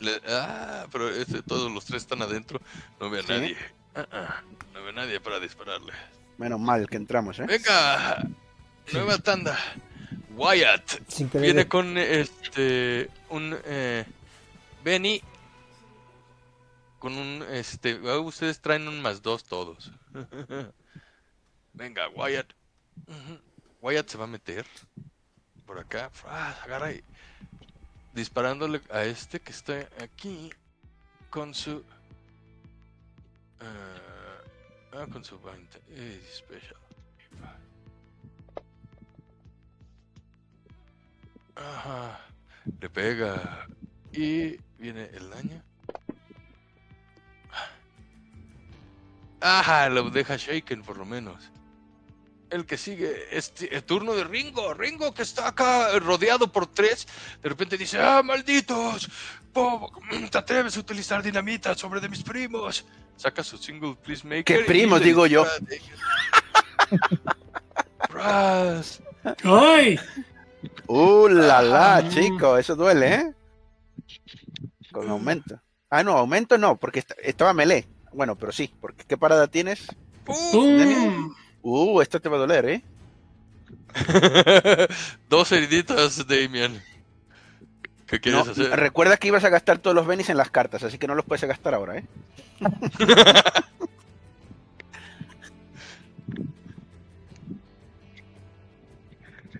[0.00, 2.60] le- ah, pero este, todos los tres están adentro.
[2.98, 3.28] No ve a Sí.
[3.28, 3.56] nadie.
[3.94, 4.40] Ah, ah,
[4.72, 5.92] no ve a nadie para dispararle.
[6.38, 7.44] Menos mal que entramos, ¿eh?
[7.46, 8.22] Venga,
[8.92, 9.58] nueva tanda.
[10.36, 11.00] Wyatt
[11.34, 14.04] viene con este un eh,
[14.82, 15.22] Benny
[16.98, 17.98] con un este.
[18.06, 19.90] ah, Ustedes traen un más dos todos.
[21.72, 22.52] Venga, Wyatt.
[23.80, 24.66] Wyatt se va a meter
[25.66, 26.10] por acá.
[26.26, 27.02] Ah, agarra y
[28.12, 30.50] disparándole a este que está aquí
[31.30, 31.84] con su.
[33.60, 34.42] ah,
[34.92, 35.80] ah, con su 20.
[35.90, 36.79] eh, special.
[41.60, 42.18] Ajá.
[42.80, 43.66] Le pega.
[44.12, 45.62] Y viene el daño.
[49.40, 51.50] Ajá, lo deja shaken por lo menos.
[52.50, 54.74] El que sigue es el turno de Ringo.
[54.74, 57.06] Ringo que está acá eh, rodeado por tres.
[57.40, 59.08] De repente dice, ah, malditos.
[59.52, 59.90] ¿Cómo
[60.30, 62.84] ¿Te atreves a utilizar dinamita sobre de mis primos?
[63.16, 64.44] Saca su single please maker.
[64.44, 65.46] ¿Qué primos, digo yo?
[69.44, 69.98] ¡Ay!
[70.86, 72.08] ¡Uh, la la, Ah.
[72.08, 72.56] chico!
[72.58, 73.34] Eso duele, ¿eh?
[74.92, 75.60] Con aumento.
[75.88, 77.86] Ah, no, aumento no, porque esta- estaba melee.
[78.12, 79.86] Bueno, pero sí, porque ¿qué parada tienes?
[80.24, 80.36] ¡Pum!
[80.52, 81.34] ¡Pum!
[81.62, 82.82] Uh, esto te va a doler, ¿eh?
[85.28, 86.82] Dos heriditas, Damian.
[88.06, 88.70] ¿Qué quieres No, hacer?
[88.78, 91.24] recuerda que ibas a gastar todos los Benis en las cartas, así que no los
[91.24, 92.04] puedes gastar ahora, ¿eh?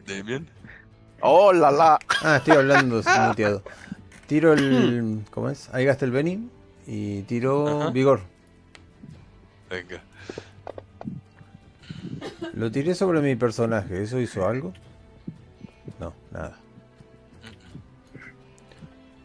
[0.06, 0.48] Damien.
[1.20, 1.98] ¡Oh, la la!
[2.22, 3.62] Ah, estoy hablando muteado.
[4.26, 5.22] Tiro el.
[5.30, 5.68] ¿Cómo es?
[5.74, 6.48] Ahí gasté el Benny
[6.86, 7.90] y tiro Ajá.
[7.90, 8.20] Vigor.
[9.68, 10.02] Venga.
[12.54, 14.02] Lo tiré sobre mi personaje.
[14.02, 14.72] ¿Eso hizo algo?
[15.98, 16.58] No, nada.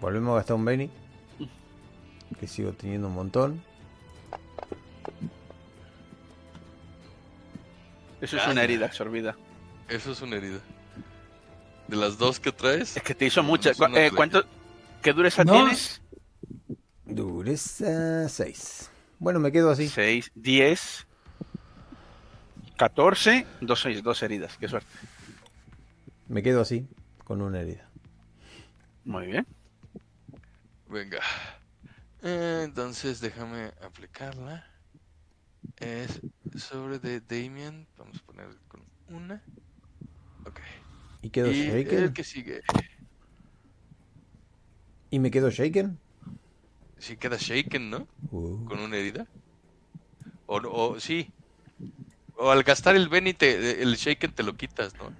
[0.01, 0.89] Volvemos a gastar un Benny.
[2.39, 3.63] Que sigo teniendo un montón.
[8.21, 9.35] Eso es una herida absorbida.
[9.87, 10.59] Eso es una herida.
[11.87, 13.79] De las dos que traes, Es que te hizo muchas.
[13.79, 14.43] Una Eh, ¿Cuánto?
[15.01, 15.53] ¿Qué dureza No.
[15.53, 16.01] tienes?
[17.05, 18.89] Dureza 6.
[19.19, 19.87] Bueno, me quedo así.
[19.87, 21.05] 6, 10,
[22.77, 24.57] 14, 2, 6, 2 heridas.
[24.57, 24.89] Qué suerte.
[26.27, 26.87] Me quedo así,
[27.23, 27.87] con una herida.
[29.03, 29.45] Muy bien.
[30.89, 31.19] venga.
[32.23, 34.65] Eh, entonces déjame aplicarla.
[35.77, 36.19] Es
[36.55, 37.85] sobre de Damien.
[37.97, 39.43] Vamos a poner con una.
[41.25, 42.03] ¿Y quedo y shaken?
[42.03, 42.61] el que sigue.
[45.09, 45.97] ¿Y me quedo shaken?
[46.99, 48.07] Sí queda shaken, ¿no?
[48.31, 48.63] Uh.
[48.65, 49.25] Con una herida.
[50.45, 51.27] O, no- o sí.
[52.37, 55.11] O al gastar el Benny, te- el shaken te lo quitas, ¿no?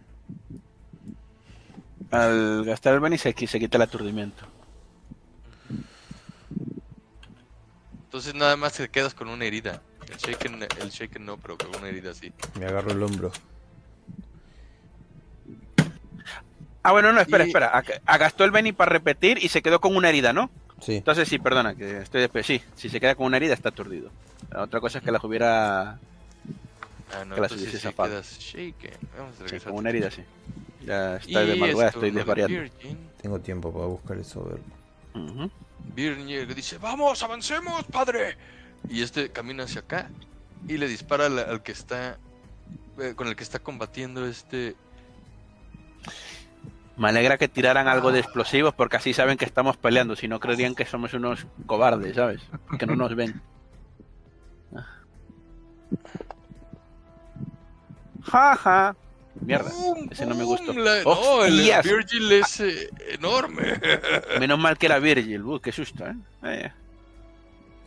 [2.12, 4.46] Al gastar el Benny se, se quita el aturdimiento.
[8.04, 9.82] Entonces nada más te quedas con una herida.
[10.08, 12.32] El shaken, el shaken no, pero con una herida sí.
[12.60, 13.32] Me agarro el hombro.
[16.86, 17.72] Ah, bueno, no, espera, Y- espera.
[17.74, 20.50] Ag- Agastó el Benny para repetir y se quedó con una herida, ¿no?
[20.82, 20.96] Sí.
[20.98, 24.12] Entonces sí, perdona, que estoy de Sí, si se queda con una herida está aturdido.
[24.52, 25.98] La otra cosa es que las hubiera...
[27.14, 28.14] Ah, no, Que las hubiese sí zafado.
[28.16, 30.24] Vamos a Sí, con una herida, sí.
[30.86, 32.60] Ya está de madrugada, es estoy desvariando.
[32.60, 32.98] Virgin.
[33.22, 34.58] Tengo tiempo para buscar sobre.
[35.16, 35.50] Ujú.
[35.96, 38.38] Virgin y dice, vamos, avancemos, padre.
[38.90, 40.10] Y este camina hacia acá
[40.68, 42.20] y le dispara al, al que está,
[43.00, 44.76] eh, con el que está combatiendo este...
[46.98, 50.40] Me alegra que tiraran algo de explosivos porque así saben que estamos peleando, si no
[50.40, 52.42] creerían que somos unos cobardes, ¿sabes?
[52.80, 53.42] Que no nos ven.
[58.24, 58.96] Ja, ja.
[59.42, 60.72] Mierda, ¡Bum, ese no me gustó.
[60.74, 61.70] La- no, el.
[61.84, 63.80] Virgil es eh, enorme.
[64.40, 66.16] Menos mal que era Virgil, uh, qué susto, ¿eh?
[66.44, 66.72] Eh.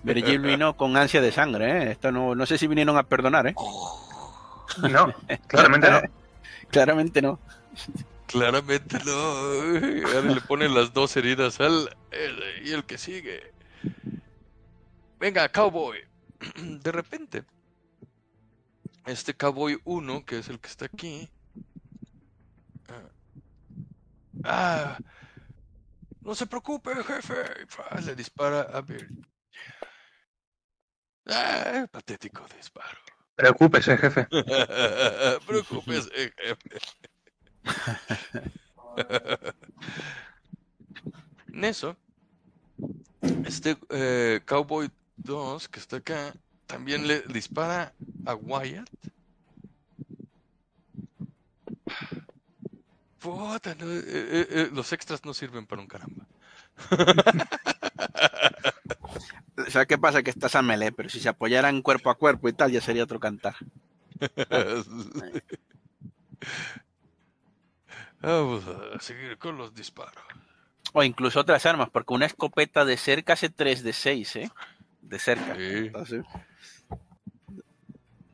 [0.03, 1.91] Virgil vino con ansia de sangre, ¿eh?
[1.93, 3.55] Esto no, no sé si vinieron a perdonar, ¿eh?
[4.91, 5.13] No,
[5.47, 6.01] claramente no.
[6.71, 7.39] Claramente no.
[8.29, 9.13] Claramente no.
[9.13, 11.97] Ahora le ponen las dos heridas al
[12.63, 13.53] y el que sigue.
[15.19, 15.99] Venga, cowboy.
[16.57, 17.45] De repente,
[19.07, 21.29] este cowboy 1, que es el que está aquí.
[22.89, 23.11] ah,
[24.45, 24.99] Ah,
[26.21, 27.35] no se preocupe, jefe.
[28.05, 29.27] Le dispara a Bill.
[31.27, 32.99] Ah, patético disparo.
[33.35, 34.27] Preocúpese, jefe.
[35.47, 36.81] Preocúpese, jefe.
[41.53, 41.97] En eso,
[43.45, 46.33] este eh, Cowboy 2 que está acá
[46.67, 47.93] también le dispara
[48.27, 48.89] a Wyatt.
[53.19, 56.25] Puta, no, eh, eh, los extras no sirven para un caramba.
[59.69, 60.23] ¿Sabes qué pasa?
[60.23, 63.03] Que estás a melee, pero si se apoyaran cuerpo a cuerpo y tal, ya sería
[63.03, 63.57] otro cantar.
[68.21, 70.23] Vamos a seguir con los disparos.
[70.93, 74.51] O incluso otras armas, porque una escopeta de cerca hace 3 de 6, ¿eh?
[75.03, 75.55] De cerca.
[75.55, 75.61] Sí.
[75.63, 76.25] Entonces,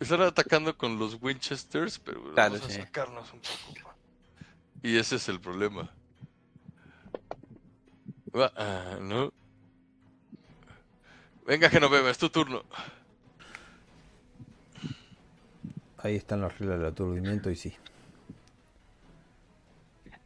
[0.00, 2.80] Están atacando con los Winchesters, pero Claro, vamos a sí.
[2.80, 3.94] sacarnos un poco.
[4.82, 5.90] Y ese es el problema.
[8.34, 9.32] Ah, ¿no?
[11.46, 12.64] Venga, Genoveva, es tu turno.
[15.98, 17.74] Ahí están las reglas del aturdimiento y sí.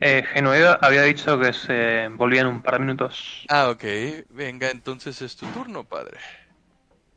[0.00, 3.48] Eh, Genoveva había dicho que se volvía en un par de minutos.
[3.48, 3.84] Ah, ok.
[4.30, 6.18] Venga, entonces es tu turno, padre.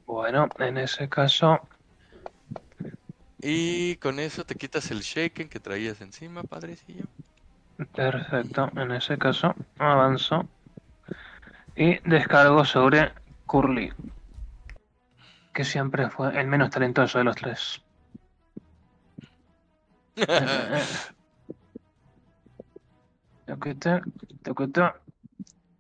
[0.05, 1.67] Bueno, en ese caso,
[3.41, 7.09] Y con eso te quitas el shaken que traías encima, padrecillo.
[7.95, 8.69] perfecto.
[8.75, 10.49] En ese caso, avanzo
[11.75, 13.13] y descargo sobre
[13.45, 13.91] Curly,
[15.53, 17.81] que siempre fue el menos talentoso de los tres.
[23.51, 24.01] Toqueta,
[24.43, 24.95] toqueta,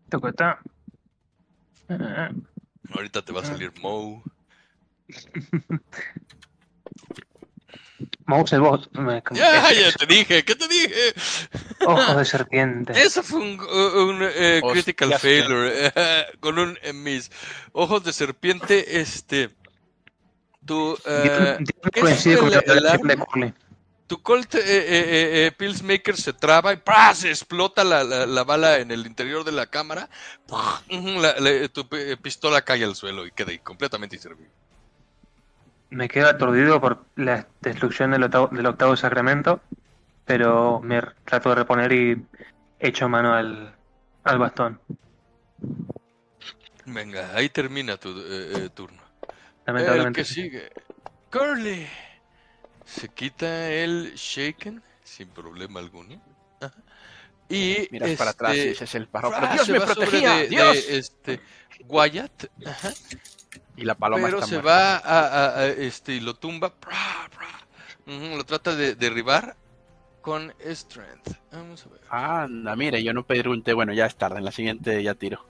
[0.09, 0.59] toqueta.
[2.93, 4.21] Ahorita te va a salir Moe.
[8.25, 8.89] Mouse el.
[8.91, 11.13] Me- Ya, ya te dije, ¿qué te dije?
[11.85, 12.91] Ojos de serpiente.
[12.91, 15.93] Eso fue un, un, eh, critical failure.
[16.41, 17.31] con un eh, mis
[17.71, 19.49] ojos de serpiente, este.
[20.65, 23.53] Tu, eh, Dios ¿qué coincide con el- la el
[24.11, 27.19] tu Colt eh, eh, eh, eh, Pillsmaker se traba y ¡pras!
[27.19, 30.09] se explota la, la- la bala en el interior de la cámara.
[30.89, 34.51] La- tu pi- pistola cae al suelo y queda completamente inservible.
[35.91, 39.61] Me quedo aturdido por la destrucción del octavo, del octavo sacramento,
[40.25, 42.21] pero me trato de reponer y
[42.81, 43.73] echo mano al,
[44.25, 44.81] al bastón.
[46.85, 49.01] Venga, ahí termina tu eh, eh, turno.
[49.21, 49.29] El
[49.67, 50.19] Lamentablemente.
[50.19, 50.69] que sigue.
[51.29, 51.87] Curly.
[52.93, 56.21] Se quita el shaken sin problema alguno.
[56.59, 56.73] Ajá.
[57.49, 59.35] Y Miras para atrás y este, dices el pájaro.
[59.39, 60.35] ¡Pero Dios se me protegía!
[60.35, 60.87] de- ¡Dios!
[60.87, 61.41] de, este,
[61.87, 62.93] Wyatt, ajá,
[63.75, 64.69] Y la paloma pero está se muerta.
[64.71, 66.73] va a, a- a, este, y lo tumba.
[66.73, 69.55] pra, pra, ujú, lo trata de derribar
[70.21, 71.31] con Strength.
[71.51, 72.01] Vamos a ver.
[72.09, 73.73] Anda, mire, yo no pregunté.
[73.73, 74.37] Bueno, ya es tarde.
[74.37, 75.45] En la siguiente ya tiro.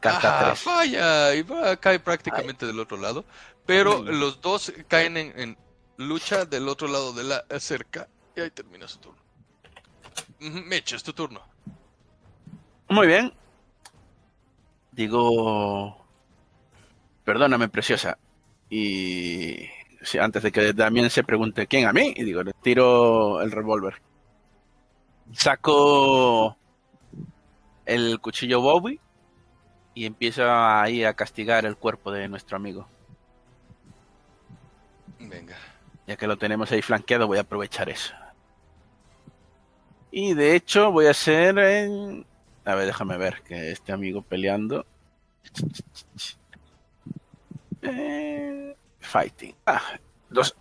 [0.00, 0.58] Carta Ajá, 3.
[0.58, 3.24] falla y va, cae prácticamente del otro lado.
[3.64, 4.14] Pero Ay.
[4.16, 5.56] los dos caen en, en
[5.96, 9.22] lucha del otro lado de la cerca y ahí termina su turno.
[10.40, 11.40] Mitch, es tu turno.
[12.88, 13.32] Muy bien.
[14.92, 16.06] Digo.
[17.24, 18.18] Perdóname, preciosa.
[18.68, 19.66] Y.
[20.02, 23.50] sí, antes de que también se pregunte quién a mí, y digo, le tiro el
[23.50, 24.00] revólver.
[25.32, 26.56] Saco
[27.86, 29.00] el cuchillo Bowie
[29.94, 32.86] y empiezo ahí a castigar el cuerpo de nuestro amigo.
[35.18, 35.56] Venga.
[36.06, 38.14] Ya que lo tenemos ahí flanqueado, voy a aprovechar eso.
[40.10, 42.26] Y de hecho, voy a hacer en.
[42.64, 44.86] A ver, déjame ver que este amigo peleando.
[47.82, 49.54] Eh, fighting.
[49.66, 49.82] Ah,
[50.30, 50.56] dos.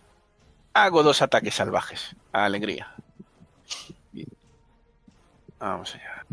[0.74, 2.16] Hago dos ataques salvajes.
[2.32, 2.94] Alegría.
[4.12, 4.28] Bien.
[5.60, 6.26] Vamos allá.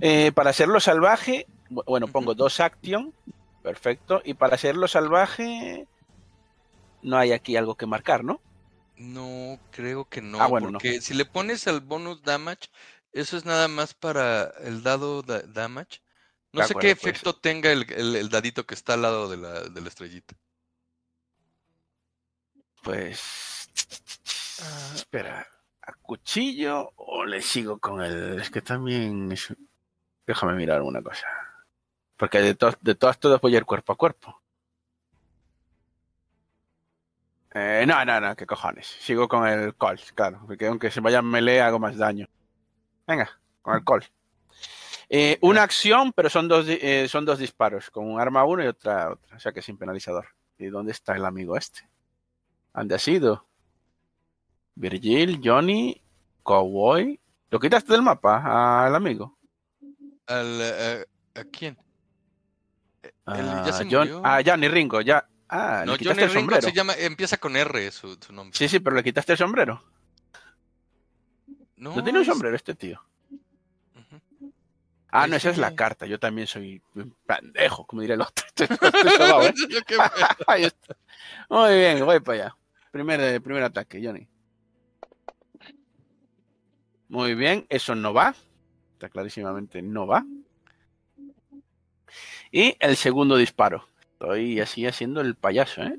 [0.00, 3.12] Eh, para hacerlo salvaje, bu- bueno, pongo dos action.
[3.62, 4.22] Perfecto.
[4.24, 5.86] Y para hacerlo salvaje,
[7.02, 8.40] no hay aquí algo que marcar, ¿no?
[8.96, 10.40] No, creo que no.
[10.40, 10.72] Ah, bueno, no.
[10.74, 12.68] porque si le pones al bonus damage,
[13.12, 16.02] eso es nada más para el dado da- damage.
[16.52, 17.04] No De sé acuerdo, qué pues.
[17.14, 20.34] efecto tenga el, el- el dadito que está al lado de la, de la estrellita.
[22.82, 23.68] Pues.
[24.62, 24.92] Ah.
[24.94, 25.46] Espera.
[25.82, 28.40] ¿A cuchillo o le sigo con el.?
[28.40, 29.32] Es que también.
[29.32, 29.54] es-
[30.26, 31.26] Déjame mirar una cosa.
[32.16, 34.39] Porque de, to- de todas, todas voy a ir cuerpo a cuerpo.
[37.52, 38.86] Eh, no, no, no, qué cojones.
[38.86, 40.40] Sigo con el Colt, claro.
[40.46, 42.26] Porque aunque se vaya en melee, hago más daño.
[43.06, 43.28] Venga,
[43.62, 44.04] con el Colt.
[45.08, 47.90] Eh, una acción, pero son dos, eh, son dos disparos.
[47.90, 49.36] Con un arma uno y otra otra.
[49.36, 50.28] O sea que sin penalizador.
[50.58, 51.88] ¿Y dónde está el amigo este?
[52.72, 53.46] ¿Dónde ha sido?
[54.76, 56.00] Virgil, Johnny,
[56.42, 57.18] Cowboy.
[57.50, 59.36] ¿Lo quitaste del mapa al amigo?
[60.26, 61.04] Al, eh,
[61.34, 61.76] ¿A quién?
[63.02, 64.22] Eh, él ya Ah, se John- murió.
[64.24, 65.26] ah, Johnny Ringo, ya.
[65.52, 66.62] Ah, no, le Johnny el sombrero.
[66.62, 68.56] se llama, empieza con R su, su nombre.
[68.56, 69.82] Sí, sí, pero le quitaste el sombrero.
[71.76, 73.02] No, No, tiene un sombrero este tío.
[75.12, 76.06] Ah, no, esa es la carta.
[76.06, 76.80] Yo también soy
[77.26, 78.46] pendejo, como diría el otro.
[80.46, 80.96] Ahí está.
[81.48, 82.56] Muy bien, voy para allá.
[82.92, 84.28] Primer, eh, primer ataque, Johnny.
[87.08, 88.36] Muy bien, eso no va.
[88.92, 90.24] Está clarísimamente no va.
[92.52, 93.88] Y el segundo disparo.
[94.20, 95.98] Estoy así haciendo el payaso, ¿eh?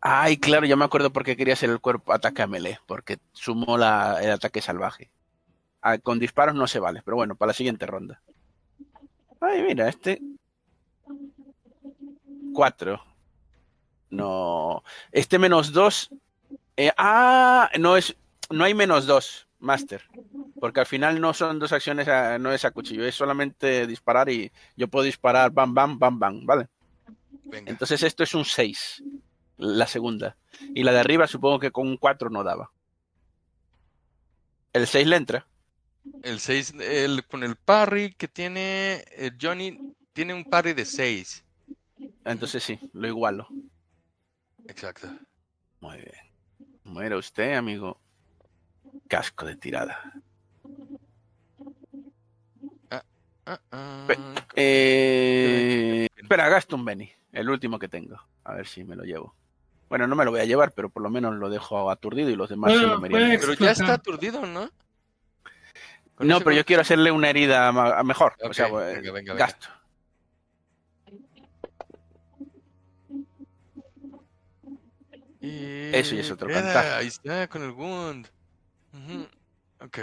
[0.00, 3.18] Ay, claro, ya me acuerdo por qué quería hacer el cuerpo ataque a melee, porque
[3.32, 5.10] sumó la, el ataque salvaje.
[5.82, 8.22] Ah, con disparos no se vale, pero bueno, para la siguiente ronda.
[9.40, 10.22] Ay, mira, este.
[12.54, 13.02] Cuatro.
[14.10, 14.84] No.
[15.10, 16.08] Este menos dos.
[16.76, 18.16] eh, ah, no es.
[18.48, 20.02] No hay menos dos, Master.
[20.58, 24.28] Porque al final no son dos acciones, a- no es a cuchillo, es solamente disparar
[24.28, 26.68] y yo puedo disparar bam, bam, bam, bam, ¿vale?
[27.44, 27.70] Venga.
[27.70, 29.02] Entonces esto es un 6,
[29.56, 30.36] la segunda.
[30.74, 32.70] Y la de arriba supongo que con un 4 no daba.
[34.72, 35.46] El 6 le entra.
[36.22, 39.78] El 6, el, con el parry que tiene eh, Johnny,
[40.12, 41.44] tiene un parry de 6.
[42.24, 43.48] Entonces sí, lo igualo.
[44.68, 45.08] Exacto.
[45.80, 46.12] Muy bien.
[46.84, 47.98] Muera usted, amigo.
[49.10, 50.12] Casco de tirada.
[52.92, 53.02] Ah,
[53.72, 54.04] ah.
[54.06, 54.16] Pe-
[54.54, 57.10] Eh, espera, gasto un Benny.
[57.32, 58.16] El último que tengo.
[58.44, 59.34] A ver si me lo llevo.
[59.88, 62.36] Bueno, no me lo voy a llevar, pero por lo menos lo dejo aturdido y
[62.36, 64.70] los demás se lo puede Pero ya está aturdido, ¿no?
[66.14, 67.72] Con No, pero yo quiero hacerle una herida
[68.04, 68.34] mejor.
[68.44, 69.34] o sea, venga, venga, venga.
[69.34, 69.66] gasto.
[75.40, 76.94] Y Eso ya es otro queda, cantazo.
[76.96, 78.28] Ahí está, con el wound.
[79.80, 79.98] Ok.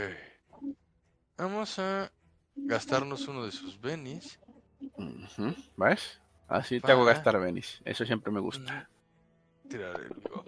[1.38, 2.11] Vamos a
[2.56, 4.40] gastarnos uno de sus benis.
[4.80, 6.19] Ujú, ¿Ves?
[6.48, 7.82] Así te hago Para- gastar Venice.
[7.85, 8.90] Eso siempre me gusta.
[9.69, 10.45] Tirar el gol.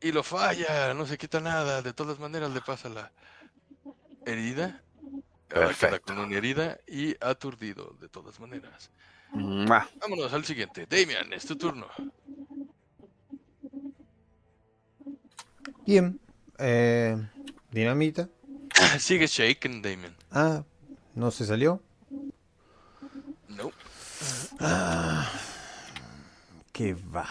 [0.00, 1.82] Y lo falla, no se quita nada.
[1.82, 3.12] De todas maneras le pasa la
[4.24, 4.82] herida.
[5.48, 6.02] Perfecto.
[6.14, 8.90] con una herida y aturdido, de todas maneras.
[9.30, 9.88] Mua.
[10.00, 10.86] Vámonos al siguiente.
[10.86, 11.86] Damian, es tu turno.
[15.86, 16.18] Bien.
[16.58, 17.16] Eh,
[17.70, 18.28] dinamita.
[18.98, 20.14] Sigue shaken, Damian.
[20.30, 20.62] Ah,
[21.14, 21.82] no se salió.
[23.48, 23.70] No.
[24.60, 25.30] Ah,
[26.72, 27.26] que va.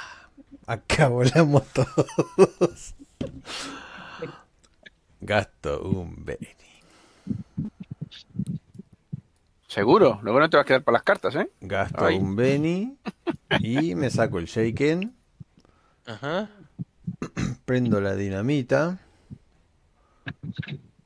[0.68, 2.95] Acá volamos todos.
[5.22, 6.48] Gasto un Benny.
[9.68, 10.20] Seguro.
[10.24, 11.52] Luego no te vas a quedar para las cartas, ¿eh?
[11.62, 12.18] Gasto Ay.
[12.18, 12.98] un Benny.
[13.60, 15.14] Y me saco el Shaken.
[16.06, 16.50] Ajá.
[17.66, 19.00] Prendo la dinamita.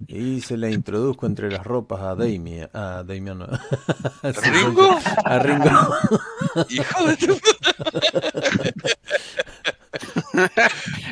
[0.07, 2.69] Y se la introduzco entre las ropas a Damian.
[2.73, 3.45] A Damian no.
[4.23, 4.99] A ¿Ringo?
[5.25, 5.69] A Ringo.
[6.69, 7.37] Hijo de tu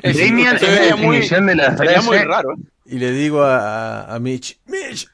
[0.04, 2.56] Es- Damian es la sería muy, de la sería muy raro.
[2.86, 5.08] Y le digo a, a, a Mitch, Mitch,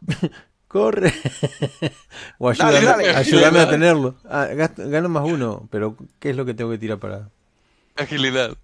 [0.68, 1.12] corre.
[2.38, 3.16] o ayúdame, Dale, dale.
[3.16, 4.16] ayúdame a tenerlo.
[4.28, 7.28] Ah, gasto- gano más uno, pero ¿qué es lo que tengo que tirar para...?
[7.96, 8.56] Agilidad.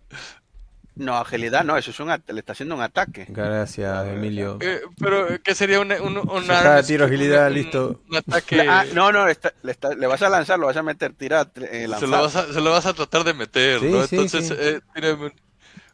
[1.01, 3.25] No, agilidad no, eso es un le está haciendo un ataque.
[3.29, 4.59] Gracias, Emilio.
[4.61, 8.03] Eh, pero, ¿qué sería una, un, un está, tiro agilidad, un- listo.
[8.11, 8.61] Un ataque.
[8.69, 11.15] Ah, no, no, le, está- le está- le vas a lanzar, lo vas a meter,
[11.15, 12.09] tirar, eh, se, lanzar.
[12.11, 14.07] lo vas a, se lo vas a tratar de meter, Sí, ¿no?
[14.07, 14.55] sí, Entonces, sí.
[14.59, 15.33] eh, tírame un,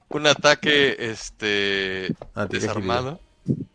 [0.09, 3.21] un ataque este Ah, desarmado.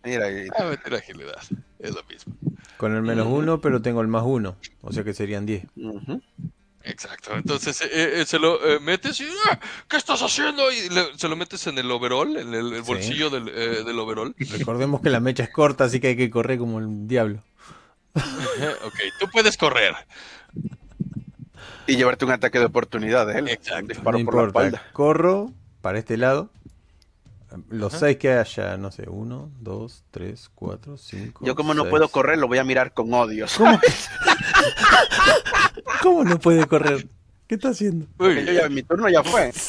[0.04, 0.26] Mira,
[0.58, 1.38] Ah, me tira agilidad.
[1.80, 2.36] Es lo mismo.
[2.76, 4.58] Con el menos uno, pero tengo el más uno.
[4.82, 5.64] O sea que serían 10.
[5.78, 6.22] ujú.
[6.84, 7.36] Exacto.
[7.36, 10.72] Entonces eh, eh, se lo eh, metes y "Ah, ¿qué estás haciendo?
[10.72, 12.88] Y le- se lo metes en el overall, en el, el Sí.
[12.88, 14.34] bolsillo del, eh, del overall.
[14.38, 17.44] Recordemos que la mecha es corta, así que hay que correr como el diablo.
[18.86, 19.94] Ok, tú puedes correr.
[21.88, 23.50] Y llevarte un ataque de oportunidad de él.
[23.50, 23.88] Exacto.
[23.88, 24.66] Disparo no por la importa.
[24.68, 24.90] espalda.
[24.94, 25.52] Corro
[25.82, 26.50] para este lado.
[27.70, 31.44] Los seis que haya, no sé, uno, dos, tres, cuatro, cinco.
[31.46, 33.46] Yo como no puedo correr, lo voy a mirar con odio.
[33.58, 33.80] ¿Cómo?
[36.02, 37.08] ¿Cómo no puede correr?
[37.48, 38.08] ¿Qué está haciendo?
[38.20, 39.52] Yo ya- mi turno ya fue.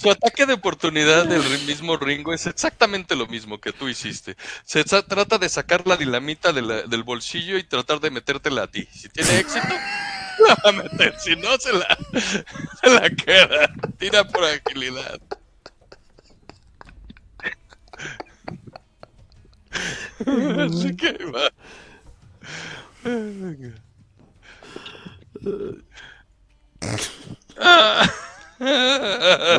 [0.00, 4.36] Su ataque de oportunidad del mismo Ringo es exactamente lo mismo que tú hiciste.
[4.64, 8.66] Se trata de sacar la dinamita de la- del bolsillo y tratar de metértela a
[8.68, 8.86] ti.
[8.92, 9.66] Si tiene éxito,
[10.48, 11.14] la va a meter.
[11.18, 13.70] Si no, se la, se la queda.
[13.98, 15.20] Tira por agilidad.
[20.66, 21.50] Así que va.
[27.58, 28.08] Ah.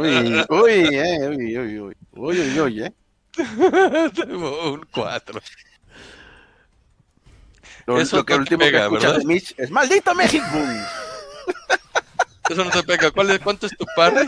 [0.02, 1.96] Uy, uy, eh, uy, uy, uy.
[2.14, 2.94] Uy, uy, uy, eh.
[4.16, 5.42] Tengo un 4.
[7.86, 9.20] Lo, Eso lo que no te último pega, que escuchas ¿verdad?
[9.20, 10.46] de Mitch es ¡Maldito México!
[12.50, 13.12] Eso no te pega.
[13.12, 14.28] ¿Cuál es, ¿Cuánto es tu parry?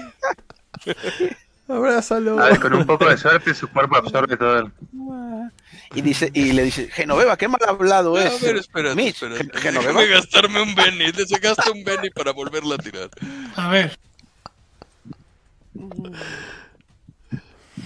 [1.69, 2.39] Abrázalo.
[2.39, 4.71] A ver, con un poco de suerte su cuerpo absorbe todo el...
[5.95, 8.39] Y dice, y le dice, Genoveva, qué mal hablado A es.
[8.41, 9.57] ver, espérate, Mitch, espérate.
[9.59, 9.93] Genoveva.
[10.01, 11.11] Déjame gastarme un Benny.
[11.25, 13.09] Se gasta un Benny para volverla a tirar.
[13.55, 13.97] A ver,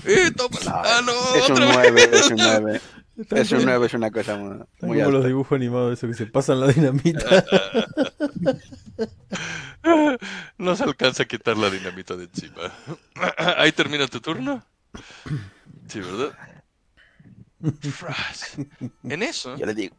[0.06, 0.82] ¡Eh, tómala!
[0.84, 1.36] ¡Ah, no!
[1.36, 2.10] es un ¡Otra 9, vez!
[2.14, 2.82] es un 9.
[3.16, 6.26] Es un 9, es una cosa muy, muy como los dibujos animados, eso que se
[6.26, 7.46] pasan la dinamita.
[10.58, 12.72] No se alcanza a quitar la dinamita de encima.
[13.58, 14.66] Ahí termina tu turno.
[15.88, 16.38] Sí, ¿verdad?
[19.04, 19.96] En eso, Yo le digo,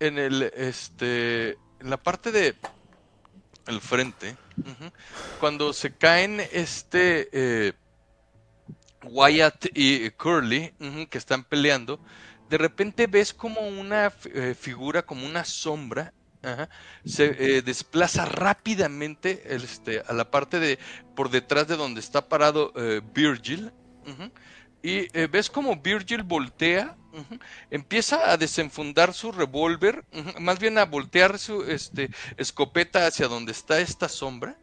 [0.00, 2.54] en el este en la parte de
[3.66, 4.36] el frente
[5.40, 7.72] cuando se caen este eh,
[9.06, 10.74] Wyatt y Curly
[11.10, 12.00] que están peleando
[12.48, 16.12] de repente ves como una eh, figura como una sombra
[17.06, 20.78] se eh, desplaza rápidamente este, a la parte de
[21.16, 23.72] por detrás de donde está parado eh, Virgil
[24.82, 26.94] y ves como Virgil voltea
[27.70, 30.04] empieza a desenfundar su revólver,
[30.40, 34.58] más bien a voltear su este, escopeta hacia donde está esta sombra.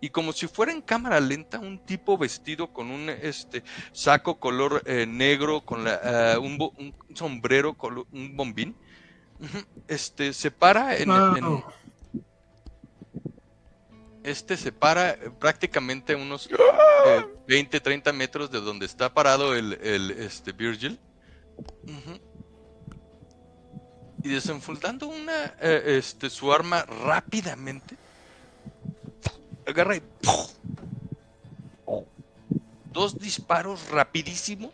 [0.00, 4.82] Y como si fuera en cámara lenta, un tipo vestido con un este, saco color
[4.84, 6.00] eh, negro, con la,
[6.34, 8.76] ah, un, bo- un sombrero, colo- un bombín,
[9.88, 11.64] este, se para en, en- wow.
[14.22, 19.74] este se para eh, prácticamente unos eh, 20, 30 metros de donde está parado el,
[19.82, 20.98] el, este, Virgil.
[24.22, 27.96] Y desenfundando una, eh, este, su arma rápidamente,
[29.66, 30.02] agarra y
[32.92, 34.72] dos disparos rapidísimo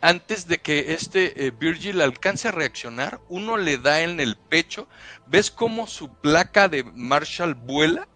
[0.00, 3.20] antes de que este eh, Virgil alcance a reaccionar.
[3.28, 4.88] Uno le da en el pecho.
[5.26, 8.08] ¿Ves cómo su placa de Marshall vuela?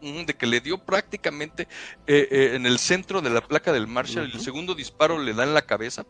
[0.00, 1.68] Mm, De que le dio prácticamente
[2.06, 4.28] eh, eh, en el centro de la placa del Marshall.
[4.28, 6.04] y El segundo disparo le da en la cabeza.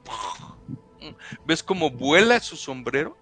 [1.01, 1.15] Mm,
[1.47, 3.17] ¿Ves cómo vuela su sombrero?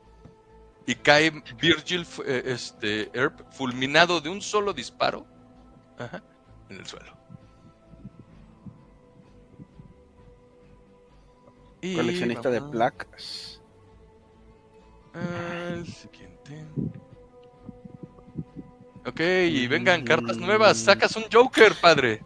[0.86, 1.30] Y cae
[1.60, 5.24] Virgil este, Earp fulminado de un solo disparo
[6.00, 6.22] ajá,
[6.68, 7.16] en el suelo.
[11.82, 13.62] Y Coleccionista de placas.
[15.84, 16.64] siguiente.
[19.06, 20.76] Ok, y vengan cartas nuevas.
[20.76, 22.22] Sacas un Joker, padre.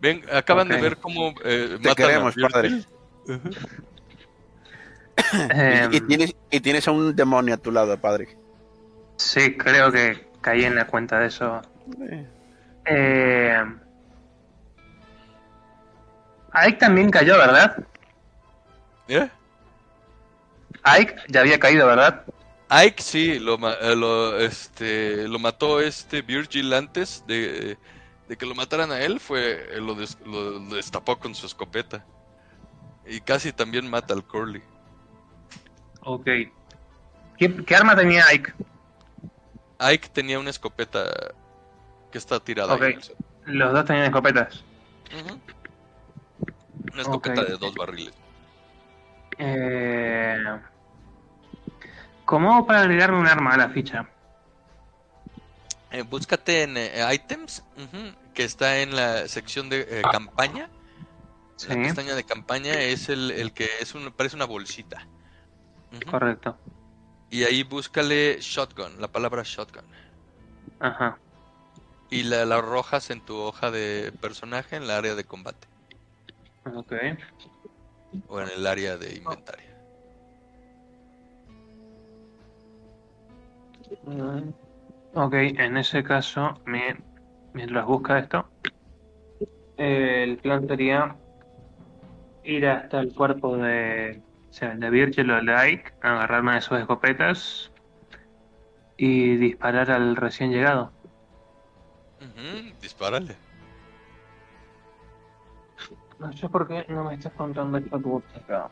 [0.00, 2.84] Ven, acaban de ver cómo eh, Te matan a queremos, padre.
[3.28, 3.40] Em,
[5.92, 8.36] Y, y tienes, y tienes a un demonio a tu lado, padre.
[9.16, 11.62] Sí, creo que caí en la cuenta de eso.
[12.86, 13.64] Eh.
[16.54, 17.84] Ike también cayó, ¿verdad?
[19.08, 19.28] ¿Eh?
[20.84, 22.24] Ike ya había caído, ¿verdad?
[22.68, 27.76] Ike sí, lo, eh, lo, este, lo mató este Virgil antes de,
[28.28, 32.04] de que lo mataran a él, fue eh, lo, des- lo destapó con su escopeta.
[33.06, 34.62] Y casi también mata al Curly.
[36.02, 36.24] Ok.
[37.38, 38.52] ¿Qué, qué arma tenía Ike?
[39.78, 41.04] Ike tenía una escopeta
[42.12, 42.82] que está tirada Ok.
[42.82, 43.20] ahí en el suelo.
[43.46, 44.62] Los dos tenían escopetas.
[46.92, 48.14] Una escopeta de dos barriles.
[49.38, 50.38] Eh...
[52.24, 54.08] ¿Cómo para agregarme un arma a la ficha?
[55.90, 57.64] Eh, búscate en eh, items,
[58.32, 60.70] que está en la sección de eh, campaña.
[61.56, 65.06] Sí, La pestaña de campaña es el, el que es un, parece una bolsita.
[66.10, 66.56] Correcto.
[67.30, 69.84] Y ahí búscale shotgun, la palabra shotgun.
[70.80, 71.18] Ajá.
[72.12, 75.66] Y la, la arrojas en tu hoja de personaje en la área de combate.
[76.66, 76.92] Ok.
[78.28, 79.64] O en el área de inventario.
[84.04, 84.50] Mm,
[85.14, 86.80] Ok, en ese caso, mi-
[87.54, 88.48] mientras busca esto,
[89.76, 91.16] el plan sería
[92.44, 96.78] ir hasta el cuerpo de, o sea, de Virgil o de Ike, agarrarme de sus
[96.78, 97.70] escopetas
[98.96, 100.92] y disparar al recién llegado.
[102.22, 103.36] Ujú, dispárale.
[106.18, 108.70] No sé por qué no me estás contando el shotgun acá.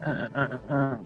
[0.00, 1.00] Ah, ah, ah, ah.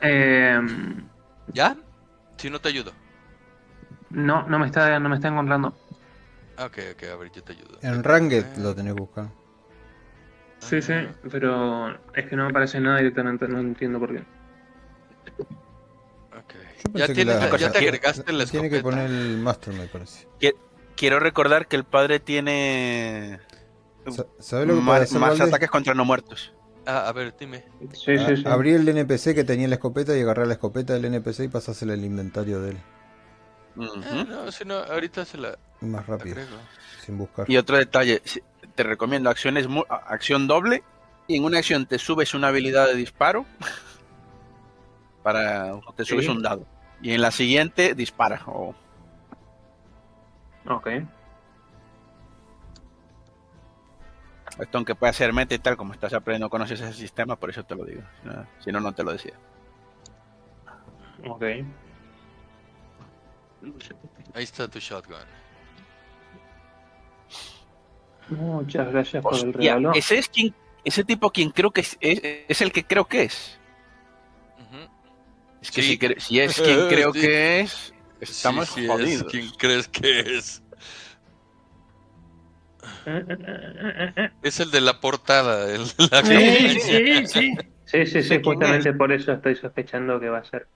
[0.00, 1.08] Em,
[1.52, 1.76] ¿Ya?
[2.38, 3.03] Si no te ayudo.
[4.14, 5.74] No, no me está, no me está encontrando.
[6.56, 7.78] Ah, Ok, ok, a ver, yo te ayudo.
[7.82, 9.28] En Ranged lo tenés que buscar.
[10.60, 10.94] Sí, sí,
[11.30, 14.24] pero es que no me aparece nada directamente, no entiendo por qué.
[16.32, 16.54] Ok.
[16.94, 20.26] Yo Ya, la- ya te agregaste la Tiene que poner el Master, me parece.
[20.96, 23.40] Quiero recordar que el padre tiene
[24.10, 26.52] Sa- ¿Sabes lo que más, hacer, más ataques contra no muertos.
[26.86, 27.64] Ah, a ver, dime.
[27.92, 28.42] Sí, A- sí, sí.
[28.46, 31.94] Abrí el NPC que tenía la escopeta y agarré la escopeta del NPC y pasásela
[31.94, 32.76] al inventario de él.
[33.76, 36.36] Ah, no, si no, ahorita se la Más rápido,
[37.04, 37.50] sin buscar.
[37.50, 38.22] Y otro detalle,
[38.74, 40.82] te recomiendo acciones acción doble
[41.26, 43.44] y en una acción te subes una habilidad de disparo
[45.22, 46.30] para te subes Sí.
[46.30, 46.66] un dado
[47.02, 48.74] y en la siguiente dispara o
[50.68, 50.88] Ok.
[54.60, 57.64] esto aunque pueda ser meta y tal como estás aprendiendo conoces ese sistema por eso
[57.64, 59.34] te lo digo si no- si no no te lo decía
[61.26, 61.42] Ok.
[64.34, 65.16] Ahí está tu shotgun.
[68.30, 69.92] Muchas gracias por el regalo.
[69.94, 73.24] ese es quien ese tipo quien creo que es, es, es el que creo que
[73.24, 73.58] es
[75.62, 75.88] es que Sí.
[75.92, 77.20] si, cre- si es quien creo Sí.
[77.20, 80.62] que es estamos Sí, sí, jodidos Es, ¿Quién crees que es?
[84.42, 85.70] Es el de la portada.
[85.74, 87.54] El, la Sí, sí, sí.
[87.86, 90.66] Sí, sí, justamente por eso estoy sospechando que va a ser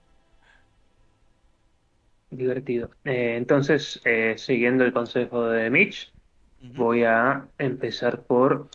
[2.31, 2.90] divertido.
[3.05, 6.12] Eh, entonces, eh, siguiendo el consejo de Mitch,
[6.74, 8.68] voy a empezar por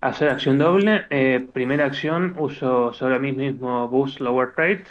[0.00, 1.06] hacer acción doble.
[1.10, 4.84] Eh, primera acción, uso sobre mí mismo Boost Lower Rate.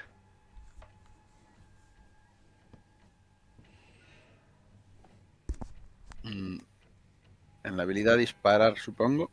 [6.23, 6.57] Mm,
[7.65, 9.29] en la habilidad disparar supongo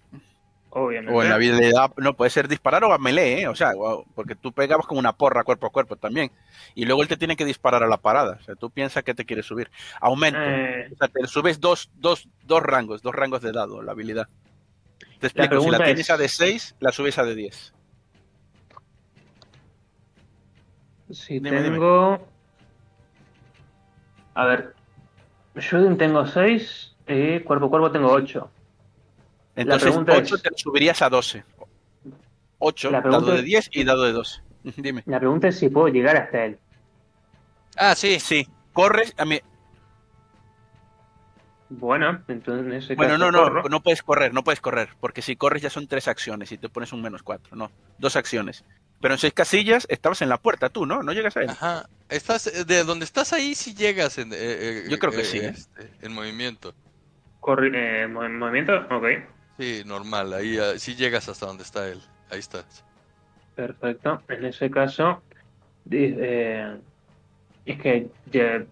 [0.73, 1.12] Obviamente.
[1.12, 3.49] O en la habilidad, no, puede ser disparar o a melee, ¿eh?
[3.49, 3.73] o sea,
[4.15, 6.31] porque tú pegabas con una porra cuerpo a cuerpo también.
[6.76, 8.39] Y luego él te tiene que disparar a la parada.
[8.40, 9.68] O sea, tú piensas que te quiere subir.
[10.00, 10.39] Aumento.
[10.40, 14.28] Eh, O sea, te subes dos, dos, dos rangos, dos rangos de dado, la habilidad.
[15.18, 17.74] Te explico, si la tienes es- a de 6, la subes a de 10.
[21.10, 21.62] Si Dime, dime.
[21.70, 22.26] tengo.
[24.34, 24.74] A ver.
[25.57, 28.49] Shooting tengo 6 y cuerpo a cuerpo tengo 8.
[29.63, 31.45] Entonces, pregunta 8 es- te lo subirías a 12.
[32.59, 34.43] 8, La pregunta dado de es- 10 y dado de 12.
[34.77, 35.03] Dime.
[35.07, 36.59] La pregunta es si puedo llegar hasta él.
[37.77, 38.21] Ah, sí.
[38.21, 39.41] Sí, corres, a mí,
[41.73, 43.69] Bueno, entonces en ese Bueno, caso no, no, corro.
[43.69, 46.69] no puedes correr, no puedes correr, porque si corres ya son tres acciones y te
[46.69, 48.65] pones un menos cuatro, no, dos acciones.
[49.01, 51.05] Pero en seis casillas estabas en la puerta tú, ¿no?
[51.05, 51.51] No llegas a él.
[51.51, 51.89] Ajá.
[52.09, 55.25] Estás, eh, de donde estás ahí si llegas en, eh, eh, Yo creo que eh,
[55.25, 55.53] sí, ¿eh?
[55.55, 56.75] este, en movimiento.
[57.41, 59.05] Corri- eh, mo- movimiento, ok.
[59.61, 60.33] Sí, normal.
[60.33, 62.01] Ahí ah, sí llegas hasta donde está él.
[62.31, 62.65] Ahí estás.
[63.55, 64.23] Perfecto.
[64.29, 65.23] En ese caso,
[65.85, 66.79] di- eh,
[67.67, 68.65] es que ya,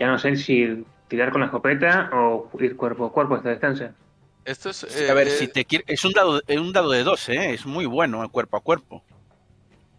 [0.00, 3.50] ya no sé si tirar con la escopeta o ir cuerpo a cuerpo a esta
[3.50, 3.94] distancia.
[4.44, 4.82] Esto es.
[5.08, 7.54] a ver, eh, si te quiere, es un dado, es un dado de 12, ¿eh?
[7.54, 9.04] es muy bueno, eh, cuerpo a cuerpo.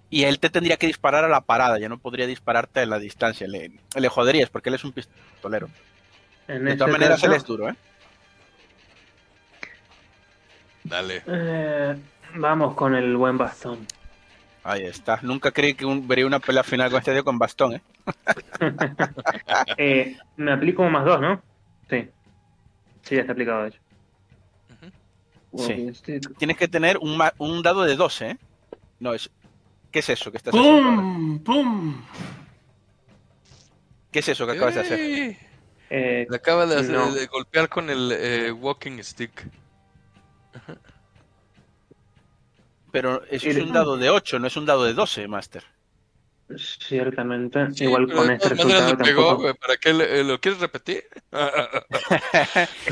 [0.09, 2.99] Y él te tendría que disparar a la parada, ya no podría dispararte a la
[2.99, 3.47] distancia.
[3.47, 5.69] Le, le joderías porque él es un pistolero.
[6.49, 7.75] En De ese todas maneras, caso, él es duro, ¿eh?
[10.89, 11.23] Dale.
[11.27, 11.95] eh,
[12.35, 13.85] vamos con el buen bastón.
[14.63, 15.19] Ahí está.
[15.21, 17.81] Nunca creí que un- vería una pelea final con este tío con bastón, ¿eh?
[19.77, 21.41] Eh, me aplico un más dos, ¿no?
[21.89, 22.09] Sí.
[23.03, 23.79] Sí, ya está aplicado, de hecho.
[24.79, 24.91] Sí.
[25.51, 26.37] Walking stick.
[26.37, 28.37] Tienes que tener un, ma- un dado de 12, ¿eh?
[28.99, 29.29] No, es...
[29.91, 30.51] ¿Qué es eso que estás?
[30.51, 31.39] ¡Pum!
[31.39, 32.01] ¡Pum!
[34.11, 34.99] ¿Qué es eso que acabas de hacer?
[35.89, 37.13] Eh, Le acaba de, hacer- No.
[37.13, 39.31] de golpear con el eh, walking stick.
[42.91, 45.63] Pero eso es un dado de 8, no es un dado de 12, Master.
[46.79, 47.73] ciertamente.
[47.73, 49.41] Sí, Igual con este todas maneras resultado le pegó, tampoco.
[49.43, 51.03] güey, ¿Para qué le- eh, lo quieres repetir?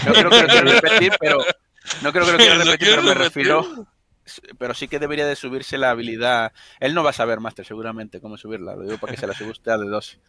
[0.05, 1.37] No creo que lo quiera repetir, pero.
[2.01, 3.87] No creo que lo quiera ¿Lo repetir, pero me refiero.
[4.57, 6.51] Pero sí que debería de subirse la habilidad.
[6.79, 8.75] Él no va a saber, Master, seguramente cómo subirla.
[8.75, 10.19] Lo digo para que se la suba usted a de 12.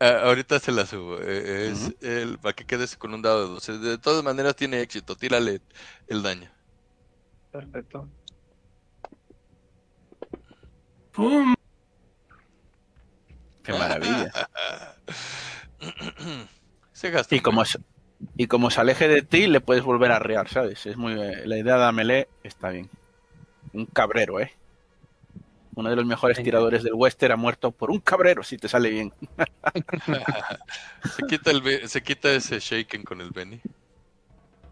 [0.00, 1.18] Ah, ahorita se la subo.
[1.20, 1.94] eh, es Ujú.
[2.02, 3.78] el, para que quedes con un dado de 12.
[3.78, 5.16] De todas maneras tiene éxito.
[5.16, 5.60] Tírale
[6.08, 6.50] el daño.
[7.52, 8.08] Perfecto.
[11.12, 11.54] ¡Pum!
[13.62, 14.32] Qué maravilla.
[16.92, 17.34] se gasta.
[17.36, 17.62] Y como,
[18.36, 20.86] y como se aleje de ti, le puedes volver a rear, ¿sabes?
[20.86, 21.12] Es muy.
[21.12, 22.88] eh, La idea de melee está bien.
[23.72, 24.52] Un cabrero, ¿eh?
[25.74, 26.42] Uno de los mejores Sí.
[26.42, 29.12] tiradores del western ha muerto por un cabrero, si te sale bien.
[31.16, 33.60] se, quita el, se quita ese shaken con el Benny.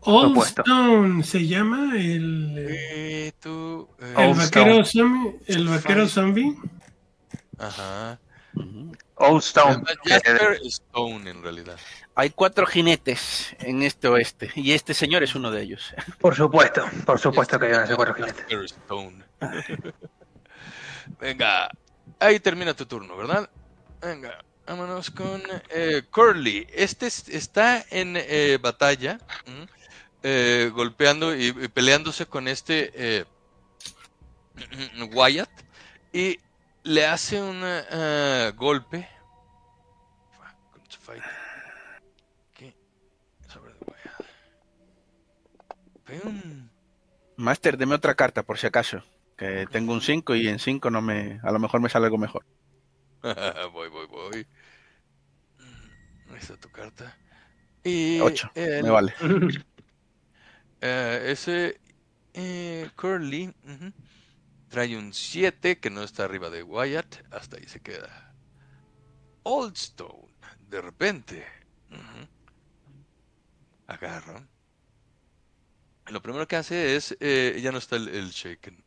[0.02, 0.38] Old.
[0.46, 3.88] Stone se llama el, Eh, tú.
[4.00, 5.36] eh, el vaquero zombie.
[5.46, 6.56] El vaquero zombie.
[7.58, 8.18] Ajá.
[9.16, 9.74] Old Stone.
[9.74, 11.78] llama Jasper Stone en realidad.
[12.14, 15.94] Hay cuatro jinetes en este oeste, y este señor es uno de ellos.
[16.20, 18.40] Por supuesto, por supuesto que iban a ser cuatro jinetes.
[18.42, 19.24] Jasper Stone.
[21.20, 21.70] Venga,
[22.18, 23.48] ahí termina tu turno, ¿verdad?
[24.00, 26.66] Venga, vámonos con eh, Curly.
[26.72, 29.66] Este es- está en eh, batalla, ¿m?
[30.22, 33.24] Eh, golpeando y, y peleándose con este eh,
[35.12, 35.50] Wyatt
[36.12, 36.38] y
[36.82, 37.60] le hace un
[38.56, 39.08] golpe.
[42.58, 44.26] De Wyatt.
[46.04, 46.68] Pum.
[47.36, 49.02] Master, deme otra carta por si acaso.
[49.36, 51.40] Que tengo un 5 y en 5 no me.
[51.42, 52.44] A lo mejor me sale algo mejor.
[53.72, 54.46] voy, voy, voy.
[55.58, 57.16] Mm, Ahí está tu carta.
[57.82, 59.14] Y 8, el- me vale.
[60.80, 61.80] eh, ese
[62.34, 63.54] eh, Curly
[64.68, 67.16] trae un 7 que no está arriba de Wyatt.
[67.32, 68.34] Hasta ahí se queda.
[69.42, 70.32] Oldstone,
[70.68, 71.46] de repente,
[73.86, 74.46] agarra.
[76.06, 78.82] Lo primero que hace es, eh, ya no está el, el shaken.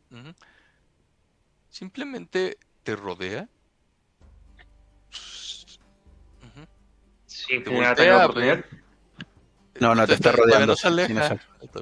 [1.68, 3.48] Simplemente te rodea.
[7.26, 8.64] Sí, Te voltea, oportunidad.
[9.80, 10.72] No, no, te está Todavía rodeando.
[10.72, 11.38] no se aleja.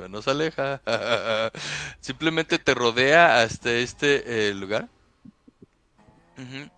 [0.09, 0.81] no se aleja.
[2.01, 4.89] Simplemente te rodea hasta este eh, lugar.
[6.39, 6.71] Ujú.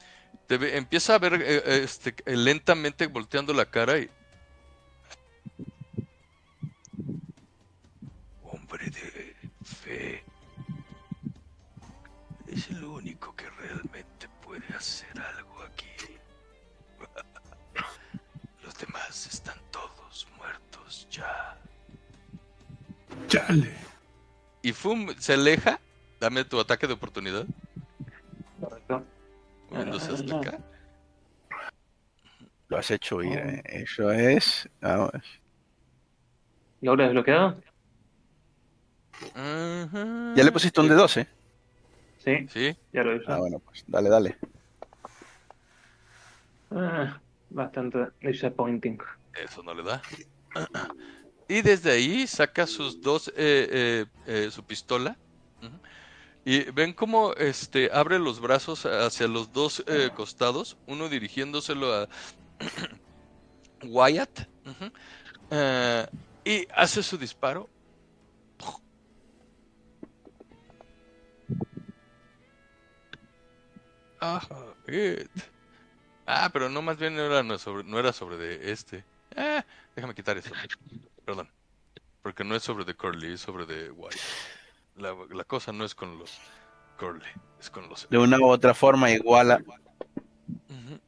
[0.46, 4.10] Te ve- empieza a ver eh, eh, este, eh, lentamente volteando la cara y.
[8.42, 10.24] Hombre de fe.
[12.48, 16.18] Es el único que realmente puede hacer algo aquí.
[18.64, 19.58] Los demás están
[20.94, 21.56] muertos ya.
[23.28, 23.72] Chale.
[24.62, 25.80] Y Fum se aleja.
[26.20, 27.44] Dame tu ataque de oportunidad.
[28.60, 29.04] Correcto.
[29.70, 30.58] Moviéndose hasta acá.
[32.68, 33.62] Lo has hecho ir, ¿eh?
[33.66, 34.68] Eso es.
[34.80, 35.10] Vamos.
[36.80, 37.60] ¿Logro desbloqueado?
[39.34, 41.26] Ya le pusiste un de 12.
[42.18, 42.76] Sí, Sí.
[42.92, 43.24] ya lo hice.
[43.28, 44.38] Ah, bueno, pues dale, dale.
[46.70, 48.98] Ah, bastante disappointing.
[49.34, 50.00] Eso no le da.
[51.48, 55.16] Y desde ahí saca sus dos, eh, eh, eh, su pistola.
[56.46, 62.08] Y ven cómo este, abre los brazos hacia los dos eh, costados, uno dirigiéndoselo a
[63.82, 64.46] Wyatt.
[66.44, 67.70] y hace su disparo.
[74.86, 75.30] It.
[76.26, 79.04] Ah, pero no, más bien no era, sobre, no era sobre de este.
[79.36, 79.62] Eh,
[79.94, 80.50] déjame quitar eso.
[81.24, 81.48] Perdón.
[82.22, 84.16] Porque no es sobre de Curly, es sobre de White.
[84.96, 86.38] La, la cosa no es con los
[86.98, 87.26] Curly,
[87.60, 88.08] es con los...
[88.08, 89.56] De una u otra forma igual a...
[89.56, 91.00] Ujú.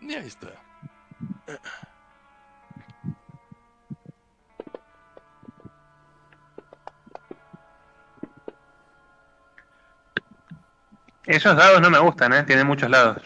[0.00, 0.48] Y ahí está.
[11.26, 12.42] Esos dados no me gustan, ¿eh?
[12.42, 13.22] Tienen muchos lados.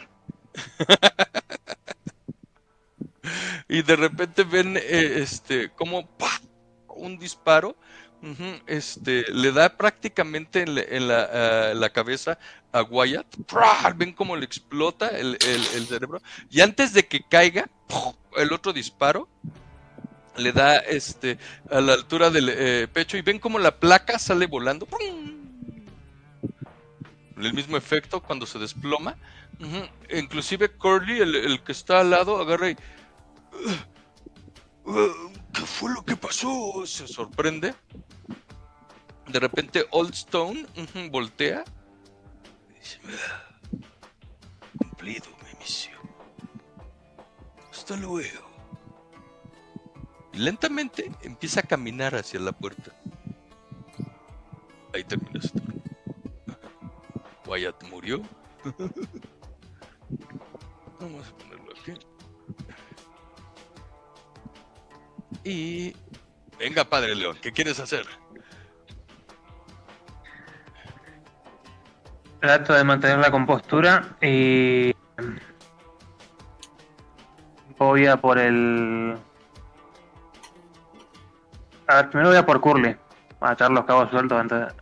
[3.68, 6.08] Y de repente ven eh, este como
[6.89, 7.76] un disparo.
[8.67, 12.39] este le da prácticamente en la, ah, la cabeza
[12.73, 13.26] a Wyatt.
[13.97, 16.20] Ven cómo le explota el, el- cerebro.
[16.50, 17.68] Y antes de que caiga,
[18.36, 19.28] el otro disparo
[20.36, 21.39] le da este
[21.70, 24.86] a la altura del eh, pecho y ven cómo la placa sale volando.
[27.36, 29.17] El mismo efecto cuando se desploma.
[30.10, 32.76] Inclusive Curly, el, el que está al lado, agarra y...
[34.85, 36.86] "Uh, ¿Qué fue lo que pasó?
[36.86, 37.75] Se sorprende.
[39.27, 40.67] De repente Old Stone
[41.10, 41.65] voltea.
[42.70, 43.44] y dice, "Ah,
[44.78, 45.99] cumplido mi misión.
[47.70, 48.49] Hasta luego.
[50.33, 52.93] Y lentamente empieza a caminar hacia la puerta.
[54.94, 55.83] Ahí termina su turno.
[57.47, 58.23] Wyatt murió.
[61.01, 61.58] Vamos a ponerlo
[65.44, 65.94] Y...
[66.58, 68.05] Venga, Padre León, ¿qué quieres hacer?
[72.41, 74.94] Trato de mantener la compostura y
[77.78, 79.17] voy a por el...
[81.86, 82.97] A ver, primero voy a por Curly,
[83.41, 84.75] a echar los cabos sueltos antes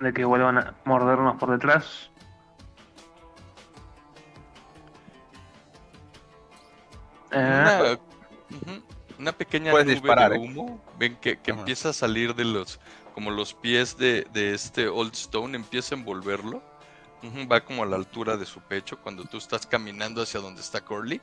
[0.00, 2.10] de que vuelvan a mordernos por detrás.
[7.32, 7.98] Eh,
[9.22, 10.40] una pequeña nube disparar, de ¿eh?
[10.40, 10.82] humo.
[10.98, 12.80] Ven que, que empieza a salir de los...
[13.14, 16.62] Como los pies de, de este Old Stone, empieza a envolverlo.
[17.50, 20.80] Va como a la altura de su pecho cuando tú estás caminando hacia donde está
[20.80, 21.20] Curly.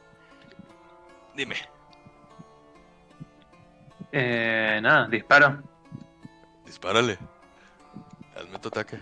[1.36, 1.56] Dime.
[4.12, 5.62] eh, nada, disparo.
[6.66, 7.18] Dispárale.
[8.36, 9.00] Hazme tu ataque.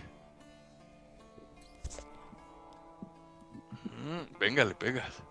[3.84, 5.22] Mm, Venga, le pegas.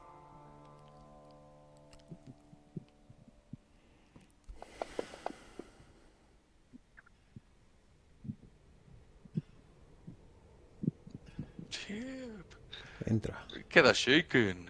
[13.08, 13.48] Entra.
[13.70, 14.70] Queda shaken.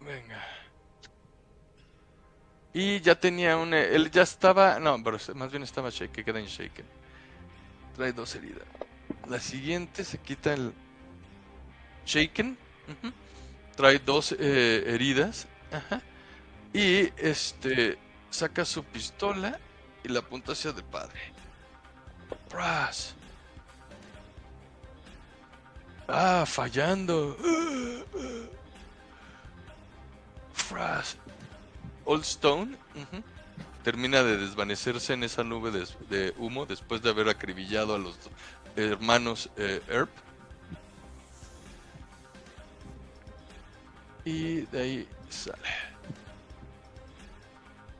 [0.00, 0.42] Venga.
[2.72, 3.74] Y ya tenía un...
[3.74, 4.80] Él ya estaba...
[4.80, 6.86] No, pero más bien estaba shaken, queda en shaken.
[7.94, 8.64] Trae dos heridas.
[9.28, 10.72] La siguiente se quita el...
[12.06, 12.56] Shaken.
[13.76, 15.46] Trae dos eh, heridas.
[16.72, 17.98] Y este...
[18.30, 19.58] Saca su pistola
[20.02, 21.20] y la apunta hacia el padre.
[22.48, 23.16] Brass.
[26.12, 27.36] Ah, fallando.
[30.52, 31.16] Fras.
[32.04, 32.76] Old Stone
[33.84, 38.18] termina de desvanecerse en esa nube de, de humo después de haber acribillado a los
[38.76, 40.10] hermanos eh, Earp.
[44.24, 45.56] Y de ahí sale.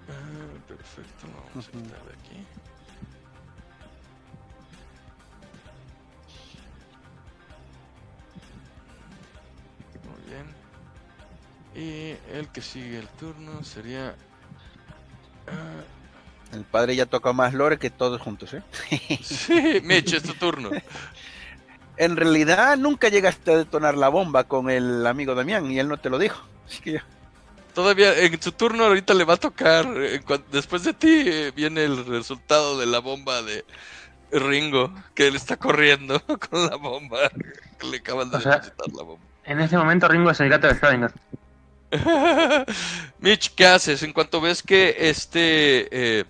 [0.09, 2.47] Ah, perfecto, vamos a quitar de aquí.
[10.31, 10.47] Bien.
[11.75, 14.15] Y el que sigue el turno sería.
[15.47, 15.83] ah,
[16.53, 18.63] El padre ya toca más lore que todos juntos, ¿eh?
[19.23, 20.71] sí, Mitch, es tu turno.
[21.97, 25.99] En realidad nunca llegaste a detonar la bomba con el amigo Damián y él no
[25.99, 26.41] te lo dijo.
[26.67, 27.05] Así que ya.
[27.75, 29.85] Todavía en su turno ahorita le va a tocar.
[29.99, 33.67] eh, después de ti eh, viene el resultado de la bomba de
[34.33, 36.19] Ringo, que él está corriendo
[36.51, 37.19] con la bomba.
[37.79, 39.27] que Le acaban de O sea- depositar la bomba.
[39.51, 41.13] En este momento Ringo es el gato de Schrödinger.
[43.19, 44.01] Mitch, ¿qué haces?
[44.05, 46.25] En cuanto ves que este eh,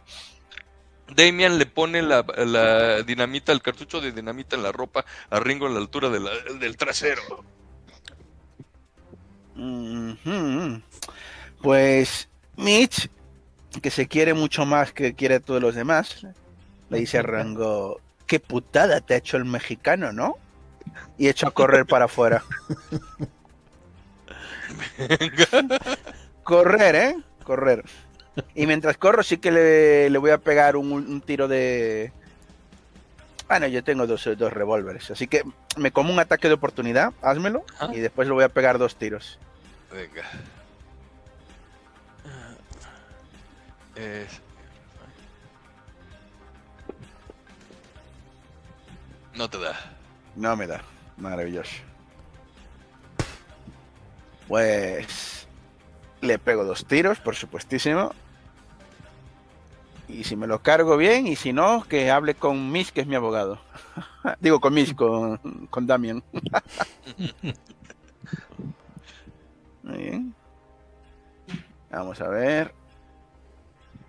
[1.15, 5.67] Damian le pone la, la dinamita, el cartucho de dinamita en la ropa a Ringo
[5.67, 7.45] a la altura de la- del trasero.
[11.63, 13.11] Pues Mitch,
[13.83, 16.27] que se quiere mucho más que quiere a todos los demás,
[16.89, 20.37] le dice a Rango, qué putada te ha hecho el mexicano, ¿no?
[21.19, 22.43] Y echa a correr para afuera.
[26.43, 27.17] Correr, ¿eh?
[27.45, 27.85] Correr.
[28.55, 32.13] Y mientras corro sí que le, le voy a pegar un, un tiro de...
[33.49, 35.43] Bueno, yo tengo dos, dos revólveres, así que
[35.77, 37.93] me como un ataque de oportunidad, házmelo, Ajá.
[37.95, 39.39] y después le voy a pegar dos tiros.
[39.93, 40.23] Venga.
[43.97, 44.41] Es-
[49.35, 49.75] No te da.
[50.41, 50.81] No me da.
[51.19, 51.77] Maravilloso.
[54.49, 55.47] Pues
[56.23, 58.13] le pego dos tiros, por supuestísimo.
[60.09, 63.07] Y si me lo cargo bien, y si no, que hable con Miss, que es
[63.07, 63.61] mi abogado.
[64.41, 65.37] Digo con Miss, con,
[65.69, 66.23] con Damian.
[69.83, 70.35] Muy bien.
[71.91, 72.75] Vamos a ver.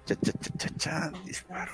[0.06, 1.12] Cha, cha, cha, cha, cha.
[1.26, 1.74] Disparo.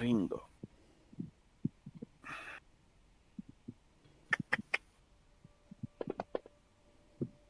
[0.00, 0.48] Ringo.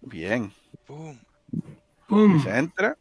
[0.02, 0.52] Bien.
[0.86, 1.18] Pum.
[2.06, 2.42] ¡Pum!
[2.42, 2.96] Se entra.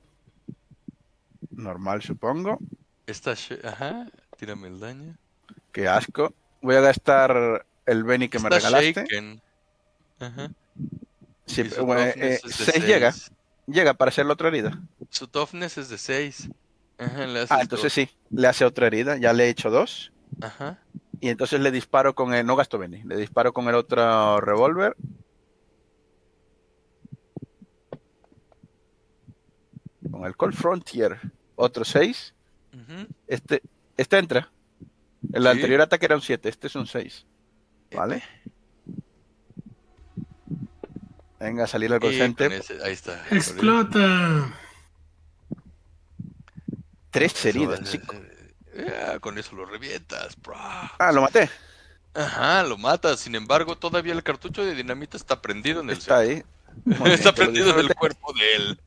[1.52, 2.60] Normal, supongo.
[3.06, 4.08] Está sh- Ajá.
[4.38, 5.16] Tírame el daño.
[5.72, 6.34] Qué asco.
[6.62, 8.94] Voy a gastar el Benny que me regalaste.
[8.94, 9.42] shaken.
[10.20, 10.52] Ajá.
[11.46, 12.86] Sí, bueno, eh, es de seis seis.
[12.86, 13.14] llega.
[13.68, 14.80] Llega para hacer la otra herida.
[15.10, 16.50] Su toughness es de 6.
[16.98, 18.10] Ajá, le haces Ah, entonces sí.
[18.30, 19.18] Le hace otra herida.
[19.18, 20.12] Ya le he hecho dos.
[20.42, 20.80] Ajá.
[21.22, 22.46] Y entonces le disparo con el.
[22.46, 23.04] No gasto Benny.
[23.04, 24.96] Le disparo con el otro revólver.
[30.12, 31.20] Con el Cold Frontier.
[31.56, 32.34] Otro 6.
[32.74, 33.08] Ujú.
[33.28, 33.62] Este,
[33.98, 34.52] este entra.
[35.34, 35.50] El Sí.
[35.50, 36.50] anterior ataque era un 7.
[36.50, 37.26] Este es un 6.
[37.96, 38.22] ¿Vale?
[41.40, 42.48] Venga, a salir con consciente.
[42.58, 43.22] ese- ahí está.
[43.32, 44.54] ¡Explota!
[47.16, 48.14] Tres heridas, eh, chico.
[48.74, 50.36] eh, con eso lo revientas.
[50.42, 50.54] bro.
[50.58, 51.50] Ah, lo maté.
[52.14, 53.22] Ajá, lo matas.
[53.22, 56.44] Sin embargo, todavía el cartucho de dinamita está prendido en el Está ahí.
[56.84, 58.80] Bien, Está prendido en el cuerpo de él.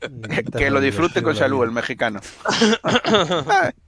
[0.58, 2.20] Que lo disfrute con salud, el mexicano.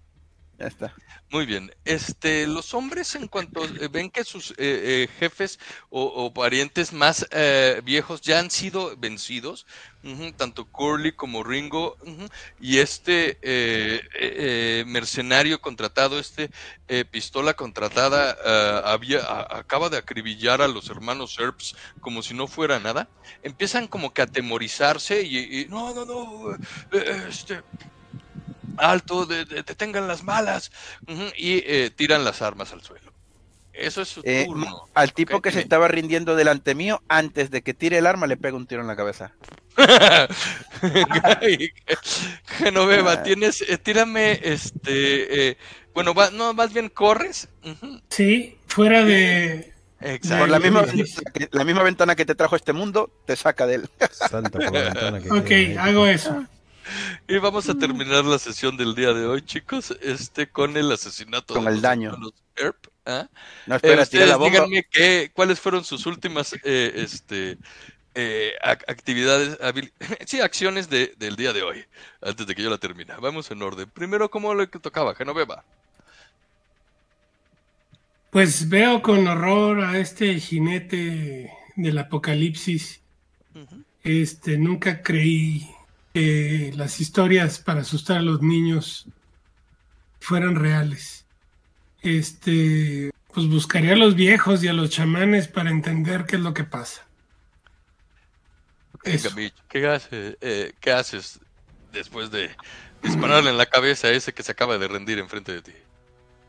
[0.61, 0.95] Ya está.
[1.31, 1.75] Muy bien.
[1.87, 5.59] Este, los hombres en cuanto eh, ven que sus eh, eh, jefes
[5.89, 9.67] o, parientes más eh, viejos ya han sido vencidos,
[10.37, 11.97] tanto Curly como Ringo,
[12.61, 13.39] y este
[14.87, 16.51] mercenario contratado, este
[17.11, 19.21] pistola contratada, había,
[19.57, 23.09] acaba de acribillar a los hermanos Earps como si no fuera nada,
[23.43, 26.57] empiezan como que a atemorizarse y, y, no, no, no,
[27.29, 27.63] este,
[28.81, 30.71] alto, de- de- detengan las balas,
[31.07, 33.13] ujú, y eh, tiran las armas al suelo.
[33.73, 34.89] Eso es su Eh, turno.
[34.95, 38.37] al tipo que se estaba rindiendo delante mío, antes de que tire el arma, le
[38.37, 39.33] pego un tiro en la cabeza.
[42.45, 43.23] Genoveva, Ah.
[43.23, 45.57] tienes, eh, tírame, este, eh,
[45.95, 47.49] bueno, va- no, más bien corres.
[48.09, 49.73] Sí, fuera de.
[50.01, 50.39] Exacto.
[50.45, 50.97] Por la misma, sí.
[51.03, 53.91] ventana que, la misma ventana que te trajo este mundo, te saca de él.
[54.11, 56.45] Salta por la ventana que Ok, hago eso.
[57.29, 61.55] Y vamos a terminar la sesión del día de hoy, chicos, este, con el asesinato
[61.55, 62.17] Con de el los daño.
[62.57, 63.29] Earp, ¿ah?
[63.67, 64.51] No, Eh, espera, tira ustedes la bomba.
[64.51, 67.57] díganme qué, cuáles fueron sus últimas eh, este,
[68.15, 69.93] eh, ac- actividades, habil-
[70.27, 71.85] sí, acciones de- del día de hoy,
[72.21, 73.15] antes de que yo la termine.
[73.21, 73.89] Vamos en orden.
[73.91, 75.15] Primero, ¿cómo le tocaba?
[75.15, 75.65] Genoveva.
[78.31, 83.01] Pues veo con horror a este jinete del apocalipsis.
[84.05, 85.69] Este, nunca creí
[86.13, 89.07] que las historias para asustar a los niños
[90.21, 91.27] fueran reales.
[92.03, 96.55] Este, pues buscaría a los viejos y a los chamanes para entender qué es lo
[96.55, 97.07] que pasa.
[99.05, 99.31] Venga, Eso.
[99.31, 101.41] Mitch, ¿qué haces, eh, ¿qué haces
[101.93, 102.51] después de
[103.03, 105.73] dispararle en la cabeza a ese que se acaba de rendir enfrente de ti?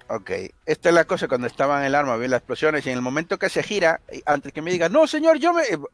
[0.08, 0.32] Ok,
[0.66, 3.02] esta es la cosa cuando estaba en el arma, vi las explosiones y en el
[3.02, 5.64] momento que se gira, y antes que me diga, no señor, yo me...
[5.74, 5.90] O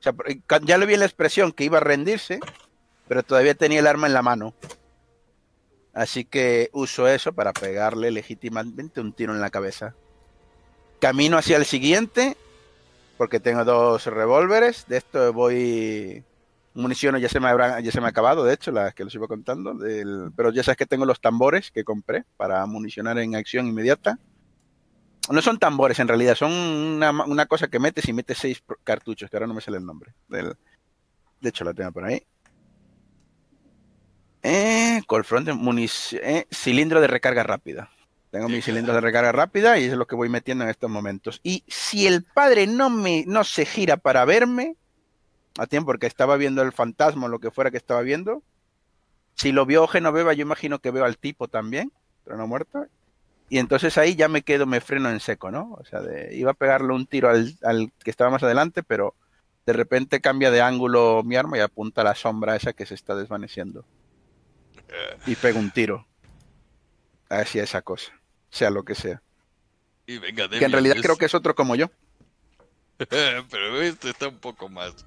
[0.00, 0.12] sea,
[0.46, 2.40] ca- ya le vi la expresión que iba a rendirse,
[3.08, 4.54] pero todavía tenía el arma en la mano.
[5.92, 9.94] Así que uso eso para pegarle legítimamente un tiro en la cabeza.
[11.00, 12.36] Camino hacia el siguiente,
[13.16, 14.86] porque tengo dos revólveres.
[14.88, 16.24] De esto voy...
[16.76, 19.14] Municiones ya se me habrán, ya se me ha acabado, de hecho, las que los
[19.14, 19.76] iba contando.
[20.34, 24.18] pero ya sabes que tengo los tambores que compré para municionar en acción inmediata.
[25.30, 29.30] No son tambores en realidad, son una, una cosa que metes y metes seis cartuchos,
[29.30, 30.14] que ahora no me sale el nombre.
[30.26, 30.56] del-
[31.40, 32.20] De hecho, la tengo por ahí.
[34.44, 35.00] Eh,
[36.12, 37.90] eh, cilindro de recarga rápida.
[38.30, 41.40] Tengo mi cilindro de recarga rápida y es lo que voy metiendo en estos momentos.
[41.42, 44.76] Y si el padre no me no se gira para verme,
[45.56, 48.42] a tiempo porque estaba viendo el fantasma o lo que fuera que estaba viendo,
[49.34, 51.90] si lo vio Genoveva, yo imagino que veo al tipo también,
[52.24, 52.86] pero no muerto.
[53.48, 55.72] Y entonces ahí ya me quedo, me freno en seco, ¿no?
[55.80, 59.14] O sea, de- iba a pegarle un tiro al, al que estaba más adelante, pero
[59.64, 62.94] de repente cambia de ángulo mi arma y apunta a la sombra esa que se
[62.94, 63.86] está desvaneciendo.
[65.26, 66.06] Y pego un tiro.
[67.28, 68.12] Hacia esa cosa,
[68.50, 69.22] sea lo que sea.
[70.06, 71.90] Y venga, Que en realidad creo que es otro como yo.
[72.98, 74.94] Pero este está un poco más.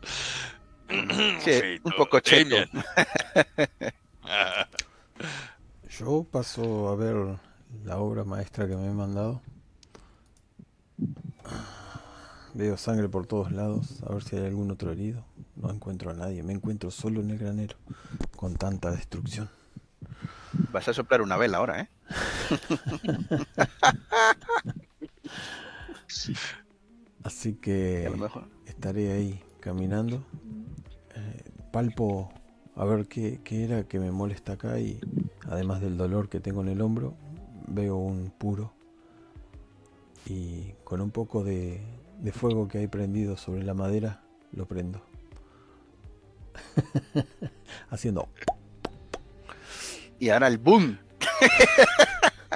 [0.89, 1.89] Sí, feito.
[1.89, 2.55] un poco cheto.
[5.89, 7.37] Yo paso a ver
[7.83, 9.41] la obra maestra que me he mandado.
[12.53, 15.25] Veo sangre por todos lados, a ver si hay algún otro herido.
[15.55, 17.75] No encuentro a nadie, me encuentro solo en el granero,
[18.35, 19.49] con tanta destrucción.
[20.51, 21.89] Vas a soplar una vela ahora, ¿eh?
[27.23, 28.47] Así A que lo mejor.
[28.65, 30.25] estaré ahí caminando.
[31.15, 32.31] eh, palpo
[32.75, 34.99] a ver qué, qué era que me molesta acá y
[35.49, 37.15] además del dolor que tengo en el hombro,
[37.67, 38.73] veo un puro
[40.25, 41.81] y con un poco de,
[42.19, 45.01] de fuego que hay prendido sobre la madera, lo prendo.
[47.89, 48.29] Haciendo...
[50.19, 50.97] Y ahora el boom.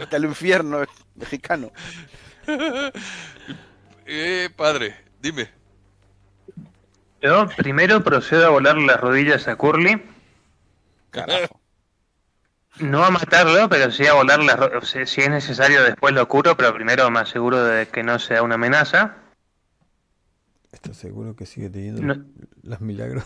[0.00, 0.84] Hasta el infierno
[1.14, 1.70] mexicano.
[4.06, 5.50] eh, padre, dime.
[7.22, 10.02] Yo primero procedo a volarle las rodillas a Curly.
[11.10, 11.60] Carajo.
[12.80, 15.08] No a matarlo, pero sí a volar las rodillas.
[15.08, 18.56] Si es necesario, después lo curo, pero primero me aseguro de que no sea una
[18.56, 19.16] amenaza.
[20.72, 22.24] ¿Estás seguro que sigue teniendo No.
[22.62, 23.24] los milagros?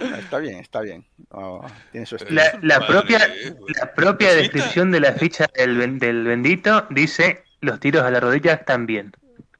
[0.00, 1.04] Está bien, está bien.
[1.30, 2.42] Oh, tiene su estilo.
[2.62, 8.02] La, propia, eh, la propia descripción de la ficha del, del bendito dice: los tiros
[8.02, 9.12] a la rodilla están bien.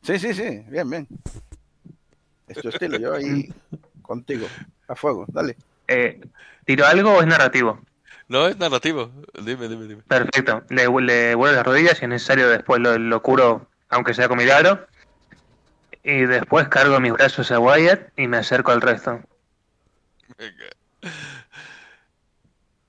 [0.03, 1.09] Sí, sí, sí, bien, bien.
[2.49, 3.53] Es tu estilo, yo ahí
[4.03, 4.47] contigo.
[4.89, 5.57] A fuego, dale.
[5.89, 6.21] Eh,
[6.67, 7.81] ¿Tiro algo o es narrativo?
[8.29, 9.11] No, es narrativo.
[9.43, 10.03] Dime, dime, dime.
[10.03, 10.63] Perfecto.
[10.69, 14.39] Le, le vuelo las rodillas, si es necesario, después lo, lo curo, aunque sea con
[14.39, 14.87] milagro.
[16.03, 19.21] Y después cargo mis brazos a Wyatt y me acerco al resto.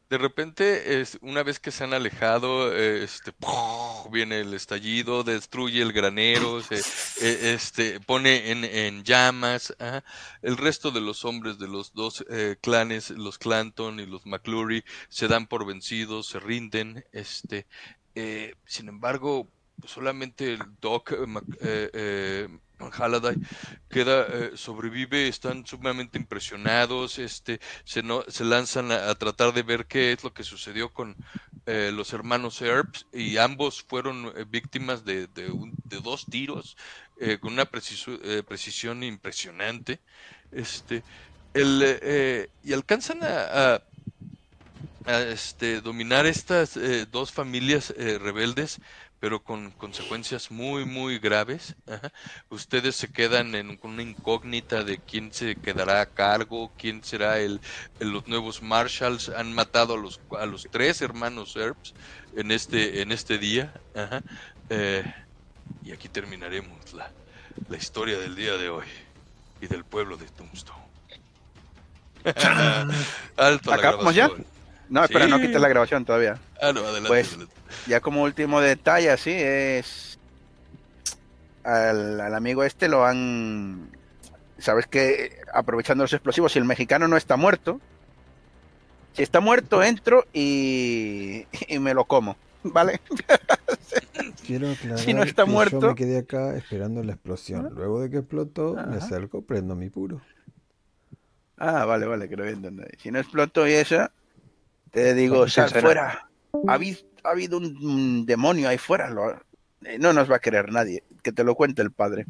[0.07, 3.33] De repente, es, una vez que se han alejado, eh, este,
[4.11, 9.75] viene el estallido, destruye el granero, se eh, este, pone en, en llamas.
[10.43, 14.85] El resto de los hombres de los dos eh, clanes, los Clanton y los McClure,
[15.09, 17.03] se dan por vencidos, se rinden.
[17.11, 17.65] Este,
[18.13, 19.49] eh, sin embargo,
[19.85, 21.13] solamente el Doc
[22.79, 23.37] Halliday
[23.89, 29.87] queda, eh, sobrevive, están sumamente impresionados, este, se, no, se lanzan a, tratar de ver
[29.87, 31.17] qué es lo que sucedió con
[31.65, 36.75] eh, los hermanos Earps y ambos fueron eh, víctimas de, de, un- de dos tiros
[37.39, 40.01] con una precisión impresionante.
[40.51, 41.03] Este,
[41.53, 43.83] el, y alcanzan a, a-
[45.05, 46.77] este, dominar estas
[47.11, 48.79] dos familias rebeldes,
[49.19, 51.75] pero con consecuencias muy, muy graves.
[51.87, 52.11] Ajá.
[52.49, 57.59] Ustedes se quedan en, una incógnita de quién se quedará a cargo, quién será el,
[57.99, 59.29] el- los nuevos marshals.
[59.29, 61.93] Han matado a los, a los tres hermanos Earps
[62.35, 63.73] en este, en este día.
[63.95, 64.21] Ajá.
[64.69, 65.03] Eh,
[65.83, 67.11] y aquí terminaremos la,
[67.69, 68.85] la historia del día de hoy
[69.61, 70.83] y del pueblo de Tombstone.
[73.37, 74.27] Alto la ¿Acabamos ya?
[74.27, 74.54] grabación.
[74.89, 76.39] No, espera, no quites la grabación todavía.
[76.61, 77.53] Ah, no, adelante, Pues, adelante.
[77.87, 80.19] Ya como último detalle, así es.
[81.63, 83.89] Al, al amigo este lo han.
[84.57, 87.81] Sabes que aprovechando los explosivos, si el mexicano no está muerto,
[89.13, 92.37] si está muerto, entro y, y me lo como.
[92.63, 92.99] ¿Vale?
[94.47, 95.79] Quiero aclarar Si no está que muerto.
[95.81, 97.69] yo me quedé acá esperando la explosión.
[97.75, 100.21] Luego de que explotó, me acerco, prendo mi puro.
[101.57, 102.97] Ah, vale, vale, que lo voy a entender.
[102.99, 104.09] Si no exploto y eso,
[104.95, 106.27] te digo, sal fuera.
[106.67, 109.09] Ha habido, ha habido un, demonio ahí fuera.
[109.09, 109.31] lo-
[109.83, 111.03] eh, no nos va a querer nadie.
[111.21, 112.25] Que te lo cuente el padre.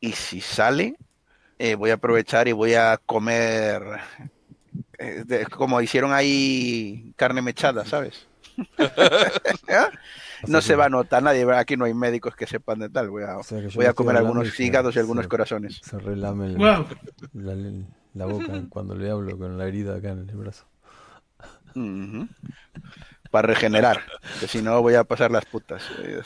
[0.00, 0.96] Y si sale,
[1.58, 3.82] eh, voy a aprovechar y voy a comer
[4.98, 8.26] eh, de- como hicieron ahí carne mechada, ¿sabes?
[9.68, 9.88] ¿Ah?
[10.48, 13.10] No se va a notar nadie, aquí no hay médicos que sepan de tal.
[13.10, 15.80] Voy a, o sea voy comer algunos hígados y algunos se- corazones.
[15.82, 16.86] Se relame el- Wow.
[17.34, 17.54] la,
[18.14, 20.66] la boca cuando le hablo con la herida acá en el brazo.
[23.30, 24.02] Para regenerar,
[24.40, 25.82] que si no voy a pasar las putas.
[25.98, 26.22] eh,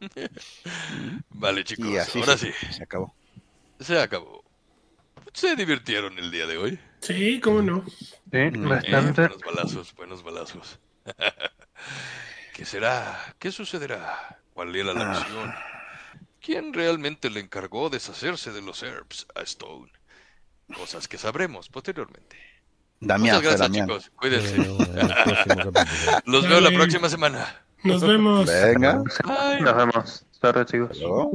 [1.30, 3.14] Vale, chicos, Y así ahora se- sí, se acabó.
[3.80, 4.44] se acabó.
[5.32, 6.78] ¿Se divirtieron el día de hoy?
[7.00, 7.84] Sí, cómo no.
[7.86, 8.16] Sí.
[8.32, 9.22] Eh, bastante.
[9.28, 10.80] buenos balazos, buenos balazos.
[12.54, 13.34] ¿Qué será?
[13.38, 14.42] ¿Qué sucederá?
[14.52, 15.20] ¿Cuál era la Ah.
[15.20, 15.54] misión?
[16.40, 19.90] ¿Quién realmente le encargó deshacerse de los Herbs a Stone?
[20.74, 22.36] Cosas que sabremos posteriormente.
[23.00, 23.86] Damián, Muchas gracias, Damián.
[23.88, 24.10] chicos.
[24.16, 24.56] Cuídense.
[26.24, 27.62] Los veo la próxima semana.
[27.84, 28.46] Nos vemos.
[28.46, 29.02] Venga.
[29.24, 29.60] Bye.
[29.60, 30.26] Nos vemos.
[30.40, 30.90] Sorry, chicos.
[30.92, 31.30] Hasta luego.